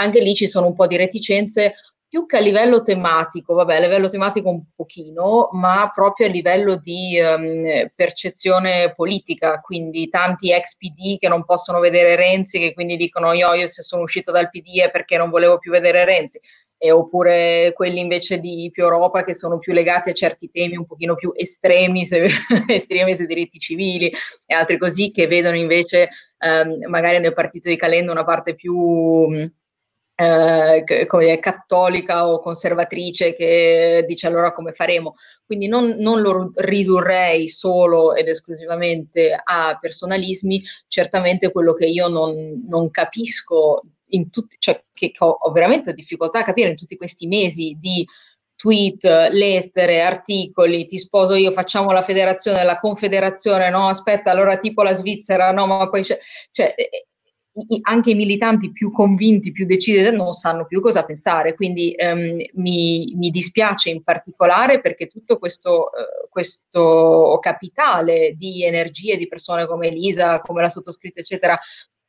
Anche 0.00 0.20
lì 0.20 0.34
ci 0.34 0.48
sono 0.48 0.66
un 0.66 0.74
po' 0.74 0.88
di 0.88 0.96
reticenze, 0.96 1.74
più 2.08 2.24
che 2.24 2.38
a 2.38 2.40
livello 2.40 2.80
tematico, 2.80 3.52
vabbè, 3.52 3.76
a 3.76 3.80
livello 3.80 4.08
tematico 4.08 4.48
un 4.48 4.62
pochino, 4.74 5.50
ma 5.52 5.90
proprio 5.94 6.26
a 6.26 6.30
livello 6.30 6.76
di 6.76 7.18
um, 7.20 7.90
percezione 7.94 8.94
politica, 8.94 9.60
quindi 9.60 10.08
tanti 10.08 10.50
ex 10.50 10.76
PD 10.76 11.18
che 11.18 11.28
non 11.28 11.44
possono 11.44 11.80
vedere 11.80 12.16
Renzi, 12.16 12.58
che 12.58 12.72
quindi 12.72 12.96
dicono 12.96 13.32
io, 13.34 13.52
io 13.52 13.66
se 13.66 13.82
sono 13.82 14.02
uscito 14.02 14.32
dal 14.32 14.48
PD 14.48 14.80
è 14.80 14.90
perché 14.90 15.18
non 15.18 15.28
volevo 15.28 15.58
più 15.58 15.70
vedere 15.70 16.06
Renzi, 16.06 16.40
e 16.78 16.90
oppure 16.92 17.72
quelli 17.74 18.00
invece 18.00 18.38
di 18.38 18.70
più 18.72 18.84
Europa 18.84 19.24
che 19.24 19.34
sono 19.34 19.58
più 19.58 19.72
legati 19.72 20.10
a 20.10 20.14
certi 20.14 20.48
temi 20.50 20.76
un 20.76 20.86
pochino 20.86 21.14
più 21.14 21.32
estremi, 21.34 22.06
se, 22.06 22.26
estremi 22.68 23.14
sui 23.14 23.26
diritti 23.26 23.58
civili 23.58 24.10
e 24.46 24.54
altri 24.54 24.78
così, 24.78 25.10
che 25.10 25.26
vedono 25.26 25.56
invece 25.56 26.08
um, 26.38 26.88
magari 26.88 27.18
nel 27.18 27.34
partito 27.34 27.68
di 27.68 27.76
Calenda 27.76 28.12
una 28.12 28.24
parte 28.24 28.54
più 28.54 29.50
eh, 30.20 31.38
cattolica 31.38 32.28
o 32.28 32.40
conservatrice 32.40 33.36
che 33.36 34.04
dice 34.06 34.26
allora 34.26 34.52
come 34.52 34.72
faremo. 34.72 35.14
Quindi 35.46 35.68
non, 35.68 35.94
non, 35.98 36.20
lo 36.20 36.50
ridurrei 36.54 37.48
solo 37.48 38.14
ed 38.14 38.26
esclusivamente 38.26 39.32
a 39.32 39.78
personalismi, 39.80 40.62
certamente 40.88 41.52
quello 41.52 41.72
che 41.74 41.86
io 41.86 42.08
non, 42.08 42.64
non 42.66 42.90
capisco 42.90 43.82
tutti, 44.30 44.56
cioè 44.58 44.82
che 44.92 45.12
ho, 45.18 45.28
ho 45.28 45.52
veramente 45.52 45.92
difficoltà 45.92 46.40
a 46.40 46.44
capire 46.44 46.70
in 46.70 46.76
tutti 46.76 46.96
questi 46.96 47.28
mesi 47.28 47.76
di 47.78 48.04
tweet, 48.56 49.04
lettere, 49.04 50.00
articoli, 50.00 50.84
ti 50.84 50.98
sposo 50.98 51.34
io, 51.34 51.52
facciamo 51.52 51.92
la 51.92 52.02
federazione, 52.02 52.64
la 52.64 52.80
confederazione, 52.80 53.70
no 53.70 53.86
aspetta, 53.86 54.32
allora 54.32 54.56
tipo 54.56 54.82
la 54.82 54.94
Svizzera, 54.94 55.52
no 55.52 55.66
ma 55.68 55.88
poi 55.88 56.02
c'è, 56.02 56.18
cioè, 56.50 56.74
anche 57.82 58.10
i 58.10 58.14
militanti 58.14 58.72
più 58.72 58.90
convinti, 58.92 59.52
più 59.52 59.66
decisi, 59.66 60.10
non 60.10 60.32
sanno 60.32 60.66
più 60.66 60.80
cosa 60.80 61.04
pensare. 61.04 61.54
Quindi 61.54 61.92
ehm, 61.92 62.36
mi, 62.54 63.12
mi, 63.16 63.30
dispiace 63.30 63.90
in 63.90 64.02
particolare 64.02 64.80
perché 64.80 65.06
tutto 65.06 65.38
questo, 65.38 65.92
eh, 65.92 66.28
questo 66.28 67.38
capitale 67.40 68.34
di 68.36 68.64
energie 68.64 69.16
di 69.16 69.28
persone 69.28 69.66
come 69.66 69.88
Elisa, 69.88 70.40
come 70.40 70.62
la 70.62 70.68
sottoscritta, 70.68 71.20
eccetera, 71.20 71.58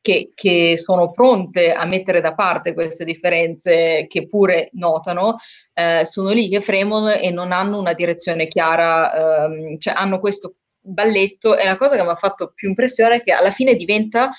che, 0.00 0.30
che, 0.34 0.76
sono 0.78 1.10
pronte 1.10 1.72
a 1.72 1.84
mettere 1.84 2.20
da 2.20 2.34
parte 2.34 2.72
queste 2.72 3.04
differenze 3.04 4.06
che 4.08 4.26
pure 4.26 4.70
notano, 4.72 5.36
eh, 5.74 6.04
sono 6.04 6.30
lì 6.30 6.48
che 6.48 6.62
fremono 6.62 7.10
e 7.10 7.30
non 7.30 7.52
hanno 7.52 7.78
una 7.78 7.92
direzione 7.92 8.46
chiara, 8.46 9.44
ehm, 9.44 9.78
cioè 9.78 9.94
hanno 9.96 10.18
questo 10.18 10.54
balletto 10.82 11.56
e 11.56 11.64
la 11.66 11.76
cosa 11.76 11.96
che 11.96 12.02
mi 12.02 12.08
ha 12.08 12.16
fatto 12.16 12.52
più 12.54 12.68
impressione 12.68 13.16
è 13.16 13.22
che 13.22 13.32
alla 13.32 13.50
fine 13.50 13.74
diventa 13.74 14.30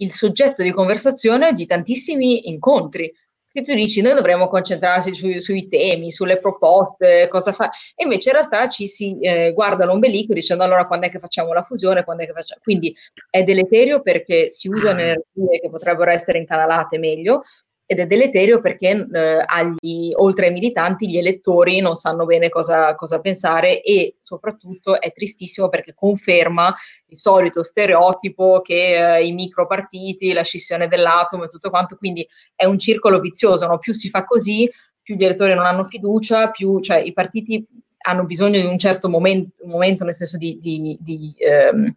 il 0.00 0.12
soggetto 0.12 0.62
di 0.62 0.70
conversazione 0.72 1.52
di 1.52 1.66
tantissimi 1.66 2.48
incontri. 2.48 3.12
Che 3.52 3.62
tu 3.62 3.74
dici, 3.74 4.00
noi 4.00 4.14
dovremmo 4.14 4.46
concentrarci 4.46 5.12
su, 5.12 5.40
sui 5.40 5.66
temi, 5.66 6.12
sulle 6.12 6.38
proposte, 6.38 7.26
cosa 7.28 7.52
fa. 7.52 7.68
E 7.96 8.04
invece 8.04 8.28
in 8.28 8.36
realtà 8.36 8.68
ci 8.68 8.86
si 8.86 9.18
eh, 9.18 9.52
guarda 9.52 9.84
l'ombelico 9.84 10.32
dicendo 10.32 10.62
allora 10.62 10.86
quando 10.86 11.06
è 11.06 11.10
che 11.10 11.18
facciamo 11.18 11.52
la 11.52 11.62
fusione, 11.62 12.04
quando 12.04 12.22
è 12.22 12.26
che 12.26 12.32
facciamo. 12.32 12.60
Quindi 12.62 12.94
è 13.28 13.42
deleterio 13.42 14.02
perché 14.02 14.48
si 14.48 14.68
usano 14.68 15.00
energie 15.02 15.58
che 15.60 15.68
potrebbero 15.68 16.12
essere 16.12 16.38
incanalate 16.38 16.96
meglio, 16.98 17.42
ed 17.90 17.98
è 17.98 18.06
deleterio 18.06 18.60
perché 18.60 18.90
eh, 19.12 19.42
agli, 19.44 20.12
oltre 20.14 20.46
ai 20.46 20.52
militanti 20.52 21.10
gli 21.10 21.18
elettori 21.18 21.80
non 21.80 21.96
sanno 21.96 22.24
bene 22.24 22.48
cosa, 22.48 22.94
cosa, 22.94 23.20
pensare 23.20 23.82
e 23.82 24.14
soprattutto 24.20 25.00
è 25.00 25.12
tristissimo 25.12 25.68
perché 25.68 25.92
conferma 25.92 26.72
il 27.08 27.16
solito 27.16 27.64
stereotipo 27.64 28.60
che 28.60 29.16
eh, 29.16 29.26
i 29.26 29.32
micropartiti, 29.32 30.32
la 30.32 30.44
scissione 30.44 30.86
dell'atomo 30.86 31.42
e 31.42 31.48
tutto 31.48 31.68
quanto, 31.68 31.96
quindi 31.96 32.24
è 32.54 32.64
un 32.64 32.78
circolo 32.78 33.18
vizioso, 33.18 33.66
no? 33.66 33.78
più 33.78 33.92
si 33.92 34.08
fa 34.08 34.24
così, 34.24 34.70
più 35.02 35.16
gli 35.16 35.24
elettori 35.24 35.54
non 35.54 35.64
hanno 35.64 35.82
fiducia, 35.82 36.50
più 36.50 36.78
cioè, 36.78 36.98
i 36.98 37.12
partiti 37.12 37.66
hanno 38.02 38.24
bisogno 38.24 38.60
di 38.60 38.66
un 38.66 38.78
certo 38.78 39.08
momento, 39.08 39.66
momento 39.66 40.04
nel 40.04 40.14
senso 40.14 40.38
di, 40.38 40.56
di, 40.60 40.96
di 41.00 41.34
ehm, 41.38 41.92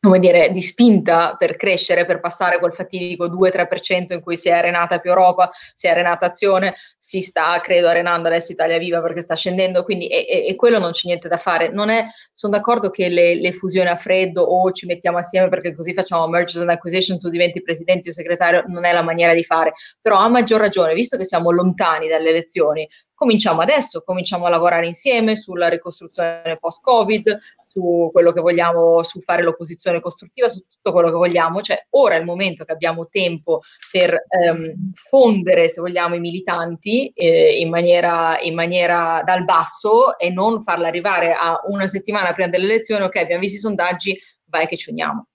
come 0.00 0.20
dire, 0.20 0.52
di 0.52 0.60
spinta 0.60 1.34
per 1.36 1.56
crescere, 1.56 2.06
per 2.06 2.20
passare 2.20 2.58
quel 2.60 2.72
fatidico 2.72 3.26
2-3% 3.26 4.12
in 4.12 4.20
cui 4.20 4.36
si 4.36 4.48
è 4.48 4.52
arenata 4.52 4.98
più 4.98 5.10
Europa, 5.10 5.50
si 5.74 5.86
è 5.86 5.90
arenata 5.90 6.26
Azione, 6.26 6.74
si 6.96 7.20
sta, 7.20 7.58
credo, 7.60 7.88
arenando 7.88 8.28
adesso 8.28 8.52
Italia 8.52 8.78
Viva 8.78 9.00
perché 9.00 9.20
sta 9.20 9.34
scendendo, 9.34 9.82
quindi 9.82 10.06
e, 10.06 10.24
e, 10.28 10.46
e 10.46 10.54
quello 10.54 10.78
non 10.78 10.92
c'è 10.92 11.08
niente 11.08 11.26
da 11.26 11.36
fare. 11.36 11.70
Non 11.70 11.88
è, 11.88 12.06
sono 12.32 12.56
d'accordo 12.56 12.90
che 12.90 13.08
le, 13.08 13.34
le, 13.40 13.52
fusioni 13.52 13.88
a 13.88 13.96
freddo 13.96 14.42
o 14.42 14.70
ci 14.70 14.86
mettiamo 14.86 15.18
assieme 15.18 15.48
perché 15.48 15.74
così 15.74 15.92
facciamo 15.94 16.28
mergers 16.28 16.60
and 16.60 16.70
acquisition, 16.70 17.18
tu 17.18 17.28
diventi 17.28 17.60
presidente 17.60 18.10
o 18.10 18.12
segretario, 18.12 18.64
non 18.68 18.84
è 18.84 18.92
la 18.92 19.02
maniera 19.02 19.34
di 19.34 19.42
fare, 19.42 19.72
però 20.00 20.18
a 20.18 20.28
maggior 20.28 20.60
ragione, 20.60 20.94
visto 20.94 21.16
che 21.16 21.24
siamo 21.24 21.50
lontani 21.50 22.06
dalle 22.06 22.28
elezioni, 22.28 22.88
cominciamo 23.18 23.62
adesso, 23.62 24.04
cominciamo 24.04 24.46
a 24.46 24.48
lavorare 24.48 24.86
insieme 24.86 25.34
sulla 25.34 25.68
ricostruzione 25.68 26.56
post-Covid, 26.60 27.36
su 27.66 28.10
quello 28.12 28.32
che 28.32 28.40
vogliamo, 28.40 29.02
su 29.02 29.20
fare 29.22 29.42
l'opposizione 29.42 30.00
costruttiva, 30.00 30.48
su 30.48 30.64
tutto 30.68 30.92
quello 30.92 31.08
che 31.08 31.16
vogliamo. 31.16 31.60
Cioè, 31.60 31.86
ora 31.90 32.14
è 32.14 32.18
il 32.18 32.24
momento 32.24 32.64
che 32.64 32.70
abbiamo 32.70 33.08
tempo 33.08 33.62
per 33.90 34.24
ehm, 34.28 34.92
fondere, 34.94 35.68
se 35.68 35.80
vogliamo, 35.80 36.14
i 36.14 36.20
militanti 36.20 37.08
eh, 37.08 37.58
in, 37.58 37.68
maniera, 37.68 38.38
in 38.40 38.54
maniera 38.54 39.20
dal 39.24 39.44
basso 39.44 40.16
e 40.16 40.30
non 40.30 40.62
farla 40.62 40.86
arrivare 40.86 41.32
a 41.32 41.60
una 41.66 41.88
settimana 41.88 42.32
prima 42.32 42.48
delle 42.48 42.66
elezioni, 42.66 43.02
ok, 43.02 43.16
abbiamo 43.16 43.40
visto 43.40 43.56
i 43.56 43.60
sondaggi, 43.60 44.16
vai 44.44 44.68
che 44.68 44.76
ci 44.76 44.90
uniamo. 44.90 45.26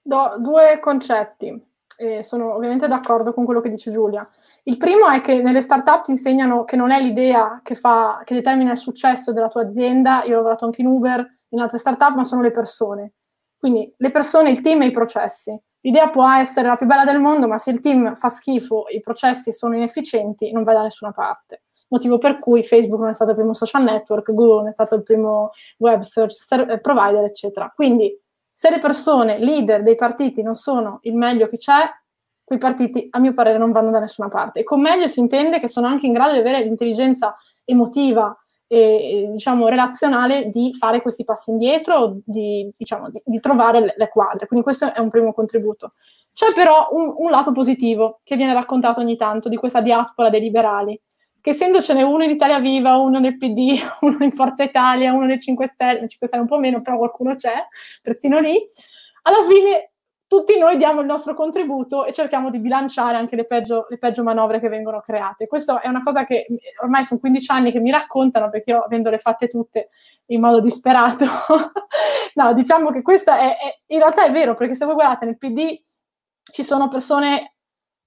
Do, 0.00 0.36
due 0.38 0.78
concetti 0.78 1.73
e 1.96 2.22
sono 2.22 2.54
ovviamente 2.54 2.88
d'accordo 2.88 3.32
con 3.32 3.44
quello 3.44 3.60
che 3.60 3.70
dice 3.70 3.90
Giulia. 3.90 4.28
Il 4.64 4.76
primo 4.76 5.08
è 5.08 5.20
che 5.20 5.40
nelle 5.42 5.60
startup 5.60 6.02
ti 6.02 6.10
insegnano 6.10 6.64
che 6.64 6.76
non 6.76 6.90
è 6.90 7.00
l'idea 7.00 7.60
che, 7.62 7.74
fa, 7.74 8.22
che 8.24 8.34
determina 8.34 8.72
il 8.72 8.78
successo 8.78 9.32
della 9.32 9.48
tua 9.48 9.62
azienda, 9.62 10.24
io 10.24 10.34
ho 10.34 10.36
lavorato 10.36 10.64
anche 10.64 10.82
in 10.82 10.88
Uber, 10.88 11.38
in 11.50 11.60
altre 11.60 11.78
startup, 11.78 12.14
ma 12.14 12.24
sono 12.24 12.42
le 12.42 12.50
persone. 12.50 13.14
Quindi 13.56 13.92
le 13.96 14.10
persone, 14.10 14.50
il 14.50 14.60
team 14.60 14.82
e 14.82 14.86
i 14.86 14.90
processi. 14.90 15.58
L'idea 15.80 16.08
può 16.08 16.30
essere 16.30 16.68
la 16.68 16.76
più 16.76 16.86
bella 16.86 17.04
del 17.04 17.20
mondo, 17.20 17.46
ma 17.46 17.58
se 17.58 17.70
il 17.70 17.80
team 17.80 18.14
fa 18.14 18.28
schifo, 18.28 18.86
i 18.88 19.00
processi 19.00 19.52
sono 19.52 19.74
inefficienti, 19.76 20.50
non 20.50 20.64
vai 20.64 20.74
da 20.74 20.82
nessuna 20.82 21.12
parte. 21.12 21.64
Motivo 21.88 22.18
per 22.18 22.38
cui 22.38 22.64
Facebook 22.64 23.00
non 23.00 23.10
è 23.10 23.14
stato 23.14 23.30
il 23.30 23.36
primo 23.36 23.52
social 23.52 23.82
network, 23.82 24.32
Google 24.32 24.62
non 24.62 24.68
è 24.68 24.72
stato 24.72 24.94
il 24.94 25.02
primo 25.02 25.50
web 25.78 26.00
search 26.00 26.80
provider, 26.80 27.24
eccetera. 27.24 27.70
Quindi 27.74 28.18
se 28.54 28.70
le 28.70 28.78
persone, 28.78 29.38
leader 29.38 29.82
dei 29.82 29.96
partiti, 29.96 30.40
non 30.40 30.54
sono 30.54 31.00
il 31.02 31.14
meglio 31.14 31.48
che 31.48 31.58
c'è, 31.58 31.90
quei 32.44 32.58
partiti, 32.58 33.08
a 33.10 33.18
mio 33.18 33.34
parere, 33.34 33.58
non 33.58 33.72
vanno 33.72 33.90
da 33.90 33.98
nessuna 33.98 34.28
parte. 34.28 34.60
E 34.60 34.64
con 34.64 34.80
meglio 34.80 35.08
si 35.08 35.18
intende 35.18 35.58
che 35.58 35.68
sono 35.68 35.88
anche 35.88 36.06
in 36.06 36.12
grado 36.12 36.34
di 36.34 36.38
avere 36.38 36.62
l'intelligenza 36.62 37.36
emotiva 37.64 38.36
e, 38.66 39.28
diciamo, 39.30 39.66
relazionale 39.66 40.50
di 40.50 40.72
fare 40.74 41.02
questi 41.02 41.24
passi 41.24 41.50
indietro, 41.50 42.18
di, 42.24 42.70
diciamo, 42.76 43.10
di, 43.10 43.20
di 43.24 43.40
trovare 43.40 43.80
le, 43.80 43.94
le, 43.96 44.08
quadre. 44.08 44.46
Quindi 44.46 44.64
questo 44.64 44.92
è 44.92 45.00
un 45.00 45.10
primo 45.10 45.32
contributo. 45.32 45.94
C'è 46.32 46.52
però 46.54 46.88
un, 46.92 47.14
un 47.16 47.30
lato 47.30 47.50
positivo 47.50 48.20
che 48.22 48.36
viene 48.36 48.52
raccontato 48.52 49.00
ogni 49.00 49.16
tanto 49.16 49.48
di 49.48 49.56
questa 49.56 49.80
diaspora 49.80 50.30
dei 50.30 50.40
liberali, 50.40 51.00
che 51.44 51.50
essendocene 51.50 52.02
uno 52.02 52.24
in 52.24 52.30
Italia 52.30 52.58
Viva, 52.58 52.96
uno 52.96 53.18
nel 53.18 53.36
PD, 53.36 53.78
uno 54.00 54.24
in 54.24 54.32
Forza 54.32 54.62
Italia, 54.62 55.12
uno 55.12 55.26
nei 55.26 55.38
5 55.38 55.68
Stelle, 55.74 56.08
5 56.08 56.26
Stelle 56.26 56.40
un 56.40 56.48
po' 56.48 56.58
meno, 56.58 56.80
però 56.80 56.96
qualcuno 56.96 57.34
c'è, 57.34 57.66
persino 58.00 58.40
lì, 58.40 58.58
alla 59.24 59.42
fine 59.46 59.90
tutti 60.26 60.56
noi 60.56 60.78
diamo 60.78 61.02
il 61.02 61.06
nostro 61.06 61.34
contributo 61.34 62.06
e 62.06 62.14
cerchiamo 62.14 62.48
di 62.48 62.60
bilanciare 62.60 63.18
anche 63.18 63.36
le 63.36 63.44
peggio, 63.44 63.84
le 63.90 63.98
peggio 63.98 64.22
manovre 64.22 64.58
che 64.58 64.70
vengono 64.70 65.00
create. 65.00 65.46
Questa 65.46 65.82
è 65.82 65.88
una 65.88 66.02
cosa 66.02 66.24
che 66.24 66.46
ormai 66.82 67.04
sono 67.04 67.20
15 67.20 67.50
anni 67.50 67.70
che 67.70 67.78
mi 67.78 67.90
raccontano, 67.90 68.48
perché 68.48 68.70
io 68.70 68.80
avendole 68.80 69.18
fatte 69.18 69.46
tutte 69.46 69.90
in 70.28 70.40
modo 70.40 70.60
disperato, 70.60 71.26
no, 72.36 72.54
diciamo 72.54 72.90
che 72.90 73.02
questa 73.02 73.36
è, 73.36 73.58
è, 73.58 73.80
in 73.88 73.98
realtà 73.98 74.24
è 74.24 74.32
vero, 74.32 74.54
perché 74.54 74.74
se 74.74 74.86
voi 74.86 74.94
guardate 74.94 75.26
nel 75.26 75.36
PD 75.36 75.78
ci 76.40 76.62
sono 76.62 76.88
persone 76.88 77.53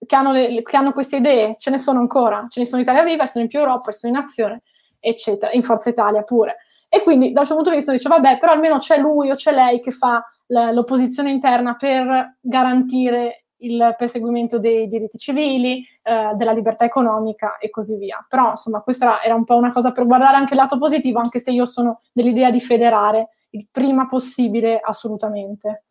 che 0.06 0.16
hanno, 0.16 0.32
le, 0.32 0.62
che 0.62 0.78
hanno, 0.78 0.94
queste 0.94 1.18
idee, 1.18 1.56
ce 1.58 1.70
ne 1.70 1.78
sono 1.78 2.00
ancora, 2.00 2.46
ce 2.50 2.60
ne 2.60 2.66
sono 2.66 2.82
in 2.82 2.88
Italia 2.88 3.04
Viva, 3.04 3.26
sono 3.26 3.44
in 3.44 3.50
più 3.50 3.60
Europa, 3.60 3.92
sono 3.92 4.14
in 4.14 4.20
Azione, 4.20 4.62
eccetera, 5.00 5.52
in 5.52 5.64
Forza 5.64 5.90
Italia 5.90 6.24
pure. 6.24 6.58
E 6.90 7.04
quindi 7.04 7.34
dal 7.34 7.46
suo 7.46 7.56
punto 7.56 7.70
di 7.70 7.78
vista 7.78 7.92
dice, 7.92 8.08
vabbè, 8.08 8.38
però 8.38 8.54
almeno 8.54 8.78
c'è 8.78 8.98
lui 8.98 9.30
o 9.30 9.36
c'è 9.36 9.54
lei 9.54 9.80
che 9.80 9.92
fa 9.92 10.24
l'opposizione 10.48 11.30
interna 11.30 11.76
per 11.76 12.38
garantire 12.40 13.48
il 13.62 13.96
perseguimento 13.98 14.60
dei 14.60 14.88
diritti 14.88 15.18
civili, 15.18 15.84
eh, 16.04 16.32
della 16.36 16.52
libertà 16.52 16.86
economica 16.86 17.58
e 17.58 17.70
così 17.70 17.98
via. 17.98 18.24
Però 18.28 18.52
insomma 18.52 18.82
questa 18.82 19.22
era 19.22 19.36
un 19.36 19.44
po' 19.44 19.56
una 19.56 19.72
cosa 19.72 19.92
per 19.92 20.06
guardare 20.06 20.38
anche 20.38 20.54
il 20.54 20.60
lato 20.60 20.78
positivo, 20.78 21.20
anche 21.20 21.40
se 21.40 21.52
io 21.52 21.66
sono 21.66 22.02
dell'idea 22.14 22.52
di 22.52 22.62
federare 22.62 23.30
il 23.52 23.68
prima 23.72 24.08
possibile 24.08 24.80
assolutamente. 24.80 25.87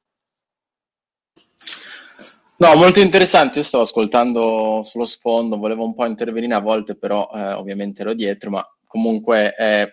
No, 2.58 2.74
molto 2.74 3.00
interessante, 3.00 3.58
io 3.58 3.64
stavo 3.64 3.84
ascoltando 3.84 4.82
sullo 4.82 5.04
sfondo, 5.04 5.58
volevo 5.58 5.84
un 5.84 5.94
po' 5.94 6.06
intervenire 6.06 6.54
a 6.54 6.60
volte, 6.60 6.96
però 6.96 7.30
eh, 7.34 7.52
ovviamente 7.52 8.00
ero 8.00 8.14
dietro, 8.14 8.48
ma 8.48 8.66
comunque 8.86 9.52
è 9.52 9.86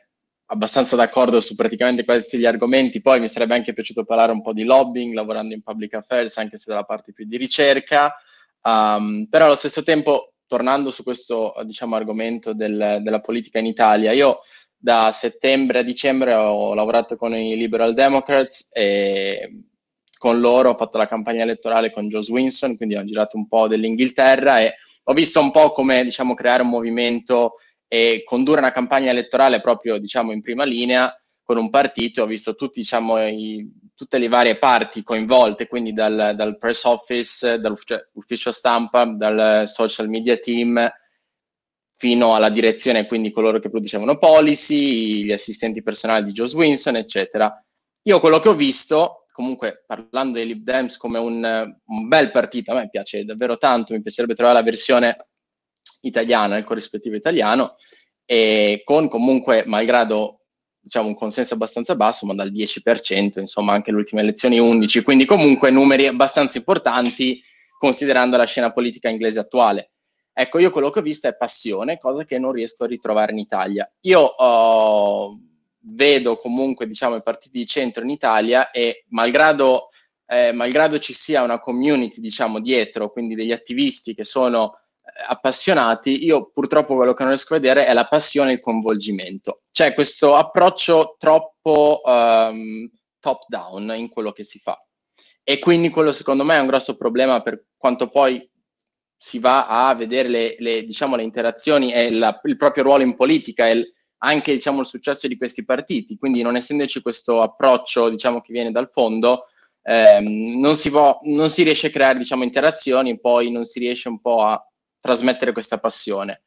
abbastanza 0.46 0.96
d'accordo 0.96 1.42
su 1.42 1.56
praticamente 1.56 2.06
quasi 2.06 2.24
tutti 2.24 2.38
gli 2.38 2.46
argomenti. 2.46 3.02
Poi 3.02 3.20
mi 3.20 3.28
sarebbe 3.28 3.56
anche 3.56 3.74
piaciuto 3.74 4.06
parlare 4.06 4.32
un 4.32 4.42
po' 4.42 4.54
di 4.54 4.64
lobbying, 4.64 5.14
lavorando 5.14 5.54
in 5.54 5.62
public 5.62 5.96
affairs, 5.96 6.38
anche 6.38 6.56
se 6.56 6.66
dalla 6.70 6.84
parte 6.84 7.12
più 7.12 7.26
di 7.26 7.36
ricerca. 7.36 8.16
Um, 8.62 9.28
però 9.30 9.46
allo 9.46 9.56
stesso 9.56 9.84
tempo, 9.84 10.36
tornando 10.48 10.90
su 10.90 11.04
questo 11.04 11.54
diciamo, 11.66 11.98
argomento 11.98 12.54
del, 12.54 13.00
della 13.02 13.20
politica 13.20 13.60
in 13.60 13.66
Italia, 13.66 14.14
io 14.14 14.40
da 14.78 15.12
settembre 15.12 15.80
a 15.80 15.84
dicembre 15.84 16.34
ho 16.34 16.74
lavorato 16.74 17.18
con 17.18 17.36
i 17.36 17.58
Liberal 17.58 17.94
Democrats 17.94 18.70
e 18.72 19.64
con 20.24 20.40
loro, 20.40 20.70
ho 20.70 20.78
fatto 20.78 20.98
la 20.98 21.06
campagna 21.06 21.44
elettorale 21.44 21.92
con 21.92 22.08
Joe 22.08 22.24
Swinson, 22.24 22.78
quindi 22.78 22.96
ho 22.96 23.04
girato 23.04 23.36
un 23.36 23.46
po' 23.46 23.68
dell'Inghilterra 23.68 24.62
e 24.62 24.76
ho 25.04 25.14
visto 25.14 25.42
un 25.42 25.52
po' 25.52 25.74
come 25.74 26.02
diciamo, 26.02 26.34
creare 26.34 26.62
un 26.62 26.70
movimento 26.70 27.56
e 27.90 28.24
condurre 28.24 28.60
una 28.60 28.72
campagna 28.72 29.12
elettorale 29.12 29.60
proprio 29.60 29.98
diciamo, 29.98 30.32
in 30.32 30.42
prima 30.42 30.64
linea 30.64 31.14
con 31.44 31.58
un 31.58 31.70
partito. 31.70 32.24
Ho 32.24 32.26
visto 32.26 32.56
tutti, 32.56 32.80
diciamo, 32.80 33.22
i, 33.28 33.70
tutte 33.94 34.18
le 34.18 34.30
varie 34.30 34.58
parti 34.58 35.04
coinvolte, 35.04 35.68
quindi 35.68 35.92
dal, 35.92 36.32
dal 36.38 36.58
press 36.58 36.86
office, 36.86 37.60
dall'ufficio 37.60 38.54
stampa, 38.54 39.04
dal 39.04 39.68
social 39.68 40.08
media 40.08 40.38
team 40.38 40.90
fino 41.98 42.34
alla 42.34 42.50
direzione, 42.50 43.08
quindi 43.08 43.30
coloro 43.30 43.60
che 43.60 43.70
producevano 43.70 44.18
policy, 44.18 45.26
gli 45.26 45.34
assistenti 45.34 45.84
personali 45.84 46.24
di 46.24 46.32
Joe 46.32 46.48
Swinson, 46.48 46.96
eccetera. 46.96 47.62
Io 48.04 48.22
quello 48.22 48.40
che 48.40 48.48
ho 48.48 48.56
visto 48.56 49.23
comunque 49.34 49.84
parlando 49.86 50.38
dei 50.38 50.46
Lib 50.46 50.64
Dems 50.64 50.96
come 50.96 51.18
un, 51.20 51.76
un, 51.86 52.08
bel 52.08 52.32
partito, 52.32 52.72
a 52.72 52.76
me 52.76 52.90
piace 52.90 53.26
davvero 53.26 53.58
tanto, 53.58 53.94
mi 53.94 54.02
piacerebbe 54.02 54.36
trovare 54.36 54.60
la 54.60 54.64
versione 54.64 55.18
italiana, 56.02 56.56
il 56.56 56.64
corrispettivo 56.64 57.16
italiano, 57.16 57.76
e 58.26 58.84
con 58.86 59.10
comunque, 59.10 59.64
malgrado 59.66 60.44
diciamo 60.80 61.08
un 61.08 61.16
consenso 61.16 61.56
abbastanza 61.56 61.96
basso, 61.96 62.26
ma 62.26 62.36
dal 62.36 62.52
10%, 62.52 63.40
insomma 63.40 63.74
anche 63.74 63.92
le 63.92 63.98
ultime 63.98 64.22
elezioni 64.22 64.60
11, 64.60 65.02
quindi 65.02 65.26
comunque 65.26 65.72
numeri 65.72 66.08
abbastanza 66.08 66.58
importanti 66.58 67.42
considerando 67.78 68.38
la 68.38 68.46
scena 68.46 68.72
politica 68.72 69.10
inglese 69.10 69.40
attuale. 69.40 69.94
Ecco, 70.32 70.60
io 70.60 70.72
quello 70.72 70.90
che 70.90 71.00
ho 71.00 71.04
visto 71.04 71.28
è 71.28 71.36
passione, 71.36 71.98
cosa 71.98 72.24
che 72.24 72.38
non 72.38 72.52
riesco 72.52 72.84
a 72.84 72.88
ritrovare 72.88 73.32
in 73.32 73.40
Italia. 73.40 73.92
Io 74.02 74.20
ho... 74.20 75.30
Uh, 75.30 75.52
vedo 75.86 76.38
comunque 76.38 76.88
diciamo, 76.88 77.16
i 77.16 77.24
partiti 77.24 77.58
di 77.60 77.66
centro 77.66 78.04
in 78.04 78.10
Italia 78.10 78.72
e 78.72 79.06
malgrado, 79.10 79.90
eh, 80.26 80.52
malgrado 80.52 81.00
ci 81.00 81.14
sia 81.14 81.42
una 81.42 81.60
community 81.60 82.22
diciamo, 82.22 82.60
dietro, 82.60 83.12
quindi 83.12 83.36
degli 83.36 83.52
attivisti 83.52 84.14
che 84.14 84.24
sono 84.24 84.76
eh, 84.76 85.26
appassionati, 85.28 86.24
io 86.24 86.52
purtroppo 86.52 86.96
quello 86.96 87.14
che 87.14 87.24
non 87.24 87.32
riesco 87.32 87.54
a 87.54 87.60
vedere 87.60 87.86
è 87.86 87.94
la 87.94 88.08
passione 88.08 88.52
e 88.52 88.54
il 88.54 88.60
coinvolgimento. 88.60 89.64
C'è 89.72 89.94
questo 89.94 90.36
approccio 90.36 91.16
troppo 91.18 92.02
um, 92.04 92.90
top 93.20 93.46
down 93.48 93.94
in 93.96 94.10
quello 94.10 94.32
che 94.32 94.44
si 94.44 94.60
fa. 94.60 94.78
E 95.46 95.60
quindi 95.60 95.90
quello 95.90 96.14
secondo 96.14 96.46
me 96.46 96.56
è 96.56 96.62
un 96.62 96.68
grosso 96.68 96.96
problema 96.96 97.42
per 97.42 97.66
quanto 97.76 98.10
poi 98.10 98.50
si 99.18 99.40
va 99.40 99.68
a 99.68 99.94
vedere 99.94 100.30
le, 100.30 100.56
le, 100.60 100.84
diciamo, 100.84 101.18
le 101.18 101.24
interazioni 101.24 101.94
e 101.94 102.12
la, 102.12 102.40
il 102.44 102.58
proprio 102.58 102.84
ruolo 102.84 103.04
in 103.04 103.16
politica 103.16 103.68
e 103.68 103.94
anche 104.24 104.54
diciamo, 104.54 104.82
il 104.82 104.86
successo 104.86 105.28
di 105.28 105.38
questi 105.38 105.64
partiti. 105.64 106.18
Quindi 106.18 106.42
non 106.42 106.56
essendoci 106.56 107.02
questo 107.02 107.42
approccio 107.42 108.10
diciamo, 108.10 108.42
che 108.42 108.54
viene 108.54 108.72
dal 108.72 108.90
fondo, 108.92 109.48
ehm, 109.84 110.60
non, 110.60 110.76
si 110.76 110.90
può, 110.90 111.20
non, 111.24 111.50
si 111.50 111.64
riesce 111.64 111.88
a 111.88 111.92
creare 111.92 112.18
diciamo, 112.18 112.44
interazioni, 112.44 113.20
poi 113.20 113.52
non 113.52 113.66
si 113.66 113.80
riesce 113.80 114.08
un 114.08 114.20
po' 114.20 114.44
a 114.44 114.66
trasmettere 115.00 115.52
questa 115.52 115.78
passione. 115.78 116.44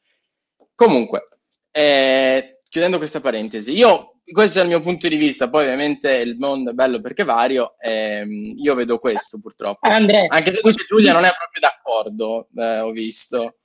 Comunque, 0.74 1.28
eh, 1.70 2.60
chiudendo 2.68 2.98
questa 2.98 3.20
parentesi, 3.20 3.72
io 3.72 4.12
questo 4.32 4.58
è 4.58 4.62
il 4.62 4.68
mio 4.68 4.80
punto 4.80 5.06
di 5.06 5.16
vista, 5.16 5.48
poi 5.48 5.62
ovviamente 5.62 6.12
il 6.16 6.36
mondo 6.36 6.70
è 6.70 6.74
bello 6.74 7.00
perché 7.00 7.22
vario, 7.22 7.76
ehm, 7.78 8.54
io 8.56 8.74
vedo 8.74 8.98
questo 8.98 9.38
purtroppo. 9.38 9.86
Andrea. 9.86 10.26
Anche 10.28 10.50
se 10.50 10.60
Giulia 10.88 11.12
non 11.12 11.24
è 11.24 11.30
proprio 11.30 11.60
d'accordo, 11.60 12.48
eh, 12.56 12.80
ho 12.80 12.90
visto. 12.90 13.58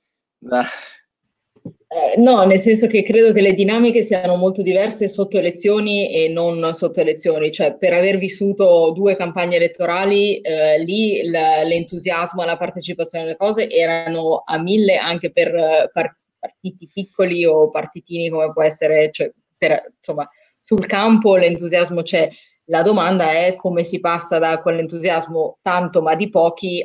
Eh, 1.64 2.18
no, 2.20 2.42
nel 2.44 2.58
senso 2.58 2.86
che 2.86 3.02
credo 3.02 3.32
che 3.32 3.40
le 3.42 3.52
dinamiche 3.52 4.02
siano 4.02 4.36
molto 4.36 4.62
diverse 4.62 5.06
sotto 5.08 5.38
elezioni 5.38 6.10
e 6.12 6.28
non 6.28 6.72
sotto 6.72 7.00
elezioni, 7.00 7.50
cioè 7.52 7.74
per 7.76 7.92
aver 7.92 8.16
vissuto 8.16 8.90
due 8.94 9.14
campagne 9.14 9.56
elettorali, 9.56 10.40
eh, 10.40 10.78
lì 10.82 11.22
l- 11.22 11.30
l'entusiasmo 11.30 12.42
e 12.42 12.46
la 12.46 12.56
partecipazione 12.56 13.24
alle 13.24 13.36
cose 13.36 13.68
erano 13.70 14.42
a 14.44 14.58
mille 14.58 14.96
anche 14.96 15.30
per 15.30 15.90
par- 15.92 16.16
partiti 16.38 16.88
piccoli 16.92 17.44
o 17.44 17.70
partitini 17.70 18.28
come 18.30 18.50
può 18.52 18.62
essere, 18.62 19.10
cioè 19.12 19.30
per, 19.56 19.92
insomma, 19.96 20.28
sul 20.58 20.86
campo 20.86 21.36
l'entusiasmo 21.36 22.02
c'è. 22.02 22.28
La 22.66 22.82
domanda 22.82 23.30
è 23.32 23.54
come 23.54 23.84
si 23.84 24.00
passa 24.00 24.38
da 24.38 24.60
quell'entusiasmo 24.60 25.58
tanto 25.60 26.00
ma 26.00 26.14
di 26.14 26.28
pochi 26.30 26.82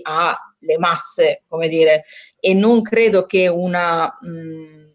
alle 0.61 0.77
masse, 0.77 1.43
come 1.47 1.67
dire, 1.67 2.05
e 2.39 2.53
non 2.53 2.81
credo 2.81 3.25
che 3.25 3.47
una... 3.47 4.17
Mh, 4.21 4.85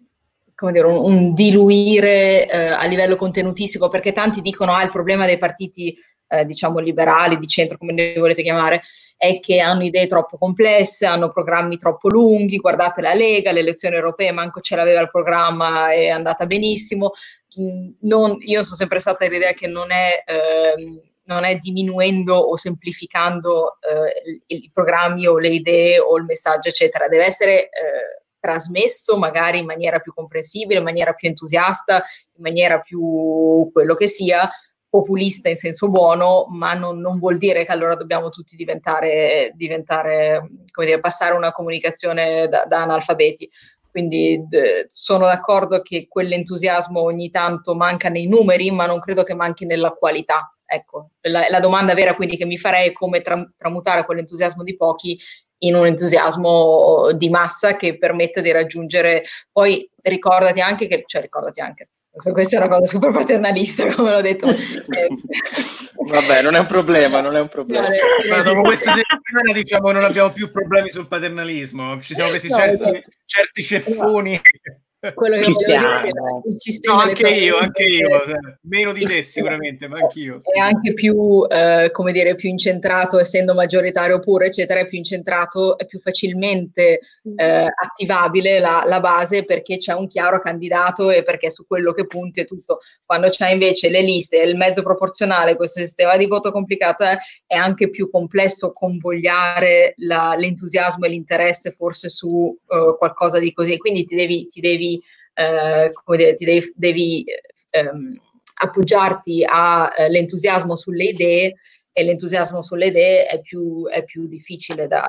come 0.55 0.73
dire, 0.73 0.87
un, 0.87 1.13
un 1.13 1.35
diluire 1.35 2.49
eh, 2.49 2.69
a 2.69 2.85
livello 2.85 3.17
contenutistico, 3.17 3.89
perché 3.89 4.13
tanti 4.13 4.41
dicono 4.41 4.73
ah, 4.73 4.85
il 4.85 4.93
problema 4.93 5.27
dei 5.27 5.37
partiti 5.37 5.97
eh, 6.29 6.45
diciamo 6.47 6.79
liberali, 6.79 7.37
di 7.37 7.47
centro, 7.47 7.77
come 7.77 7.93
li 7.93 8.19
volete 8.19 8.43
chiamare, 8.43 8.81
è 9.17 9.39
che 9.41 9.61
hanno 9.61 9.85
idee 9.85 10.07
troppo 10.07 10.39
complesse, 10.39 11.05
hanno 11.05 11.31
programmi 11.31 11.77
troppo 11.77 12.09
lunghi, 12.09 12.57
guardate 12.59 13.03
la 13.03 13.13
Lega, 13.13 13.53
le 13.53 13.61
elezioni 13.61 13.97
europee, 13.97 14.33
manco 14.33 14.61
ce 14.61 14.77
l'aveva 14.77 15.01
il 15.01 15.11
programma, 15.11 15.93
è 15.93 16.09
andata 16.09 16.47
benissimo. 16.47 17.13
Mm, 17.61 17.91
non, 18.03 18.39
io 18.41 18.63
sono 18.63 18.77
sempre 18.77 18.99
stata 18.99 19.27
dell'idea 19.27 19.53
che 19.53 19.67
non 19.67 19.91
è... 19.91 20.23
Eh, 20.25 21.11
non 21.25 21.45
è 21.45 21.57
diminuendo 21.57 22.35
o 22.35 22.57
semplificando 22.57 23.79
eh, 23.81 24.45
i, 24.47 24.71
programmi 24.73 25.27
o 25.27 25.39
le 25.39 25.49
idee 25.49 25.99
o 25.99 26.17
il 26.17 26.25
messaggio, 26.25 26.69
eccetera, 26.69 27.09
deve 27.09 27.25
essere 27.25 27.65
eh, 27.65 28.23
trasmesso 28.41 29.17
magari 29.17 29.59
in 29.59 29.67
maniera 29.67 30.01
più 30.01 30.13
comprensibile, 30.13 30.79
in 30.79 30.85
maniera 30.85 31.13
più 31.13 31.29
entusiasta, 31.29 32.03
in 32.35 32.43
maniera 32.43 32.81
più 32.81 33.71
quello 33.73 33.95
che 33.95 34.09
sia, 34.09 34.51
populista 34.93 35.49
in 35.49 35.57
senso 35.57 35.89
buono, 35.89 36.47
ma 36.51 36.75
non, 36.75 36.99
non 36.99 37.19
vuol 37.19 37.39
dire 37.39 37.65
che 37.65 37.73
allora 37.73 37.95
dobbiamo 37.95 38.29
tutti 38.29 38.57
diventare, 38.57 39.53
diventare 39.55 40.51
come 40.71 40.87
dire, 40.87 41.01
passare 41.01 41.35
una 41.35 41.51
comunicazione 41.51 42.47
da, 42.49 42.65
da 42.67 42.83
analfabeti. 42.83 43.49
Quindi 43.91 44.45
d- 44.47 44.85
sono 44.89 45.27
d'accordo 45.27 45.81
che 45.81 46.09
quell'entusiasmo 46.09 47.01
ogni 47.01 47.31
tanto 47.31 47.75
manca 47.75 48.11
nei 48.11 48.27
numeri, 48.27 48.71
ma 48.71 48.85
non 48.85 48.99
credo 48.99 49.23
che 49.23 49.35
manchi 49.35 49.65
nella 49.65 49.93
qualità. 49.93 50.52
Ecco, 50.75 51.11
la, 51.23 51.45
la 51.51 51.61
domanda 51.61 51.93
vera 51.93 52.15
quindi 52.15 52.39
che 52.39 52.47
mi 52.47 52.57
farei 52.57 52.89
è 52.89 52.93
come 52.93 53.21
tra- 53.21 53.47
tramutare 53.59 54.07
quell'entusiasmo 54.07 54.63
di 54.63 54.75
pochi 54.75 55.19
in 55.59 55.75
un 55.75 55.87
entusiasmo 55.87 57.13
di 57.13 57.29
massa 57.29 57.77
che 57.77 57.99
permette 57.99 58.41
di 58.41 58.51
raggiungere. 58.53 59.25
Poi 59.51 59.89
ricordati 60.01 60.61
anche 60.61 60.87
che, 60.87 61.03
cioè 61.05 61.21
ricordati 61.21 61.61
anche, 61.61 61.91
questa 62.11 62.57
è 62.57 62.59
una 62.59 62.69
cosa 62.69 62.87
super 62.87 63.11
paternalista, 63.11 63.93
come 63.95 64.11
l'ho 64.11 64.21
detto. 64.23 64.47
Vabbè, 66.05 66.43
non 66.43 66.55
è 66.55 66.59
un 66.59 66.67
problema, 66.67 67.21
non 67.21 67.37
è 67.37 67.41
un 67.41 67.49
problema. 67.49 67.89
Ma 68.29 68.41
dopo 68.41 68.63
questa 68.63 68.93
settimana 68.97 69.53
diciamo 69.53 69.93
non 69.93 70.05
abbiamo 70.05 70.31
più 70.31 70.51
problemi 70.51 70.91
sul 70.91 71.07
paternalismo, 71.07 72.01
ci 72.01 72.15
siamo 72.15 72.31
presi 72.31 72.49
no, 72.49 72.57
certi, 72.57 72.75
esatto. 72.75 73.01
certi 73.27 73.63
ceffoni. 73.63 74.41
Quello 75.15 75.37
che 75.39 75.43
Ci 75.47 75.55
siamo. 75.55 76.43
il 76.45 76.61
sistema 76.61 76.95
no, 76.95 77.01
anche 77.01 77.29
io, 77.29 77.57
anche 77.57 77.83
io, 77.83 78.09
meno 78.63 78.93
di 78.93 79.05
te 79.05 79.23
sicuramente, 79.23 79.89
ma 79.89 79.99
anch'io. 79.99 80.41
Sì. 80.41 80.53
È 80.53 80.61
anche 80.61 80.95
più, 80.95 81.45
eh, 81.49 81.91
come 81.91 82.13
dire, 82.13 82.37
più 82.37 82.49
incentrato, 82.49 83.19
essendo 83.19 83.53
maggioritario 83.53 84.17
oppure, 84.17 84.47
eccetera, 84.47 84.79
è 84.79 84.87
più 84.87 84.99
incentrato, 84.99 85.77
è 85.77 85.87
più 85.87 85.99
facilmente 85.99 87.01
eh, 87.35 87.67
attivabile 87.75 88.61
la, 88.61 88.85
la, 88.87 89.01
base 89.01 89.45
perché 89.45 89.77
c'è 89.77 89.93
un 89.93 90.07
chiaro 90.07 90.39
candidato 90.39 91.11
e 91.11 91.23
perché 91.23 91.51
su 91.51 91.67
quello 91.67 91.93
che 91.93 92.07
punti 92.07 92.43
è 92.43 92.45
tutto. 92.45 92.79
Quando 93.05 93.29
c'è 93.29 93.51
invece 93.51 93.91
le 93.91 94.03
liste 94.03 94.41
e 94.41 94.47
il 94.47 94.57
mezzo 94.57 94.83
proporzionale, 94.83 95.57
questo 95.57 95.81
sistema 95.81 96.17
di 96.17 96.27
voto 96.27 96.53
complicato, 96.53 97.03
è, 97.03 97.17
è 97.49 97.57
anche 97.57 97.91
più 97.91 98.09
complesso 98.09 98.73
convogliare 98.73 99.95
la, 99.97 100.37
l'entusiasmo 100.39 101.07
e 101.07 101.09
l'interesse 101.09 101.73
forse 101.73 102.09
su 102.09 102.29
uh, 102.29 102.97
qualcosa 102.97 103.41
di 103.41 103.53
così. 103.53 103.77
Quindi 103.79 104.05
ti 104.05 104.15
devi, 104.15 104.47
ti 104.47 104.61
devi 104.61 104.92
eh, 105.35 105.91
come 105.93 106.17
dire, 106.17 106.35
ti 106.35 106.45
devi, 106.45 106.73
devi 106.75 107.25
ehm, 107.71 108.21
appoggiarti 108.63 109.45
all'entusiasmo 109.47 110.75
eh, 110.75 110.77
sulle 110.77 111.05
idee 111.05 111.55
e 111.93 112.05
l'entusiasmo 112.05 112.63
sulle 112.63 112.87
idee 112.87 113.27
è 113.27 113.41
più, 113.41 113.87
è 113.89 114.05
più 114.05 114.27
difficile 114.27 114.87
da, 114.87 115.05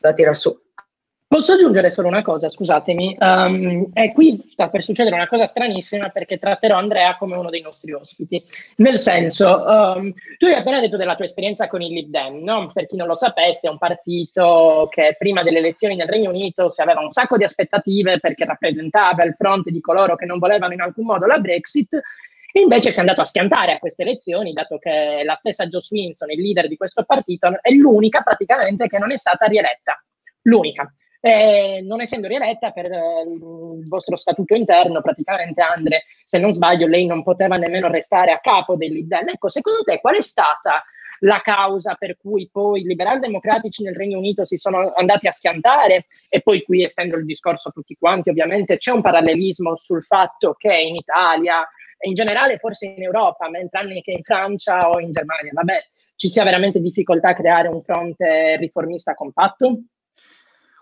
da 0.00 0.12
tirar 0.12 0.36
su. 0.36 0.58
Posso 1.32 1.52
aggiungere 1.52 1.90
solo 1.90 2.08
una 2.08 2.22
cosa, 2.22 2.48
scusatemi. 2.48 3.16
Um, 3.20 3.90
e 3.92 4.10
qui 4.12 4.42
sta 4.48 4.68
per 4.68 4.82
succedere 4.82 5.14
una 5.14 5.28
cosa 5.28 5.46
stranissima 5.46 6.08
perché 6.08 6.40
tratterò 6.40 6.76
Andrea 6.76 7.16
come 7.16 7.36
uno 7.36 7.50
dei 7.50 7.60
nostri 7.60 7.92
ospiti. 7.92 8.42
Nel 8.78 8.98
senso, 8.98 9.64
um, 9.64 10.12
tu 10.38 10.46
hai 10.46 10.54
appena 10.54 10.80
detto 10.80 10.96
della 10.96 11.14
tua 11.14 11.26
esperienza 11.26 11.68
con 11.68 11.82
il 11.82 11.92
Lib 11.92 12.10
Dem, 12.10 12.42
no? 12.42 12.72
Per 12.74 12.86
chi 12.86 12.96
non 12.96 13.06
lo 13.06 13.14
sapesse, 13.14 13.68
è 13.68 13.70
un 13.70 13.78
partito 13.78 14.88
che 14.90 15.14
prima 15.16 15.44
delle 15.44 15.58
elezioni 15.58 15.94
nel 15.94 16.08
Regno 16.08 16.30
Unito 16.30 16.68
si 16.68 16.82
aveva 16.82 16.98
un 16.98 17.12
sacco 17.12 17.36
di 17.36 17.44
aspettative 17.44 18.18
perché 18.18 18.44
rappresentava 18.44 19.22
il 19.22 19.36
fronte 19.38 19.70
di 19.70 19.80
coloro 19.80 20.16
che 20.16 20.26
non 20.26 20.40
volevano 20.40 20.72
in 20.72 20.80
alcun 20.80 21.04
modo 21.04 21.26
la 21.26 21.38
Brexit. 21.38 21.94
E 22.50 22.60
invece 22.60 22.90
si 22.90 22.96
è 22.96 23.02
andato 23.02 23.20
a 23.20 23.24
schiantare 23.24 23.70
a 23.70 23.78
queste 23.78 24.02
elezioni, 24.02 24.52
dato 24.52 24.78
che 24.78 25.22
la 25.24 25.36
stessa 25.36 25.68
Joe 25.68 25.80
Swinson, 25.80 26.32
il 26.32 26.40
leader 26.40 26.66
di 26.66 26.76
questo 26.76 27.04
partito, 27.04 27.56
è 27.62 27.70
l'unica 27.70 28.22
praticamente 28.22 28.88
che 28.88 28.98
non 28.98 29.12
è 29.12 29.16
stata 29.16 29.46
rieletta. 29.46 29.96
L'unica. 30.42 30.92
Eh, 31.22 31.82
non 31.84 32.00
essendo 32.00 32.28
rieletta 32.28 32.70
per 32.70 32.86
eh, 32.86 33.22
il 33.26 33.86
vostro 33.86 34.16
statuto 34.16 34.54
interno, 34.54 35.02
praticamente 35.02 35.60
Andre, 35.60 36.04
se 36.24 36.38
non 36.38 36.54
sbaglio, 36.54 36.86
lei 36.86 37.06
non 37.06 37.22
poteva 37.22 37.56
nemmeno 37.56 37.88
restare 37.88 38.32
a 38.32 38.40
capo 38.40 38.76
dell'IDEM. 38.76 39.28
Ecco, 39.28 39.50
secondo 39.50 39.82
te 39.82 40.00
qual 40.00 40.16
è 40.16 40.22
stata 40.22 40.82
la 41.20 41.40
causa 41.42 41.94
per 41.94 42.16
cui 42.16 42.48
poi 42.50 42.80
i 42.80 42.84
liberal 42.84 43.18
democratici 43.18 43.82
nel 43.82 43.94
Regno 43.94 44.16
Unito 44.18 44.44
si 44.46 44.56
sono 44.56 44.92
andati 44.94 45.26
a 45.26 45.32
schiantare 45.32 46.06
e 46.28 46.40
poi 46.40 46.62
qui 46.62 46.84
estendo 46.84 47.16
il 47.16 47.26
discorso 47.26 47.68
a 47.68 47.72
tutti 47.72 47.96
quanti, 47.98 48.30
ovviamente 48.30 48.78
c'è 48.78 48.92
un 48.92 49.02
parallelismo 49.02 49.76
sul 49.76 50.02
fatto 50.02 50.54
che 50.54 50.74
in 50.74 50.96
Italia 50.96 51.60
e 51.98 52.08
in 52.08 52.14
generale 52.14 52.56
forse 52.56 52.86
in 52.86 53.02
Europa, 53.02 53.50
mentre 53.50 54.00
che 54.00 54.12
in 54.12 54.22
Francia 54.22 54.88
o 54.88 54.98
in 55.00 55.12
Germania, 55.12 55.50
vabbè, 55.52 55.84
ci 56.16 56.30
sia 56.30 56.44
veramente 56.44 56.80
difficoltà 56.80 57.28
a 57.28 57.34
creare 57.34 57.68
un 57.68 57.82
fronte 57.82 58.56
riformista 58.56 59.12
compatto? 59.12 59.82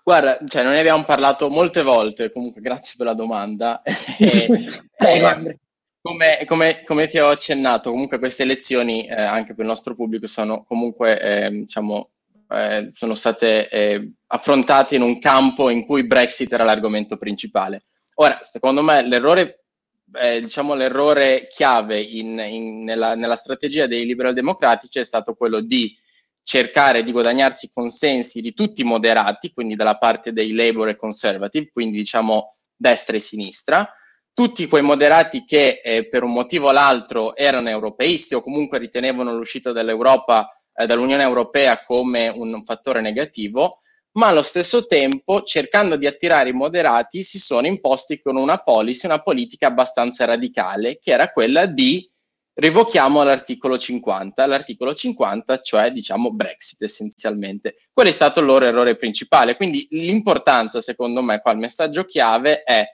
Guarda, 0.08 0.38
cioè, 0.48 0.62
noi 0.62 0.72
ne 0.72 0.80
abbiamo 0.80 1.04
parlato 1.04 1.50
molte 1.50 1.82
volte, 1.82 2.32
comunque 2.32 2.62
grazie 2.62 2.94
per 2.96 3.04
la 3.04 3.12
domanda. 3.12 3.82
e, 3.82 4.48
eh, 4.96 5.58
come, 6.00 6.44
come, 6.46 6.82
come, 6.86 7.06
ti 7.08 7.18
ho 7.18 7.28
accennato, 7.28 7.90
comunque 7.90 8.18
queste 8.18 8.44
elezioni, 8.44 9.06
eh, 9.06 9.20
anche 9.20 9.52
per 9.52 9.66
il 9.66 9.70
nostro 9.70 9.94
pubblico, 9.94 10.26
sono 10.26 10.64
comunque, 10.64 11.20
eh, 11.20 11.50
diciamo, 11.50 12.08
eh, 12.48 12.88
sono 12.94 13.12
state 13.12 13.68
eh, 13.68 14.12
affrontate 14.28 14.96
in 14.96 15.02
un 15.02 15.18
campo 15.18 15.68
in 15.68 15.84
cui 15.84 16.06
Brexit 16.06 16.54
era 16.54 16.64
l'argomento 16.64 17.18
principale. 17.18 17.84
Ora, 18.14 18.38
secondo 18.40 18.82
me, 18.82 19.06
l'errore, 19.06 19.64
eh, 20.14 20.40
diciamo, 20.40 20.72
l'errore 20.72 21.48
chiave 21.50 22.00
in, 22.00 22.42
in, 22.48 22.82
nella, 22.82 23.14
nella 23.14 23.36
strategia 23.36 23.86
dei 23.86 24.06
liberal 24.06 24.32
democratici 24.32 25.00
è 25.00 25.04
stato 25.04 25.34
quello 25.34 25.60
di 25.60 25.94
cercare 26.48 27.04
di 27.04 27.12
guadagnarsi 27.12 27.70
consensi 27.70 28.40
di 28.40 28.54
tutti 28.54 28.80
i 28.80 28.84
moderati, 28.84 29.52
quindi 29.52 29.76
dalla 29.76 29.98
parte 29.98 30.32
dei 30.32 30.54
Labour 30.54 30.88
e 30.88 30.96
Conservative, 30.96 31.68
quindi 31.70 31.98
diciamo 31.98 32.56
destra 32.74 33.16
e 33.16 33.18
sinistra, 33.18 33.86
tutti 34.32 34.66
quei 34.66 34.80
moderati 34.80 35.44
che 35.44 35.82
eh, 35.84 36.08
per 36.08 36.22
un 36.22 36.32
motivo 36.32 36.68
o 36.68 36.72
l'altro 36.72 37.36
erano 37.36 37.68
europeisti 37.68 38.34
o 38.34 38.40
comunque 38.40 38.78
ritenevano 38.78 39.36
l'uscita 39.36 39.72
dall'Europa, 39.72 40.58
eh, 40.72 40.86
dall'Unione 40.86 41.22
Europea 41.22 41.84
come 41.84 42.28
un 42.28 42.62
fattore 42.64 43.02
negativo, 43.02 43.82
ma 44.12 44.28
allo 44.28 44.40
stesso 44.40 44.86
tempo, 44.86 45.42
cercando 45.42 45.96
di 45.96 46.06
attirare 46.06 46.48
i 46.48 46.54
moderati, 46.54 47.24
si 47.24 47.38
sono 47.38 47.66
imposti 47.66 48.22
con 48.22 48.36
una 48.36 48.56
policy, 48.56 49.04
una 49.04 49.20
politica 49.20 49.66
abbastanza 49.66 50.24
radicale, 50.24 50.98
che 50.98 51.12
era 51.12 51.30
quella 51.30 51.66
di 51.66 52.10
rivochiamo 52.58 53.22
l'articolo 53.22 53.78
50, 53.78 54.44
l'articolo 54.46 54.92
50 54.92 55.60
cioè 55.60 55.90
diciamo 55.92 56.32
Brexit 56.32 56.82
essenzialmente. 56.82 57.76
Quello 57.92 58.08
è 58.08 58.12
stato 58.12 58.40
il 58.40 58.46
loro 58.46 58.64
errore 58.64 58.96
principale, 58.96 59.56
quindi 59.56 59.86
l'importanza 59.90 60.80
secondo 60.80 61.22
me 61.22 61.40
qua 61.40 61.52
il 61.52 61.58
messaggio 61.58 62.04
chiave 62.04 62.62
è 62.62 62.84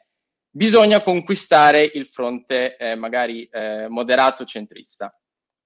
bisogna 0.50 1.00
conquistare 1.00 1.90
il 1.94 2.06
fronte 2.06 2.76
eh, 2.76 2.94
magari 2.94 3.44
eh, 3.44 3.88
moderato 3.88 4.44
centrista. 4.44 5.12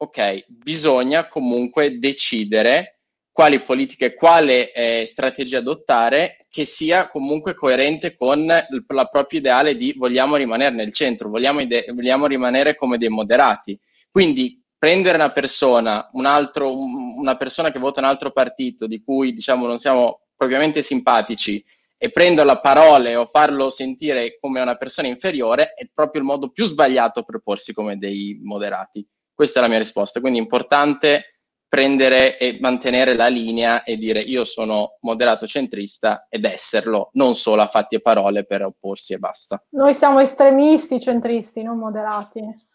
Ok, 0.01 0.45
bisogna 0.47 1.27
comunque 1.27 1.99
decidere 1.99 3.01
quali 3.33 3.63
politiche, 3.63 4.15
quale 4.15 4.73
eh, 4.73 5.07
strategia 5.07 5.59
adottare 5.59 6.39
che 6.49 6.65
sia 6.65 7.09
comunque 7.09 7.55
coerente 7.55 8.17
con 8.17 8.47
la 8.47 9.05
propria 9.07 9.41
ideale 9.41 9.77
di 9.77 9.93
vogliamo 9.97 10.37
rimanere 10.37 10.75
nel 10.75 10.93
centro, 10.93 11.29
vogliamo, 11.29 11.61
ide- 11.61 11.87
vogliamo 11.93 12.27
rimanere 12.27 12.77
come 12.77 12.97
dei 12.97 13.09
moderati 13.09 13.79
quindi 14.19 14.61
prendere 14.77 15.15
una 15.15 15.31
persona, 15.31 16.11
un 16.15 16.27
altro, 16.27 16.77
una 16.77 17.37
persona 17.37 17.71
che 17.71 17.79
vota 17.79 18.01
un 18.01 18.07
altro 18.07 18.33
partito 18.33 18.89
di 18.89 19.01
cui 19.01 19.33
diciamo 19.33 19.65
non 19.65 19.79
siamo 19.79 20.23
propriamente 20.35 20.83
simpatici 20.83 21.65
e 21.97 22.11
prenderlo 22.11 22.51
a 22.51 22.59
parole 22.59 23.15
o 23.15 23.31
farlo 23.33 23.71
sentire 23.71 24.37
come 24.41 24.61
una 24.61 24.75
persona 24.75 25.07
inferiore 25.07 25.73
è 25.75 25.89
proprio 25.95 26.21
il 26.21 26.27
modo 26.27 26.51
più 26.51 26.65
sbagliato 26.65 27.23
per 27.23 27.39
porsi 27.45 27.73
come 27.73 27.97
dei 27.97 28.41
moderati. 28.43 29.07
Questa 29.33 29.61
è 29.61 29.63
la 29.63 29.69
mia 29.69 29.79
risposta. 29.79 30.19
Quindi 30.19 30.41
è 30.41 30.43
importante 30.43 31.43
prendere 31.69 32.39
e 32.39 32.59
mantenere 32.61 33.15
la 33.15 33.29
linea 33.29 33.85
e 33.85 33.97
dire 33.97 34.19
io 34.19 34.45
sono 34.45 34.97
moderato 35.03 35.47
centrista 35.47 36.27
ed 36.29 36.45
esserlo, 36.45 37.11
non 37.13 37.37
solo 37.37 37.63
a 37.63 37.69
fatti 37.69 37.95
e 37.95 38.01
parole 38.01 38.45
per 38.45 38.65
opporsi 38.65 39.13
e 39.13 39.19
basta. 39.19 39.65
Noi 39.71 39.95
siamo 39.95 40.19
estremisti 40.19 40.99
centristi, 40.99 41.63
non 41.63 41.79
moderati. 41.79 42.67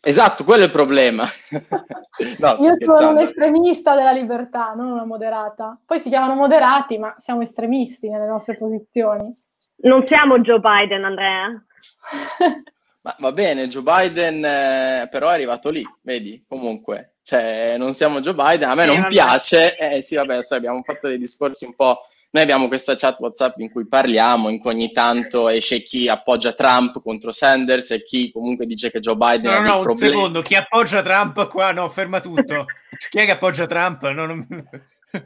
Esatto, 0.00 0.44
quello 0.44 0.62
è 0.62 0.66
il 0.66 0.72
problema. 0.72 1.26
no, 2.38 2.56
io 2.60 2.74
sono 2.78 3.10
un 3.10 3.18
estremista 3.18 3.94
della 3.94 4.12
libertà, 4.12 4.72
non 4.74 4.90
una 4.90 5.04
moderata. 5.04 5.78
Poi 5.84 5.98
si 5.98 6.08
chiamano 6.08 6.34
moderati, 6.34 6.98
ma 6.98 7.14
siamo 7.18 7.42
estremisti 7.42 8.08
nelle 8.08 8.26
nostre 8.26 8.56
posizioni. 8.56 9.34
Non 9.80 10.06
siamo 10.06 10.38
Joe 10.40 10.60
Biden, 10.60 11.04
Andrea. 11.04 11.48
ma 13.02 13.16
va 13.18 13.32
bene, 13.32 13.68
Joe 13.68 13.82
Biden 13.82 14.44
eh, 14.44 15.08
però 15.10 15.28
è 15.28 15.34
arrivato 15.34 15.70
lì, 15.70 15.84
vedi, 16.02 16.44
comunque 16.48 17.14
cioè 17.28 17.76
non 17.76 17.92
siamo 17.92 18.20
Joe 18.20 18.32
Biden, 18.32 18.70
a 18.70 18.74
me 18.74 18.84
eh, 18.84 18.86
non 18.86 18.96
vabbè. 19.00 19.08
piace, 19.08 19.76
eh 19.76 20.00
sì 20.00 20.14
vabbè, 20.14 20.42
so, 20.42 20.54
abbiamo 20.54 20.80
fatto 20.82 21.08
dei 21.08 21.18
discorsi 21.18 21.66
un 21.66 21.74
po', 21.74 22.06
noi 22.30 22.42
abbiamo 22.42 22.68
questa 22.68 22.94
chat 22.94 23.18
WhatsApp 23.18 23.58
in 23.58 23.70
cui 23.70 23.86
parliamo, 23.86 24.50
in 24.50 24.58
cui 24.58 24.70
ogni 24.70 24.92
tanto 24.92 25.48
esce 25.48 25.82
chi 25.82 26.08
appoggia 26.08 26.52
Trump 26.52 27.00
contro 27.02 27.32
Sanders 27.32 27.92
e 27.92 28.02
chi 28.02 28.30
comunque 28.30 28.66
dice 28.66 28.90
che 28.90 29.00
Joe 29.00 29.16
Biden 29.16 29.50
no, 29.50 29.56
ha 29.56 29.60
no, 29.60 29.78
un 29.78 29.84
problemi. 29.84 30.14
secondo, 30.14 30.42
chi 30.42 30.54
appoggia 30.54 31.00
Trump 31.02 31.48
qua, 31.48 31.72
no, 31.72 31.88
ferma 31.88 32.20
tutto, 32.20 32.66
chi 33.08 33.18
è 33.18 33.24
che 33.24 33.30
appoggia 33.30 33.66
Trump? 33.66 34.06
No, 34.08 34.26
non... 34.26 34.46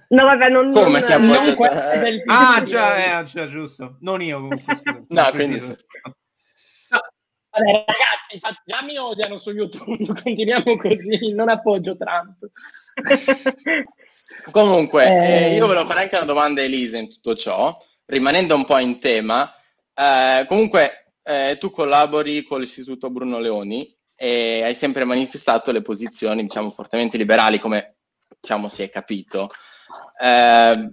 No, 0.08 0.24
vabbè, 0.24 0.48
non... 0.48 0.70
Come 0.70 1.00
non, 1.00 1.08
chi 1.08 1.12
appoggia 1.12 1.54
Trump? 1.54 2.22
Ah, 2.26 2.62
già, 2.62 3.20
eh, 3.20 3.24
già, 3.24 3.48
giusto, 3.48 3.96
non 4.00 4.22
io 4.22 4.40
comunque, 4.40 4.76
scusa. 4.76 5.02
no, 5.08 5.30
quindi... 5.32 5.58
Vabbè, 5.58 5.74
ragazzi, 7.84 8.40
già 8.64 8.80
mi 8.84 8.96
odiano 8.96 9.38
su 9.38 9.50
YouTube, 9.50 10.06
continuiamo 10.22 10.76
così, 10.76 11.32
non 11.34 11.48
appoggio 11.48 11.96
Trump. 11.96 12.36
Comunque, 14.50 15.06
eh... 15.06 15.52
Eh, 15.52 15.54
io 15.54 15.66
volevo 15.66 15.86
fare 15.86 16.02
anche 16.02 16.16
una 16.16 16.24
domanda 16.24 16.60
a 16.60 16.64
Elisa 16.64 16.98
in 16.98 17.10
tutto 17.10 17.34
ciò, 17.34 17.76
rimanendo 18.06 18.54
un 18.54 18.64
po' 18.64 18.78
in 18.78 18.98
tema. 18.98 19.54
Eh, 19.94 20.44
comunque, 20.46 21.14
eh, 21.22 21.56
tu 21.58 21.70
collabori 21.70 22.42
con 22.44 22.60
l'Istituto 22.60 23.10
Bruno 23.10 23.38
Leoni 23.38 23.94
e 24.14 24.62
hai 24.64 24.74
sempre 24.74 25.04
manifestato 25.04 25.72
le 25.72 25.82
posizioni, 25.82 26.42
diciamo, 26.42 26.70
fortemente 26.70 27.16
liberali, 27.16 27.58
come 27.58 27.96
diciamo 28.40 28.68
si 28.68 28.82
è 28.82 28.90
capito. 28.90 29.50
Eh, 30.20 30.90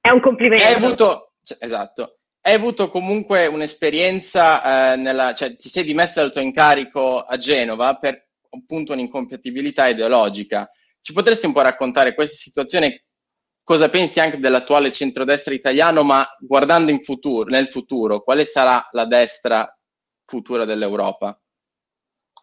è 0.00 0.10
un 0.10 0.20
complimento. 0.20 0.64
Hai 0.64 0.74
avuto, 0.74 1.32
cioè, 1.42 1.58
esatto, 1.60 2.18
hai 2.42 2.54
avuto 2.54 2.90
comunque 2.90 3.46
un'esperienza, 3.46 4.92
eh, 4.92 4.96
nella, 4.96 5.34
cioè 5.34 5.56
ti 5.56 5.68
sei 5.68 5.84
dimessa 5.84 6.20
dal 6.20 6.32
tuo 6.32 6.40
incarico 6.40 7.20
a 7.20 7.36
Genova 7.36 7.96
per 7.96 8.28
appunto 8.50 8.92
un'incompatibilità 8.92 9.88
ideologica. 9.88 10.70
Ci 11.08 11.14
potresti 11.14 11.46
un 11.46 11.54
po' 11.54 11.62
raccontare 11.62 12.12
questa 12.12 12.36
situazione, 12.36 13.04
cosa 13.62 13.88
pensi 13.88 14.20
anche 14.20 14.38
dell'attuale 14.38 14.92
centrodestra 14.92 15.54
italiano, 15.54 16.02
ma 16.02 16.28
guardando 16.38 16.94
futuro, 17.02 17.48
nel 17.48 17.68
futuro, 17.68 18.20
quale 18.20 18.44
sarà 18.44 18.86
la 18.90 19.06
destra 19.06 19.74
futura 20.26 20.66
dell'Europa? 20.66 21.40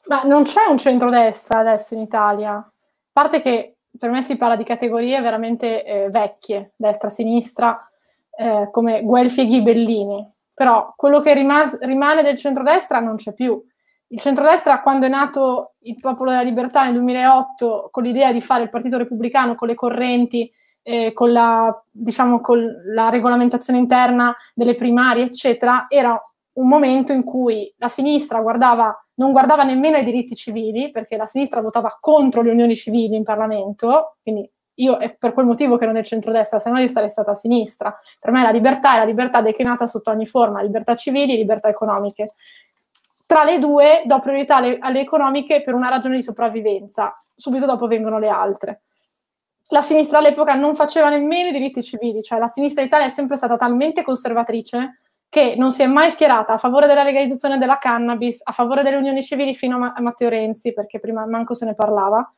Ma 0.07 0.23
non 0.23 0.45
c'è 0.45 0.65
un 0.67 0.79
centrodestra 0.79 1.59
adesso 1.59 1.93
in 1.93 1.99
Italia, 1.99 2.53
a 2.53 2.71
parte 3.11 3.39
che 3.39 3.75
per 3.99 4.09
me 4.09 4.23
si 4.23 4.35
parla 4.35 4.55
di 4.55 4.63
categorie 4.63 5.21
veramente 5.21 5.85
eh, 5.85 6.09
vecchie, 6.09 6.71
destra-sinistra, 6.75 7.87
eh, 8.35 8.69
come 8.71 9.03
Guelfi 9.03 9.41
e 9.41 9.45
Ghibellini, 9.45 10.27
però 10.55 10.91
quello 10.97 11.21
che 11.21 11.35
rimas- 11.35 11.77
rimane 11.81 12.23
del 12.23 12.39
centrodestra 12.39 12.99
non 12.99 13.17
c'è 13.17 13.31
più. 13.31 13.63
Il 14.07 14.19
centrodestra, 14.19 14.81
quando 14.81 15.07
è 15.07 15.09
nato 15.09 15.73
il 15.79 15.95
Popolo 15.99 16.29
della 16.29 16.43
Libertà 16.43 16.83
nel 16.83 16.93
2008, 16.93 17.89
con 17.91 18.03
l'idea 18.03 18.31
di 18.31 18.41
fare 18.41 18.63
il 18.63 18.69
Partito 18.69 18.97
Repubblicano 18.97 19.55
con 19.55 19.67
le 19.67 19.73
correnti, 19.73 20.51
eh, 20.83 21.13
con, 21.13 21.31
la, 21.31 21.83
diciamo, 21.89 22.39
con 22.39 22.63
la 22.93 23.09
regolamentazione 23.09 23.79
interna 23.79 24.35
delle 24.53 24.75
primarie, 24.75 25.23
eccetera, 25.23 25.87
era 25.89 26.19
un 26.53 26.67
momento 26.67 27.11
in 27.11 27.23
cui 27.23 27.73
la 27.77 27.87
sinistra 27.87 28.39
guardava, 28.39 28.95
non 29.15 29.31
guardava 29.31 29.63
nemmeno 29.63 29.97
ai 29.97 30.05
diritti 30.05 30.35
civili, 30.35 30.91
perché 30.91 31.17
la 31.17 31.25
sinistra 31.25 31.61
votava 31.61 31.97
contro 31.99 32.41
le 32.43 32.51
unioni 32.51 32.75
civili 32.75 33.15
in 33.15 33.23
Parlamento, 33.23 34.17
quindi 34.21 34.47
io 34.75 34.97
è 34.97 35.15
per 35.15 35.33
quel 35.33 35.45
motivo 35.45 35.77
che 35.77 35.85
non 35.85 35.97
è 35.97 36.03
centrodestra, 36.03 36.59
se 36.59 36.69
no 36.69 36.79
io 36.79 36.87
sarei 36.87 37.09
stata 37.09 37.31
a 37.31 37.35
sinistra. 37.35 37.97
Per 38.19 38.31
me 38.31 38.41
la 38.41 38.51
libertà 38.51 38.95
è 38.95 38.97
la 38.99 39.05
libertà 39.05 39.41
declinata 39.41 39.87
sotto 39.87 40.11
ogni 40.11 40.25
forma, 40.25 40.61
libertà 40.61 40.95
civili 40.95 41.33
e 41.33 41.37
libertà 41.37 41.69
economiche. 41.69 42.33
Tra 43.25 43.43
le 43.43 43.59
due 43.59 44.03
do 44.05 44.19
priorità 44.19 44.57
alle, 44.57 44.77
alle 44.79 44.99
economiche 44.99 45.63
per 45.63 45.73
una 45.73 45.89
ragione 45.89 46.15
di 46.15 46.23
sopravvivenza, 46.23 47.21
subito 47.35 47.65
dopo 47.65 47.87
vengono 47.87 48.19
le 48.19 48.29
altre. 48.29 48.81
La 49.69 49.81
sinistra 49.81 50.19
all'epoca 50.19 50.53
non 50.53 50.75
faceva 50.75 51.09
nemmeno 51.09 51.49
i 51.49 51.51
diritti 51.51 51.81
civili, 51.81 52.21
cioè 52.21 52.37
la 52.37 52.47
sinistra 52.47 52.83
Italia 52.83 53.07
è 53.07 53.09
sempre 53.09 53.35
stata 53.35 53.57
talmente 53.57 54.03
conservatrice 54.03 54.99
che 55.27 55.55
non 55.57 55.71
si 55.71 55.81
è 55.81 55.87
mai 55.87 56.11
schierata 56.11 56.53
a 56.53 56.57
favore 56.57 56.85
della 56.85 57.03
legalizzazione 57.03 57.57
della 57.57 57.77
cannabis, 57.77 58.41
a 58.43 58.51
favore 58.51 58.83
delle 58.83 58.97
unioni 58.97 59.23
civili 59.23 59.55
fino 59.55 59.91
a 59.93 59.99
Matteo 60.01 60.29
Renzi, 60.29 60.71
perché 60.71 60.99
prima 60.99 61.25
manco 61.25 61.55
se 61.55 61.65
ne 61.65 61.73
parlava, 61.73 62.31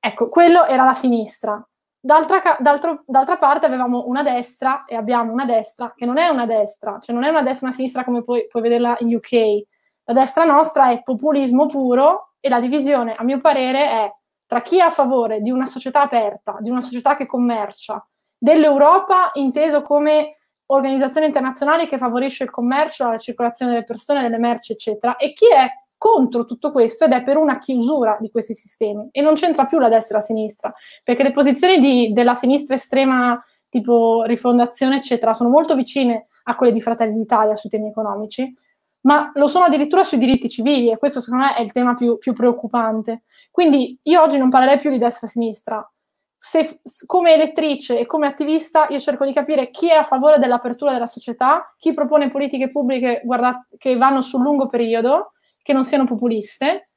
Ecco, 0.00 0.28
quello 0.28 0.64
era 0.64 0.84
la 0.84 0.94
sinistra. 0.94 1.62
D'altra, 2.00 2.56
d'altra, 2.60 3.36
parte 3.36 3.66
avevamo 3.66 4.06
una 4.06 4.22
destra 4.22 4.84
e 4.84 4.94
abbiamo 4.94 5.32
una 5.32 5.44
destra 5.44 5.92
che 5.96 6.06
non 6.06 6.16
è 6.18 6.28
una 6.28 6.46
destra, 6.46 6.98
cioè 7.00 7.14
non 7.14 7.24
è 7.24 7.28
una 7.28 7.42
destra 7.42 7.66
e 7.66 7.68
una 7.68 7.76
sinistra 7.76 8.04
come 8.04 8.22
puoi, 8.22 8.46
puoi 8.46 8.62
vederla 8.62 8.96
in 9.00 9.14
UK. 9.14 9.66
La 10.08 10.14
destra 10.14 10.44
nostra 10.44 10.90
è 10.90 11.02
populismo 11.02 11.66
puro 11.66 12.32
e 12.40 12.48
la 12.48 12.60
divisione, 12.60 13.14
a 13.14 13.22
mio 13.24 13.40
parere, 13.40 13.80
è 13.84 14.12
tra 14.46 14.62
chi 14.62 14.78
è 14.78 14.80
a 14.80 14.88
favore 14.88 15.42
di 15.42 15.50
una 15.50 15.66
società 15.66 16.00
aperta, 16.00 16.56
di 16.60 16.70
una 16.70 16.80
società 16.80 17.14
che 17.14 17.26
commercia, 17.26 18.02
dell'Europa 18.38 19.30
inteso 19.34 19.82
come 19.82 20.38
organizzazione 20.70 21.26
internazionale 21.26 21.86
che 21.86 21.98
favorisce 21.98 22.44
il 22.44 22.50
commercio, 22.50 23.10
la 23.10 23.18
circolazione 23.18 23.72
delle 23.72 23.84
persone, 23.84 24.22
delle 24.22 24.38
merci, 24.38 24.72
eccetera, 24.72 25.16
e 25.16 25.34
chi 25.34 25.46
è 25.52 25.68
contro 25.98 26.46
tutto 26.46 26.72
questo 26.72 27.04
ed 27.04 27.12
è 27.12 27.22
per 27.22 27.36
una 27.36 27.58
chiusura 27.58 28.16
di 28.18 28.30
questi 28.30 28.54
sistemi. 28.54 29.08
E 29.10 29.20
non 29.20 29.34
c'entra 29.34 29.66
più 29.66 29.78
la 29.78 29.90
destra 29.90 30.16
e 30.16 30.20
la 30.20 30.24
sinistra, 30.24 30.72
perché 31.04 31.22
le 31.22 31.32
posizioni 31.32 31.80
di, 31.80 32.12
della 32.14 32.34
sinistra 32.34 32.76
estrema 32.76 33.38
tipo 33.68 34.22
rifondazione 34.22 34.96
eccetera 34.96 35.34
sono 35.34 35.50
molto 35.50 35.74
vicine 35.74 36.28
a 36.44 36.56
quelle 36.56 36.72
di 36.72 36.80
Fratelli 36.80 37.14
d'Italia 37.14 37.56
sui 37.56 37.68
temi 37.68 37.88
economici, 37.88 38.56
ma 39.02 39.30
lo 39.34 39.46
sono 39.46 39.64
addirittura 39.66 40.02
sui 40.02 40.18
diritti 40.18 40.48
civili 40.48 40.90
e 40.90 40.98
questo 40.98 41.20
secondo 41.20 41.44
me 41.44 41.54
è 41.54 41.60
il 41.60 41.72
tema 41.72 41.94
più, 41.94 42.18
più 42.18 42.32
preoccupante. 42.32 43.22
Quindi 43.50 43.98
io 44.02 44.22
oggi 44.22 44.38
non 44.38 44.50
parlerei 44.50 44.78
più 44.78 44.90
di 44.90 44.98
destra 44.98 45.26
e 45.26 45.30
sinistra. 45.30 45.92
Se, 46.40 46.80
come 47.06 47.34
elettrice 47.34 47.98
e 47.98 48.06
come 48.06 48.26
attivista 48.26 48.86
io 48.88 49.00
cerco 49.00 49.24
di 49.24 49.32
capire 49.32 49.70
chi 49.70 49.88
è 49.88 49.94
a 49.94 50.04
favore 50.04 50.38
dell'apertura 50.38 50.92
della 50.92 51.06
società, 51.06 51.74
chi 51.76 51.94
propone 51.94 52.30
politiche 52.30 52.70
pubbliche 52.70 53.22
guarda, 53.24 53.66
che 53.76 53.96
vanno 53.96 54.20
sul 54.20 54.42
lungo 54.42 54.68
periodo 54.68 55.32
che 55.62 55.72
non 55.72 55.84
siano 55.84 56.06
populiste 56.06 56.90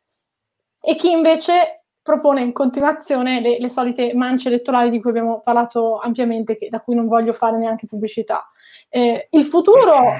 e 0.79 0.95
chi 0.95 1.11
invece 1.11 1.83
propone 2.01 2.41
in 2.41 2.51
continuazione 2.51 3.39
le, 3.39 3.59
le 3.59 3.69
solite 3.69 4.13
mance 4.13 4.47
elettorali 4.47 4.89
di 4.89 4.99
cui 4.99 5.11
abbiamo 5.11 5.41
parlato 5.41 5.99
ampiamente, 5.99 6.55
che, 6.55 6.67
da 6.69 6.79
cui 6.79 6.95
non 6.95 7.07
voglio 7.07 7.33
fare 7.33 7.57
neanche 7.57 7.85
pubblicità. 7.85 8.49
Eh, 8.89 9.27
il 9.31 9.45
futuro, 9.45 10.13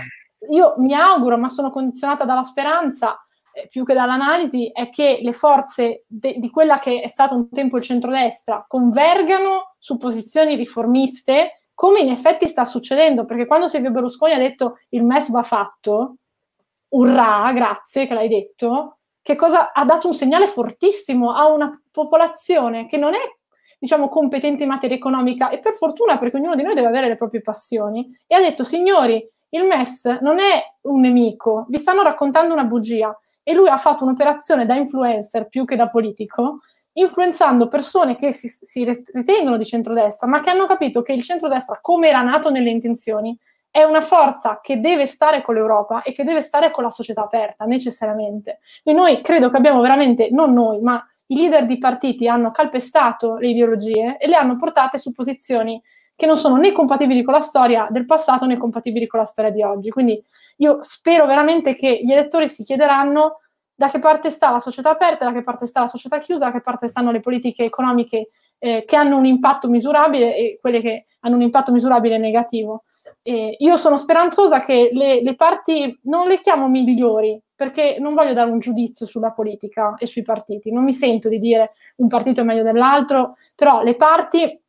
io 0.50 0.76
mi 0.78 0.94
auguro, 0.94 1.38
ma 1.38 1.50
sono 1.50 1.70
condizionata 1.70 2.26
dalla 2.26 2.44
speranza, 2.44 3.24
eh, 3.54 3.68
più 3.70 3.86
che 3.86 3.94
dall'analisi, 3.94 4.72
è 4.72 4.90
che 4.90 5.20
le 5.22 5.34
forze 5.34 6.06
de- 6.08 6.36
di 6.38 6.50
quella 6.50 6.80
che 6.80 7.02
è 7.02 7.08
stato 7.08 7.36
un 7.36 7.50
tempo 7.50 7.78
il 7.78 7.84
centrodestra 7.84 8.66
convergano 8.68 9.76
su 9.78 9.98
posizioni 9.98 10.56
riformiste, 10.56 11.64
come 11.74 12.00
in 12.00 12.10
effetti 12.10 12.48
sta 12.48 12.66
succedendo, 12.66 13.26
perché 13.26 13.46
quando 13.46 13.68
Silvio 13.68 13.92
Berlusconi 13.92 14.34
ha 14.34 14.38
detto 14.38 14.80
il 14.90 15.04
MES 15.04 15.32
va 15.32 15.44
fatto, 15.44 16.16
urrà, 16.90 17.52
grazie 17.54 18.08
che 18.08 18.14
l'hai 18.14 18.28
detto, 18.28 18.98
che 19.22 19.36
cosa 19.36 19.72
ha 19.72 19.86
dato 19.86 20.08
un 20.08 20.14
segnale 20.14 20.48
fortissimo 20.48 21.32
a 21.32 21.48
una 21.48 21.80
popolazione 21.92 22.88
che 22.88 22.98
non 22.98 23.14
è 23.14 23.20
diciamo 23.78 24.10
competente 24.10 24.64
in 24.64 24.70
materia 24.70 24.96
economica 24.96 25.50
e 25.50 25.60
per 25.60 25.74
fortuna 25.74 26.18
perché 26.20 26.38
ognuno 26.38 26.56
di 26.56 26.64
noi 26.64 26.76
deve 26.76 26.88
avere 26.88 27.08
le 27.08 27.18
proprie 27.18 27.42
passioni 27.42 28.16
e 28.28 28.36
ha 28.36 28.40
detto 28.40 28.64
signori 28.64 29.28
il 29.52 29.66
MES 29.66 30.06
non 30.22 30.40
è 30.40 30.62
un 30.82 31.00
nemico, 31.00 31.66
vi 31.70 31.78
stanno 31.78 32.02
raccontando 32.04 32.54
una 32.54 32.66
bugia 32.66 33.18
e 33.44 33.54
lui 33.54 33.70
ha 33.70 33.78
fatto 33.78 34.04
un'operazione 34.04 34.66
da 34.66 34.76
influencer 34.76 35.48
più 35.48 35.66
che 35.66 35.76
da 35.76 35.90
politico 35.90 36.60
influenzando 36.94 37.70
persone 37.70 38.18
che 38.18 38.34
si, 38.34 38.50
si 38.50 38.84
ritengono 39.14 39.58
di 39.58 39.66
centrodestra 39.66 40.28
ma 40.28 40.42
che 40.42 40.50
hanno 40.50 40.66
capito 40.66 41.02
che 41.02 41.14
il 41.14 41.24
centrodestra 41.24 41.80
come 41.82 42.10
era 42.10 42.22
nato 42.22 42.50
nelle 42.50 42.70
intenzioni 42.70 43.38
è 43.72 43.84
una 43.84 44.02
forza 44.02 44.60
che 44.62 44.82
deve 44.82 45.06
stare 45.06 45.42
con 45.42 45.56
l'Europa 45.56 46.02
e 46.02 46.12
che 46.12 46.26
deve 46.26 46.42
stare 46.42 46.72
con 46.72 46.84
la 46.84 46.90
società 46.90 47.24
aperta, 47.24 47.64
necessariamente. 47.64 48.60
E 48.84 48.92
noi 48.92 49.22
credo 49.22 49.50
che 49.50 49.56
abbiamo 49.56 49.80
veramente, 49.80 50.28
non 50.30 50.52
noi, 50.52 50.82
ma 50.82 51.02
i 51.28 51.36
leader 51.36 51.66
di 51.66 51.78
partiti 51.78 52.28
hanno 52.28 52.52
calpestato 52.52 53.38
le 53.38 53.48
ideologie 53.48 54.18
e 54.18 54.28
le 54.28 54.36
hanno 54.36 54.58
portate 54.58 54.98
su 54.98 55.14
posizioni 55.14 55.82
che 56.16 56.26
non 56.26 56.38
sono 56.38 56.56
né 56.58 56.72
compatibili 56.72 57.24
con 57.24 57.34
la 57.34 57.42
storia 57.42 57.88
del 57.90 58.06
passato 58.06 58.46
né 58.46 58.58
compatibili 58.58 59.08
con 59.08 59.20
la 59.20 59.26
storia 59.26 59.52
di 59.52 59.64
oggi. 59.64 59.90
Quindi 59.90 60.22
io 60.58 60.82
spero 60.82 61.26
veramente 61.26 61.74
che 61.74 62.02
gli 62.04 62.12
elettori 62.12 62.48
si 62.48 62.64
chiederanno 62.64 63.40
da 63.74 63.90
che 63.90 64.00
parte 64.00 64.30
sta 64.30 64.52
la 64.52 64.60
società 64.60 64.92
aperta, 64.92 65.26
da 65.26 65.34
che 65.34 65.42
parte 65.42 65.66
sta 65.66 65.80
la 65.80 65.88
società 65.88 66.20
chiusa, 66.20 66.46
da 66.46 66.52
che 66.52 66.62
parte 66.62 66.88
stanno 66.88 67.12
le 67.12 67.20
politiche 67.20 67.64
economiche 67.64 68.30
eh, 68.60 68.84
che 68.86 68.96
hanno 68.96 69.18
un 69.18 69.26
impatto 69.26 69.68
misurabile 69.68 70.36
e 70.36 70.60
quelle 70.62 70.82
che 70.82 71.06
hanno 71.22 71.36
un 71.36 71.42
impatto 71.42 71.72
misurabile 71.72 72.20
negativo. 72.20 72.84
Eh, 73.24 73.56
io 73.58 73.78
sono 73.78 73.98
speranzosa 73.98 74.60
che 74.60 74.92
le, 74.94 75.24
le, 75.24 75.34
parti, 75.34 76.00
non 76.04 76.28
le 76.28 76.40
chiamo 76.42 76.68
migliori, 76.68 77.42
perché 77.56 77.98
non 78.00 78.14
voglio 78.14 78.34
dare 78.34 78.52
un 78.52 78.60
giudizio 78.60 79.08
sulla 79.08 79.32
politica 79.32 79.96
e 79.98 80.06
sui 80.06 80.22
partiti, 80.22 80.72
non 80.72 80.84
mi 80.84 80.94
sento 80.94 81.28
di 81.28 81.40
dire 81.40 81.72
un 81.98 82.08
partito 82.08 82.42
è 82.42 82.44
meglio 82.44 82.64
dell'altro, 82.64 83.38
però 83.56 83.82
le 83.82 83.96
parti 83.96 84.61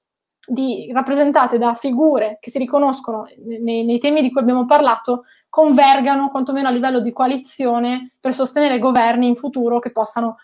di, 0.47 0.91
rappresentate 0.93 1.59
da 1.59 1.75
figure 1.75 2.39
che 2.41 2.51
si 2.51 2.59
riconoscono 2.59 3.27
nei, 3.61 3.85
nei 3.85 3.99
temi 3.99 4.23
di 4.23 4.31
cui 4.31 4.41
abbiamo 4.41 4.67
parlato 4.67 5.25
convergano 5.49 6.31
quantomeno 6.31 6.69
a 6.69 6.71
livello 6.71 7.01
di 7.01 7.13
coalizione 7.13 8.15
per 8.19 8.33
sostenere 8.33 8.79
governi 8.79 9.29
in 9.29 9.37
futuro 9.37 9.79
che 9.79 9.93
possano 9.93 10.37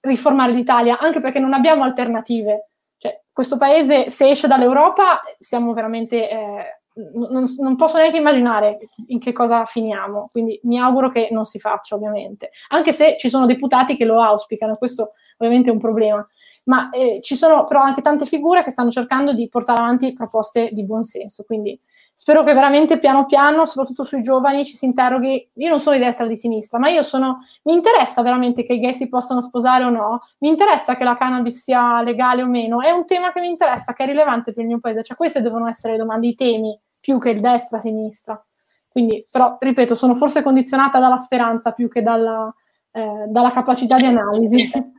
riformare 0.00 0.52
l'Italia, 0.52 0.98
anche 0.98 1.20
perché 1.20 1.38
non 1.38 1.52
abbiamo 1.52 1.84
alternative. 1.84 2.70
Cioè, 2.96 3.22
questo 3.32 3.56
paese, 3.56 4.10
se 4.10 4.30
esce 4.30 4.48
dall'Europa, 4.48 5.20
siamo 5.38 5.72
veramente... 5.72 6.28
Eh, 6.28 6.78
non, 7.14 7.46
non, 7.58 7.76
posso 7.76 7.96
neanche 7.96 8.16
immaginare 8.16 8.78
in 9.06 9.20
che 9.20 9.32
cosa 9.32 9.64
finiamo, 9.64 10.28
quindi 10.32 10.58
mi 10.64 10.80
auguro 10.80 11.10
che 11.10 11.28
non 11.30 11.44
si 11.44 11.60
faccia, 11.60 11.94
ovviamente. 11.94 12.50
Anche 12.70 12.92
se 12.92 13.16
ci 13.16 13.28
sono 13.28 13.46
deputati 13.46 13.94
che 13.94 14.04
lo 14.04 14.20
auspicano, 14.20 14.74
questo 14.74 15.12
ovviamente 15.36 15.70
è 15.70 15.72
un 15.72 15.78
problema. 15.78 16.26
Ma 16.68 16.90
eh, 16.90 17.20
ci 17.22 17.34
sono 17.34 17.64
però 17.64 17.80
anche 17.80 18.02
tante 18.02 18.26
figure 18.26 18.62
che 18.62 18.70
stanno 18.70 18.90
cercando 18.90 19.32
di 19.32 19.48
portare 19.48 19.80
avanti 19.80 20.12
proposte 20.12 20.68
di 20.72 20.84
buon 20.84 21.02
senso, 21.02 21.44
quindi 21.44 21.78
spero 22.12 22.42
che 22.42 22.52
veramente 22.52 22.98
piano 22.98 23.26
piano, 23.26 23.64
soprattutto 23.64 24.02
sui 24.02 24.22
giovani, 24.22 24.66
ci 24.66 24.74
si 24.74 24.84
interroghi. 24.84 25.50
Io 25.54 25.70
non 25.70 25.78
sono 25.78 25.96
di 25.96 26.02
destra 26.02 26.24
o 26.24 26.28
di 26.28 26.36
sinistra, 26.36 26.78
ma 26.78 26.88
io 26.88 27.02
sono. 27.02 27.44
Mi 27.62 27.72
interessa 27.72 28.22
veramente 28.22 28.64
che 28.64 28.74
i 28.74 28.80
gay 28.80 28.92
si 28.92 29.08
possano 29.08 29.40
sposare 29.40 29.84
o 29.84 29.90
no? 29.90 30.22
Mi 30.38 30.48
interessa 30.48 30.96
che 30.96 31.04
la 31.04 31.16
cannabis 31.16 31.62
sia 31.62 32.02
legale 32.02 32.42
o 32.42 32.46
meno? 32.46 32.82
È 32.82 32.90
un 32.90 33.06
tema 33.06 33.32
che 33.32 33.40
mi 33.40 33.48
interessa, 33.48 33.92
che 33.92 34.02
è 34.02 34.06
rilevante 34.06 34.52
per 34.52 34.62
il 34.62 34.68
mio 34.68 34.80
paese. 34.80 35.04
Cioè, 35.04 35.16
queste 35.16 35.40
devono 35.40 35.68
essere 35.68 35.92
le 35.92 36.00
domande, 36.00 36.26
i 36.26 36.34
temi, 36.34 36.76
più 36.98 37.20
che 37.20 37.30
il 37.30 37.40
destra-sinistra. 37.40 38.44
Quindi, 38.88 39.24
però, 39.30 39.56
ripeto, 39.60 39.94
sono 39.94 40.16
forse 40.16 40.42
condizionata 40.42 40.98
dalla 40.98 41.18
speranza 41.18 41.70
più 41.70 41.88
che 41.88 42.02
dalla, 42.02 42.52
eh, 42.90 43.26
dalla 43.28 43.52
capacità 43.52 43.94
di 43.94 44.06
analisi. 44.06 44.68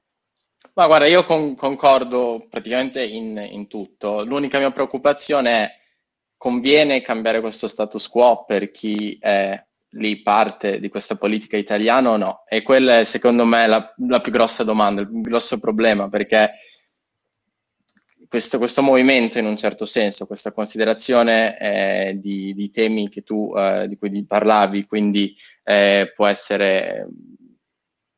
Ma 0.80 0.88
guarda, 0.88 1.07
io 1.07 1.26
con- 1.26 1.56
concordo 1.56 2.47
praticamente 2.49 3.03
in, 3.03 3.38
in 3.51 3.68
tutto. 3.68 4.23
L'unica 4.23 4.60
mia 4.60 4.72
preoccupazione 4.72 5.51
è 5.51 5.72
conviene 6.38 7.01
cambiare 7.01 7.41
questo 7.41 7.68
status 7.68 8.07
quo 8.07 8.45
per 8.45 8.72
chi 8.72 9.18
è 9.19 9.61
lì 9.95 10.22
parte 10.22 10.80
di 10.80 10.88
questa 10.88 11.18
politica 11.18 11.57
italiana 11.57 12.11
o 12.11 12.15
no? 12.15 12.43
E 12.47 12.61
quella 12.61 12.99
è 12.99 13.03
secondo 13.03 13.43
me 13.43 13.68
la, 13.68 13.93
la 14.07 14.22
più 14.22 14.31
grossa 14.31 14.64
domanda, 14.64 15.01
il 15.01 15.10
più 15.10 15.19
grosso 15.19 15.60
problema, 15.60 16.07
perché 16.07 16.51
questo, 18.30 18.57
questo, 18.57 18.81
movimento 18.81 19.38
in 19.38 19.47
un 19.47 19.57
certo 19.57 19.85
senso, 19.85 20.27
questa 20.27 20.53
considerazione 20.53 21.60
eh, 21.60 22.19
di, 22.22 22.53
di, 22.53 22.72
temi 22.72 23.10
tu, 23.10 23.51
eh, 23.53 23.85
di 23.89 23.97
cui 23.97 24.23
parlavi, 24.23 24.85
quindi 24.85 25.35
eh, 25.61 26.14
può 26.15 26.26
essere 26.26 27.06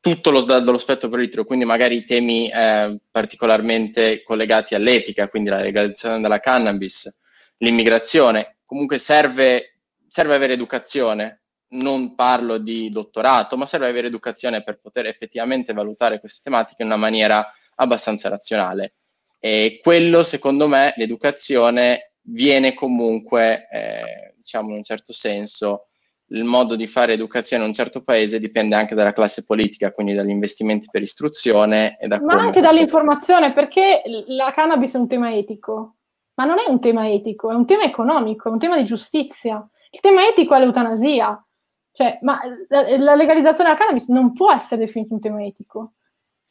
tutto 0.02 0.30
lo, 0.32 0.42
dallo 0.42 0.78
spettro 0.78 1.08
politico, 1.08 1.44
quindi 1.44 1.64
magari 1.64 2.04
temi 2.04 2.50
eh, 2.50 2.98
particolarmente 3.08 4.24
collegati 4.24 4.74
all'etica, 4.74 5.28
quindi 5.28 5.48
la 5.48 5.60
legalizzazione 5.60 6.20
della 6.20 6.40
cannabis, 6.40 7.20
l'immigrazione, 7.58 8.56
comunque 8.66 8.98
serve, 8.98 9.78
serve 10.08 10.34
avere 10.34 10.54
educazione, 10.54 11.42
non 11.74 12.16
parlo 12.16 12.58
di 12.58 12.90
dottorato, 12.90 13.56
ma 13.56 13.64
serve 13.64 13.86
avere 13.86 14.08
educazione 14.08 14.64
per 14.64 14.80
poter 14.80 15.06
effettivamente 15.06 15.72
valutare 15.72 16.18
queste 16.18 16.40
tematiche 16.42 16.82
in 16.82 16.88
una 16.88 16.96
maniera 16.96 17.52
abbastanza 17.76 18.28
razionale. 18.28 18.94
E 19.38 19.78
quello, 19.80 20.24
secondo 20.24 20.66
me, 20.66 20.92
l'educazione 20.96 22.14
viene 22.22 22.74
comunque, 22.74 23.68
eh, 23.70 24.34
diciamo 24.36 24.70
in 24.70 24.78
un 24.78 24.82
certo 24.82 25.12
senso, 25.12 25.90
il 26.32 26.44
modo 26.44 26.76
di 26.76 26.86
fare 26.86 27.12
educazione 27.12 27.62
in 27.62 27.68
un 27.68 27.74
certo 27.74 28.02
paese 28.02 28.38
dipende 28.38 28.74
anche 28.74 28.94
dalla 28.94 29.12
classe 29.12 29.44
politica, 29.44 29.92
quindi 29.92 30.14
dagli 30.14 30.30
investimenti 30.30 30.88
per 30.90 31.02
istruzione 31.02 31.96
e 31.98 32.08
da 32.08 32.20
Ma 32.20 32.34
anche 32.34 32.60
dall'informazione, 32.60 33.52
perché 33.52 34.02
la 34.26 34.50
cannabis 34.50 34.94
è 34.94 34.98
un 34.98 35.08
tema 35.08 35.34
etico 35.34 35.96
ma 36.34 36.44
non 36.44 36.58
è 36.58 36.68
un 36.68 36.80
tema 36.80 37.10
etico, 37.10 37.50
è 37.50 37.54
un 37.54 37.66
tema 37.66 37.84
economico, 37.84 38.48
è 38.48 38.52
un 38.52 38.58
tema 38.58 38.76
di 38.76 38.84
giustizia. 38.84 39.66
Il 39.90 40.00
tema 40.00 40.26
etico 40.26 40.54
è 40.54 40.58
l'eutanasia. 40.58 41.44
Cioè, 41.92 42.18
ma 42.22 42.40
la, 42.68 42.96
la 42.96 43.14
legalizzazione 43.14 43.70
della 43.70 43.78
cannabis 43.78 44.08
non 44.08 44.32
può 44.32 44.50
essere 44.50 44.80
definito 44.80 45.12
un 45.12 45.20
tema 45.20 45.44
etico. 45.44 45.92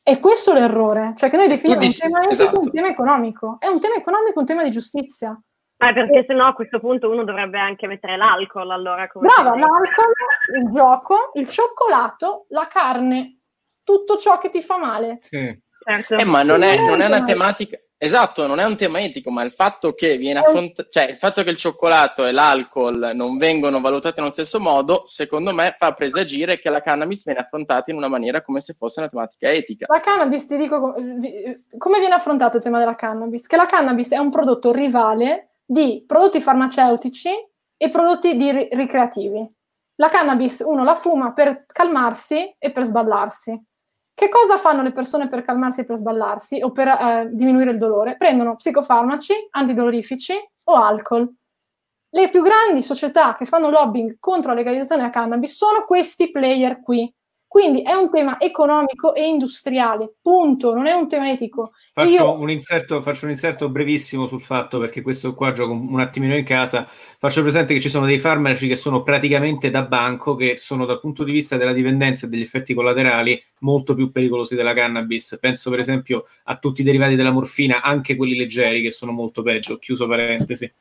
E 0.03 0.19
questo 0.19 0.51
è 0.51 0.59
l'errore, 0.59 1.13
cioè 1.15 1.29
che 1.29 1.37
noi 1.37 1.47
definiamo 1.47 1.81
dici, 1.81 1.99
un 2.03 2.11
tema 2.11 2.25
etico 2.25 2.43
esatto. 2.43 2.59
un 2.59 2.71
tema 2.71 2.87
economico. 2.87 3.57
È 3.59 3.67
un 3.67 3.79
tema 3.79 3.95
economico, 3.95 4.39
un 4.39 4.45
tema 4.45 4.63
di 4.63 4.71
giustizia. 4.71 5.39
Ma 5.81 5.93
perché 5.93 6.23
se 6.27 6.33
no 6.33 6.45
a 6.45 6.53
questo 6.53 6.79
punto 6.79 7.09
uno 7.09 7.23
dovrebbe 7.23 7.59
anche 7.59 7.87
mettere 7.87 8.15
l'alcol 8.15 8.69
allora. 8.69 9.07
Come 9.07 9.27
Brava, 9.27 9.57
l'alcol, 9.57 10.13
il 10.55 10.71
gioco, 10.71 11.31
il 11.33 11.49
cioccolato, 11.49 12.45
la 12.49 12.67
carne, 12.67 13.39
tutto 13.83 14.17
ciò 14.17 14.37
che 14.37 14.49
ti 14.49 14.61
fa 14.61 14.77
male. 14.77 15.17
Sì. 15.21 15.59
Certo. 15.83 16.15
Eh, 16.15 16.25
ma 16.25 16.43
non 16.43 16.61
è, 16.61 16.77
non 16.77 17.01
è 17.01 17.07
una 17.07 17.23
tematica 17.23 17.79
Esatto, 18.03 18.47
non 18.47 18.59
è 18.59 18.65
un 18.65 18.75
tema 18.77 18.99
etico, 18.99 19.29
ma 19.29 19.43
il 19.43 19.51
fatto 19.51 19.93
che 19.93 20.17
viene 20.17 20.39
affrontato, 20.39 20.89
cioè 20.89 21.11
il 21.11 21.17
fatto 21.17 21.43
che 21.43 21.51
il 21.51 21.55
cioccolato 21.55 22.25
e 22.25 22.31
l'alcol 22.31 23.11
non 23.13 23.37
vengono 23.37 23.79
valutati 23.79 24.19
nello 24.19 24.33
stesso 24.33 24.59
modo, 24.59 25.03
secondo 25.05 25.53
me 25.53 25.75
fa 25.77 25.93
presagire 25.93 26.59
che 26.59 26.71
la 26.71 26.81
cannabis 26.81 27.23
viene 27.25 27.41
affrontata 27.41 27.91
in 27.91 27.97
una 27.97 28.07
maniera 28.07 28.41
come 28.41 28.59
se 28.59 28.73
fosse 28.73 29.01
una 29.01 29.09
tematica 29.09 29.51
etica. 29.51 29.85
La 29.87 29.99
cannabis, 29.99 30.47
ti 30.47 30.57
dico 30.57 30.95
come 31.77 31.99
viene 31.99 32.15
affrontato 32.15 32.57
il 32.57 32.63
tema 32.63 32.79
della 32.79 32.95
cannabis? 32.95 33.45
Che 33.45 33.55
la 33.55 33.67
cannabis 33.67 34.09
è 34.09 34.17
un 34.17 34.31
prodotto 34.31 34.71
rivale 34.71 35.50
di 35.71 36.03
prodotti 36.05 36.41
farmaceutici 36.41 37.29
e 37.77 37.89
prodotti 37.89 38.35
di 38.35 38.51
ricreativi. 38.71 39.49
La 39.95 40.09
cannabis 40.09 40.63
uno 40.65 40.83
la 40.83 40.95
fuma 40.95 41.33
per 41.33 41.65
calmarsi 41.65 42.55
e 42.57 42.71
per 42.71 42.83
sballarsi 42.83 43.65
che 44.21 44.29
cosa 44.29 44.57
fanno 44.57 44.83
le 44.83 44.91
persone 44.91 45.27
per 45.27 45.41
calmarsi 45.41 45.81
e 45.81 45.85
per 45.85 45.95
sballarsi 45.95 46.61
o 46.61 46.71
per 46.71 46.87
eh, 46.87 47.29
diminuire 47.31 47.71
il 47.71 47.79
dolore? 47.79 48.17
Prendono 48.17 48.55
psicofarmaci, 48.55 49.33
antidolorifici 49.49 50.33
o 50.65 50.75
alcol. 50.75 51.27
Le 52.07 52.29
più 52.29 52.43
grandi 52.43 52.83
società 52.83 53.33
che 53.33 53.45
fanno 53.45 53.71
lobbying 53.71 54.17
contro 54.19 54.51
la 54.51 54.57
legalizzazione 54.57 55.01
della 55.01 55.13
cannabis 55.13 55.55
sono 55.55 55.85
questi 55.85 56.29
player 56.29 56.81
qui. 56.81 57.11
Quindi 57.51 57.81
è 57.81 57.91
un 57.91 58.09
tema 58.09 58.39
economico 58.39 59.13
e 59.13 59.27
industriale, 59.27 60.13
punto, 60.21 60.73
non 60.73 60.87
è 60.87 60.93
un 60.93 61.09
tema 61.09 61.31
etico. 61.31 61.73
Faccio, 61.91 62.09
Io... 62.09 62.39
un 62.39 62.49
inserto, 62.49 63.01
faccio, 63.01 63.25
un 63.25 63.31
inserto, 63.31 63.67
brevissimo 63.67 64.25
sul 64.25 64.39
fatto, 64.39 64.79
perché 64.79 65.01
questo 65.01 65.35
qua 65.35 65.51
gioco 65.51 65.73
un 65.73 65.99
attimino 65.99 66.33
in 66.37 66.45
casa. 66.45 66.85
Faccio 66.87 67.41
presente 67.41 67.73
che 67.73 67.81
ci 67.81 67.89
sono 67.89 68.05
dei 68.05 68.19
farmaci 68.19 68.69
che 68.69 68.77
sono 68.77 69.03
praticamente 69.03 69.69
da 69.69 69.81
banco, 69.81 70.35
che 70.35 70.55
sono 70.55 70.85
dal 70.85 71.01
punto 71.01 71.25
di 71.25 71.33
vista 71.33 71.57
della 71.57 71.73
dipendenza 71.73 72.25
e 72.25 72.29
degli 72.29 72.41
effetti 72.41 72.73
collaterali 72.73 73.43
molto 73.59 73.95
più 73.95 74.13
pericolosi 74.13 74.55
della 74.55 74.73
cannabis. 74.73 75.37
Penso 75.41 75.69
per 75.69 75.79
esempio 75.79 76.27
a 76.45 76.55
tutti 76.55 76.79
i 76.79 76.85
derivati 76.85 77.15
della 77.15 77.31
morfina, 77.31 77.81
anche 77.81 78.15
quelli 78.15 78.37
leggeri, 78.37 78.81
che 78.81 78.91
sono 78.91 79.11
molto 79.11 79.41
peggio. 79.41 79.77
Chiuso 79.77 80.07
parentesi. 80.07 80.71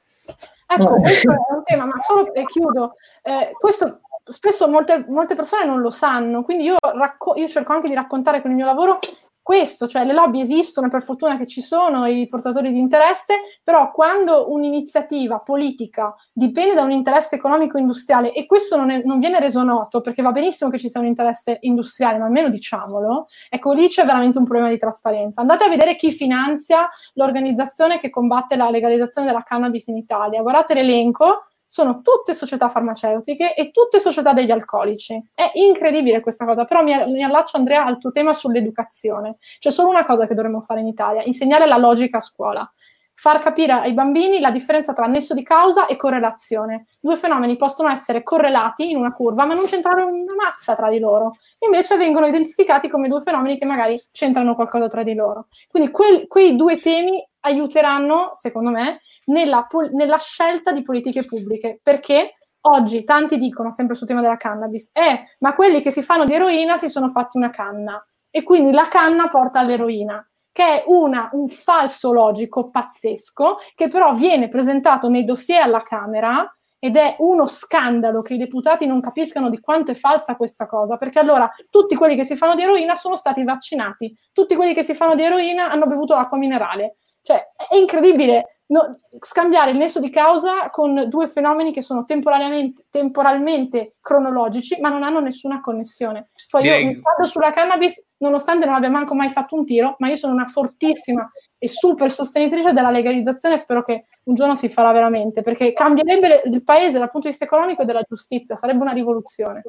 Ecco, 0.69 1.01
questo 1.01 1.33
è 1.33 1.53
un 1.53 1.65
tema, 1.65 1.85
ma 1.87 2.01
solo 2.01 2.33
e 2.33 2.45
chiudo. 2.45 2.95
Eh, 3.25 3.51
questo 3.59 4.03
spesso 4.25 4.69
molte, 4.69 5.05
molte, 5.09 5.35
persone 5.35 5.65
non 5.65 5.81
lo 5.81 5.91
sanno, 5.91 6.43
quindi 6.43 6.65
io, 6.65 6.77
racco- 6.81 7.35
io 7.37 7.49
cerco 7.49 7.73
anche 7.73 7.89
di 7.89 7.95
raccontare 7.95 8.41
con 8.41 8.51
il 8.51 8.57
mio 8.57 8.67
lavoro 8.67 8.99
questo, 9.43 9.89
cioè 9.89 10.05
le 10.05 10.13
lobby 10.13 10.41
esistono, 10.41 10.89
per 10.89 11.03
fortuna 11.03 11.37
che 11.37 11.45
ci 11.45 11.61
sono 11.61 12.07
i 12.07 12.29
portatori 12.29 12.73
di 12.73 12.79
interesse, 12.79 13.35
però 13.65 13.91
quando 13.91 14.53
un'iniziativa 14.53 15.41
politica 15.41 16.15
dipende 16.33 16.75
da 16.75 16.83
un 16.83 16.93
interesse 16.93 17.35
economico-industriale 17.35 18.33
e 18.33 18.47
questo 18.47 18.77
non, 18.77 18.91
è, 18.91 19.03
non, 19.03 19.19
viene 19.19 19.41
reso 19.41 19.65
noto, 19.65 20.03
perché 20.03 20.23
va 20.23 20.31
benissimo 20.31 20.71
che 20.71 20.79
ci 20.79 20.89
sia 20.89 21.01
un 21.01 21.07
interesse 21.07 21.59
industriale, 21.63 22.19
ma 22.19 22.27
almeno 22.27 22.49
diciamolo, 22.49 23.27
ecco 23.49 23.73
lì 23.73 23.89
c'è 23.89 24.05
veramente 24.05 24.39
un 24.39 24.45
problema 24.45 24.69
di 24.69 24.79
trasparenza. 24.79 25.41
Andate 25.41 25.65
a 25.65 25.69
vedere 25.69 25.97
chi 25.97 26.13
finanzia 26.13 26.89
l'organizzazione 27.15 27.99
che 27.99 28.11
combatte 28.11 28.55
la 28.55 28.71
legalizzazione 28.71 29.27
della 29.27 29.43
cannabis 29.43 29.89
in 29.89 29.97
Italia, 29.97 30.43
guardate 30.43 30.75
l'elenco 30.75 31.47
sono 31.71 32.01
tutte 32.01 32.35
società 32.35 32.69
farmaceutiche 32.69 33.55
e 33.55 33.71
tutte 33.71 34.01
società 34.01 34.33
degli 34.33 34.51
alcolici. 34.51 35.23
È 35.33 35.53
incredibile 35.55 36.19
questa 36.19 36.45
cosa, 36.45 36.65
però 36.65 36.83
mi, 36.83 36.93
mi 37.13 37.23
allaccio 37.23 37.59
Andrea 37.59 37.85
al 37.85 37.99
tuo 37.99 38.11
tema 38.11 38.33
sull'educazione. 38.33 39.37
C'è 39.61 39.71
solo 39.71 39.89
una 39.89 40.03
cosa 40.03 40.27
che 40.27 40.35
dovremmo 40.35 40.63
fare 40.63 40.81
in 40.81 40.89
Italia, 40.89 41.23
insegnare 41.23 41.67
la 41.67 41.77
logica 41.77 42.17
a 42.17 42.21
scuola. 42.21 42.69
Far 43.15 43.39
capire 43.39 43.73
ai 43.75 43.93
bambini 43.93 44.41
la 44.41 44.51
differenza 44.51 44.93
tra 44.93 45.07
nesso 45.07 45.33
di 45.33 45.45
causa 45.45 45.87
e 45.87 45.95
correlazione. 45.95 46.87
Due 46.99 47.17
fenomeni 47.17 47.57
possono 47.57 47.89
essere 47.89 48.25
correlati 48.25 48.91
in 48.91 48.97
una 48.97 49.13
curva, 49.13 49.45
ma 49.45 49.55
non 49.55 49.67
c'entrare 49.67 50.03
una 50.03 50.35
mazza 50.35 50.75
tra 50.75 50.91
di 50.91 50.99
loro. 50.99 51.37
Invece 51.61 51.97
vengono 51.97 52.27
identificati 52.27 52.89
come 52.89 53.07
due 53.07 53.21
fenomeni 53.21 53.59
che 53.59 53.65
magari 53.65 54.03
c'entrano 54.11 54.57
qualcosa 54.57 54.89
tra 54.89 55.05
di 55.05 55.15
loro. 55.15 55.47
Quindi 55.69 55.93
que- 55.93 56.27
quei 56.27 56.57
due 56.57 56.79
temi 56.79 57.25
aiuteranno, 57.41 58.33
secondo 58.35 58.71
me, 58.71 59.03
nella, 59.31 59.67
nella 59.93 60.19
scelta 60.19 60.73
di 60.73 60.83
politiche 60.83 61.25
pubbliche, 61.25 61.81
perché 61.83 62.35
oggi 62.63 63.05
tanti 63.05 63.39
dicono, 63.39 63.71
sempre 63.71 63.97
sul 63.97 64.07
tema 64.07 64.21
della 64.21 64.37
cannabis, 64.37 64.91
eh, 64.93 65.37
ma 65.39 65.55
quelli 65.55 65.81
che 65.81 65.91
si 65.91 66.03
fanno 66.03 66.25
di 66.25 66.35
eroina 66.35 66.77
si 66.77 66.89
sono 66.89 67.11
fatti 67.11 67.37
una 67.37 67.51
canna 67.51 68.05
e 68.31 68.43
quindi 68.43 68.71
la 68.71 68.87
canna 68.89 69.29
porta 69.29 69.61
all'eroina 69.61 70.25
che 70.53 70.65
è 70.65 70.85
una, 70.87 71.29
un 71.33 71.49
falso 71.49 72.13
logico 72.13 72.71
pazzesco, 72.71 73.59
che 73.75 73.89
però 73.89 74.15
viene 74.15 74.49
presentato 74.49 75.09
nei 75.09 75.25
dossier 75.25 75.63
alla 75.63 75.83
Camera 75.83 76.53
ed 76.79 76.97
è 76.97 77.17
uno 77.19 77.47
scandalo 77.47 78.23
che 78.23 78.35
i 78.35 78.39
deputati 78.39 78.87
non 78.87 79.01
capiscano 79.01 79.51
di 79.51 79.61
quanto 79.61 79.93
è 79.93 79.95
falsa 79.95 80.35
questa 80.35 80.67
cosa, 80.67 80.97
perché 80.97 81.19
allora 81.19 81.49
tutti 81.69 81.95
quelli 81.95 82.17
che 82.17 82.25
si 82.25 82.37
fanno 82.37 82.55
di 82.55 82.63
eroina 82.63 82.95
sono 82.95 83.17
stati 83.17 83.45
vaccinati, 83.45 84.15
tutti 84.33 84.57
quelli 84.57 84.75
che 84.75 84.83
si 84.83 84.95
fanno 84.95 85.15
di 85.15 85.23
eroina 85.23 85.71
hanno 85.71 85.87
bevuto 85.87 86.15
l'acqua 86.15 86.39
minerale. 86.39 86.97
Cioè, 87.23 87.53
è 87.69 87.77
incredibile 87.77 88.60
no, 88.71 88.97
scambiare 89.19 89.73
il 89.73 89.77
nesso 89.77 90.01
di 90.01 90.11
causa 90.11 90.71
con 90.71 91.07
due 91.09 91.29
fenomeni 91.29 91.73
che 91.73 91.83
sono 91.83 92.05
temporalmente, 92.05 92.85
temporalmente 92.91 93.95
cronologici, 94.01 94.81
ma 94.81 94.89
non 94.89 95.03
hanno 95.03 95.21
nessuna 95.21 95.61
connessione. 95.61 96.31
Poi 96.49 96.65
io 96.65 96.87
mi 96.87 97.01
parlo 97.01 97.27
sulla 97.27 97.51
cannabis, 97.51 98.07
nonostante 98.19 98.67
non 98.67 98.75
abbia 98.75 98.91
manco 98.91 99.15
mai 99.15 99.31
fatto 99.31 99.57
un 99.57 99.65
tiro, 99.65 99.97
ma 99.99 100.09
io 100.09 100.17
sono 100.17 100.33
una 100.33 100.47
fortissima 100.47 101.29
e 101.59 101.69
super 101.69 102.11
sostenitrice 102.11 102.73
della 102.73 102.91
legalizzazione, 102.91 103.59
spero 103.59 103.83
che 103.83 104.07
un 104.25 104.35
giorno 104.35 104.55
si 104.55 104.69
farà 104.69 104.93
veramente, 104.93 105.43
perché 105.43 105.73
cambierebbe 105.73 106.43
il 106.45 106.63
paese 106.63 106.99
dal 106.99 107.11
punto 107.11 107.27
di 107.27 107.35
vista 107.35 107.45
economico 107.45 107.83
e 107.83 107.85
della 107.85 108.03
giustizia, 108.03 108.57
sarebbe 108.57 108.83
una 108.83 108.93
rivoluzione. 108.93 109.63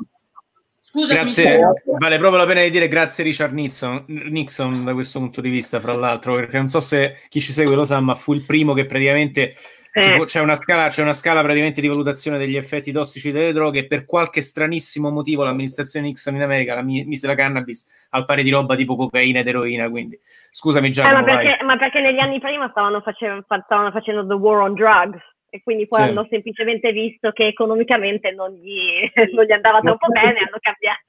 Scusa, 0.92 1.14
grazie, 1.14 1.58
vale 1.86 2.18
proprio 2.18 2.42
la 2.42 2.46
pena 2.46 2.64
di 2.64 2.70
dire 2.70 2.90
grazie 2.90 3.24
Richard 3.24 3.54
Nixon, 3.54 4.04
Nixon, 4.08 4.84
da 4.84 4.94
questo 4.94 5.20
punto 5.20 5.40
di 5.40 5.50
vista, 5.50 5.80
fra 5.80 5.94
l'altro, 5.94 6.36
perché 6.36 6.58
non 6.58 6.68
so 6.68 6.82
se 6.82 7.22
chi 7.30 7.40
ci 7.40 7.54
segue 7.54 7.76
lo 7.76 7.86
sa, 7.86 8.02
ma 8.02 8.14
fu 8.14 8.34
il 8.34 8.44
primo 8.46 8.74
che 8.74 8.86
praticamente 8.86 9.56
eh. 9.94 10.26
c'è, 10.26 10.42
una 10.42 10.56
scala, 10.56 10.90
c'è 10.90 11.02
una 11.02 11.14
scala 11.14 11.44
praticamente 11.44 11.80
di 11.80 11.88
valutazione 11.88 12.38
degli 12.38 12.58
effetti 12.58 12.92
tossici 12.92 13.32
delle 13.32 13.54
droghe 13.54 13.80
e 13.80 13.88
per 13.88 14.04
qualche 14.04 14.42
stranissimo 14.42 15.10
motivo 15.12 15.46
l'amministrazione 15.46 16.08
Nixon 16.08 16.36
in 16.36 16.42
America 16.42 16.76
la 16.76 16.82
mise 16.82 17.26
la 17.26 17.36
cannabis 17.36 18.08
al 18.10 18.26
pari 18.26 18.44
di 18.44 18.50
roba 18.50 18.76
tipo 18.76 18.98
cocaina 18.98 19.40
ed 19.40 19.48
eroina, 19.48 19.90
quindi 19.90 20.20
scusami 20.52 20.92
Giacomo. 20.92 21.20
Eh, 21.20 21.22
ma, 21.22 21.38
perché, 21.38 21.64
ma, 21.64 21.78
perché, 21.78 22.02
negli 22.02 22.20
anni 22.20 22.42
prima 22.42 22.68
stavano, 22.70 23.00
face- 23.00 23.46
stavano 23.64 23.92
facendo 23.92 24.28
the 24.28 24.34
war 24.34 24.60
on 24.60 24.74
drugs 24.74 25.22
e 25.54 25.62
quindi 25.62 25.86
poi 25.86 26.02
sì. 26.02 26.10
hanno 26.10 26.26
semplicemente 26.30 26.94
visto 26.94 27.32
che 27.32 27.48
economicamente 27.48 28.32
non 28.32 28.52
gli, 28.52 29.04
non 29.36 29.44
gli 29.44 29.52
andava 29.52 29.82
troppo 29.82 30.08
bene 30.08 30.40
e 30.40 30.44
hanno 30.48 30.58
cambiato. 30.62 31.04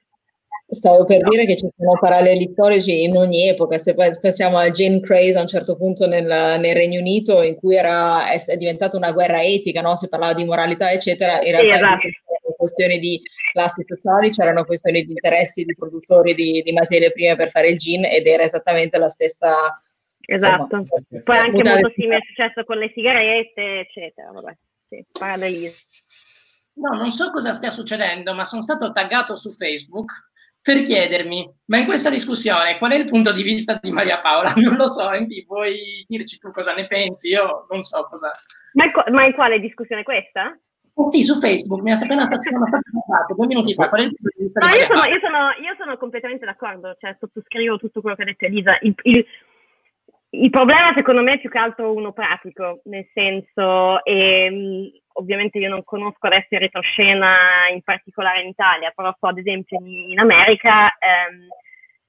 Stavo 0.67 1.05
per 1.05 1.21
dire 1.21 1.45
che 1.45 1.55
ci 1.55 1.67
sono 1.67 1.97
paralleli 1.99 2.49
storici 2.51 3.03
in 3.03 3.15
ogni 3.15 3.47
epoca, 3.47 3.77
se 3.77 3.93
pensiamo 3.93 4.57
a 4.57 4.69
Jane 4.69 4.99
Craze 5.01 5.37
a 5.37 5.41
un 5.41 5.47
certo 5.47 5.75
punto 5.75 6.07
nel, 6.07 6.25
nel 6.25 6.75
Regno 6.75 6.99
Unito 6.99 7.41
in 7.43 7.55
cui 7.55 7.75
era, 7.75 8.29
è, 8.29 8.43
è, 8.43 8.57
diventata 8.57 8.97
una 8.97 9.11
guerra 9.11 9.41
etica, 9.41 9.81
no? 9.81 9.95
si 9.95 10.09
parlava 10.09 10.33
di 10.33 10.45
moralità 10.45 10.91
eccetera, 10.91 11.41
in 11.41 11.51
realtà 11.51 11.61
sì, 11.61 11.77
esatto. 11.77 11.99
c'erano 11.99 12.55
questioni 12.57 12.99
di 12.99 13.21
classi 13.53 13.85
sociali, 13.87 14.29
c'erano 14.29 14.65
questioni 14.65 15.03
di 15.03 15.11
interessi 15.11 15.63
di 15.63 15.75
produttori 15.75 16.33
di, 16.33 16.61
di 16.63 16.71
materie 16.73 17.11
prime 17.11 17.35
per 17.35 17.49
fare 17.49 17.69
il 17.69 17.77
gin 17.77 18.05
ed 18.05 18.25
era 18.25 18.43
esattamente 18.43 18.97
la 18.97 19.09
stessa 19.09 19.55
Esatto, 20.25 20.77
insomma, 20.77 21.21
poi 21.23 21.37
anche 21.37 21.69
molto 21.69 21.91
simile 21.95 22.17
è 22.17 22.25
successo 22.25 22.63
con 22.63 22.77
le 22.77 22.91
sigarette, 22.93 23.79
eccetera, 23.79 24.31
vabbè, 24.31 24.57
sì, 24.87 25.05
parallelismo. 25.11 25.77
No, 26.75 26.97
non 26.97 27.11
so 27.11 27.29
cosa 27.31 27.51
stia 27.51 27.69
succedendo, 27.69 28.33
ma 28.33 28.45
sono 28.45 28.61
stato 28.61 28.91
taggato 28.91 29.35
su 29.35 29.51
Facebook 29.51 30.11
per 30.61 30.81
chiedermi, 30.81 31.53
ma 31.65 31.77
in 31.77 31.85
questa 31.85 32.09
discussione 32.09 32.77
qual 32.77 32.93
è 32.93 32.95
il 32.95 33.05
punto 33.05 33.33
di 33.33 33.43
vista 33.43 33.77
di 33.81 33.91
Maria 33.91 34.21
Paola? 34.21 34.53
Non 34.55 34.77
lo 34.77 34.87
so, 34.87 35.11
Enti, 35.11 35.43
vuoi 35.45 36.05
dirci 36.07 36.37
tu 36.37 36.51
cosa 36.51 36.73
ne 36.73 36.87
pensi? 36.87 37.29
Io 37.29 37.67
non 37.69 37.83
so 37.83 38.07
cosa... 38.09 38.31
Ma, 38.73 38.85
ma 39.11 39.25
in 39.25 39.33
quale 39.33 39.59
discussione 39.59 40.03
questa? 40.03 40.57
Oh, 40.95 41.09
sì, 41.09 41.23
su 41.23 41.39
Facebook, 41.39 41.81
mi 41.81 41.91
è 41.91 41.95
appena 41.95 42.23
stato 42.23 42.49
due 43.35 43.47
minuti 43.47 43.73
fa. 43.73 43.89
Qual 43.89 44.01
è 44.01 44.03
il 44.05 44.15
punto 44.15 44.31
di 44.37 44.43
vista 44.43 44.59
no, 44.59 44.71
di 44.71 44.79
Maria 44.79 44.87
io 44.87 44.95
sono, 44.95 45.05
io, 45.05 45.19
sono, 45.19 45.37
io 45.67 45.75
sono, 45.77 45.97
completamente 45.97 46.45
d'accordo, 46.45 46.95
cioè 46.99 47.15
sottoscrivo 47.19 47.77
tutto 47.77 47.99
quello 47.99 48.15
che 48.15 48.21
ha 48.21 48.25
detto 48.25 48.45
Elisa. 48.45 48.77
Il, 48.81 48.95
il, 49.03 49.25
il 50.33 50.49
problema 50.49 50.93
secondo 50.95 51.21
me 51.21 51.33
è 51.33 51.39
più 51.39 51.49
che 51.49 51.59
altro 51.59 51.93
uno 51.93 52.11
pratico, 52.11 52.81
nel 52.85 53.07
senso, 53.13 54.03
e, 54.03 54.45
ehm, 54.45 54.91
ovviamente 55.13 55.59
io 55.59 55.69
non 55.69 55.83
conosco 55.83 56.25
adesso 56.25 56.47
il 56.49 56.59
retroscena 56.59 57.35
in 57.71 57.81
particolare 57.83 58.41
in 58.41 58.47
Italia, 58.47 58.91
però 58.95 59.13
so 59.19 59.27
ad 59.27 59.37
esempio 59.37 59.77
in, 59.79 60.09
in 60.09 60.19
America 60.19 60.87
ehm, 60.97 61.47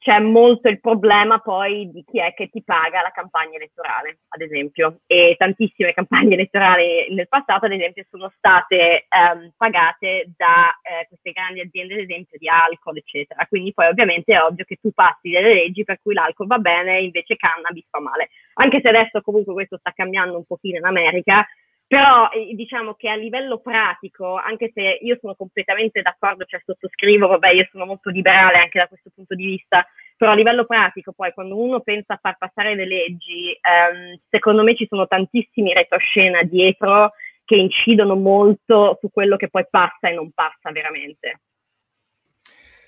c'è 0.05 0.19
molto 0.19 0.69
il 0.69 0.81
problema 0.81 1.39
poi 1.39 1.91
di 1.91 2.05
chi 2.05 2.21
è 2.21 2.35
che 2.35 2.51
ti 2.51 2.63
paga 2.63 3.01
la 3.01 3.11
campagna 3.11 3.57
elettorale, 3.57 4.19
ad 4.29 4.43
esempio. 4.43 5.01
E 5.07 5.35
tantissime 5.39 5.95
campagne 5.97 6.35
elettorali 6.35 7.07
nel 7.15 7.27
passato, 7.27 7.65
ad 7.65 7.73
esempio, 7.73 8.05
sono 8.11 8.31
state 8.37 9.07
ehm, 9.09 9.55
pagate 9.57 10.31
da 10.37 10.79
eh, 10.83 11.09
queste 11.09 11.33
grandi 11.33 11.61
aziende, 11.61 11.95
ad 11.95 12.01
esempio, 12.01 12.37
di 12.37 12.47
alcol, 12.51 12.99
eccetera. 12.99 13.47
Quindi 13.47 13.73
poi 13.73 13.87
ovviamente 13.87 14.35
è 14.35 14.43
ovvio 14.43 14.67
che 14.67 14.77
tu 14.77 14.93
passi 14.93 15.31
delle 15.31 15.55
leggi 15.55 15.85
per 15.85 15.99
cui 16.03 16.13
l'alcol 16.13 16.49
va 16.49 16.59
bene, 16.59 17.01
invece 17.01 17.37
cannabis 17.37 17.87
fa 17.89 18.01
male. 18.01 18.29
Anche 18.61 18.81
se 18.83 18.89
adesso 18.91 19.23
comunque 19.23 19.55
questo 19.55 19.79
sta 19.79 19.93
cambiando 19.93 20.37
un 20.37 20.45
pochino 20.45 20.77
in 20.77 20.85
America, 20.85 21.47
però 21.95 22.29
eh, 22.31 22.55
diciamo 22.57 22.95
che 22.95 23.09
a 23.09 23.15
livello 23.15 23.61
pratico, 23.61 24.35
anche 24.35 24.73
se 24.75 24.99
io 25.01 25.17
sono 25.21 25.37
completamente 25.37 26.03
d'accordo, 26.03 26.45
cioè 26.45 26.61
sottoscrivo, 26.65 27.29
vabbè, 27.29 27.53
io 27.53 27.69
sono 27.71 27.87
molto 27.87 28.11
liberale 28.11 28.59
anche 28.59 28.81
da 28.81 28.89
questo 28.89 29.13
punto 29.15 29.37
di 29.37 29.47
vista, 29.47 29.87
però 30.17 30.33
a 30.33 30.35
livello 30.35 30.65
pratico 30.65 31.13
poi 31.13 31.33
quando 31.33 31.57
uno 31.57 31.83
pensa 31.83 32.15
a 32.15 32.19
far 32.21 32.37
passare 32.37 32.75
le 32.75 32.85
leggi, 32.85 33.57
ehm, 33.61 34.19
secondo 34.29 34.65
me 34.65 34.75
ci 34.75 34.89
sono 34.89 35.07
tantissimi 35.07 35.73
retroscena 35.73 36.43
dietro 36.43 37.13
che 37.45 37.55
incidono 37.55 38.17
molto 38.17 38.99
su 39.01 39.09
quello 39.13 39.37
che 39.37 39.49
poi 39.49 39.65
passa 39.71 40.09
e 40.09 40.15
non 40.15 40.33
passa 40.33 40.73
veramente. 40.73 41.43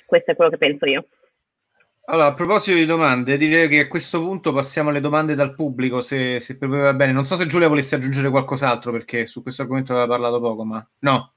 Questo 0.05 0.33
è 0.33 0.35
quello 0.35 0.51
che 0.51 0.59
penso 0.59 0.85
io. 0.85 1.07
Allora, 2.09 2.27
a 2.27 2.35
proposito 2.35 2.77
di 2.77 2.87
domande, 2.87 3.37
direi 3.37 3.69
che 3.69 3.81
a 3.81 3.89
questo 3.89 4.21
punto 4.21 4.53
passiamo 4.53 4.91
alle 4.91 5.01
domande 5.01 5.35
dal 5.35 5.55
pubblico, 5.57 6.01
se, 6.01 6.39
se 6.39 6.57
per 6.57 6.69
voi 6.69 6.81
va 6.81 6.95
bene. 6.95 7.11
Non 7.11 7.25
so 7.25 7.35
se 7.35 7.47
Giulia 7.47 7.67
volesse 7.67 7.97
aggiungere 7.97 8.31
qualcos'altro, 8.31 8.93
perché 8.93 9.27
su 9.27 9.43
questo 9.43 9.63
argomento 9.63 9.93
aveva 9.93 10.07
parlato 10.07 10.41
poco, 10.41 10.65
ma 10.65 10.89
no. 11.01 11.33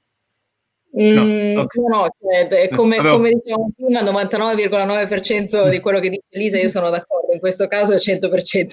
No, 0.92 1.24
mm, 1.24 1.56
okay. 1.56 1.82
no 1.88 2.06
cioè, 2.48 2.68
come, 2.70 2.96
allora. 2.96 3.14
come 3.14 3.32
dicevamo 3.32 3.70
prima, 3.76 4.00
99,9% 4.02 5.68
di 5.68 5.78
quello 5.78 6.00
che 6.00 6.08
dice 6.08 6.24
Elisa 6.30 6.58
io 6.58 6.68
sono 6.68 6.90
d'accordo, 6.90 7.32
in 7.32 7.38
questo 7.40 7.66
caso 7.66 7.94
100%, 7.94 8.26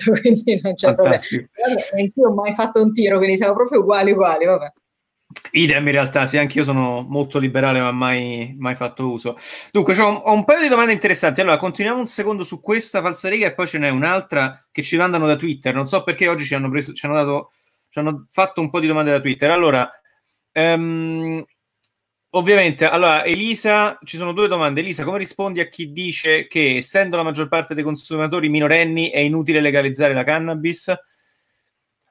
quindi 0.22 0.60
non 0.62 0.74
c'è 0.74 0.94
Fantastico. 0.94 1.48
problema. 1.52 1.82
Vabbè, 1.82 2.02
anch'io 2.02 2.28
ho 2.28 2.34
mai 2.34 2.54
fatto 2.54 2.82
un 2.82 2.94
tiro, 2.94 3.18
quindi 3.18 3.38
siamo 3.38 3.54
proprio 3.54 3.80
uguali 3.82 4.12
uguali, 4.12 4.46
vabbè. 4.46 4.72
Idem 5.52 5.86
in 5.86 5.92
realtà, 5.92 6.26
sì, 6.26 6.38
anche 6.38 6.58
io 6.60 6.64
sono 6.64 7.06
molto 7.08 7.40
liberale, 7.40 7.80
ma 7.80 7.92
mai, 7.92 8.56
mai 8.58 8.76
fatto 8.76 9.10
uso. 9.10 9.38
Dunque, 9.72 9.98
ho 10.00 10.10
un, 10.10 10.22
ho 10.24 10.34
un, 10.34 10.44
paio 10.44 10.62
di 10.62 10.68
domande 10.68 10.94
interessanti. 10.94 11.42
Allora, 11.42 11.58
continuiamo 11.58 12.00
un 12.00 12.08
secondo 12.08 12.44
su 12.44 12.60
questa 12.60 13.02
falsariga 13.02 13.48
e 13.48 13.54
poi 13.54 13.68
ce 13.68 13.78
n'è 13.78 13.90
un'altra 13.90 14.68
che 14.72 14.84
ci 14.84 14.98
mandano 14.98 15.26
da 15.26 15.36
Twitter. 15.36 15.74
Non 15.74 15.88
so 15.88 16.04
perché 16.04 16.28
oggi 16.28 16.46
ci 16.46 16.54
hanno, 16.54 16.70
preso, 16.70 16.94
ci 16.94 17.06
hanno, 17.06 17.16
dato, 17.16 17.52
ci 17.90 18.00
hanno 18.00 18.28
fatto 18.30 18.62
un 18.62 18.70
po' 18.70 18.80
di 18.80 18.88
domande 18.88 19.12
da 19.12 19.20
Twitter. 19.20 19.50
Allora, 19.50 19.90
um, 20.54 21.44
ovviamente, 22.32 22.86
allora, 22.86 23.24
Elisa, 23.24 23.98
ci 24.04 24.18
sono 24.18 24.34
due 24.34 24.48
domande. 24.48 24.82
Elisa, 24.82 25.04
come 25.04 25.18
rispondi 25.18 25.60
a 25.60 25.68
chi 25.68 25.92
dice 25.92 26.48
che 26.48 26.78
essendo 26.78 27.16
la 27.16 27.24
maggior 27.24 27.48
parte 27.48 27.74
dei 27.74 27.84
consumatori 27.84 28.50
minorenni 28.50 29.10
è 29.10 29.20
inutile 29.20 29.62
legalizzare 29.62 30.14
la 30.14 30.24
cannabis? 30.24 30.90
A 30.90 31.00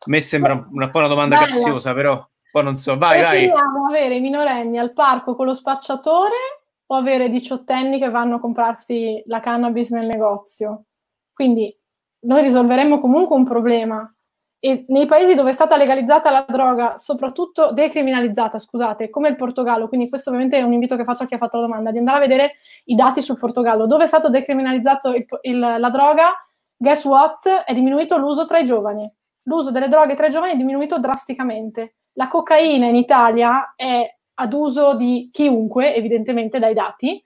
me 0.07 0.21
sembra 0.21 0.53
un 0.53 0.91
po' 0.91 0.99
una 0.99 1.09
domanda 1.09 1.37
Bella. 1.37 1.51
capziosa, 1.51 1.93
però... 1.93 2.29
Poi 2.57 2.65
non 2.65 2.79
so, 2.79 2.97
vai, 2.97 3.21
Preferiamo 3.21 3.87
avere 3.87 4.15
i 4.15 4.21
minorenni 4.21 4.79
al 4.79 4.95
parco 4.95 5.37
con 5.37 5.45
lo 5.45 5.53
spacciatore 5.53 6.63
o 6.87 6.95
avere 6.95 7.29
diciottenni 7.29 7.99
che 7.99 8.09
vanno 8.09 8.37
a 8.37 8.41
comprarsi 8.41 9.23
la 9.27 9.41
cannabis 9.41 9.91
nel 9.91 10.07
negozio. 10.07 10.85
Quindi 11.35 11.79
noi 12.21 12.41
risolveremo 12.41 12.99
comunque 12.99 13.37
un 13.37 13.45
problema. 13.45 14.11
E 14.59 14.87
nei 14.89 15.05
paesi 15.05 15.35
dove 15.35 15.51
è 15.51 15.53
stata 15.53 15.77
legalizzata 15.77 16.31
la 16.31 16.47
droga, 16.49 16.97
soprattutto 16.97 17.73
decriminalizzata, 17.73 18.59
scusate, 18.59 19.11
come 19.11 19.29
il 19.29 19.37
Portogallo, 19.37 19.87
quindi 19.87 20.09
questo 20.09 20.31
ovviamente 20.31 20.57
è 20.57 20.63
un 20.63 20.73
invito 20.73 20.97
che 20.97 21.05
faccio 21.05 21.25
a 21.25 21.27
chi 21.27 21.35
ha 21.35 21.39
fatto 21.39 21.59
la 21.59 21.67
domanda, 21.67 21.91
di 21.91 21.99
andare 21.99 22.17
a 22.17 22.21
vedere 22.21 22.55
i 22.85 22.95
dati 22.95 23.21
sul 23.21 23.37
Portogallo. 23.37 23.85
Dove 23.85 24.05
è 24.05 24.07
stato 24.07 24.31
decriminalizzato 24.31 25.13
il, 25.13 25.27
il, 25.43 25.59
la 25.59 25.91
droga, 25.91 26.33
guess 26.75 27.05
what? 27.05 27.47
È 27.67 27.75
diminuito 27.75 28.17
l'uso 28.17 28.47
tra 28.47 28.57
i 28.57 28.65
giovani. 28.65 29.13
L'uso 29.43 29.71
delle 29.71 29.89
droghe 29.89 30.15
tra 30.15 30.29
i 30.29 30.31
giovani 30.31 30.55
è 30.55 30.57
diminuito 30.57 30.99
drasticamente 30.99 31.97
la 32.17 32.29
cocaina 32.29 32.87
in 32.87 32.97
Italia 32.97 33.75
è 33.77 34.15
ad 34.39 34.53
uso 34.53 34.95
di 34.95 35.31
chiunque, 35.33 35.95
evidentemente 35.95 36.59
dai 36.59 36.75
dati. 36.75 37.23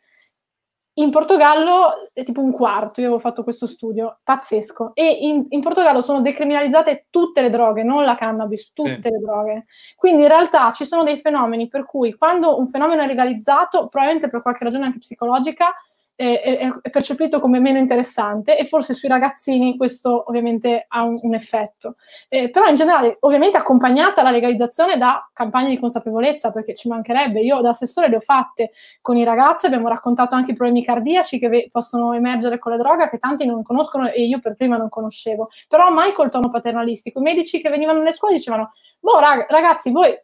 In 0.95 1.11
Portogallo 1.11 2.11
è 2.13 2.25
tipo 2.25 2.43
un 2.43 2.53
quarto, 2.53 3.01
io 3.01 3.07
avevo 3.07 3.21
fatto 3.21 3.43
questo 3.43 3.67
studio, 3.67 4.19
pazzesco. 4.23 4.91
E 4.95 5.09
in, 5.09 5.47
in 5.49 5.61
Portogallo 5.61 6.01
sono 6.01 6.21
decriminalizzate 6.21 7.07
tutte 7.09 7.41
le 7.41 7.51
droghe, 7.51 7.83
non 7.83 8.05
la 8.05 8.17
cannabis, 8.17 8.73
tutte 8.73 9.01
sì. 9.01 9.11
le 9.11 9.19
droghe. 9.19 9.67
Quindi 9.97 10.23
in 10.23 10.29
realtà 10.29 10.73
ci 10.73 10.85
sono 10.85 11.05
dei 11.05 11.17
fenomeni 11.17 11.69
per 11.69 11.87
cui 11.87 12.13
quando 12.15 12.59
un 12.59 12.69
fenomeno 12.69 13.03
è 13.03 13.07
legalizzato, 13.07 13.89
probabilmente 13.89 14.29
per 14.29 14.43
qualche 14.43 14.65
ragione 14.65 14.87
anche 14.87 14.99
psicologica, 14.99 15.73
è, 16.21 16.71
è, 16.83 16.91
percepito 16.91 17.41
come 17.41 17.59
meno 17.61 17.79
interessante 17.79 18.59
e 18.59 18.67
forse 18.67 18.93
sui 18.93 19.09
ragazzini 19.09 19.79
questo 19.79 20.25
ovviamente 20.29 20.85
ha 20.87 21.03
un, 21.03 21.19
un 21.23 21.35
effetto. 21.35 21.97
Eh, 22.29 22.51
però 22.51 22.67
in 22.67 22.77
generale, 22.77 23.17
ovviamente 23.21 23.57
accompagnata 23.57 24.23
la 24.23 24.31
legalizzazione 24.31 24.99
da 24.99 25.27
campagne 25.33 25.71
di 25.71 25.79
consapevolezza, 25.79 26.51
perché 26.51 26.75
ci 26.75 26.89
mancherebbe. 26.89 27.41
Io 27.41 27.63
da 27.63 27.71
assessore 27.71 28.09
le 28.09 28.17
ho 28.17 28.21
fatte 28.21 28.73
con 29.01 29.17
i 29.17 29.25
ragazzi, 29.25 29.65
abbiamo 29.65 29.89
raccontato 29.89 30.35
anche 30.35 30.51
i 30.51 30.55
problemi 30.55 30.85
cardiaci 30.85 31.39
che 31.39 31.49
ve- 31.49 31.69
possono 31.73 32.13
emergere 32.13 32.59
con 32.59 32.73
la 32.73 32.79
droga, 32.79 33.09
che 33.09 33.19
tanti 33.19 33.47
non 33.47 33.63
conoscono 33.63 34.07
e 34.07 34.27
io 34.27 34.41
per 34.41 34.57
prima 34.57 34.77
non 34.77 34.91
conoscevo. 34.91 35.49
Però 35.69 35.91
mai 35.91 36.13
col 36.13 36.29
tono 36.29 36.51
paternalistico. 36.51 37.21
I 37.21 37.23
medici 37.23 37.63
che 37.63 37.71
venivano 37.71 38.01
nelle 38.01 38.13
scuole 38.13 38.35
dicevano, 38.35 38.73
boh 39.01 39.19
rag- 39.19 39.51
ragazzi, 39.51 39.91
voi 39.91 40.15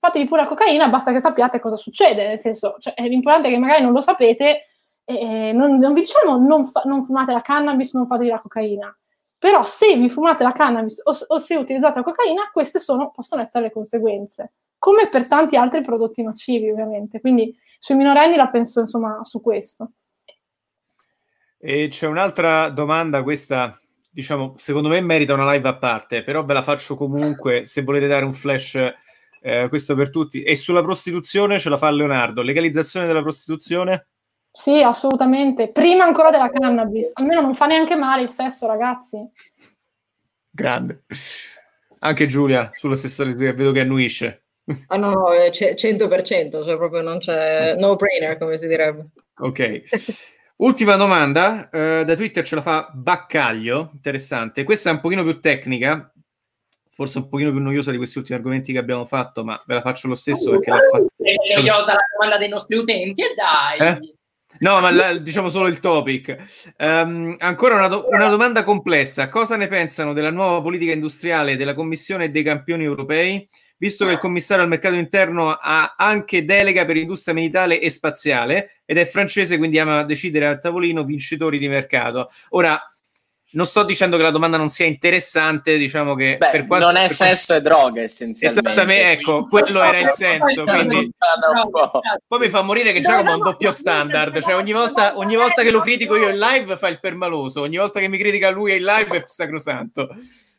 fatevi 0.00 0.26
pure 0.26 0.42
la 0.42 0.48
cocaina, 0.48 0.88
basta 0.88 1.12
che 1.12 1.20
sappiate 1.20 1.60
cosa 1.60 1.76
succede, 1.76 2.26
nel 2.26 2.38
senso, 2.38 2.74
cioè, 2.80 2.94
è 2.94 3.06
l'importante 3.06 3.50
che 3.50 3.58
magari 3.58 3.84
non 3.84 3.92
lo 3.92 4.00
sapete 4.00 4.64
eh, 5.14 5.52
non, 5.52 5.78
non, 5.78 5.94
vi 5.94 6.00
diciamo 6.02 6.36
non, 6.36 6.66
fa, 6.66 6.82
non, 6.84 7.04
fumate 7.04 7.32
la 7.32 7.40
cannabis, 7.40 7.94
non 7.94 8.06
fatevi 8.06 8.28
la 8.28 8.40
cocaina. 8.40 8.96
Però 9.38 9.62
se 9.62 9.96
vi 9.96 10.10
fumate 10.10 10.42
la 10.42 10.52
cannabis 10.52 11.00
o, 11.04 11.16
o 11.28 11.38
se 11.38 11.56
utilizzate 11.56 11.98
la 11.98 12.04
cocaina, 12.04 12.50
queste 12.52 12.78
sono, 12.78 13.10
possono 13.10 13.40
essere 13.40 13.64
le 13.64 13.72
conseguenze, 13.72 14.52
come 14.78 15.08
per 15.08 15.26
tanti 15.26 15.56
altri 15.56 15.82
prodotti 15.82 16.22
nocivi, 16.22 16.70
ovviamente. 16.70 17.20
Quindi 17.20 17.56
sui 17.78 17.94
minorenni 17.94 18.36
la 18.36 18.48
penso 18.48 18.80
insomma 18.80 19.20
su 19.22 19.40
questo. 19.40 19.92
E 21.56 21.88
c'è 21.88 22.06
un'altra 22.06 22.68
domanda, 22.68 23.22
questa 23.22 23.78
diciamo, 24.10 24.54
secondo 24.56 24.88
me 24.88 25.00
merita 25.00 25.32
una 25.34 25.50
live 25.52 25.68
a 25.68 25.76
parte, 25.76 26.22
però 26.22 26.44
ve 26.44 26.52
la 26.52 26.62
faccio 26.62 26.94
comunque 26.94 27.66
se 27.66 27.82
volete 27.82 28.08
dare 28.08 28.24
un 28.24 28.32
flash, 28.32 28.74
eh, 29.40 29.68
questo 29.68 29.94
per 29.94 30.10
tutti. 30.10 30.42
E 30.42 30.54
sulla 30.56 30.82
prostituzione 30.82 31.58
ce 31.58 31.68
la 31.68 31.76
fa 31.76 31.90
Leonardo, 31.90 32.42
legalizzazione 32.42 33.06
della 33.06 33.22
prostituzione? 33.22 34.08
Sì, 34.50 34.82
assolutamente. 34.82 35.70
Prima 35.70 36.04
ancora 36.04 36.30
della 36.30 36.50
cannabis. 36.50 37.10
Almeno 37.14 37.40
non 37.40 37.54
fa 37.54 37.66
neanche 37.66 37.94
male 37.94 38.22
il 38.22 38.28
sesso, 38.28 38.66
ragazzi. 38.66 39.18
Grande. 40.50 41.04
Anche 42.00 42.26
Giulia, 42.26 42.70
sulla 42.74 42.96
stessa 42.96 43.24
lettura, 43.24 43.52
vedo 43.52 43.72
che 43.72 43.80
annuisce. 43.80 44.42
Ah 44.88 44.96
no, 44.96 45.10
no, 45.10 45.32
è 45.32 45.48
100%, 45.50 46.62
cioè 46.62 46.76
proprio 46.76 47.00
non 47.00 47.18
c'è 47.18 47.74
no 47.76 47.96
brainer, 47.96 48.36
come 48.36 48.58
si 48.58 48.66
direbbe. 48.66 49.06
Ok. 49.38 49.82
Ultima 50.56 50.96
domanda, 50.96 51.68
uh, 51.72 52.04
da 52.04 52.14
Twitter 52.16 52.44
ce 52.44 52.56
la 52.56 52.62
fa 52.62 52.90
Baccaglio, 52.92 53.90
interessante. 53.94 54.64
Questa 54.64 54.90
è 54.90 54.92
un 54.92 55.00
pochino 55.00 55.22
più 55.22 55.40
tecnica, 55.40 56.12
forse 56.90 57.18
un 57.18 57.28
pochino 57.28 57.52
più 57.52 57.60
noiosa 57.60 57.92
di 57.92 57.96
questi 57.96 58.18
ultimi 58.18 58.36
argomenti 58.36 58.72
che 58.72 58.78
abbiamo 58.78 59.06
fatto, 59.06 59.44
ma 59.44 59.60
ve 59.66 59.74
la 59.74 59.80
faccio 59.80 60.08
lo 60.08 60.16
stesso 60.16 60.50
perché 60.50 60.70
l'ha 60.70 60.80
fatto. 60.90 61.06
È 61.16 61.54
noiosa 61.54 61.94
la 61.94 62.04
domanda 62.12 62.38
dei 62.38 62.48
nostri 62.48 62.76
utenti 62.76 63.22
e 63.22 63.34
dai. 63.36 63.88
Eh? 63.88 64.16
No, 64.60 64.80
ma 64.80 64.90
la, 64.90 65.18
diciamo 65.18 65.50
solo 65.50 65.68
il 65.68 65.78
topic. 65.78 66.74
Um, 66.78 67.36
ancora 67.38 67.74
una, 67.74 67.86
do- 67.86 68.08
una, 68.10 68.28
domanda 68.28 68.64
complessa. 68.64 69.28
Cosa 69.28 69.56
ne 69.56 69.68
pensano 69.68 70.12
della 70.12 70.30
nuova 70.30 70.62
politica 70.62 70.92
industriale 70.92 71.56
della 71.56 71.74
Commissione 71.74 72.24
e 72.24 72.30
dei 72.30 72.42
campioni 72.42 72.84
europei, 72.84 73.46
visto 73.76 74.06
che 74.06 74.12
il 74.12 74.18
commissario 74.18 74.62
al 74.62 74.70
mercato 74.70 74.94
interno 74.94 75.50
ha 75.50 75.94
anche 75.96 76.44
delega 76.44 76.86
per 76.86 76.96
industria 76.96 77.34
militare 77.34 77.78
e 77.78 77.90
spaziale 77.90 78.80
ed 78.84 78.96
è 78.96 79.04
francese, 79.04 79.58
quindi 79.58 79.78
ama 79.78 80.02
decidere 80.02 80.46
al 80.46 80.60
tavolino 80.60 81.04
vincitori 81.04 81.58
di 81.58 81.68
mercato. 81.68 82.30
Ora, 82.50 82.80
non 83.50 83.64
sto 83.64 83.82
dicendo 83.82 84.18
che 84.18 84.22
la 84.22 84.30
domanda 84.30 84.58
non 84.58 84.68
sia 84.68 84.84
interessante, 84.84 85.78
diciamo 85.78 86.14
che 86.14 86.36
Beh, 86.38 86.50
per 86.50 86.66
quanto, 86.66 86.86
non 86.86 86.96
è 86.96 87.06
per 87.06 87.12
sesso 87.12 87.54
quanto... 87.54 87.54
e 87.54 87.70
droga 87.70 88.02
essenzialmente. 88.02 88.70
Esattamente, 88.70 89.10
ecco, 89.10 89.46
quello 89.46 89.82
era 89.82 89.98
il 89.98 90.10
senso. 90.10 90.64
Quindi... 90.64 91.10
Poi 92.26 92.38
mi 92.38 92.48
fa 92.50 92.60
morire 92.60 92.92
che 92.92 93.00
Giacomo 93.00 93.30
ha 93.30 93.36
un 93.36 93.42
doppio 93.42 93.70
standard, 93.70 94.38
cioè 94.42 94.54
ogni 94.54 94.72
volta, 94.72 95.16
ogni 95.16 95.36
volta 95.36 95.62
che 95.62 95.70
lo 95.70 95.80
critico 95.80 96.16
io 96.16 96.28
in 96.28 96.38
live 96.38 96.76
fa 96.76 96.88
il 96.88 97.00
permaloso, 97.00 97.62
ogni 97.62 97.78
volta 97.78 98.00
che 98.00 98.08
mi 98.08 98.18
critica 98.18 98.50
lui 98.50 98.76
in 98.76 98.84
live 98.84 99.16
è 99.16 99.22
sacrosanto. 99.24 100.08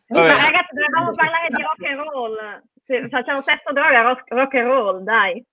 Vabbè. 0.07 0.27
Ma 0.27 0.35
ragazzi, 0.35 0.73
dovevamo 0.73 1.11
parlare 1.11 1.47
di 1.49 1.61
rock 1.61 1.83
and 1.83 1.99
roll. 2.11 3.09
Facciamo 3.09 3.41
sesso, 3.43 3.71
droga, 3.71 4.01
rock, 4.01 4.23
rock 4.29 4.53
and 4.55 4.67
roll, 4.67 5.03
dai. 5.03 5.45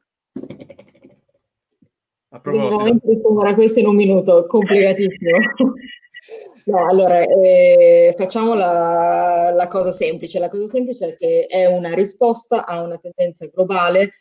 A 2.30 2.40
proposito. 2.40 3.00
rispondere 3.04 3.50
a 3.50 3.54
questo 3.54 3.80
in 3.80 3.86
un 3.86 3.94
minuto, 3.94 4.46
complicatissimo. 4.46 5.38
No, 6.64 6.88
allora 6.88 7.20
eh, 7.20 8.14
facciamo 8.16 8.54
la, 8.54 9.50
la, 9.54 9.68
cosa 9.68 9.92
semplice. 9.92 10.38
La 10.38 10.48
cosa 10.48 10.66
semplice 10.66 11.06
è 11.08 11.16
che 11.16 11.46
è 11.48 11.66
una 11.66 11.94
risposta 11.94 12.66
a 12.66 12.82
una 12.82 12.98
tendenza 12.98 13.46
globale 13.46 14.12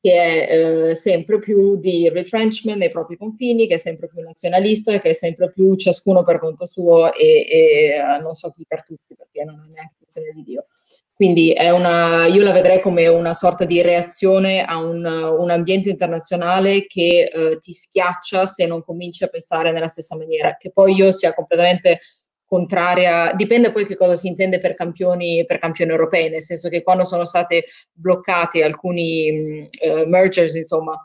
che 0.00 0.12
è 0.12 0.88
eh, 0.90 0.94
sempre 0.94 1.38
più 1.38 1.76
di 1.76 2.10
retrenchment 2.10 2.76
nei 2.76 2.90
propri 2.90 3.16
confini, 3.16 3.66
che 3.66 3.74
è 3.74 3.78
sempre 3.78 4.06
più 4.08 4.20
nazionalista, 4.20 4.98
che 5.00 5.10
è 5.10 5.14
sempre 5.14 5.50
più 5.50 5.74
ciascuno 5.76 6.22
per 6.22 6.38
conto 6.38 6.66
suo 6.66 7.14
e, 7.14 7.46
e 7.48 7.86
eh, 7.94 8.18
non 8.20 8.34
so 8.34 8.50
chi 8.50 8.66
per 8.68 8.84
tutti, 8.84 9.14
perché 9.16 9.44
non 9.44 9.64
è 9.64 9.72
neanche 9.72 9.94
questione 9.96 10.32
di 10.34 10.42
Dio. 10.42 10.66
Quindi 11.14 11.54
una, 11.56 12.26
io 12.26 12.42
la 12.42 12.50
vedrei 12.50 12.80
come 12.80 13.06
una 13.06 13.34
sorta 13.34 13.64
di 13.64 13.80
reazione 13.82 14.64
a 14.64 14.78
un, 14.78 15.04
un 15.04 15.50
ambiente 15.50 15.88
internazionale 15.88 16.86
che 16.86 17.30
eh, 17.32 17.58
ti 17.60 17.72
schiaccia 17.72 18.46
se 18.46 18.66
non 18.66 18.82
cominci 18.82 19.22
a 19.22 19.28
pensare 19.28 19.70
nella 19.70 19.86
stessa 19.86 20.16
maniera, 20.16 20.56
che 20.56 20.72
poi 20.72 20.92
io 20.92 21.12
sia 21.12 21.32
completamente 21.32 22.00
contraria, 22.44 23.32
dipende 23.34 23.72
poi 23.72 23.86
che 23.86 23.96
cosa 23.96 24.14
si 24.14 24.26
intende 24.26 24.60
per 24.60 24.74
campioni, 24.74 25.44
per 25.44 25.58
campioni 25.58 25.92
europei, 25.92 26.30
nel 26.30 26.42
senso 26.42 26.68
che 26.68 26.82
quando 26.82 27.04
sono 27.04 27.24
state 27.24 27.64
bloccate 27.92 28.62
alcuni 28.62 29.68
uh, 29.80 30.08
mergers, 30.08 30.54
insomma, 30.54 30.96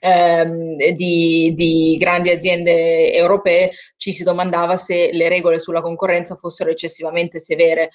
ehm, 0.00 0.76
di, 0.94 1.52
di, 1.54 1.96
grandi 1.98 2.30
aziende 2.30 3.12
europee, 3.12 3.70
ci 3.96 4.12
si 4.12 4.24
domandava 4.24 4.76
se 4.76 5.10
le 5.12 5.28
regole 5.28 5.58
sulla 5.58 5.80
concorrenza 5.80 6.36
fossero 6.36 6.70
eccessivamente 6.70 7.38
severe. 7.38 7.90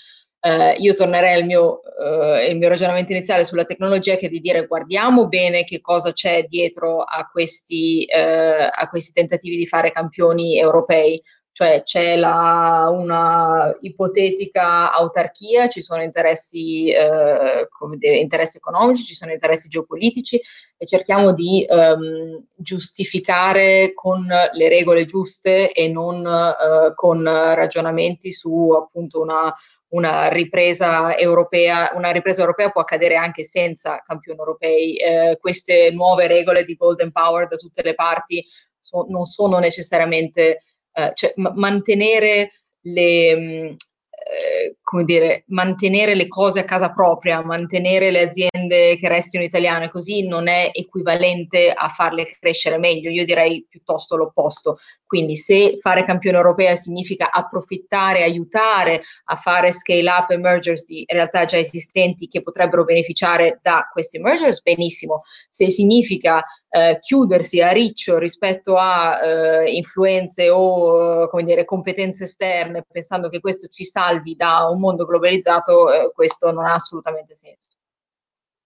Uh, 0.48 0.74
io 0.78 0.94
tornerei 0.94 1.34
al 1.34 1.46
mio, 1.46 1.82
uh, 1.84 2.56
mio, 2.56 2.70
ragionamento 2.70 3.12
iniziale 3.12 3.44
sulla 3.44 3.66
tecnologia, 3.66 4.16
che 4.16 4.28
è 4.28 4.30
di 4.30 4.40
dire 4.40 4.66
guardiamo 4.66 5.28
bene 5.28 5.66
che 5.66 5.82
cosa 5.82 6.14
c'è 6.14 6.46
dietro 6.48 7.02
a 7.02 7.28
questi, 7.30 8.08
uh, 8.08 8.70
a 8.72 8.88
questi 8.90 9.12
tentativi 9.12 9.58
di 9.58 9.68
fare 9.68 9.92
campioni 9.92 10.58
europei. 10.58 11.22
Cioè 11.52 11.82
c'è 11.82 12.16
la, 12.16 12.88
una 12.94 13.76
ipotetica 13.82 14.94
autarchia, 14.94 15.68
ci 15.68 15.82
sono 15.82 16.04
interessi, 16.04 16.90
eh, 16.90 17.68
dire, 17.98 18.18
interessi, 18.18 18.58
economici, 18.58 19.04
ci 19.04 19.16
sono 19.16 19.32
interessi 19.32 19.68
geopolitici 19.68 20.40
e 20.78 20.86
cerchiamo 20.86 21.34
di 21.34 21.66
ehm, 21.68 22.44
giustificare 22.54 23.94
con 23.96 24.28
le 24.28 24.70
regole 24.70 25.06
giuste 25.06 25.72
e 25.72 25.88
non 25.88 26.24
eh, 26.28 26.94
con 26.94 27.24
ragionamenti 27.24 28.32
su 28.32 28.70
appunto 28.70 29.20
una, 29.20 29.52
una 29.90 30.28
ripresa 30.28 31.16
europea, 31.18 31.92
una 31.96 32.12
ripresa 32.12 32.42
europea 32.42 32.70
può 32.70 32.82
accadere 32.82 33.16
anche 33.16 33.44
senza 33.44 34.02
campioni 34.04 34.40
europei. 34.40 34.98
Eh, 34.98 35.38
queste 35.40 35.92
nuove 35.92 36.28
regole 36.28 36.66
di 36.66 36.76
Golden 36.76 37.12
Power 37.12 37.48
da 37.48 37.56
tutte 37.56 37.82
le 37.84 37.94
parti 37.94 38.46
so, 38.80 39.06
non 39.10 39.26
sono 39.26 39.60
necessariamente 39.60 40.64
eh, 40.94 41.12
cioè 41.14 41.34
m- 41.36 41.54
mantenere 41.56 42.52
le, 42.82 43.36
mm, 43.36 43.66
eh, 43.66 44.76
come 44.88 45.04
dire, 45.04 45.44
mantenere 45.48 46.16
le 46.16 46.30
cose 46.30 46.62
a 46.62 46.64
casa 46.64 46.94
propria, 46.94 47.44
mantenere 47.44 48.10
le 48.10 48.22
aziende 48.22 48.96
che 48.96 49.10
restino 49.10 49.44
italiane 49.44 49.90
così 49.90 50.26
non 50.26 50.48
è 50.48 50.70
equivalente 50.72 51.74
a 51.74 51.90
farle 51.90 52.24
crescere 52.40 52.78
meglio, 52.78 53.10
io 53.10 53.26
direi 53.26 53.66
piuttosto 53.68 54.16
l'opposto. 54.16 54.78
Quindi 55.06 55.36
se 55.36 55.78
fare 55.80 56.06
campione 56.06 56.38
europea 56.38 56.76
significa 56.76 57.32
approfittare, 57.32 58.24
aiutare 58.24 59.02
a 59.26 59.36
fare 59.36 59.72
scale 59.72 60.10
up 60.10 60.30
e 60.32 60.38
mergers 60.38 60.86
di 60.86 61.06
realtà 61.08 61.46
già 61.46 61.58
esistenti 61.58 62.28
che 62.28 62.42
potrebbero 62.42 62.84
beneficiare 62.84 63.60
da 63.62 63.90
questi 63.92 64.20
mergers, 64.20 64.62
benissimo. 64.62 65.24
Se 65.50 65.70
significa 65.70 66.44
eh, 66.70 66.98
chiudersi 67.00 67.62
a 67.62 67.72
riccio 67.72 68.18
rispetto 68.18 68.76
a 68.76 69.18
eh, 69.24 69.72
influenze 69.72 70.50
o 70.50 71.30
come 71.30 71.44
dire, 71.44 71.64
competenze 71.64 72.26
esterne, 72.26 72.86
pensando 72.86 73.30
che 73.30 73.40
questo 73.40 73.68
ci 73.68 73.86
salvi 73.86 74.36
da 74.36 74.68
un 74.70 74.77
mondo 74.80 75.06
globalizzato, 75.06 75.92
eh, 75.92 76.12
questo 76.14 76.52
non 76.52 76.66
ha 76.66 76.74
assolutamente 76.74 77.36
senso. 77.36 77.70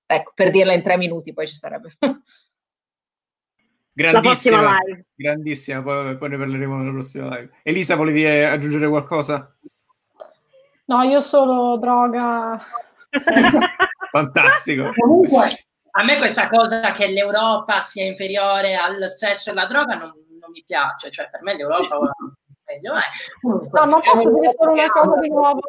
Ecco, 0.05 0.31
per 0.35 0.51
dirla 0.51 0.73
in 0.73 0.83
tre 0.83 0.97
minuti 0.97 1.33
poi 1.33 1.47
ci 1.47 1.55
sarebbe. 1.55 1.95
Grandissima, 3.93 4.77
grandissima, 5.13 5.81
poi, 5.81 6.17
poi, 6.17 6.29
ne 6.29 6.37
parleremo 6.37 6.77
nella 6.77 6.91
prossima 6.91 7.27
live. 7.35 7.51
Elisa, 7.61 7.95
volevi 7.95 8.25
aggiungere 8.25 8.87
qualcosa? 8.87 9.53
No, 10.85 11.01
io 11.03 11.19
solo 11.19 11.77
droga. 11.77 12.57
Fantastico. 14.09 14.93
Comunque, 14.95 15.49
a 15.91 16.03
me 16.05 16.17
questa 16.17 16.47
cosa 16.47 16.91
che 16.91 17.07
l'Europa 17.07 17.81
sia 17.81 18.05
inferiore 18.05 18.75
al 18.75 19.09
sesso 19.09 19.49
e 19.49 19.51
alla 19.51 19.65
droga 19.65 19.95
non, 19.95 20.13
non 20.39 20.51
mi 20.51 20.63
piace, 20.65 21.11
cioè 21.11 21.29
per 21.29 21.41
me 21.41 21.55
l'Europa 21.55 21.99
meglio 22.71 22.93
è. 22.95 23.01
No, 23.41 23.85
ma 23.85 23.99
posso 23.99 24.31
dire 24.33 24.53
solo 24.57 24.71
una 24.71 24.89
cosa 24.89 25.19
di 25.19 25.29
nuovo? 25.29 25.59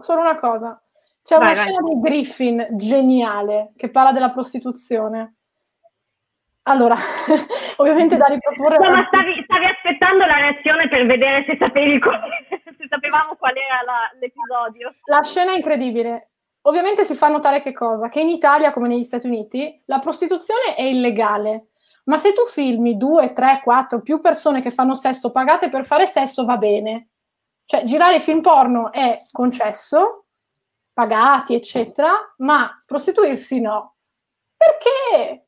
Solo 0.00 0.20
una 0.20 0.38
cosa. 0.38 0.80
C'è 1.22 1.36
vai, 1.36 1.52
una 1.52 1.54
vai. 1.54 1.62
scena 1.62 1.78
di 1.82 2.00
Griffin 2.00 2.66
geniale 2.72 3.72
che 3.76 3.90
parla 3.90 4.12
della 4.12 4.30
prostituzione 4.30 5.34
Allora, 6.62 6.94
ovviamente 7.76 8.16
da 8.16 8.26
riproporre... 8.26 8.78
No, 8.78 8.90
ma 8.90 9.04
stavi, 9.06 9.42
stavi, 9.44 9.64
aspettando 9.66 10.24
la 10.24 10.36
reazione 10.36 10.88
per 10.88 11.06
vedere 11.06 11.44
se, 11.46 11.56
sapevi 11.58 11.98
qual, 11.98 12.20
se 12.48 12.86
sapevamo 12.88 13.36
qual 13.36 13.54
era 13.56 13.82
la, 13.84 14.10
l'episodio. 14.18 14.94
La 15.04 15.22
scena 15.22 15.52
è 15.52 15.56
incredibile. 15.56 16.30
Ovviamente 16.62 17.04
si 17.04 17.14
fa 17.14 17.28
notare 17.28 17.60
che 17.60 17.72
cosa? 17.72 18.08
Che 18.08 18.20
in 18.20 18.28
Italia, 18.28 18.72
come 18.72 18.88
negli 18.88 19.02
Stati 19.02 19.26
Uniti, 19.26 19.82
la 19.86 19.98
prostituzione 19.98 20.74
è 20.76 20.82
illegale. 20.82 21.68
Ma 22.08 22.16
se 22.16 22.32
tu 22.32 22.46
filmi 22.46 22.96
due, 22.96 23.32
tre, 23.32 23.60
quattro, 23.62 24.00
più 24.00 24.20
persone 24.20 24.62
che 24.62 24.70
fanno 24.70 24.94
sesso 24.94 25.30
pagate 25.30 25.68
per 25.68 25.84
fare 25.84 26.06
sesso, 26.06 26.44
va 26.44 26.56
bene. 26.56 27.10
Cioè, 27.66 27.84
girare 27.84 28.18
film 28.18 28.40
porno 28.40 28.90
è 28.92 29.24
concesso, 29.30 30.24
pagati, 30.94 31.54
eccetera, 31.54 32.12
ma 32.38 32.80
prostituirsi 32.86 33.60
no. 33.60 33.96
Perché? 34.56 35.44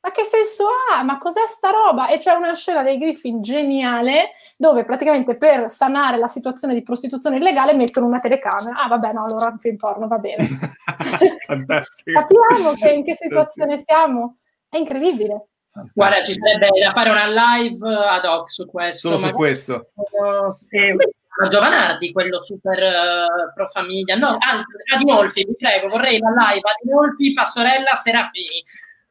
Ma 0.00 0.10
che 0.12 0.22
senso 0.22 0.66
ha? 0.68 1.02
Ma 1.02 1.18
cos'è 1.18 1.48
sta 1.48 1.70
roba? 1.70 2.06
E 2.06 2.18
c'è 2.18 2.32
una 2.32 2.54
scena 2.54 2.82
dei 2.82 2.98
Griffin 2.98 3.42
geniale 3.42 4.32
dove 4.56 4.84
praticamente 4.84 5.36
per 5.36 5.68
sanare 5.68 6.16
la 6.16 6.28
situazione 6.28 6.74
di 6.74 6.82
prostituzione 6.82 7.38
illegale 7.38 7.74
mettono 7.74 8.06
una 8.06 8.20
telecamera. 8.20 8.82
Ah, 8.82 8.88
vabbè, 8.88 9.12
no, 9.12 9.24
allora 9.24 9.56
film 9.58 9.76
porno 9.76 10.06
va 10.06 10.18
bene. 10.18 10.46
Capiamo 11.46 12.72
che 12.78 12.90
in 12.90 13.02
che 13.02 13.16
situazione 13.16 13.82
siamo. 13.84 14.36
È 14.68 14.76
incredibile. 14.76 15.48
Fantastico. 15.74 15.90
Guarda, 15.92 16.24
ci 16.24 16.32
sarebbe 16.32 16.68
da 16.80 16.92
fare 16.92 17.10
una 17.10 17.26
live 17.26 17.94
ad 18.06 18.24
hoc 18.24 18.50
su 18.50 18.66
questo. 18.66 19.16
Solo 19.16 19.28
su 19.28 19.32
questo. 19.32 19.90
Sì. 20.68 21.48
Giovanardi, 21.48 22.12
quello 22.12 22.40
super 22.42 22.78
uh, 22.78 23.52
pro 23.52 23.66
famiglia. 23.66 24.14
No, 24.14 24.38
Adinolfi, 24.94 25.44
vi 25.44 25.56
prego, 25.58 25.88
vorrei 25.88 26.20
la 26.20 26.30
live 26.30 26.70
Adinolfi, 26.78 27.32
Passorella, 27.32 27.94
Serafini 27.94 28.62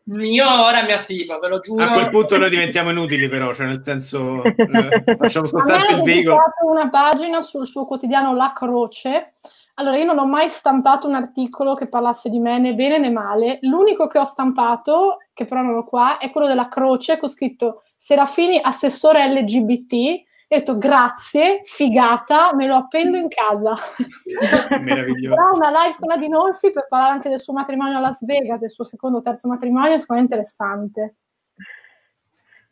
io 0.06 0.66
ora 0.66 0.84
mi 0.84 0.92
attivo, 0.92 1.40
ve 1.40 1.48
lo 1.48 1.60
giuro. 1.60 1.84
A 1.84 1.94
quel 1.94 2.10
punto 2.10 2.38
noi 2.38 2.50
diventiamo 2.50 2.90
inutili, 2.90 3.30
però, 3.30 3.54
cioè 3.54 3.68
nel 3.68 3.84
senso 3.84 4.44
eh, 4.44 5.16
facciamo 5.18 5.46
soltanto 5.46 6.04
il. 6.04 6.30
Ha 6.30 6.44
una 6.66 6.90
pagina 6.90 7.42
sul 7.42 7.66
suo 7.66 7.86
quotidiano 7.86 8.36
La 8.36 8.52
Croce. 8.54 9.34
Allora, 9.76 9.98
io 9.98 10.06
non 10.06 10.20
ho 10.20 10.28
mai 10.28 10.50
stampato 10.50 11.08
un 11.08 11.16
articolo 11.16 11.74
che 11.74 11.88
parlasse 11.88 12.30
di 12.30 12.40
me 12.40 12.60
né 12.60 12.76
bene 12.76 13.00
né 13.00 13.10
male. 13.10 13.58
L'unico 13.62 14.08
che 14.08 14.20
ho 14.20 14.24
stampato, 14.24 15.18
che 15.34 15.46
però 15.46 15.62
non 15.62 15.76
ho 15.76 15.84
qua, 15.84 16.18
è 16.18 16.30
quello 16.30 16.48
della 16.48 16.68
Croce, 16.68 17.18
con 17.18 17.30
scritto 17.30 17.84
Serafini, 17.98 18.60
assessore 18.62 19.28
LGBT 19.30 20.24
ho 20.54 20.58
detto 20.58 20.78
grazie, 20.78 21.62
figata, 21.64 22.54
me 22.54 22.68
lo 22.68 22.76
appendo 22.76 23.18
in 23.18 23.28
casa. 23.28 23.74
Meraviglioso. 24.80 25.36
Però 25.36 25.54
una 25.54 25.70
live 25.70 25.96
con 26.00 26.12
Adinolfi 26.12 26.72
per 26.72 26.86
parlare 26.88 27.14
anche 27.14 27.30
del 27.30 27.40
suo 27.40 27.54
matrimonio 27.54 27.98
a 27.98 28.02
Las 28.02 28.24
Vegas, 28.24 28.60
del 28.60 28.70
suo 28.70 28.84
secondo 28.84 29.18
o 29.18 29.22
terzo 29.24 29.48
matrimonio, 29.48 29.94
è 29.94 29.98
sicuramente 29.98 30.36
interessante. 30.36 31.16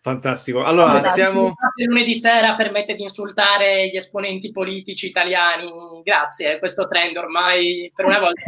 Fantastico. 0.02 0.64
Allora, 0.64 0.98
esatto. 0.98 1.14
siamo... 1.14 1.54
Il 1.76 1.86
lunedì 1.86 2.16
sera 2.16 2.56
permette 2.56 2.96
di 2.96 3.04
insultare 3.04 3.88
gli 3.88 3.96
esponenti 3.96 4.52
politici 4.52 5.06
italiani. 5.08 6.02
Grazie, 6.04 6.58
questo 6.58 6.88
trend 6.88 7.16
ormai 7.18 7.92
per 7.96 8.06
una 8.06 8.20
volta 8.20 8.42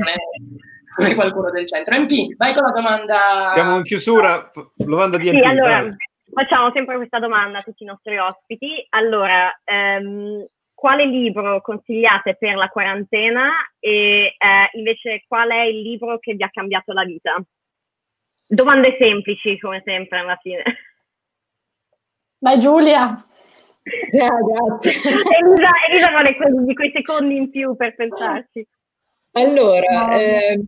non 0.97 1.09
è, 1.09 1.15
qualcuno 1.15 1.51
del 1.51 1.67
centro. 1.67 1.95
MP, 1.95 2.35
vai 2.37 2.53
con 2.53 2.63
la 2.63 2.71
domanda. 2.71 3.51
Siamo 3.53 3.77
in 3.77 3.83
chiusura. 3.83 4.49
Domanda 4.75 5.17
di 5.17 5.29
sì, 5.29 5.37
MP. 5.37 5.45
Allora, 5.45 5.81
vai. 5.81 5.95
Facciamo 6.33 6.71
sempre 6.73 6.95
questa 6.95 7.19
domanda 7.19 7.59
a 7.59 7.61
tutti 7.63 7.83
i 7.83 7.87
nostri 7.87 8.17
ospiti. 8.17 8.87
Allora, 8.89 9.55
ehm, 9.63 10.47
quale 10.73 11.05
libro 11.05 11.61
consigliate 11.61 12.35
per 12.35 12.55
la 12.55 12.69
quarantena 12.69 13.51
e 13.79 14.35
eh, 14.37 14.69
invece 14.73 15.23
qual 15.27 15.51
è 15.51 15.61
il 15.65 15.81
libro 15.81 16.17
che 16.17 16.33
vi 16.33 16.43
ha 16.43 16.49
cambiato 16.49 16.93
la 16.93 17.03
vita? 17.03 17.39
Domande 18.47 18.95
semplici, 18.99 19.59
come 19.59 19.83
sempre, 19.85 20.17
alla 20.17 20.37
fine. 20.41 20.63
Vai 22.43 22.59
Giulia! 22.59 23.25
Yeah, 24.11 24.27
grazie. 24.43 24.91
Elisa, 24.91 25.69
Elisa 25.89 26.09
vuole 26.09 26.35
quei, 26.35 26.75
quei 26.75 26.91
secondi 26.93 27.37
in 27.37 27.49
più 27.49 27.73
per 27.77 27.95
pensarci. 27.95 28.67
Allora, 29.31 30.07
no. 30.07 30.19
eh, 30.19 30.61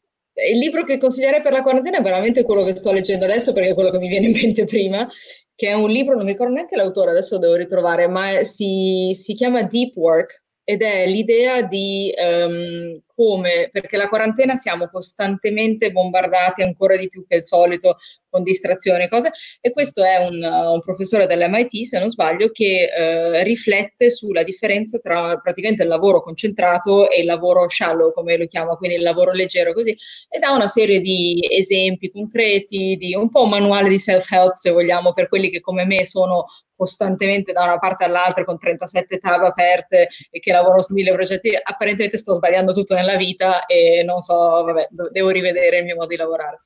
il 0.51 0.57
libro 0.57 0.85
che 0.85 0.97
consiglierei 0.97 1.41
per 1.41 1.51
la 1.51 1.61
quarantena 1.61 1.97
è 1.97 2.01
veramente 2.01 2.43
quello 2.43 2.63
che 2.63 2.77
sto 2.77 2.93
leggendo 2.93 3.25
adesso 3.25 3.51
perché 3.51 3.71
è 3.71 3.73
quello 3.73 3.89
che 3.89 3.99
mi 3.99 4.07
viene 4.07 4.27
in 4.27 4.31
mente 4.31 4.63
prima, 4.63 5.05
che 5.53 5.67
è 5.67 5.73
un 5.73 5.89
libro, 5.89 6.15
non 6.15 6.23
mi 6.23 6.31
ricordo 6.31 6.53
neanche 6.53 6.77
l'autore, 6.77 7.11
adesso 7.11 7.35
lo 7.35 7.41
devo 7.41 7.55
ritrovare, 7.55 8.07
ma 8.07 8.41
si, 8.43 9.11
si 9.13 9.33
chiama 9.33 9.63
Deep 9.63 9.97
Work 9.97 10.44
ed 10.65 10.81
è 10.81 11.05
l'idea 11.07 11.61
di 11.61 12.11
um, 12.17 12.99
come, 13.15 13.69
perché 13.71 13.95
la 13.95 14.09
quarantena 14.09 14.55
siamo 14.55 14.89
costantemente 14.89 15.91
bombardati 15.91 16.63
ancora 16.63 16.97
di 16.97 17.07
più 17.07 17.25
che 17.25 17.35
il 17.35 17.43
solito 17.43 17.97
con 18.29 18.43
distrazioni 18.43 19.05
e 19.05 19.07
cose, 19.07 19.31
e 19.61 19.71
questo 19.71 20.03
è 20.03 20.17
un, 20.17 20.43
un 20.43 20.81
professore 20.81 21.27
dell'MIT, 21.27 21.85
se 21.85 21.99
non 21.99 22.09
sbaglio, 22.09 22.49
che 22.49 22.89
uh, 22.91 23.43
riflette 23.43 24.09
sulla 24.09 24.43
differenza 24.43 24.97
tra 24.97 25.37
praticamente 25.37 25.83
il 25.83 25.87
lavoro 25.87 26.21
concentrato 26.21 27.09
e 27.09 27.19
il 27.21 27.25
lavoro 27.25 27.69
shallow, 27.69 28.11
come 28.11 28.35
lo 28.35 28.47
chiama, 28.47 28.75
quindi 28.75 28.97
il 28.97 29.03
lavoro 29.03 29.31
leggero 29.31 29.71
così, 29.71 29.95
e 30.27 30.39
dà 30.39 30.51
una 30.51 30.67
serie 30.67 30.99
di 30.99 31.39
esempi 31.49 32.11
concreti, 32.11 32.97
di 32.97 33.13
un 33.15 33.29
po' 33.29 33.43
un 33.43 33.49
manuale 33.49 33.87
di 33.87 33.99
self-help, 33.99 34.55
se 34.55 34.71
vogliamo, 34.71 35.13
per 35.13 35.29
quelli 35.29 35.49
che 35.49 35.61
come 35.61 35.85
me 35.85 36.03
sono 36.03 36.47
costantemente 36.75 37.53
da 37.53 37.63
una 37.63 37.79
parte 37.79 38.05
all'altra 38.05 38.43
con 38.43 38.57
37 38.57 39.17
tab 39.19 39.43
aperte 39.43 40.09
e 40.29 40.39
che 40.39 40.51
lavoro 40.51 40.81
su 40.81 40.93
mille 40.93 41.13
progetti, 41.13 41.57
apparentemente 41.61 42.17
sto 42.17 42.33
sbagliando 42.33 42.73
tutto 42.73 42.93
nella 42.93 43.15
vita 43.15 43.65
e 43.65 44.03
non 44.03 44.21
so, 44.21 44.35
vabbè, 44.63 44.89
devo 45.11 45.29
rivedere 45.29 45.79
il 45.79 45.85
mio 45.85 45.95
modo 45.95 46.07
di 46.07 46.15
lavorare. 46.15 46.63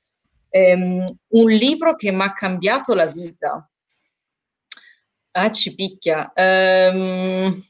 Um, 0.51 1.05
un 1.27 1.49
libro 1.51 1.95
che 1.95 2.11
mi 2.11 2.23
ha 2.23 2.33
cambiato 2.33 2.93
la 2.95 3.05
vita. 3.05 3.69
Ah, 5.31 5.51
ci 5.51 5.75
picchia. 5.75 6.31
Um, 6.35 7.63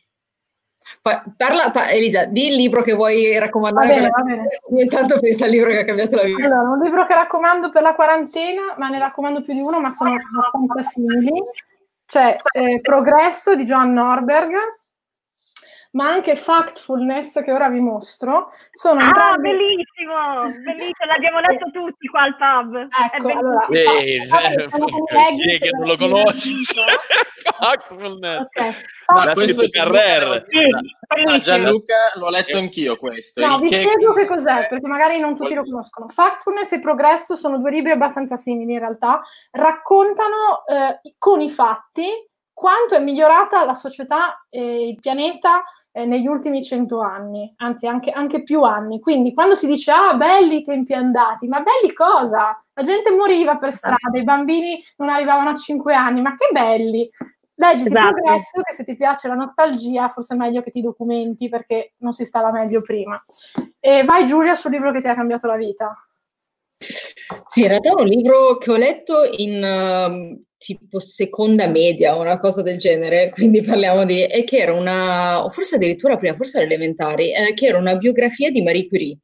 parla, 1.35 1.71
pa, 1.71 1.89
Elisa, 1.89 2.25
di 2.25 2.47
il 2.47 2.55
libro 2.55 2.81
che 2.81 2.93
vuoi 2.93 3.37
raccomandare. 3.37 3.87
Va 3.87 3.93
bene, 3.95 4.09
va 4.09 4.21
bene. 4.21 4.81
Intanto 4.81 5.19
pensa 5.19 5.45
al 5.45 5.51
libro 5.51 5.69
che 5.71 5.79
ha 5.79 5.83
cambiato 5.83 6.15
la 6.15 6.23
vita. 6.23 6.45
Allora, 6.45 6.69
un 6.69 6.79
libro 6.79 7.05
che 7.05 7.13
raccomando 7.13 7.69
per 7.69 7.81
la 7.81 7.95
quarantena, 7.95 8.75
ma 8.77 8.87
ne 8.87 8.99
raccomando 8.99 9.41
più 9.41 9.53
di 9.53 9.59
uno, 9.59 9.79
ma 9.79 9.91
sono 9.91 10.11
abbastanza 10.11 10.89
simili. 10.89 11.43
C'è 12.09 12.35
eh, 12.53 12.79
Progresso 12.81 13.55
di 13.55 13.65
Joan 13.65 13.93
Norberg, 13.93 14.78
ma 15.91 16.07
anche 16.07 16.35
Factfulness 16.35 17.41
che 17.43 17.51
ora 17.51 17.69
vi 17.69 17.79
mostro. 17.79 18.51
Sono 18.71 18.99
ah, 18.99 19.05
entrambi... 19.05 19.49
bellissimo! 19.49 20.41
Bellissimo, 20.63 21.05
l'abbiamo 21.07 21.39
letto 21.39 21.71
tutti 21.71 22.07
qua 22.07 22.23
al 22.23 22.35
pub. 22.37 22.87
Ecco, 23.13 23.27
allora, 23.27 23.65
eh, 23.67 24.21
chi 25.35 25.55
è 25.55 25.59
che 25.59 25.69
non 25.71 25.87
lo 25.87 25.97
conosce? 25.97 26.51
Factfulness. 27.57 28.47
Okay. 28.47 28.73
Ma 29.07 29.33
questo 29.33 29.67
Carrer. 29.69 30.45
Sì, 30.47 31.39
Gianluca 31.39 31.95
l'ho 32.15 32.29
letto 32.29 32.57
anch'io 32.57 32.95
questo. 32.95 33.43
No, 33.43 33.57
vi 33.57 33.69
che... 33.69 33.81
spiego 33.81 34.13
che 34.13 34.27
cos'è, 34.27 34.67
perché 34.67 34.87
magari 34.87 35.19
non 35.19 35.35
tutti 35.35 35.55
lo 35.55 35.63
conoscono. 35.63 36.07
Factfulness 36.07 36.71
e 36.73 36.79
Progresso 36.79 37.35
sono 37.35 37.57
due 37.57 37.71
libri 37.71 37.91
abbastanza 37.91 38.35
simili 38.35 38.73
in 38.73 38.79
realtà. 38.79 39.21
Raccontano 39.51 40.63
eh, 40.67 41.13
con 41.17 41.41
i 41.41 41.49
fatti 41.49 42.27
quanto 42.59 42.93
è 42.93 42.99
migliorata 42.99 43.63
la 43.63 43.73
società 43.73 44.45
e 44.49 44.89
il 44.89 44.99
pianeta 44.99 45.63
eh, 45.99 46.05
negli 46.05 46.27
ultimi 46.27 46.63
cento 46.63 47.01
anni, 47.01 47.53
anzi 47.57 47.87
anche, 47.87 48.11
anche, 48.11 48.43
più 48.43 48.61
anni. 48.63 48.99
Quindi 48.99 49.33
quando 49.33 49.55
si 49.55 49.67
dice 49.67 49.91
ah, 49.91 50.13
belli 50.13 50.57
i 50.57 50.63
tempi 50.63 50.93
andati, 50.93 51.47
ma 51.47 51.61
belli 51.61 51.93
cosa? 51.93 52.63
La 52.73 52.83
gente 52.83 53.11
moriva 53.11 53.57
per 53.57 53.71
strada, 53.71 54.17
i 54.17 54.23
bambini 54.23 54.81
non 54.97 55.09
arrivavano 55.09 55.49
a 55.49 55.55
cinque 55.55 55.93
anni, 55.93 56.21
ma 56.21 56.35
che 56.35 56.49
belli! 56.51 57.09
Leggiti 57.55 57.89
esatto. 57.89 58.13
Progresso, 58.13 58.61
che 58.61 58.73
se 58.73 58.85
ti 58.85 58.95
piace 58.95 59.27
la 59.27 59.33
nostalgia, 59.33 60.07
forse 60.07 60.33
è 60.33 60.37
meglio 60.37 60.61
che 60.61 60.71
ti 60.71 60.81
documenti 60.81 61.49
perché 61.49 61.93
non 61.97 62.13
si 62.13 62.23
stava 62.23 62.51
meglio 62.51 62.81
prima. 62.81 63.21
E 63.81 64.03
vai 64.05 64.25
Giulia 64.25 64.55
sul 64.55 64.71
libro 64.71 64.93
che 64.93 65.01
ti 65.01 65.09
ha 65.09 65.15
cambiato 65.15 65.47
la 65.47 65.57
vita. 65.57 65.93
Sì, 67.47 67.61
in 67.61 67.67
realtà 67.67 67.89
è 67.89 68.01
un 68.01 68.07
libro 68.07 68.57
che 68.57 68.71
ho 68.71 68.77
letto 68.77 69.23
in 69.37 69.61
uh, 69.61 70.41
tipo 70.57 70.99
seconda 70.99 71.67
media, 71.67 72.15
una 72.15 72.39
cosa 72.39 72.61
del 72.61 72.77
genere, 72.77 73.29
quindi 73.33 73.61
parliamo 73.61 74.05
di... 74.05 74.23
e 74.25 74.43
che 74.43 74.57
era 74.57 74.73
una, 74.73 75.43
o 75.43 75.49
forse 75.49 75.75
addirittura 75.75 76.17
prima, 76.17 76.35
forse 76.35 76.61
elementari, 76.61 77.33
eh, 77.33 77.53
che 77.53 77.67
era 77.67 77.77
una 77.77 77.95
biografia 77.95 78.49
di 78.51 78.61
Marie 78.61 78.87
Curie. 78.87 79.17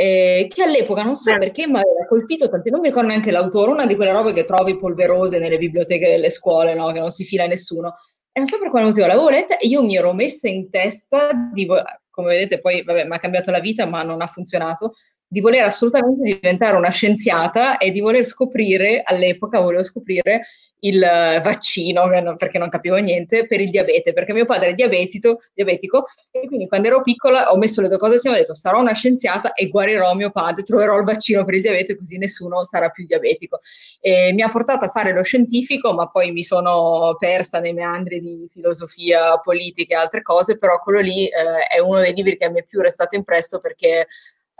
Eh, 0.00 0.46
che 0.48 0.62
all'epoca 0.62 1.02
non 1.02 1.16
so 1.16 1.36
perché 1.36 1.66
mi 1.66 1.74
aveva 1.74 2.06
colpito 2.08 2.48
tanto, 2.48 2.70
non 2.70 2.80
mi 2.80 2.86
ricordo 2.88 3.08
neanche 3.08 3.32
l'autore, 3.32 3.72
una 3.72 3.84
di 3.84 3.96
quelle 3.96 4.12
robe 4.12 4.32
che 4.32 4.44
trovi 4.44 4.76
polverose 4.76 5.40
nelle 5.40 5.58
biblioteche 5.58 6.08
delle 6.08 6.30
scuole, 6.30 6.74
no? 6.74 6.92
che 6.92 7.00
non 7.00 7.10
si 7.10 7.24
fila 7.24 7.46
nessuno. 7.46 7.94
E 8.30 8.38
non 8.38 8.46
so 8.46 8.58
per 8.60 8.70
quale 8.70 8.86
motivo 8.86 9.06
l'avevo 9.06 9.28
letta 9.28 9.56
e 9.56 9.66
io 9.66 9.82
mi 9.82 9.96
ero 9.96 10.12
messa 10.12 10.46
in 10.48 10.70
testa, 10.70 11.30
di, 11.52 11.66
come 11.66 12.28
vedete 12.28 12.60
poi 12.60 12.84
vabbè, 12.84 13.06
mi 13.06 13.14
ha 13.14 13.18
cambiato 13.18 13.50
la 13.50 13.58
vita 13.58 13.86
ma 13.86 14.02
non 14.02 14.22
ha 14.22 14.26
funzionato, 14.28 14.92
di 15.30 15.40
voler 15.40 15.64
assolutamente 15.64 16.22
diventare 16.22 16.76
una 16.76 16.88
scienziata 16.88 17.76
e 17.76 17.90
di 17.90 18.00
voler 18.00 18.24
scoprire, 18.24 19.02
all'epoca 19.04 19.60
volevo 19.60 19.82
scoprire 19.82 20.46
il 20.80 21.00
vaccino, 21.42 22.08
perché 22.36 22.56
non 22.56 22.70
capivo 22.70 22.96
niente, 22.96 23.46
per 23.46 23.60
il 23.60 23.68
diabete, 23.68 24.12
perché 24.14 24.32
mio 24.32 24.46
padre 24.46 24.68
è 24.68 24.74
diabetico, 24.74 25.42
diabetico 25.52 26.06
e 26.30 26.46
quindi 26.46 26.66
quando 26.66 26.88
ero 26.88 27.02
piccola 27.02 27.50
ho 27.50 27.58
messo 27.58 27.82
le 27.82 27.88
due 27.88 27.98
cose 27.98 28.14
assieme 28.14 28.36
e 28.36 28.40
ho 28.40 28.42
detto 28.42 28.54
sarò 28.54 28.80
una 28.80 28.94
scienziata 28.94 29.52
e 29.52 29.68
guarirò 29.68 30.14
mio 30.14 30.30
padre, 30.30 30.62
troverò 30.62 30.96
il 30.98 31.04
vaccino 31.04 31.44
per 31.44 31.54
il 31.54 31.62
diabete 31.62 31.96
così 31.96 32.16
nessuno 32.16 32.64
sarà 32.64 32.88
più 32.88 33.04
diabetico. 33.04 33.60
E 34.00 34.32
mi 34.32 34.42
ha 34.42 34.50
portato 34.50 34.86
a 34.86 34.88
fare 34.88 35.12
lo 35.12 35.22
scientifico, 35.22 35.92
ma 35.92 36.08
poi 36.08 36.30
mi 36.32 36.42
sono 36.42 37.16
persa 37.18 37.58
nei 37.58 37.74
meandri 37.74 38.20
di 38.20 38.48
filosofia, 38.50 39.36
politica 39.38 39.94
e 39.94 39.98
altre 39.98 40.22
cose, 40.22 40.56
però 40.56 40.80
quello 40.80 41.00
lì 41.00 41.26
eh, 41.26 41.66
è 41.68 41.80
uno 41.80 42.00
dei 42.00 42.14
libri 42.14 42.38
che 42.38 42.48
mi 42.50 42.60
è 42.60 42.64
più 42.64 42.80
restato 42.80 43.16
impresso 43.16 43.60
perché 43.60 44.06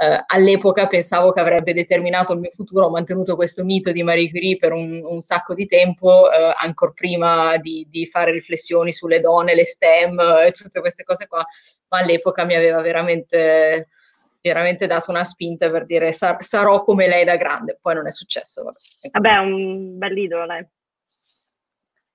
eh, 0.01 0.23
all'epoca 0.27 0.87
pensavo 0.87 1.33
che 1.33 1.41
avrebbe 1.41 1.75
determinato 1.75 2.33
il 2.33 2.39
mio 2.39 2.51
futuro, 2.51 2.87
ho 2.87 2.91
mantenuto 2.91 3.35
questo 3.35 3.65
mito 3.65 3.91
di 3.91 4.05
Marie 4.05 4.31
Curie 4.31 4.57
per 4.57 4.73
un, 4.73 5.03
un 5.05 5.21
sacco 5.21 5.55
di 5.55 5.67
tempo, 5.67 6.31
eh, 6.31 6.53
ancora 6.63 6.93
prima 6.93 7.57
di, 7.57 7.85
di, 7.91 8.07
fare 8.07 8.31
riflessioni 8.31 8.93
sulle 8.93 9.19
donne, 9.19 9.57
le 9.57 9.65
STEM 9.65 10.21
e 10.47 10.53
tutte 10.53 10.79
queste 10.79 11.03
cose 11.03 11.27
qua, 11.27 11.45
ma 11.89 11.99
all'epoca 11.99 12.45
mi 12.45 12.55
aveva 12.55 12.81
veramente, 12.81 13.89
veramente 14.41 14.87
dato 14.87 15.11
una 15.11 15.25
spinta 15.25 15.69
per 15.69 15.85
dire 15.85 16.13
sar- 16.13 16.45
sarò 16.45 16.85
come 16.85 17.09
lei 17.09 17.25
da 17.25 17.35
grande, 17.35 17.77
poi 17.83 17.97
non 17.97 18.07
è 18.07 18.13
successo. 18.13 18.63
Vabbè, 18.63 18.79
vabbè 19.11 19.35
è 19.35 19.39
un 19.39 19.99
bel 19.99 20.17
idolo, 20.17 20.47
dai. 20.47 20.65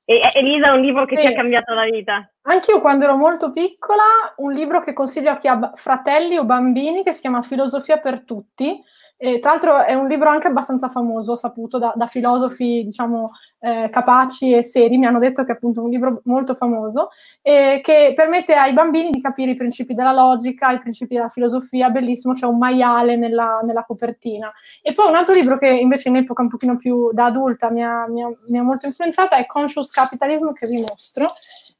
E 0.05 0.22
Elisa 0.35 0.68
è 0.68 0.72
un 0.72 0.81
libro 0.81 1.05
che 1.05 1.18
sì. 1.18 1.22
ti 1.22 1.27
ha 1.27 1.35
cambiato 1.35 1.73
la 1.73 1.84
vita. 1.84 2.32
Anch'io 2.45 2.82
quando 2.82 3.06
ero 3.06 3.15
molto 3.15 3.53
piccola, 3.53 4.03
un 4.38 4.52
libro 4.52 4.82
che 4.82 4.91
consiglio 4.91 5.32
a 5.32 5.38
chi 5.38 5.48
ha 5.48 5.72
fratelli 5.76 6.38
o 6.38 6.44
bambini 6.44 7.02
che 7.02 7.14
si 7.14 7.22
chiama 7.22 7.41
Filosofia 7.41 7.99
per 7.99 8.24
tutti. 8.26 8.82
E, 9.15 9.40
tra 9.40 9.52
l'altro 9.52 9.82
è 9.84 9.94
un 9.94 10.07
libro 10.07 10.28
anche 10.28 10.48
abbastanza 10.48 10.90
famoso, 10.90 11.38
saputo 11.38 11.78
da, 11.78 11.94
da 11.95 12.07
filosofi, 12.07 12.84
diciamo, 12.84 13.30
eh, 13.60 13.88
capaci 13.90 14.52
e 14.52 14.61
seri, 14.64 14.98
mi 14.98 15.06
hanno 15.06 15.20
detto 15.20 15.45
che 15.45 15.53
è 15.53 15.56
appunto 15.56 15.82
un 15.82 15.90
libro 15.90 16.20
molto 16.26 16.53
famoso, 16.53 17.07
eh, 17.41 17.80
che 17.82 18.11
permette 18.14 18.53
ai 18.56 18.74
bambini 18.74 19.11
di 19.11 19.22
capire 19.22 19.52
i 19.52 19.56
principi 19.56 19.94
della 19.94 20.11
logica, 20.11 20.72
i 20.72 20.80
principi 20.80 21.15
della 21.15 21.30
filosofia, 21.30 21.90
bellissimo, 21.90 22.34
c'è 22.34 22.45
un 22.45 22.57
maiale 22.57 23.15
nella, 23.15 23.61
nella 23.64 23.86
copertina. 23.86 24.52
E 24.82 24.91
poi 24.91 25.07
un 25.07 25.15
altro 25.15 25.34
libro 25.34 25.57
che 25.57 25.70
invece 25.70 26.10
in 26.10 26.18
epoca 26.18 26.41
un 26.41 26.49
pochino 26.49 26.76
più 26.76 27.10
da 27.14 27.26
adulta 27.26 27.70
mi 27.70 27.82
ha, 27.82 28.06
mi 28.10 28.22
ha, 28.22 28.30
mi 28.48 28.57
ha 28.57 28.64
molto 28.64 28.88
influenzata 28.88 29.38
è 29.38 29.45
Conscious 29.45 29.90
Capitalism, 29.90 30.52
che 30.52 30.68
vi 30.68 30.82
mostro, 30.82 31.32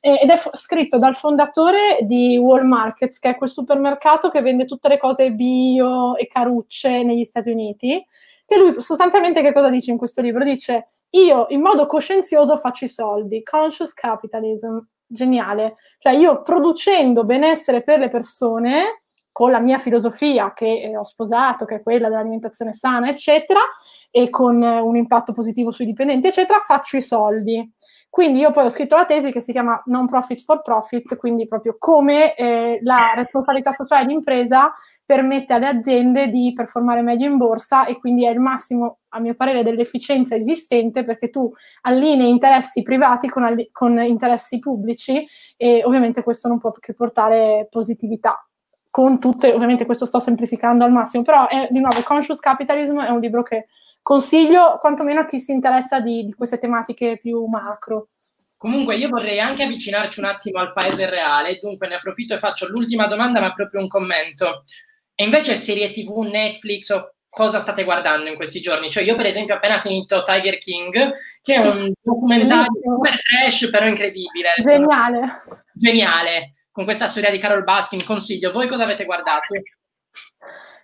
ed 0.06 0.30
è 0.30 0.38
scritto 0.56 0.98
dal 0.98 1.16
fondatore 1.16 2.00
di 2.02 2.38
Wall 2.38 2.68
Markets, 2.68 3.20
che 3.20 3.30
è 3.30 3.38
quel 3.38 3.50
supermercato 3.50 4.28
che 4.28 4.42
vende 4.42 4.66
tutte 4.66 4.90
le 4.90 4.98
cose 4.98 5.32
bio 5.32 6.18
e 6.18 6.28
carucce 6.28 7.04
negli 7.04 7.24
Stati 7.24 7.50
Uniti, 7.50 8.06
che 8.46 8.58
lui 8.58 8.74
sostanzialmente 8.82 9.42
che 9.42 9.54
cosa 9.54 9.70
dice 9.70 9.92
in 9.92 9.98
questo 9.98 10.20
libro? 10.20 10.44
Dice 10.44 10.90
io 11.12 11.46
in 11.50 11.62
modo 11.62 11.86
coscienzioso 11.86 12.58
faccio 12.58 12.84
i 12.84 12.90
soldi, 12.90 13.44
conscious 13.44 13.94
capitalism, 13.94 14.78
geniale. 15.08 15.76
Cioè 16.00 16.12
io 16.12 16.42
producendo 16.42 17.24
benessere 17.24 17.82
per 17.82 18.00
le 18.00 18.10
persone, 18.10 19.04
con 19.32 19.52
la 19.52 19.60
mia 19.60 19.80
filosofia 19.80 20.52
che 20.52 20.92
ho 20.98 21.06
sposato, 21.06 21.64
che 21.64 21.76
è 21.76 21.82
quella 21.82 22.10
dell'alimentazione 22.10 22.74
sana, 22.74 23.08
eccetera, 23.08 23.62
e 24.12 24.30
con 24.30 24.62
un 24.62 24.98
impatto 24.98 25.32
positivo 25.32 25.72
sui 25.72 25.86
dipendenti, 25.86 26.28
eccetera, 26.28 26.60
faccio 26.60 26.98
i 26.98 27.02
soldi. 27.02 27.72
Quindi 28.14 28.42
io 28.42 28.52
poi 28.52 28.66
ho 28.66 28.70
scritto 28.70 28.96
la 28.96 29.06
tesi 29.06 29.32
che 29.32 29.40
si 29.40 29.52
chiama 29.52 29.82
Non 29.88 30.06
Profit 30.06 30.44
for 30.44 30.62
Profit, 30.62 31.16
quindi 31.16 31.48
proprio 31.48 31.78
come 31.80 32.36
eh, 32.36 32.78
la 32.84 33.14
responsabilità 33.16 33.72
sociale 33.72 34.06
d'impresa 34.06 34.72
permette 35.04 35.54
alle 35.54 35.66
aziende 35.66 36.28
di 36.28 36.54
performare 36.56 37.02
meglio 37.02 37.26
in 37.26 37.38
borsa 37.38 37.86
e 37.86 37.98
quindi 37.98 38.28
è 38.28 38.30
il 38.30 38.40
massimo, 38.40 39.00
a 39.10 39.20
mio 39.20 39.34
parere, 39.34 39.64
dell'efficienza 39.64 40.36
esistente 40.36 41.04
perché 41.04 41.32
tu 41.32 41.52
allinei 41.82 42.30
interessi 42.30 42.84
privati 42.84 43.28
con, 43.30 43.52
con 43.72 44.00
interessi 44.04 44.60
pubblici 44.60 45.28
e 45.58 45.82
ovviamente 45.84 46.22
questo 46.22 46.48
non 46.48 46.60
può 46.60 46.72
che 46.72 46.94
portare 46.94 47.68
positività. 47.68 48.48
Con 48.92 49.20
tutte, 49.20 49.52
ovviamente 49.54 49.88
questo 49.88 50.06
sto 50.06 50.20
semplificando 50.20 50.84
al 50.84 50.92
massimo, 50.92 51.24
però 51.24 51.48
è, 51.48 51.68
di 51.72 51.80
nuovo 51.80 52.00
Conscious 52.04 52.40
Capitalism 52.40 53.02
è 53.02 53.10
un 53.10 53.22
libro 53.22 53.42
che 53.42 53.66
consiglio 54.04 54.78
quantomeno 54.80 55.22
a 55.22 55.26
chi 55.26 55.40
si 55.40 55.52
interessa 55.52 56.00
di, 56.00 56.26
di 56.26 56.34
queste 56.34 56.60
tematiche 56.60 57.18
più 57.20 57.46
macro. 57.46 58.10
Comunque 58.58 58.96
io 58.96 59.10
vorrei 59.10 59.40
anche 59.40 59.64
avvicinarci 59.64 60.20
un 60.20 60.26
attimo 60.26 60.60
al 60.60 60.72
paese 60.72 61.10
reale, 61.10 61.60
dunque 61.62 61.88
ne 61.88 61.96
approfitto 61.96 62.34
e 62.34 62.40
faccio 62.40 62.68
l'ultima 62.70 63.08
domanda, 63.08 63.42
ma 63.42 63.54
proprio 63.54 63.82
un 63.82 63.88
commento. 63.88 64.64
E 65.16 65.24
invece 65.24 65.56
serie 65.56 65.90
TV, 65.90 66.20
Netflix 66.20 66.90
o 66.90 67.16
cosa 67.28 67.60
state 67.60 67.84
guardando 67.84 68.30
in 68.30 68.36
questi 68.36 68.62
giorni? 68.62 68.90
Cioè 68.90 69.04
io 69.04 69.16
per 69.16 69.26
esempio 69.26 69.56
ho 69.56 69.58
appena 69.58 69.80
finito 69.80 70.24
Tiger 70.24 70.58
King, 70.60 71.12
che 71.42 71.56
è 71.56 71.58
un 71.58 71.92
documentario 72.02 72.72
super 72.82 73.22
trash 73.22 73.70
però 73.70 73.86
incredibile. 73.86 74.54
Geniale. 74.62 75.42
Geniale, 75.74 76.54
con 76.72 76.86
questa 76.86 77.08
storia 77.08 77.32
di 77.32 77.40
Carol 77.40 77.66
Baskin, 77.66 78.04
consiglio. 78.06 78.52
Voi 78.52 78.70
cosa 78.70 78.84
avete 78.84 79.04
guardato? 79.04 79.56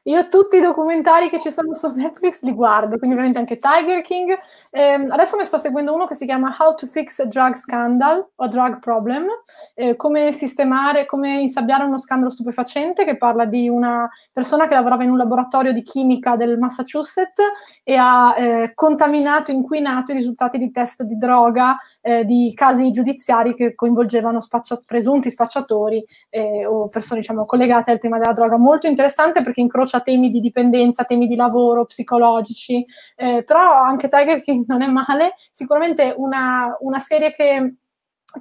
Io 0.09 0.27
tutti 0.27 0.57
i 0.57 0.59
documentari 0.59 1.29
che 1.29 1.39
ci 1.39 1.51
sono 1.51 1.75
su 1.75 1.87
Netflix 1.93 2.41
li 2.41 2.51
guardo, 2.51 2.97
quindi 2.97 3.15
ovviamente 3.15 3.37
anche 3.37 3.59
Tiger 3.59 4.01
King. 4.01 4.35
Eh, 4.71 5.07
adesso 5.07 5.35
ne 5.35 5.43
sto 5.43 5.59
seguendo 5.59 5.93
uno 5.93 6.07
che 6.07 6.15
si 6.15 6.25
chiama 6.25 6.55
How 6.57 6.73
to 6.73 6.87
Fix 6.87 7.19
a 7.19 7.25
Drug 7.25 7.53
Scandal 7.53 8.27
o 8.35 8.47
Drug 8.47 8.79
Problem, 8.79 9.27
eh, 9.75 9.95
come 9.95 10.31
sistemare, 10.31 11.05
come 11.05 11.41
insabbiare 11.41 11.83
uno 11.83 11.99
scandalo 11.99 12.31
stupefacente 12.31 13.05
che 13.05 13.17
parla 13.17 13.45
di 13.45 13.69
una 13.69 14.09
persona 14.33 14.67
che 14.67 14.73
lavorava 14.73 15.03
in 15.03 15.11
un 15.11 15.17
laboratorio 15.17 15.73
di 15.73 15.83
chimica 15.83 16.35
del 16.35 16.57
Massachusetts 16.57 17.43
e 17.83 17.95
ha 17.95 18.33
eh, 18.35 18.71
contaminato, 18.73 19.51
inquinato 19.51 20.11
i 20.11 20.15
risultati 20.15 20.57
di 20.57 20.71
test 20.71 21.03
di 21.03 21.19
droga 21.19 21.77
eh, 22.01 22.25
di 22.25 22.51
casi 22.55 22.89
giudiziari 22.91 23.53
che 23.53 23.75
coinvolgevano 23.75 24.41
spaccia- 24.41 24.81
presunti 24.83 25.29
spacciatori 25.29 26.03
eh, 26.29 26.65
o 26.65 26.87
persone 26.87 27.19
diciamo, 27.19 27.45
collegate 27.45 27.91
al 27.91 27.99
tema 27.99 28.17
della 28.17 28.33
droga. 28.33 28.57
Molto 28.57 28.87
interessante 28.87 29.43
perché 29.43 29.61
incrocia 29.61 29.97
incrocia 29.99 30.01
temi 30.01 30.29
di 30.29 30.39
dipendenza, 30.39 31.03
temi 31.03 31.27
di 31.27 31.35
lavoro, 31.35 31.85
psicologici, 31.85 32.85
eh, 33.15 33.43
però 33.43 33.81
anche 33.81 34.07
Tiger 34.07 34.39
King 34.39 34.65
non 34.67 34.81
è 34.81 34.87
male, 34.87 35.33
sicuramente 35.51 36.13
una, 36.17 36.75
una 36.79 36.99
serie 36.99 37.31
che, 37.31 37.75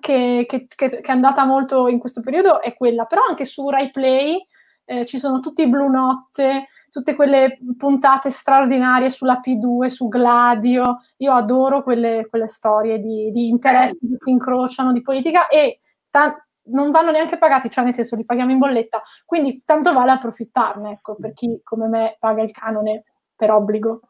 che, 0.01 0.45
che, 0.47 0.67
che, 0.67 1.01
è 1.01 1.11
andata 1.11 1.45
molto 1.45 1.89
in 1.89 1.99
questo 1.99 2.21
periodo 2.21 2.61
è 2.61 2.75
quella, 2.75 3.05
però 3.05 3.23
anche 3.29 3.45
su 3.45 3.69
Rai 3.69 3.91
Play 3.91 4.47
eh, 4.85 5.05
ci 5.05 5.19
sono 5.19 5.41
tutti 5.41 5.63
i 5.63 5.69
Blue 5.69 5.91
Notte, 5.91 6.69
tutte 6.91 7.15
quelle 7.15 7.59
puntate 7.77 8.31
straordinarie 8.31 9.11
sulla 9.11 9.41
P2, 9.45 9.87
su 9.87 10.09
Gladio, 10.09 11.03
io 11.19 11.33
adoro 11.33 11.83
quelle, 11.83 12.27
quelle 12.29 12.49
storie 12.49 12.99
di, 12.99 13.31
di 13.31 13.49
interessi 13.49 13.99
che 13.99 14.17
si 14.19 14.31
incrociano, 14.31 14.93
di 14.93 15.03
politica 15.03 15.49
e 15.49 15.81
t- 16.11 16.47
non 16.71 16.91
vanno 16.91 17.11
neanche 17.11 17.39
pagati, 17.39 17.71
cioè 17.71 17.85
nel 17.85 17.95
senso 17.95 18.17
li 18.17 18.25
paghiamo 18.25 18.53
in 18.53 18.59
bolletta, 18.59 19.03
quindi 19.25 19.63
tanto 19.65 19.93
vale 19.93 20.13
approfittarne, 20.13 20.93
ecco, 20.93 21.17
per 21.17 21.33
chi 21.33 21.61
come 21.63 21.89
me 21.89 22.17
paga 22.19 22.43
il 22.43 22.53
canone 22.53 23.05
per 23.37 23.51
obbligo. 23.51 24.01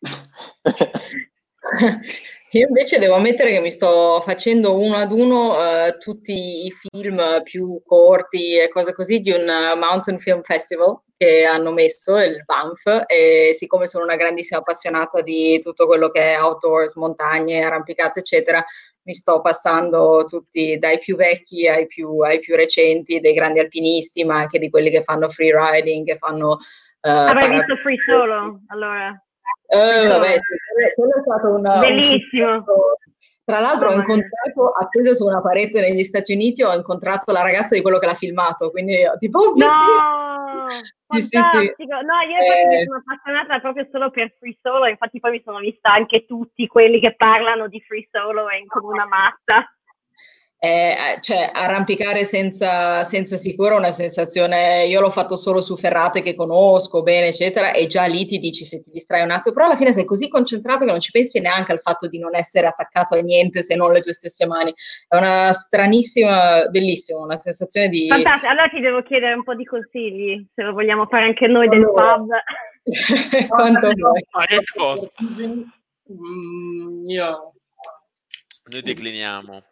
Io 2.52 2.66
invece 2.66 2.98
devo 2.98 3.14
ammettere 3.14 3.52
che 3.52 3.60
mi 3.60 3.70
sto 3.70 4.20
facendo 4.24 4.76
uno 4.76 4.96
ad 4.96 5.12
uno 5.12 5.52
uh, 5.52 5.96
tutti 5.98 6.66
i 6.66 6.72
film 6.72 7.42
più 7.44 7.80
corti 7.84 8.58
e 8.58 8.68
cose 8.68 8.92
così 8.92 9.20
di 9.20 9.30
un 9.30 9.42
uh, 9.42 9.78
Mountain 9.78 10.18
Film 10.18 10.42
Festival 10.42 11.00
che 11.20 11.44
hanno 11.44 11.70
messo, 11.70 12.16
il 12.16 12.42
Banff, 12.46 12.86
e 13.06 13.50
siccome 13.52 13.86
sono 13.86 14.04
una 14.04 14.16
grandissima 14.16 14.60
appassionata 14.60 15.20
di 15.20 15.58
tutto 15.58 15.84
quello 15.84 16.08
che 16.08 16.32
è 16.32 16.40
outdoors, 16.40 16.94
montagne, 16.94 17.62
arrampicate, 17.62 18.20
eccetera, 18.20 18.64
mi 19.02 19.12
sto 19.12 19.42
passando 19.42 20.24
tutti 20.26 20.78
dai 20.78 20.98
più 20.98 21.16
vecchi 21.16 21.68
ai 21.68 21.86
più, 21.86 22.20
ai 22.20 22.40
più 22.40 22.56
recenti, 22.56 23.20
dei 23.20 23.34
grandi 23.34 23.58
alpinisti, 23.58 24.24
ma 24.24 24.36
anche 24.36 24.58
di 24.58 24.70
quelli 24.70 24.88
che 24.88 25.02
fanno 25.02 25.28
free 25.28 25.52
riding, 25.54 26.06
che 26.06 26.16
fanno... 26.16 26.52
Uh, 27.02 27.32
para- 27.34 27.48
visto 27.48 27.76
free 27.82 27.96
solo, 28.06 28.60
allora. 28.68 29.22
Uh, 29.66 30.08
vabbè, 30.08 30.26
sì, 30.26 30.94
quello 30.94 31.16
è 31.18 31.20
stato 31.20 31.48
un... 31.48 31.80
Bellissimo. 31.80 32.52
Un 32.54 32.64
tra 33.50 33.60
l'altro 33.60 33.90
ho 33.90 33.94
incontrato, 33.94 34.70
appeso 34.78 35.14
su 35.14 35.26
una 35.26 35.40
parete 35.40 35.80
negli 35.80 36.04
Stati 36.04 36.32
Uniti, 36.32 36.62
ho 36.62 36.72
incontrato 36.72 37.32
la 37.32 37.42
ragazza 37.42 37.74
di 37.74 37.82
quello 37.82 37.98
che 37.98 38.06
l'ha 38.06 38.14
filmato, 38.14 38.70
quindi 38.70 38.96
tipo... 39.18 39.38
Oh, 39.38 39.54
no! 39.56 40.66
Sì, 41.10 41.22
sì, 41.22 41.40
sì. 41.40 41.84
No, 41.86 42.20
io 42.20 42.38
eh... 42.38 42.84
sono 42.84 43.02
appassionata 43.04 43.58
proprio 43.58 43.88
solo 43.90 44.10
per 44.10 44.32
Free 44.38 44.56
Solo, 44.62 44.86
infatti 44.86 45.18
poi 45.18 45.32
mi 45.32 45.42
sono 45.44 45.58
vista 45.58 45.92
anche 45.92 46.24
tutti 46.24 46.68
quelli 46.68 47.00
che 47.00 47.16
parlano 47.16 47.66
di 47.66 47.80
Free 47.80 48.06
Solo 48.12 48.48
in 48.50 48.68
come 48.68 48.92
una 48.92 49.06
matta. 49.06 49.68
È, 50.60 51.16
cioè, 51.20 51.48
arrampicare 51.50 52.24
senza, 52.24 53.02
senza 53.02 53.36
sicuro 53.36 53.76
è 53.76 53.78
una 53.78 53.92
sensazione, 53.92 54.84
io 54.84 55.00
l'ho 55.00 55.08
fatto 55.08 55.34
solo 55.34 55.62
su 55.62 55.74
ferrate 55.74 56.20
che 56.20 56.34
conosco 56.34 57.02
bene, 57.02 57.28
eccetera, 57.28 57.72
e 57.72 57.86
già 57.86 58.04
lì 58.04 58.26
ti 58.26 58.36
dici 58.36 58.64
se 58.64 58.82
ti 58.82 58.90
distrai 58.90 59.22
un 59.22 59.30
attimo, 59.30 59.54
però 59.54 59.68
alla 59.68 59.76
fine 59.76 59.90
sei 59.90 60.04
così 60.04 60.28
concentrato 60.28 60.84
che 60.84 60.90
non 60.90 61.00
ci 61.00 61.12
pensi 61.12 61.40
neanche 61.40 61.72
al 61.72 61.80
fatto 61.80 62.08
di 62.08 62.18
non 62.18 62.34
essere 62.34 62.66
attaccato 62.66 63.14
a 63.14 63.20
niente 63.20 63.62
se 63.62 63.74
non 63.74 63.90
le 63.90 64.00
tue 64.00 64.12
stesse 64.12 64.46
mani. 64.46 64.74
È 65.08 65.16
una 65.16 65.50
stranissima, 65.54 66.66
bellissima, 66.66 67.20
una 67.20 67.38
sensazione 67.38 67.88
di... 67.88 68.06
Fantastico, 68.08 68.52
allora 68.52 68.68
ti 68.68 68.80
devo 68.80 69.02
chiedere 69.02 69.32
un 69.32 69.42
po' 69.42 69.54
di 69.54 69.64
consigli, 69.64 70.46
se 70.54 70.62
lo 70.62 70.74
vogliamo 70.74 71.06
fare 71.06 71.24
anche 71.24 71.46
noi 71.46 71.70
del 71.70 71.84
allora. 71.84 72.16
pub. 72.16 72.28
Quanto 73.48 73.92
vuoi. 73.96 74.26
Ma 74.30 74.44
che 74.44 74.62
cosa? 74.76 75.10
Mm, 76.12 77.08
io... 77.08 77.52
Noi 78.70 78.82
decliniamo. 78.82 79.62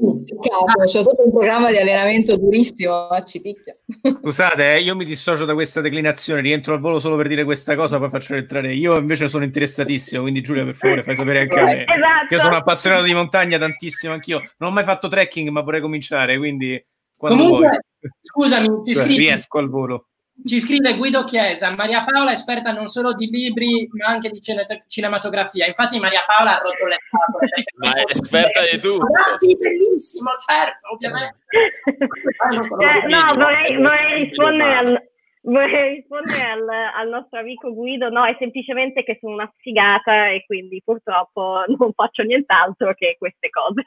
Peccato, 0.00 0.84
c'è 0.84 1.02
stato 1.02 1.24
un 1.24 1.30
programma 1.30 1.70
di 1.70 1.78
allenamento 1.78 2.36
durissimo, 2.36 3.08
ma 3.10 3.22
ci 3.22 3.40
picchia. 3.40 3.76
Scusate, 4.20 4.74
eh, 4.74 4.80
io 4.80 4.94
mi 4.94 5.04
dissocio 5.04 5.44
da 5.44 5.54
questa 5.54 5.80
declinazione, 5.80 6.40
rientro 6.40 6.74
al 6.74 6.80
volo 6.80 6.98
solo 6.98 7.16
per 7.16 7.28
dire 7.28 7.44
questa 7.44 7.74
cosa, 7.74 7.98
poi 7.98 8.08
faccio 8.08 8.34
entrare. 8.34 8.72
Io 8.74 8.96
invece 8.96 9.28
sono 9.28 9.44
interessatissimo, 9.44 10.22
quindi 10.22 10.42
Giulia, 10.42 10.64
per 10.64 10.74
favore, 10.74 11.02
fai 11.02 11.16
sapere 11.16 11.40
anche 11.40 11.58
a 11.58 11.64
me. 11.64 11.82
Esatto. 11.82 12.34
Io 12.34 12.40
sono 12.40 12.56
appassionato 12.56 13.02
di 13.02 13.14
montagna 13.14 13.58
tantissimo 13.58 14.12
anch'io. 14.12 14.42
Non 14.58 14.70
ho 14.70 14.72
mai 14.72 14.84
fatto 14.84 15.08
trekking, 15.08 15.48
ma 15.48 15.62
vorrei 15.62 15.80
cominciare, 15.80 16.38
quindi 16.38 16.82
Comunque, 17.16 17.58
vuoi. 17.58 18.10
scusami, 18.20 18.82
ti 18.82 18.94
cioè, 18.94 19.06
riesco 19.06 19.58
al 19.58 19.68
volo. 19.68 20.09
Ci 20.44 20.58
scrive 20.60 20.96
Guido 20.96 21.24
Chiesa, 21.24 21.70
Maria 21.74 22.04
Paola 22.04 22.30
è 22.30 22.34
esperta 22.34 22.72
non 22.72 22.86
solo 22.86 23.12
di 23.12 23.26
libri 23.26 23.88
ma 23.92 24.06
anche 24.06 24.30
di 24.30 24.40
cine- 24.40 24.84
cinematografia. 24.86 25.66
Infatti 25.66 25.98
Maria 25.98 26.24
Paola 26.26 26.58
ha 26.58 26.62
rotto 26.62 26.86
le 26.86 26.96
scatole. 26.98 27.48
Ma 27.76 27.92
è 27.94 28.04
esperta 28.10 28.60
di 28.70 28.78
tutto. 28.80 29.04
Ah, 29.04 29.36
sì, 29.36 29.56
bellissimo, 29.56 30.30
certo, 30.44 30.92
ovviamente. 30.92 31.38
Eh, 31.50 33.06
no, 33.08 33.34
vorrei, 33.34 33.76
vorrei 33.76 34.24
rispondere 34.24 34.74
al, 34.74 35.02
vorrei 35.42 35.94
rispondere 35.96 36.48
al, 36.48 36.68
al, 36.68 37.08
nostro 37.08 37.38
amico 37.38 37.72
Guido, 37.72 38.08
no, 38.08 38.24
è 38.24 38.36
semplicemente 38.38 39.02
che 39.02 39.18
sono 39.20 39.34
una 39.34 39.52
sfigata 39.58 40.28
e 40.28 40.44
quindi 40.46 40.80
purtroppo 40.84 41.64
non 41.78 41.92
faccio 41.92 42.22
nient'altro 42.22 42.94
che 42.94 43.16
queste 43.18 43.50
cose. 43.50 43.86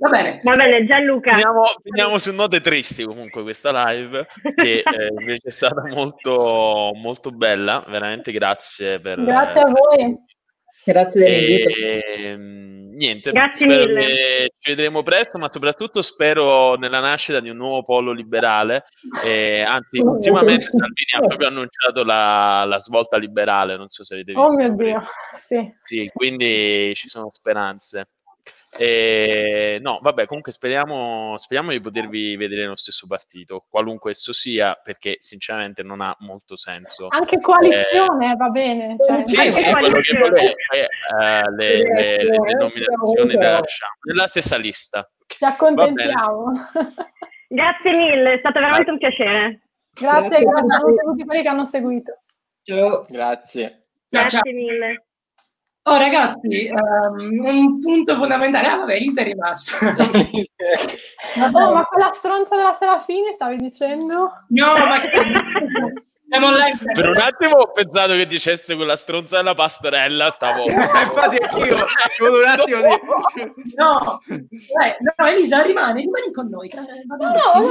Va 0.00 0.08
bene. 0.08 0.40
Va 0.42 0.54
bene, 0.54 0.86
Gianluca. 0.86 1.32
Finiamo, 1.32 1.62
finiamo 1.82 2.16
su 2.16 2.32
note 2.32 2.62
tristi 2.62 3.04
comunque 3.04 3.42
questa 3.42 3.84
live, 3.84 4.26
che 4.54 4.78
eh, 4.78 4.82
invece 5.20 5.48
è 5.48 5.50
stata 5.50 5.82
molto, 5.88 6.92
molto 6.94 7.30
bella. 7.30 7.84
Veramente 7.86 8.32
grazie 8.32 8.98
per... 8.98 9.22
Grazie 9.22 9.60
a 9.60 9.66
voi. 9.66 10.16
Grazie 10.82 11.20
dell'invito. 11.20 11.68
E, 11.68 12.36
niente, 12.36 13.30
Grazie 13.30 13.66
spero 13.66 13.84
mille. 13.84 14.52
ci 14.58 14.70
vedremo 14.70 15.02
presto, 15.02 15.36
ma 15.36 15.50
soprattutto 15.50 16.00
spero 16.00 16.76
nella 16.76 17.00
nascita 17.00 17.38
di 17.40 17.50
un 17.50 17.58
nuovo 17.58 17.82
polo 17.82 18.12
liberale. 18.12 18.84
E, 19.22 19.60
anzi, 19.60 19.98
ultimamente 20.00 20.64
Salvini 20.72 21.10
ha 21.18 21.26
proprio 21.26 21.48
annunciato 21.48 22.04
la, 22.04 22.64
la 22.64 22.78
svolta 22.78 23.18
liberale, 23.18 23.76
non 23.76 23.88
so 23.88 24.02
se 24.02 24.14
avete 24.14 24.32
visto. 24.32 24.50
Oh 24.50 24.56
mio 24.56 24.74
Dio, 24.76 25.02
sì. 25.34 25.70
Sì, 25.76 26.10
quindi 26.10 26.94
ci 26.94 27.08
sono 27.08 27.28
speranze. 27.30 28.06
E, 28.78 29.78
no, 29.80 29.98
vabbè, 30.00 30.26
comunque 30.26 30.52
speriamo, 30.52 31.36
speriamo 31.36 31.72
di 31.72 31.80
potervi 31.80 32.36
vedere 32.36 32.62
nello 32.62 32.76
stesso 32.76 33.06
partito, 33.06 33.66
qualunque 33.68 34.12
esso 34.12 34.32
sia, 34.32 34.78
perché 34.80 35.16
sinceramente 35.18 35.82
non 35.82 36.00
ha 36.00 36.14
molto 36.20 36.56
senso. 36.56 37.08
Anche 37.08 37.40
coalizione 37.40 38.32
eh, 38.32 38.36
va 38.36 38.48
bene. 38.48 38.96
Cioè, 38.98 39.26
sì, 39.26 39.52
sì, 39.52 39.70
quello 39.70 40.00
che 40.00 40.18
volete, 40.18 40.56
eh, 41.20 41.50
le, 41.56 41.76
le, 41.94 42.16
le, 42.24 42.54
nominazioni 42.54 43.32
le 43.32 43.50
lasciamo 43.50 43.92
nella 44.02 44.26
stessa 44.26 44.56
lista. 44.56 45.08
Ci 45.26 45.44
accontentiamo. 45.44 46.52
Grazie 47.48 47.90
mille, 47.96 48.34
è 48.34 48.38
stato 48.38 48.60
veramente 48.60 48.90
un 48.90 48.98
piacere. 48.98 49.60
Grazie, 49.92 50.28
grazie, 50.28 50.44
grazie 50.44 50.76
a 50.76 51.04
tutti 51.04 51.24
quelli 51.24 51.42
che 51.42 51.48
hanno 51.48 51.64
seguito. 51.64 52.20
Ciao. 52.62 53.06
Grazie. 53.08 53.86
Grazie 54.08 54.40
ciao. 54.42 54.52
mille. 54.52 55.09
Oh 55.84 55.96
ragazzi, 55.96 56.70
um, 56.70 57.44
un 57.46 57.80
punto 57.80 58.14
fondamentale. 58.16 58.66
Ah, 58.66 58.76
vabbè, 58.76 58.96
Isa 58.96 59.22
è 59.22 59.24
rimasta. 59.24 59.78
oh, 61.52 61.72
ma 61.72 61.84
quella 61.84 62.12
stronza 62.12 62.54
della 62.54 62.74
Serafini 62.74 63.32
stavi 63.32 63.56
dicendo? 63.56 64.30
No, 64.48 64.76
ma 64.76 65.00
siamo 66.30 66.52
live. 66.52 66.78
Per 66.92 67.08
un 67.08 67.16
attimo 67.16 67.56
ho 67.56 67.72
pensato 67.72 68.12
che 68.12 68.24
dicesse 68.24 68.76
quella 68.76 68.94
stronza 68.94 69.38
della 69.38 69.54
pastorella, 69.54 70.30
stavo... 70.30 70.62
Infatti 70.70 71.38
anch'io, 71.40 71.76
un 71.76 71.82
attimo 72.46 72.78
di... 72.78 73.00
No, 73.74 74.20
eh, 74.28 74.46
no, 75.16 75.26
Elisa, 75.26 75.62
rimani, 75.62 76.02
rimani 76.02 76.30
con 76.32 76.48
noi. 76.48 76.70
No, 76.72 76.82
no, 76.82 76.86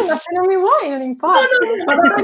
ma 0.06 0.16
se 0.16 0.36
non 0.36 0.46
mi 0.46 0.58
vuoi 0.58 0.90
non 0.90 1.02
importa. 1.02 1.56
No, 1.62 1.68
no, 1.94 1.96
no, 1.96 2.16
no, 2.18 2.24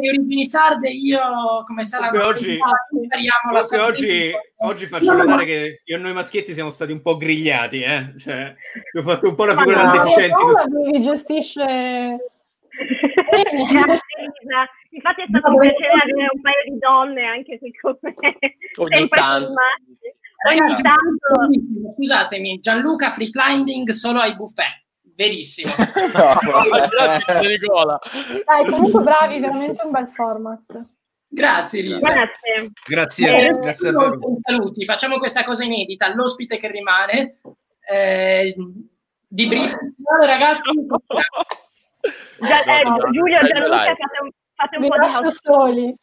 le 0.00 0.08
origini 0.08 0.48
sarde, 0.48 0.88
io 0.88 1.20
come 1.66 1.84
sarà... 1.84 2.08
Oggi, 2.26 2.56
la 2.56 3.84
oggi, 3.84 4.32
oggi 4.58 4.86
faccio 4.86 5.12
no, 5.12 5.18
notare 5.18 5.42
no. 5.42 5.44
che 5.44 5.82
io 5.84 5.96
e 5.96 6.00
noi 6.00 6.14
maschietti 6.14 6.54
siamo 6.54 6.70
stati 6.70 6.92
un 6.92 7.02
po' 7.02 7.18
grigliati, 7.18 7.82
eh? 7.82 8.14
Cioè, 8.18 8.54
ho 8.96 9.02
fatto 9.02 9.28
un 9.28 9.34
po' 9.34 9.44
la 9.44 9.54
figura 9.54 9.84
no, 9.84 9.90
del 9.90 10.00
deficiente. 10.00 10.42
Mi 10.90 11.00
gestisce... 11.02 12.16
Infatti 14.94 15.22
è 15.22 15.26
stato 15.28 15.48
un 15.50 15.58
piacere 15.58 15.92
avere 15.92 16.28
un 16.32 16.40
paio 16.40 16.62
di 16.64 16.78
donne 16.78 17.24
anche 17.24 17.58
qui 17.58 17.72
con 17.80 17.98
me. 18.00 18.14
Ogni 18.78 19.08
tanto. 19.08 19.52
Ogni 20.48 20.74
tanto. 20.82 21.92
Scusatemi, 21.94 22.60
Gianluca 22.60 23.10
free 23.10 23.30
climbing 23.30 23.90
solo 23.90 24.20
ai 24.20 24.36
buffet. 24.36 24.82
Verissimo. 25.16 25.72
no, 26.12 26.38
grazie 26.88 27.48
Nicola. 27.48 27.98
Dai, 28.44 28.66
comunque 28.70 29.02
bravi, 29.02 29.40
veramente 29.40 29.82
un 29.84 29.90
bel 29.90 30.08
format. 30.08 30.86
Grazie 31.28 31.80
Elisa. 31.80 32.12
Grazie. 32.12 32.70
Grazie, 32.86 33.36
eh, 33.36 33.58
grazie 33.58 33.88
a 33.88 33.92
te. 33.92 34.18
Saluti, 34.42 34.84
facciamo 34.84 35.18
questa 35.18 35.44
cosa 35.44 35.64
inedita. 35.64 36.14
L'ospite 36.14 36.56
che 36.56 36.70
rimane 36.70 37.40
eh, 37.88 38.54
di 39.26 39.46
brief. 39.46 39.74
ragazzi. 40.24 40.70
Gia, 42.38 42.62
eh, 42.62 42.82
Giulio 43.12 43.40
Gianluca 43.40 43.94
fate 43.96 44.18
un, 44.20 44.30
fate 44.54 44.76
un 44.76 44.88
po' 44.88 44.98
di 44.98 45.06
house 45.06 45.38
soli. 45.42 45.96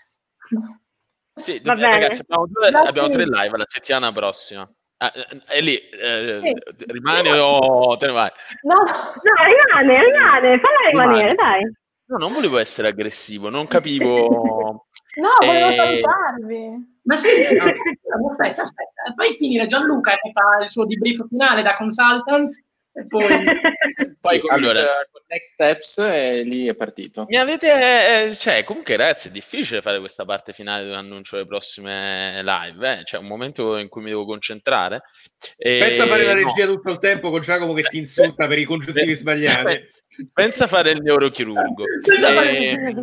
Sì, 1.34 1.62
ragazzi, 1.64 2.22
abbiamo, 2.22 2.48
due, 2.48 2.68
abbiamo, 2.68 3.10
tre 3.10 3.26
live 3.26 3.58
la 3.58 3.66
settimana 3.66 4.12
prossima. 4.12 4.70
Ah, 4.98 5.12
è 5.48 5.62
lì, 5.62 5.78
eh, 5.78 6.42
sì. 6.44 6.86
rimani 6.88 7.30
no. 7.30 7.44
o 7.44 7.98
te 7.98 8.06
ne 8.06 8.12
vai? 8.12 8.30
No, 8.62 8.76
no 8.76 9.82
rimane, 9.82 10.06
rimane, 10.06 10.60
falla 10.60 10.90
rimanere, 10.92 11.34
dai. 11.34 11.64
No, 12.06 12.18
non 12.18 12.34
volevo 12.34 12.60
essere 12.60 12.90
aggressivo, 12.90 13.50
non 13.50 13.66
capivo. 13.66 14.86
no, 15.18 15.30
volevo 15.40 15.70
e... 15.70 15.76
salutarvi. 15.76 17.00
Ma 17.04 17.16
sì, 17.16 17.44
sì, 17.44 17.56
aspetta, 17.56 18.62
aspetta, 18.62 19.14
fai 19.16 19.36
finire 19.38 19.66
Gianluca 19.66 20.16
che 20.18 20.32
fa 20.32 20.62
il 20.62 20.70
suo 20.70 20.86
debrief 20.86 21.26
finale 21.28 21.64
da 21.64 21.76
consultant 21.76 22.56
e 22.94 23.08
poi, 23.08 23.26
poi 24.20 24.40
con, 24.40 24.52
allora, 24.52 24.82
con 25.12 25.22
Next 25.28 25.54
Steps 25.54 25.98
e 26.00 26.44
lì 26.44 26.68
è 26.68 26.76
partito. 26.76 27.26
Mi 27.30 27.38
avete, 27.38 28.30
eh, 28.30 28.36
cioè, 28.36 28.64
comunque 28.66 28.98
ragazzi 28.98 29.30
è 29.30 29.32
difficile 29.32 29.82
fare 29.82 30.00
questa 30.00 30.26
parte 30.26 30.52
finale 30.52 30.84
dove 30.84 30.98
annuncio 30.98 31.38
le 31.38 31.46
prossime 31.46 32.42
live, 32.44 33.00
eh? 33.00 33.04
cioè 33.06 33.22
un 33.22 33.28
momento 33.28 33.78
in 33.78 33.88
cui 33.88 34.02
mi 34.02 34.10
devo 34.10 34.26
concentrare. 34.26 35.04
E... 35.56 35.80
Pensa 35.80 36.04
a 36.04 36.08
fare 36.08 36.26
la 36.26 36.34
regia 36.34 36.66
no. 36.66 36.74
tutto 36.74 36.92
il 36.92 36.98
tempo 37.00 37.30
con 37.30 37.40
Giacomo 37.40 37.74
che 37.74 37.84
ti 37.84 37.98
insulta 37.98 38.48
per 38.48 38.60
i 38.60 38.66
congiuntivi 38.66 39.14
sbagliati. 39.14 39.80
Pensa 40.34 40.66
a 40.66 40.68
fare 40.68 40.92
il 40.92 41.02
neurochirurgo. 41.02 41.86
E... 42.48 42.94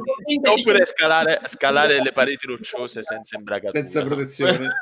oppure 0.45 0.85
scalare, 0.85 1.41
scalare, 1.45 2.03
le 2.03 2.13
pareti 2.13 2.47
rocciose 2.47 3.03
senza 3.03 3.37
imbragatura. 3.37 3.83
Senza 3.83 4.05
protezione. 4.05 4.69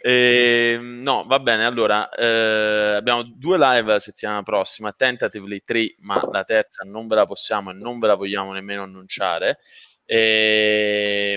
E, 0.00 0.78
no 0.80 1.24
va 1.26 1.40
bene 1.40 1.64
allora 1.66 2.08
eh, 2.10 2.94
abbiamo 2.96 3.24
due 3.24 3.58
live 3.58 3.92
la 3.92 3.98
settimana 3.98 4.42
prossima 4.42 4.92
tentatively 4.92 5.62
3 5.64 5.96
ma 5.98 6.26
la 6.30 6.44
terza 6.44 6.84
non 6.84 7.08
ve 7.08 7.16
la 7.16 7.26
possiamo 7.26 7.70
e 7.70 7.74
non 7.74 7.98
ve 7.98 8.06
la 8.06 8.14
vogliamo 8.14 8.52
nemmeno 8.52 8.82
annunciare. 8.84 9.58
E, 10.04 11.36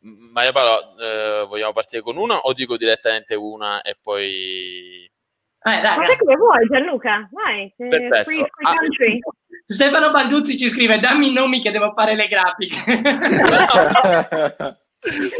Maria 0.00 0.52
Paola 0.52 0.94
eh, 0.98 1.46
vogliamo 1.46 1.72
partire 1.72 2.02
con 2.02 2.16
una 2.16 2.36
o 2.36 2.52
dico 2.52 2.76
direttamente 2.76 3.34
una 3.34 3.80
e 3.82 3.96
poi 4.00 5.10
eh, 5.66 5.80
dai, 5.80 5.98
Ma 5.98 6.16
come 6.16 6.36
vuoi 6.36 6.66
Gianluca, 6.68 7.28
vai. 7.32 7.74
Perfetto. 7.76 8.30
Free, 8.30 8.46
free 8.94 9.18
ah, 9.18 9.18
Stefano 9.66 10.12
Balduzzi 10.12 10.56
ci 10.56 10.68
scrive 10.68 11.00
dammi 11.00 11.30
i 11.30 11.32
nomi 11.32 11.60
che 11.60 11.72
devo 11.72 11.92
fare 11.94 12.14
le 12.14 12.26
grafiche. 12.26 12.76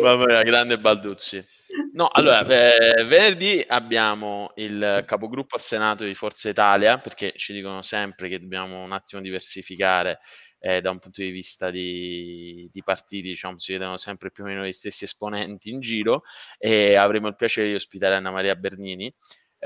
Vabbè, 0.01 0.45
grande 0.45 0.79
Balduzzi. 0.79 1.45
No, 1.93 2.09
allora, 2.09 2.41
eh, 2.41 3.05
venerdì 3.05 3.65
abbiamo 3.67 4.53
il 4.57 5.05
capogruppo 5.07 5.57
al 5.57 5.61
Senato 5.61 6.05
di 6.05 6.15
Forza 6.15 6.49
Italia, 6.49 6.99
perché 6.99 7.33
ci 7.37 7.53
dicono 7.53 7.83
sempre 7.83 8.29
che 8.29 8.41
dobbiamo 8.41 8.83
un 8.83 8.93
attimo 8.93 9.23
diversificare 9.23 10.21
eh, 10.59 10.81
da 10.81 10.91
un 10.91 10.99
punto 10.99 11.23
di 11.23 11.31
vista 11.31 11.71
di, 11.71 12.69
di 12.73 12.83
partiti, 12.83 13.29
diciamo, 13.29 13.59
si 13.59 13.73
vedono 13.73 13.97
sempre 13.97 14.31
più 14.31 14.45
o 14.45 14.47
meno 14.47 14.65
gli 14.65 14.73
stessi 14.73 15.05
esponenti 15.05 15.71
in 15.71 15.81
giro 15.81 16.23
e 16.59 16.97
avremo 16.97 17.29
il 17.29 17.37
piacere 17.37 17.69
di 17.69 17.75
ospitare 17.75 18.15
Anna 18.15 18.31
Maria 18.31 18.55
Bernini, 18.55 19.13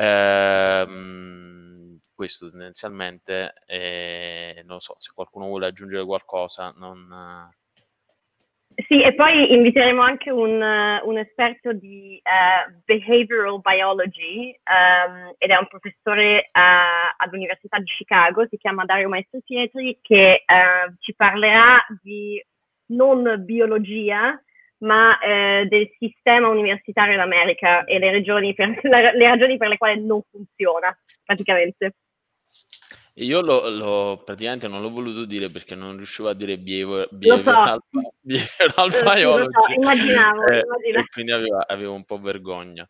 Ehm, 0.03 1.99
questo 2.15 2.51
tendenzialmente, 2.51 3.53
eh, 3.67 4.63
non 4.67 4.81
so 4.81 4.95
se 4.99 5.13
qualcuno 5.15 5.47
vuole 5.47 5.67
aggiungere 5.67 6.05
qualcosa. 6.05 6.73
Non, 6.77 7.51
sì, 8.87 9.03
e 9.03 9.15
poi 9.15 9.53
inviteremo 9.53 10.01
anche 10.01 10.31
un, 10.31 10.61
un 10.61 11.19
esperto 11.19 11.73
di 11.73 12.21
uh, 12.23 12.81
behavioral 12.85 13.61
biology 13.61 14.59
um, 14.65 15.35
ed 15.37 15.51
è 15.51 15.57
un 15.57 15.67
professore 15.67 16.51
uh, 16.53 17.15
all'Università 17.19 17.79
di 17.79 17.85
Chicago, 17.85 18.47
si 18.49 18.57
chiama 18.57 18.85
Dario 18.85 19.09
Maestro 19.09 19.41
Pietri, 19.45 19.99
che 20.01 20.45
uh, 20.47 20.95
ci 20.99 21.15
parlerà 21.15 21.77
di 22.03 22.43
non 22.93 23.43
biologia, 23.45 24.41
ma 24.81 25.19
del 25.69 25.91
sistema 25.99 26.49
universitario 26.49 27.15
in 27.15 27.21
America 27.21 27.85
e 27.85 27.99
le, 27.99 28.23
per, 28.55 28.81
la, 28.85 29.13
le 29.13 29.29
ragioni 29.29 29.57
per 29.57 29.69
le 29.69 29.77
quali 29.77 30.05
non 30.05 30.21
funziona 30.31 30.97
praticamente. 31.25 31.95
Io 33.15 33.41
lo, 33.43 33.69
lo, 33.69 34.23
praticamente 34.25 34.69
non 34.69 34.81
l'ho 34.81 34.91
voluto 34.91 35.25
dire 35.25 35.51
perché 35.51 35.75
non 35.75 35.97
riuscivo 35.97 36.29
a 36.29 36.35
dire 36.35 36.59
behavior, 36.59 37.09
behavioral, 37.11 37.81
so. 37.91 38.01
behavioral 38.21 38.91
biology. 39.03 39.51
So, 39.51 39.73
immaginavo, 39.73 40.47
eh, 40.47 40.59
immaginavo. 40.61 41.07
quindi 41.13 41.33
avevo, 41.33 41.59
avevo, 41.59 41.95
un 41.95 42.05
po' 42.05 42.19
vergogna. 42.19 42.89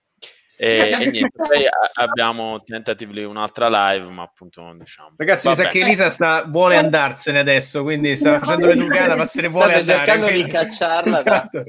E, 0.62 0.90
e 1.00 1.06
niente, 1.06 1.30
poi 1.34 1.64
abbiamo 1.94 2.62
tentatively 2.62 3.24
un'altra 3.24 3.68
live, 3.68 4.10
ma 4.12 4.24
appunto 4.24 4.60
non 4.60 4.76
diciamo. 4.76 5.14
Ragazzi, 5.16 5.48
mi 5.48 5.54
sa 5.54 5.68
che 5.68 5.80
Elisa 5.80 6.10
sta, 6.10 6.44
vuole 6.46 6.76
andarsene 6.76 7.38
adesso, 7.38 7.82
quindi 7.82 8.14
sta 8.16 8.38
facendo 8.38 8.66
l'educata, 8.66 9.16
ma 9.16 9.24
se 9.24 9.40
ne 9.40 9.48
vuole 9.48 9.74
andare. 9.76 9.98
cercando 9.98 10.26
quindi... 10.26 10.44
di 10.44 10.50
cacciarla. 10.50 11.18
esatto. 11.18 11.64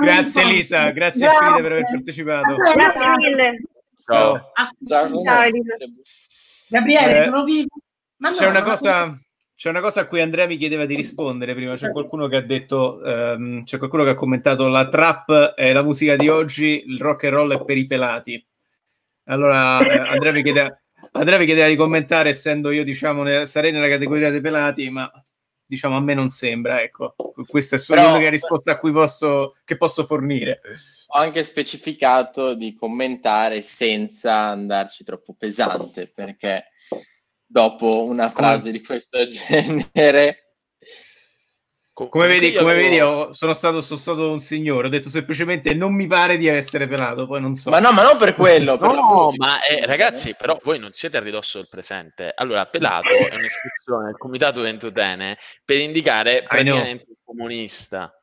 Grazie 0.00 0.42
Elisa, 0.42 0.90
grazie 0.90 1.26
infinite 1.26 1.62
per 1.62 1.72
aver 1.72 1.84
partecipato. 1.84 2.56
Grazie 2.56 3.16
mille. 3.16 3.62
Ciao. 4.04 4.52
Ciao, 4.86 5.20
Ciao 5.22 5.42
Elisa. 5.42 5.74
Gabriele, 6.68 7.20
eh, 7.20 7.24
sono 7.24 7.44
vivo. 7.44 7.68
No, 8.18 8.30
c'è, 8.32 8.46
una 8.46 8.62
cosa, 8.62 9.18
c'è 9.56 9.70
una 9.70 9.80
cosa 9.80 10.02
a 10.02 10.06
cui 10.06 10.20
Andrea 10.20 10.46
mi 10.46 10.58
chiedeva 10.58 10.84
di 10.84 10.94
rispondere 10.94 11.54
prima. 11.54 11.76
C'è 11.76 11.90
qualcuno 11.90 12.28
che 12.28 12.36
ha 12.36 12.42
detto, 12.42 13.00
um, 13.02 13.64
c'è 13.64 13.78
qualcuno 13.78 14.04
che 14.04 14.10
ha 14.10 14.14
commentato 14.14 14.68
la 14.68 14.86
trap 14.86 15.54
è 15.54 15.72
la 15.72 15.82
musica 15.82 16.14
di 16.14 16.28
oggi, 16.28 16.84
il 16.86 17.00
rock 17.00 17.24
and 17.24 17.32
roll 17.32 17.54
è 17.54 17.64
per 17.64 17.78
i 17.78 17.86
pelati. 17.86 18.46
Allora 19.24 19.80
eh, 19.80 19.98
Andrea, 20.10 20.32
mi 20.32 20.42
chiedeva, 20.42 20.78
Andrea 21.12 21.38
mi 21.38 21.46
chiedeva 21.46 21.68
di 21.68 21.76
commentare, 21.76 22.28
essendo 22.28 22.70
io, 22.70 22.84
diciamo, 22.84 23.22
ne, 23.22 23.46
sarei 23.46 23.72
nella 23.72 23.88
categoria 23.88 24.30
dei 24.30 24.42
pelati, 24.42 24.90
ma 24.90 25.10
diciamo 25.64 25.96
a 25.96 26.00
me 26.00 26.12
non 26.12 26.28
sembra, 26.28 26.82
ecco. 26.82 27.14
Questa 27.46 27.76
è 27.76 27.78
solo 27.78 28.00
Però, 28.00 28.12
l'unica 28.12 28.30
risposta 28.30 28.72
a 28.72 28.76
cui 28.76 28.92
posso, 28.92 29.56
che 29.64 29.78
posso 29.78 30.04
fornire. 30.04 30.60
Ho 31.08 31.18
anche 31.18 31.42
specificato 31.42 32.54
di 32.54 32.74
commentare 32.74 33.62
senza 33.62 34.34
andarci 34.34 35.02
troppo 35.02 35.34
pesante, 35.36 36.12
perché 36.14 36.72
dopo 37.46 38.04
una 38.04 38.30
frase 38.30 38.72
di 38.72 38.82
questo 38.82 39.24
genere 39.26 40.46
come 41.96 42.26
vedi, 42.26 42.52
come 42.52 42.74
vedi 42.74 42.98
sono, 42.98 43.54
stato, 43.54 43.80
sono, 43.80 43.98
stato, 43.98 44.30
un 44.30 44.38
signore, 44.38 44.88
ho 44.88 44.90
detto 44.90 45.08
semplicemente 45.08 45.72
non 45.72 45.94
mi 45.94 46.06
pare 46.06 46.36
di 46.36 46.46
essere 46.46 46.86
pelato, 46.86 47.26
poi 47.26 47.40
non 47.40 47.54
so. 47.54 47.70
Ma 47.70 47.78
no, 47.78 47.90
ma 47.92 48.02
non 48.02 48.18
per 48.18 48.34
quello. 48.34 48.76
Per 48.76 48.90
no, 48.90 49.32
ma 49.38 49.62
eh, 49.64 49.86
ragazzi, 49.86 50.34
però 50.36 50.60
voi 50.62 50.78
non 50.78 50.92
siete 50.92 51.16
a 51.16 51.20
ridosso 51.20 51.56
del 51.56 51.68
presente. 51.70 52.34
Allora, 52.36 52.66
pelato 52.66 53.08
è 53.08 53.34
un'espressione 53.34 54.04
del 54.04 54.18
comitato 54.18 54.60
ventotene 54.60 55.38
per 55.64 55.78
indicare 55.78 56.42
praticamente 56.46 57.06
il 57.08 57.16
comunista. 57.24 58.14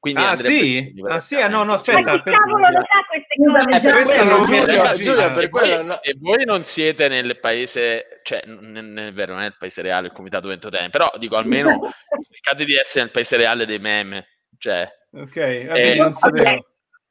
Quindi 0.00 0.22
ah 0.22 0.36
sì? 0.36 0.94
Ah 1.08 1.18
sì? 1.18 1.34
Ah, 1.34 1.48
no, 1.48 1.64
no, 1.64 1.72
aspetta. 1.72 2.12
Ma 2.12 2.22
che 2.22 2.30
cavolo 2.30 2.68
lo 2.70 2.82
sa 2.82 3.04
queste 3.08 3.34
cose? 3.36 3.76
Eh, 3.76 3.80
per 3.80 3.92
questo 3.92 4.24
non 4.24 4.40
mi 4.48 5.04
Giulia, 5.04 5.30
per 5.30 5.48
quello, 5.48 5.98
se 6.00 6.16
voi 6.20 6.44
non 6.44 6.62
siete 6.62 7.08
nel 7.08 7.38
paese, 7.40 8.20
cioè 8.22 8.42
non 8.46 8.96
è 8.96 9.12
vero, 9.12 9.34
non 9.34 9.42
è 9.42 9.46
il 9.46 9.56
paese 9.58 9.82
reale 9.82 10.06
il 10.06 10.12
comitato 10.12 10.48
ventotene, 10.48 10.90
però 10.90 11.10
dico 11.18 11.36
almeno 11.36 11.80
cercate 12.30 12.64
di 12.64 12.76
essere 12.76 13.04
nel 13.04 13.12
paese 13.12 13.36
reale 13.36 13.66
dei 13.66 13.80
meme, 13.80 14.26
cioè... 14.56 14.88
Ok, 15.12 15.36
eh, 15.36 15.96
non 15.96 16.12
sapevo. 16.12 16.64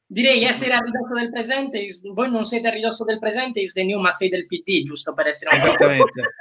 Direi 0.09 0.41
essere 0.45 0.73
a 0.73 0.79
ridosso 0.79 1.13
del 1.13 1.29
presente, 1.29 1.79
is, 1.79 2.01
voi 2.13 2.31
non 2.31 2.45
siete 2.45 2.69
a 2.69 2.71
ridosso 2.71 3.03
del 3.03 3.19
presente, 3.19 3.59
is 3.59 3.73
the 3.73 3.83
new, 3.83 3.99
ma 3.99 4.11
sei 4.11 4.29
del 4.29 4.47
PD, 4.47 4.83
giusto 4.83 5.13
per 5.13 5.27
essere 5.27 5.53
un 5.53 5.57
Esattamente. 5.57 6.33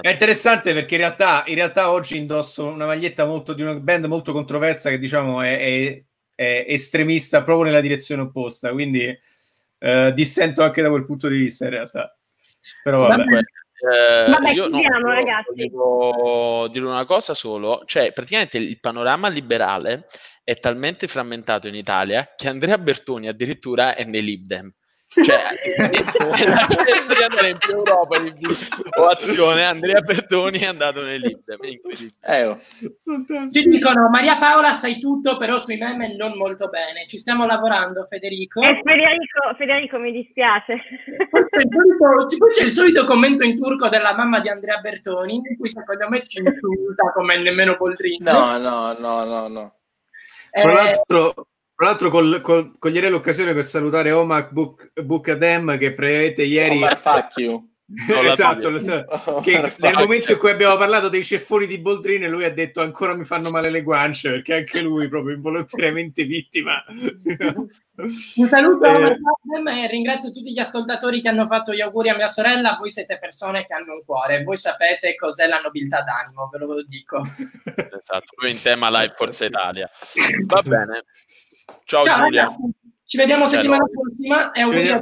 È 0.00 0.10
interessante 0.10 0.72
perché 0.72 0.94
in 0.94 1.00
realtà, 1.00 1.42
in 1.46 1.56
realtà, 1.56 1.90
oggi 1.90 2.16
indosso 2.16 2.66
una 2.66 2.86
maglietta 2.86 3.24
molto, 3.24 3.52
di 3.52 3.62
una 3.62 3.74
band 3.74 4.04
molto 4.04 4.32
controversa 4.32 4.90
che 4.90 4.98
diciamo 4.98 5.42
è, 5.42 5.58
è, 5.58 6.02
è 6.36 6.64
estremista 6.68 7.42
proprio 7.42 7.64
nella 7.64 7.80
direzione 7.80 8.22
opposta, 8.22 8.70
quindi 8.70 9.12
eh, 9.78 10.12
dissento 10.14 10.62
anche 10.62 10.80
da 10.80 10.88
quel 10.88 11.04
punto 11.04 11.26
di 11.26 11.36
vista 11.36 11.64
in 11.64 11.70
realtà. 11.70 12.16
Però 12.84 13.08
vabbè. 13.08 13.24
vabbè. 13.24 13.40
Eh, 13.80 14.30
vabbè, 14.30 14.50
io 14.50 14.68
chiudiamo, 14.68 14.98
no, 14.98 15.14
ragazzi. 15.14 15.68
Volevo 15.68 16.68
dire 16.68 16.84
una 16.84 17.06
cosa 17.06 17.34
solo, 17.34 17.82
cioè 17.86 18.12
praticamente 18.12 18.58
il 18.58 18.78
panorama 18.78 19.28
liberale 19.28 20.06
è 20.42 20.58
talmente 20.58 21.06
frammentato 21.06 21.68
in 21.68 21.74
Italia 21.74 22.32
che 22.36 22.48
Andrea 22.48 22.78
Bertoni 22.78 23.28
addirittura 23.28 23.94
è 23.94 24.04
nei 24.04 24.22
Libdem. 24.22 24.72
Cioè, 25.12 25.26
la 26.46 26.66
gente 26.68 27.14
di 27.16 27.22
andare 27.24 27.48
in 27.48 27.58
più 27.58 27.72
Europa 27.72 28.20
di 28.20 28.46
o 28.96 29.06
azione, 29.08 29.64
Andrea 29.64 30.00
Bertoni 30.02 30.60
è 30.60 30.66
andato 30.66 31.02
nei 31.02 31.18
Libdem. 31.18 31.58
Eh, 32.22 32.46
oh. 32.46 32.56
Ci 32.56 33.68
dicono 33.68 34.08
Maria 34.08 34.38
Paola 34.38 34.72
sai 34.72 35.00
tutto, 35.00 35.36
però 35.36 35.58
sui 35.58 35.78
meme 35.78 36.14
non 36.14 36.36
molto 36.36 36.68
bene. 36.68 37.08
Ci 37.08 37.18
stiamo 37.18 37.44
lavorando, 37.44 38.06
Federico. 38.08 38.60
Eh, 38.60 38.80
Federico, 38.84 39.54
Federico, 39.58 39.98
mi 39.98 40.12
dispiace. 40.12 40.80
Poi 41.28 42.50
c'è 42.52 42.62
il 42.62 42.70
solito 42.70 43.04
commento 43.04 43.42
in 43.42 43.56
turco 43.56 43.88
della 43.88 44.14
mamma 44.14 44.38
di 44.38 44.48
Andrea 44.48 44.78
Bertoni, 44.78 45.34
in 45.34 45.56
cui 45.58 45.70
secondo 45.70 46.08
me 46.08 46.22
ci 46.24 46.38
insulta 46.38 47.10
come 47.12 47.36
nemmeno 47.36 47.74
Boldrini. 47.74 48.18
No, 48.20 48.58
no, 48.58 48.96
no, 48.96 49.24
no, 49.24 49.48
no. 49.48 49.74
Tra 50.50 50.72
l'altro, 50.72 51.32
tra 51.74 51.86
l'altro 51.86 52.10
col, 52.10 52.40
col, 52.42 52.72
coglierei 52.78 53.10
l'occasione 53.10 53.54
per 53.54 53.64
salutare 53.64 54.12
Omak 54.12 54.52
Bukadem 55.02 55.78
che 55.78 55.94
praticamente 55.94 56.42
ieri... 56.42 56.76
Omar 56.76 56.98
fuck 56.98 57.36
you. 57.38 57.68
esatto, 58.30 58.78
so, 58.78 59.04
oh, 59.26 59.40
che 59.40 59.74
nel 59.78 59.94
momento 59.94 60.32
in 60.32 60.38
cui 60.38 60.50
abbiamo 60.50 60.76
parlato 60.76 61.08
dei 61.08 61.24
ceffoni 61.24 61.66
di 61.66 61.78
Boldrini 61.78 62.28
lui 62.28 62.44
ha 62.44 62.52
detto 62.52 62.80
ancora 62.80 63.14
mi 63.14 63.24
fanno 63.24 63.50
male 63.50 63.68
le 63.68 63.82
guance 63.82 64.30
perché 64.30 64.54
anche 64.54 64.80
lui 64.80 65.08
proprio 65.08 65.34
involontariamente 65.34 66.22
vittima. 66.22 66.84
Un 66.86 68.48
saluto 68.48 68.86
eh, 68.86 69.82
e 69.82 69.86
ringrazio 69.88 70.30
tutti 70.30 70.52
gli 70.52 70.58
ascoltatori 70.58 71.20
che 71.20 71.28
hanno 71.28 71.46
fatto 71.46 71.74
gli 71.74 71.80
auguri 71.80 72.10
a 72.10 72.16
mia 72.16 72.28
sorella. 72.28 72.76
Voi 72.78 72.90
siete 72.90 73.18
persone 73.18 73.64
che 73.64 73.74
hanno 73.74 73.94
un 73.94 74.04
cuore. 74.04 74.42
Voi 74.44 74.56
sapete 74.56 75.16
cos'è 75.16 75.46
la 75.46 75.60
nobiltà 75.60 76.02
d'animo 76.02 76.48
ve 76.48 76.58
lo 76.58 76.82
dico. 76.84 77.22
Esatto, 77.98 78.32
poi 78.36 78.52
in 78.52 78.62
tema 78.62 78.88
live 78.88 79.14
Forza 79.14 79.44
Italia. 79.44 79.90
Va 80.46 80.62
bene. 80.62 81.04
Ciao, 81.84 82.04
ciao 82.04 82.24
Giulia. 82.24 82.44
ragazzi. 82.44 82.70
ci 83.04 83.16
vediamo 83.16 83.46
settimana 83.46 83.84
prossima. 83.84 84.52
E 84.52 84.60
auguri 84.62 84.88
a 84.88 85.00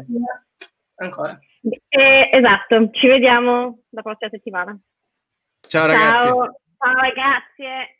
ancora 0.96 1.38
eh, 1.88 2.30
esatto, 2.32 2.90
ci 2.90 3.06
vediamo 3.06 3.82
la 3.90 4.02
prossima 4.02 4.30
settimana. 4.30 4.78
Ciao 5.68 5.86
ragazzi. 5.86 6.26
Ciao, 6.26 6.60
ciao 6.78 7.12
grazie. 7.12 7.97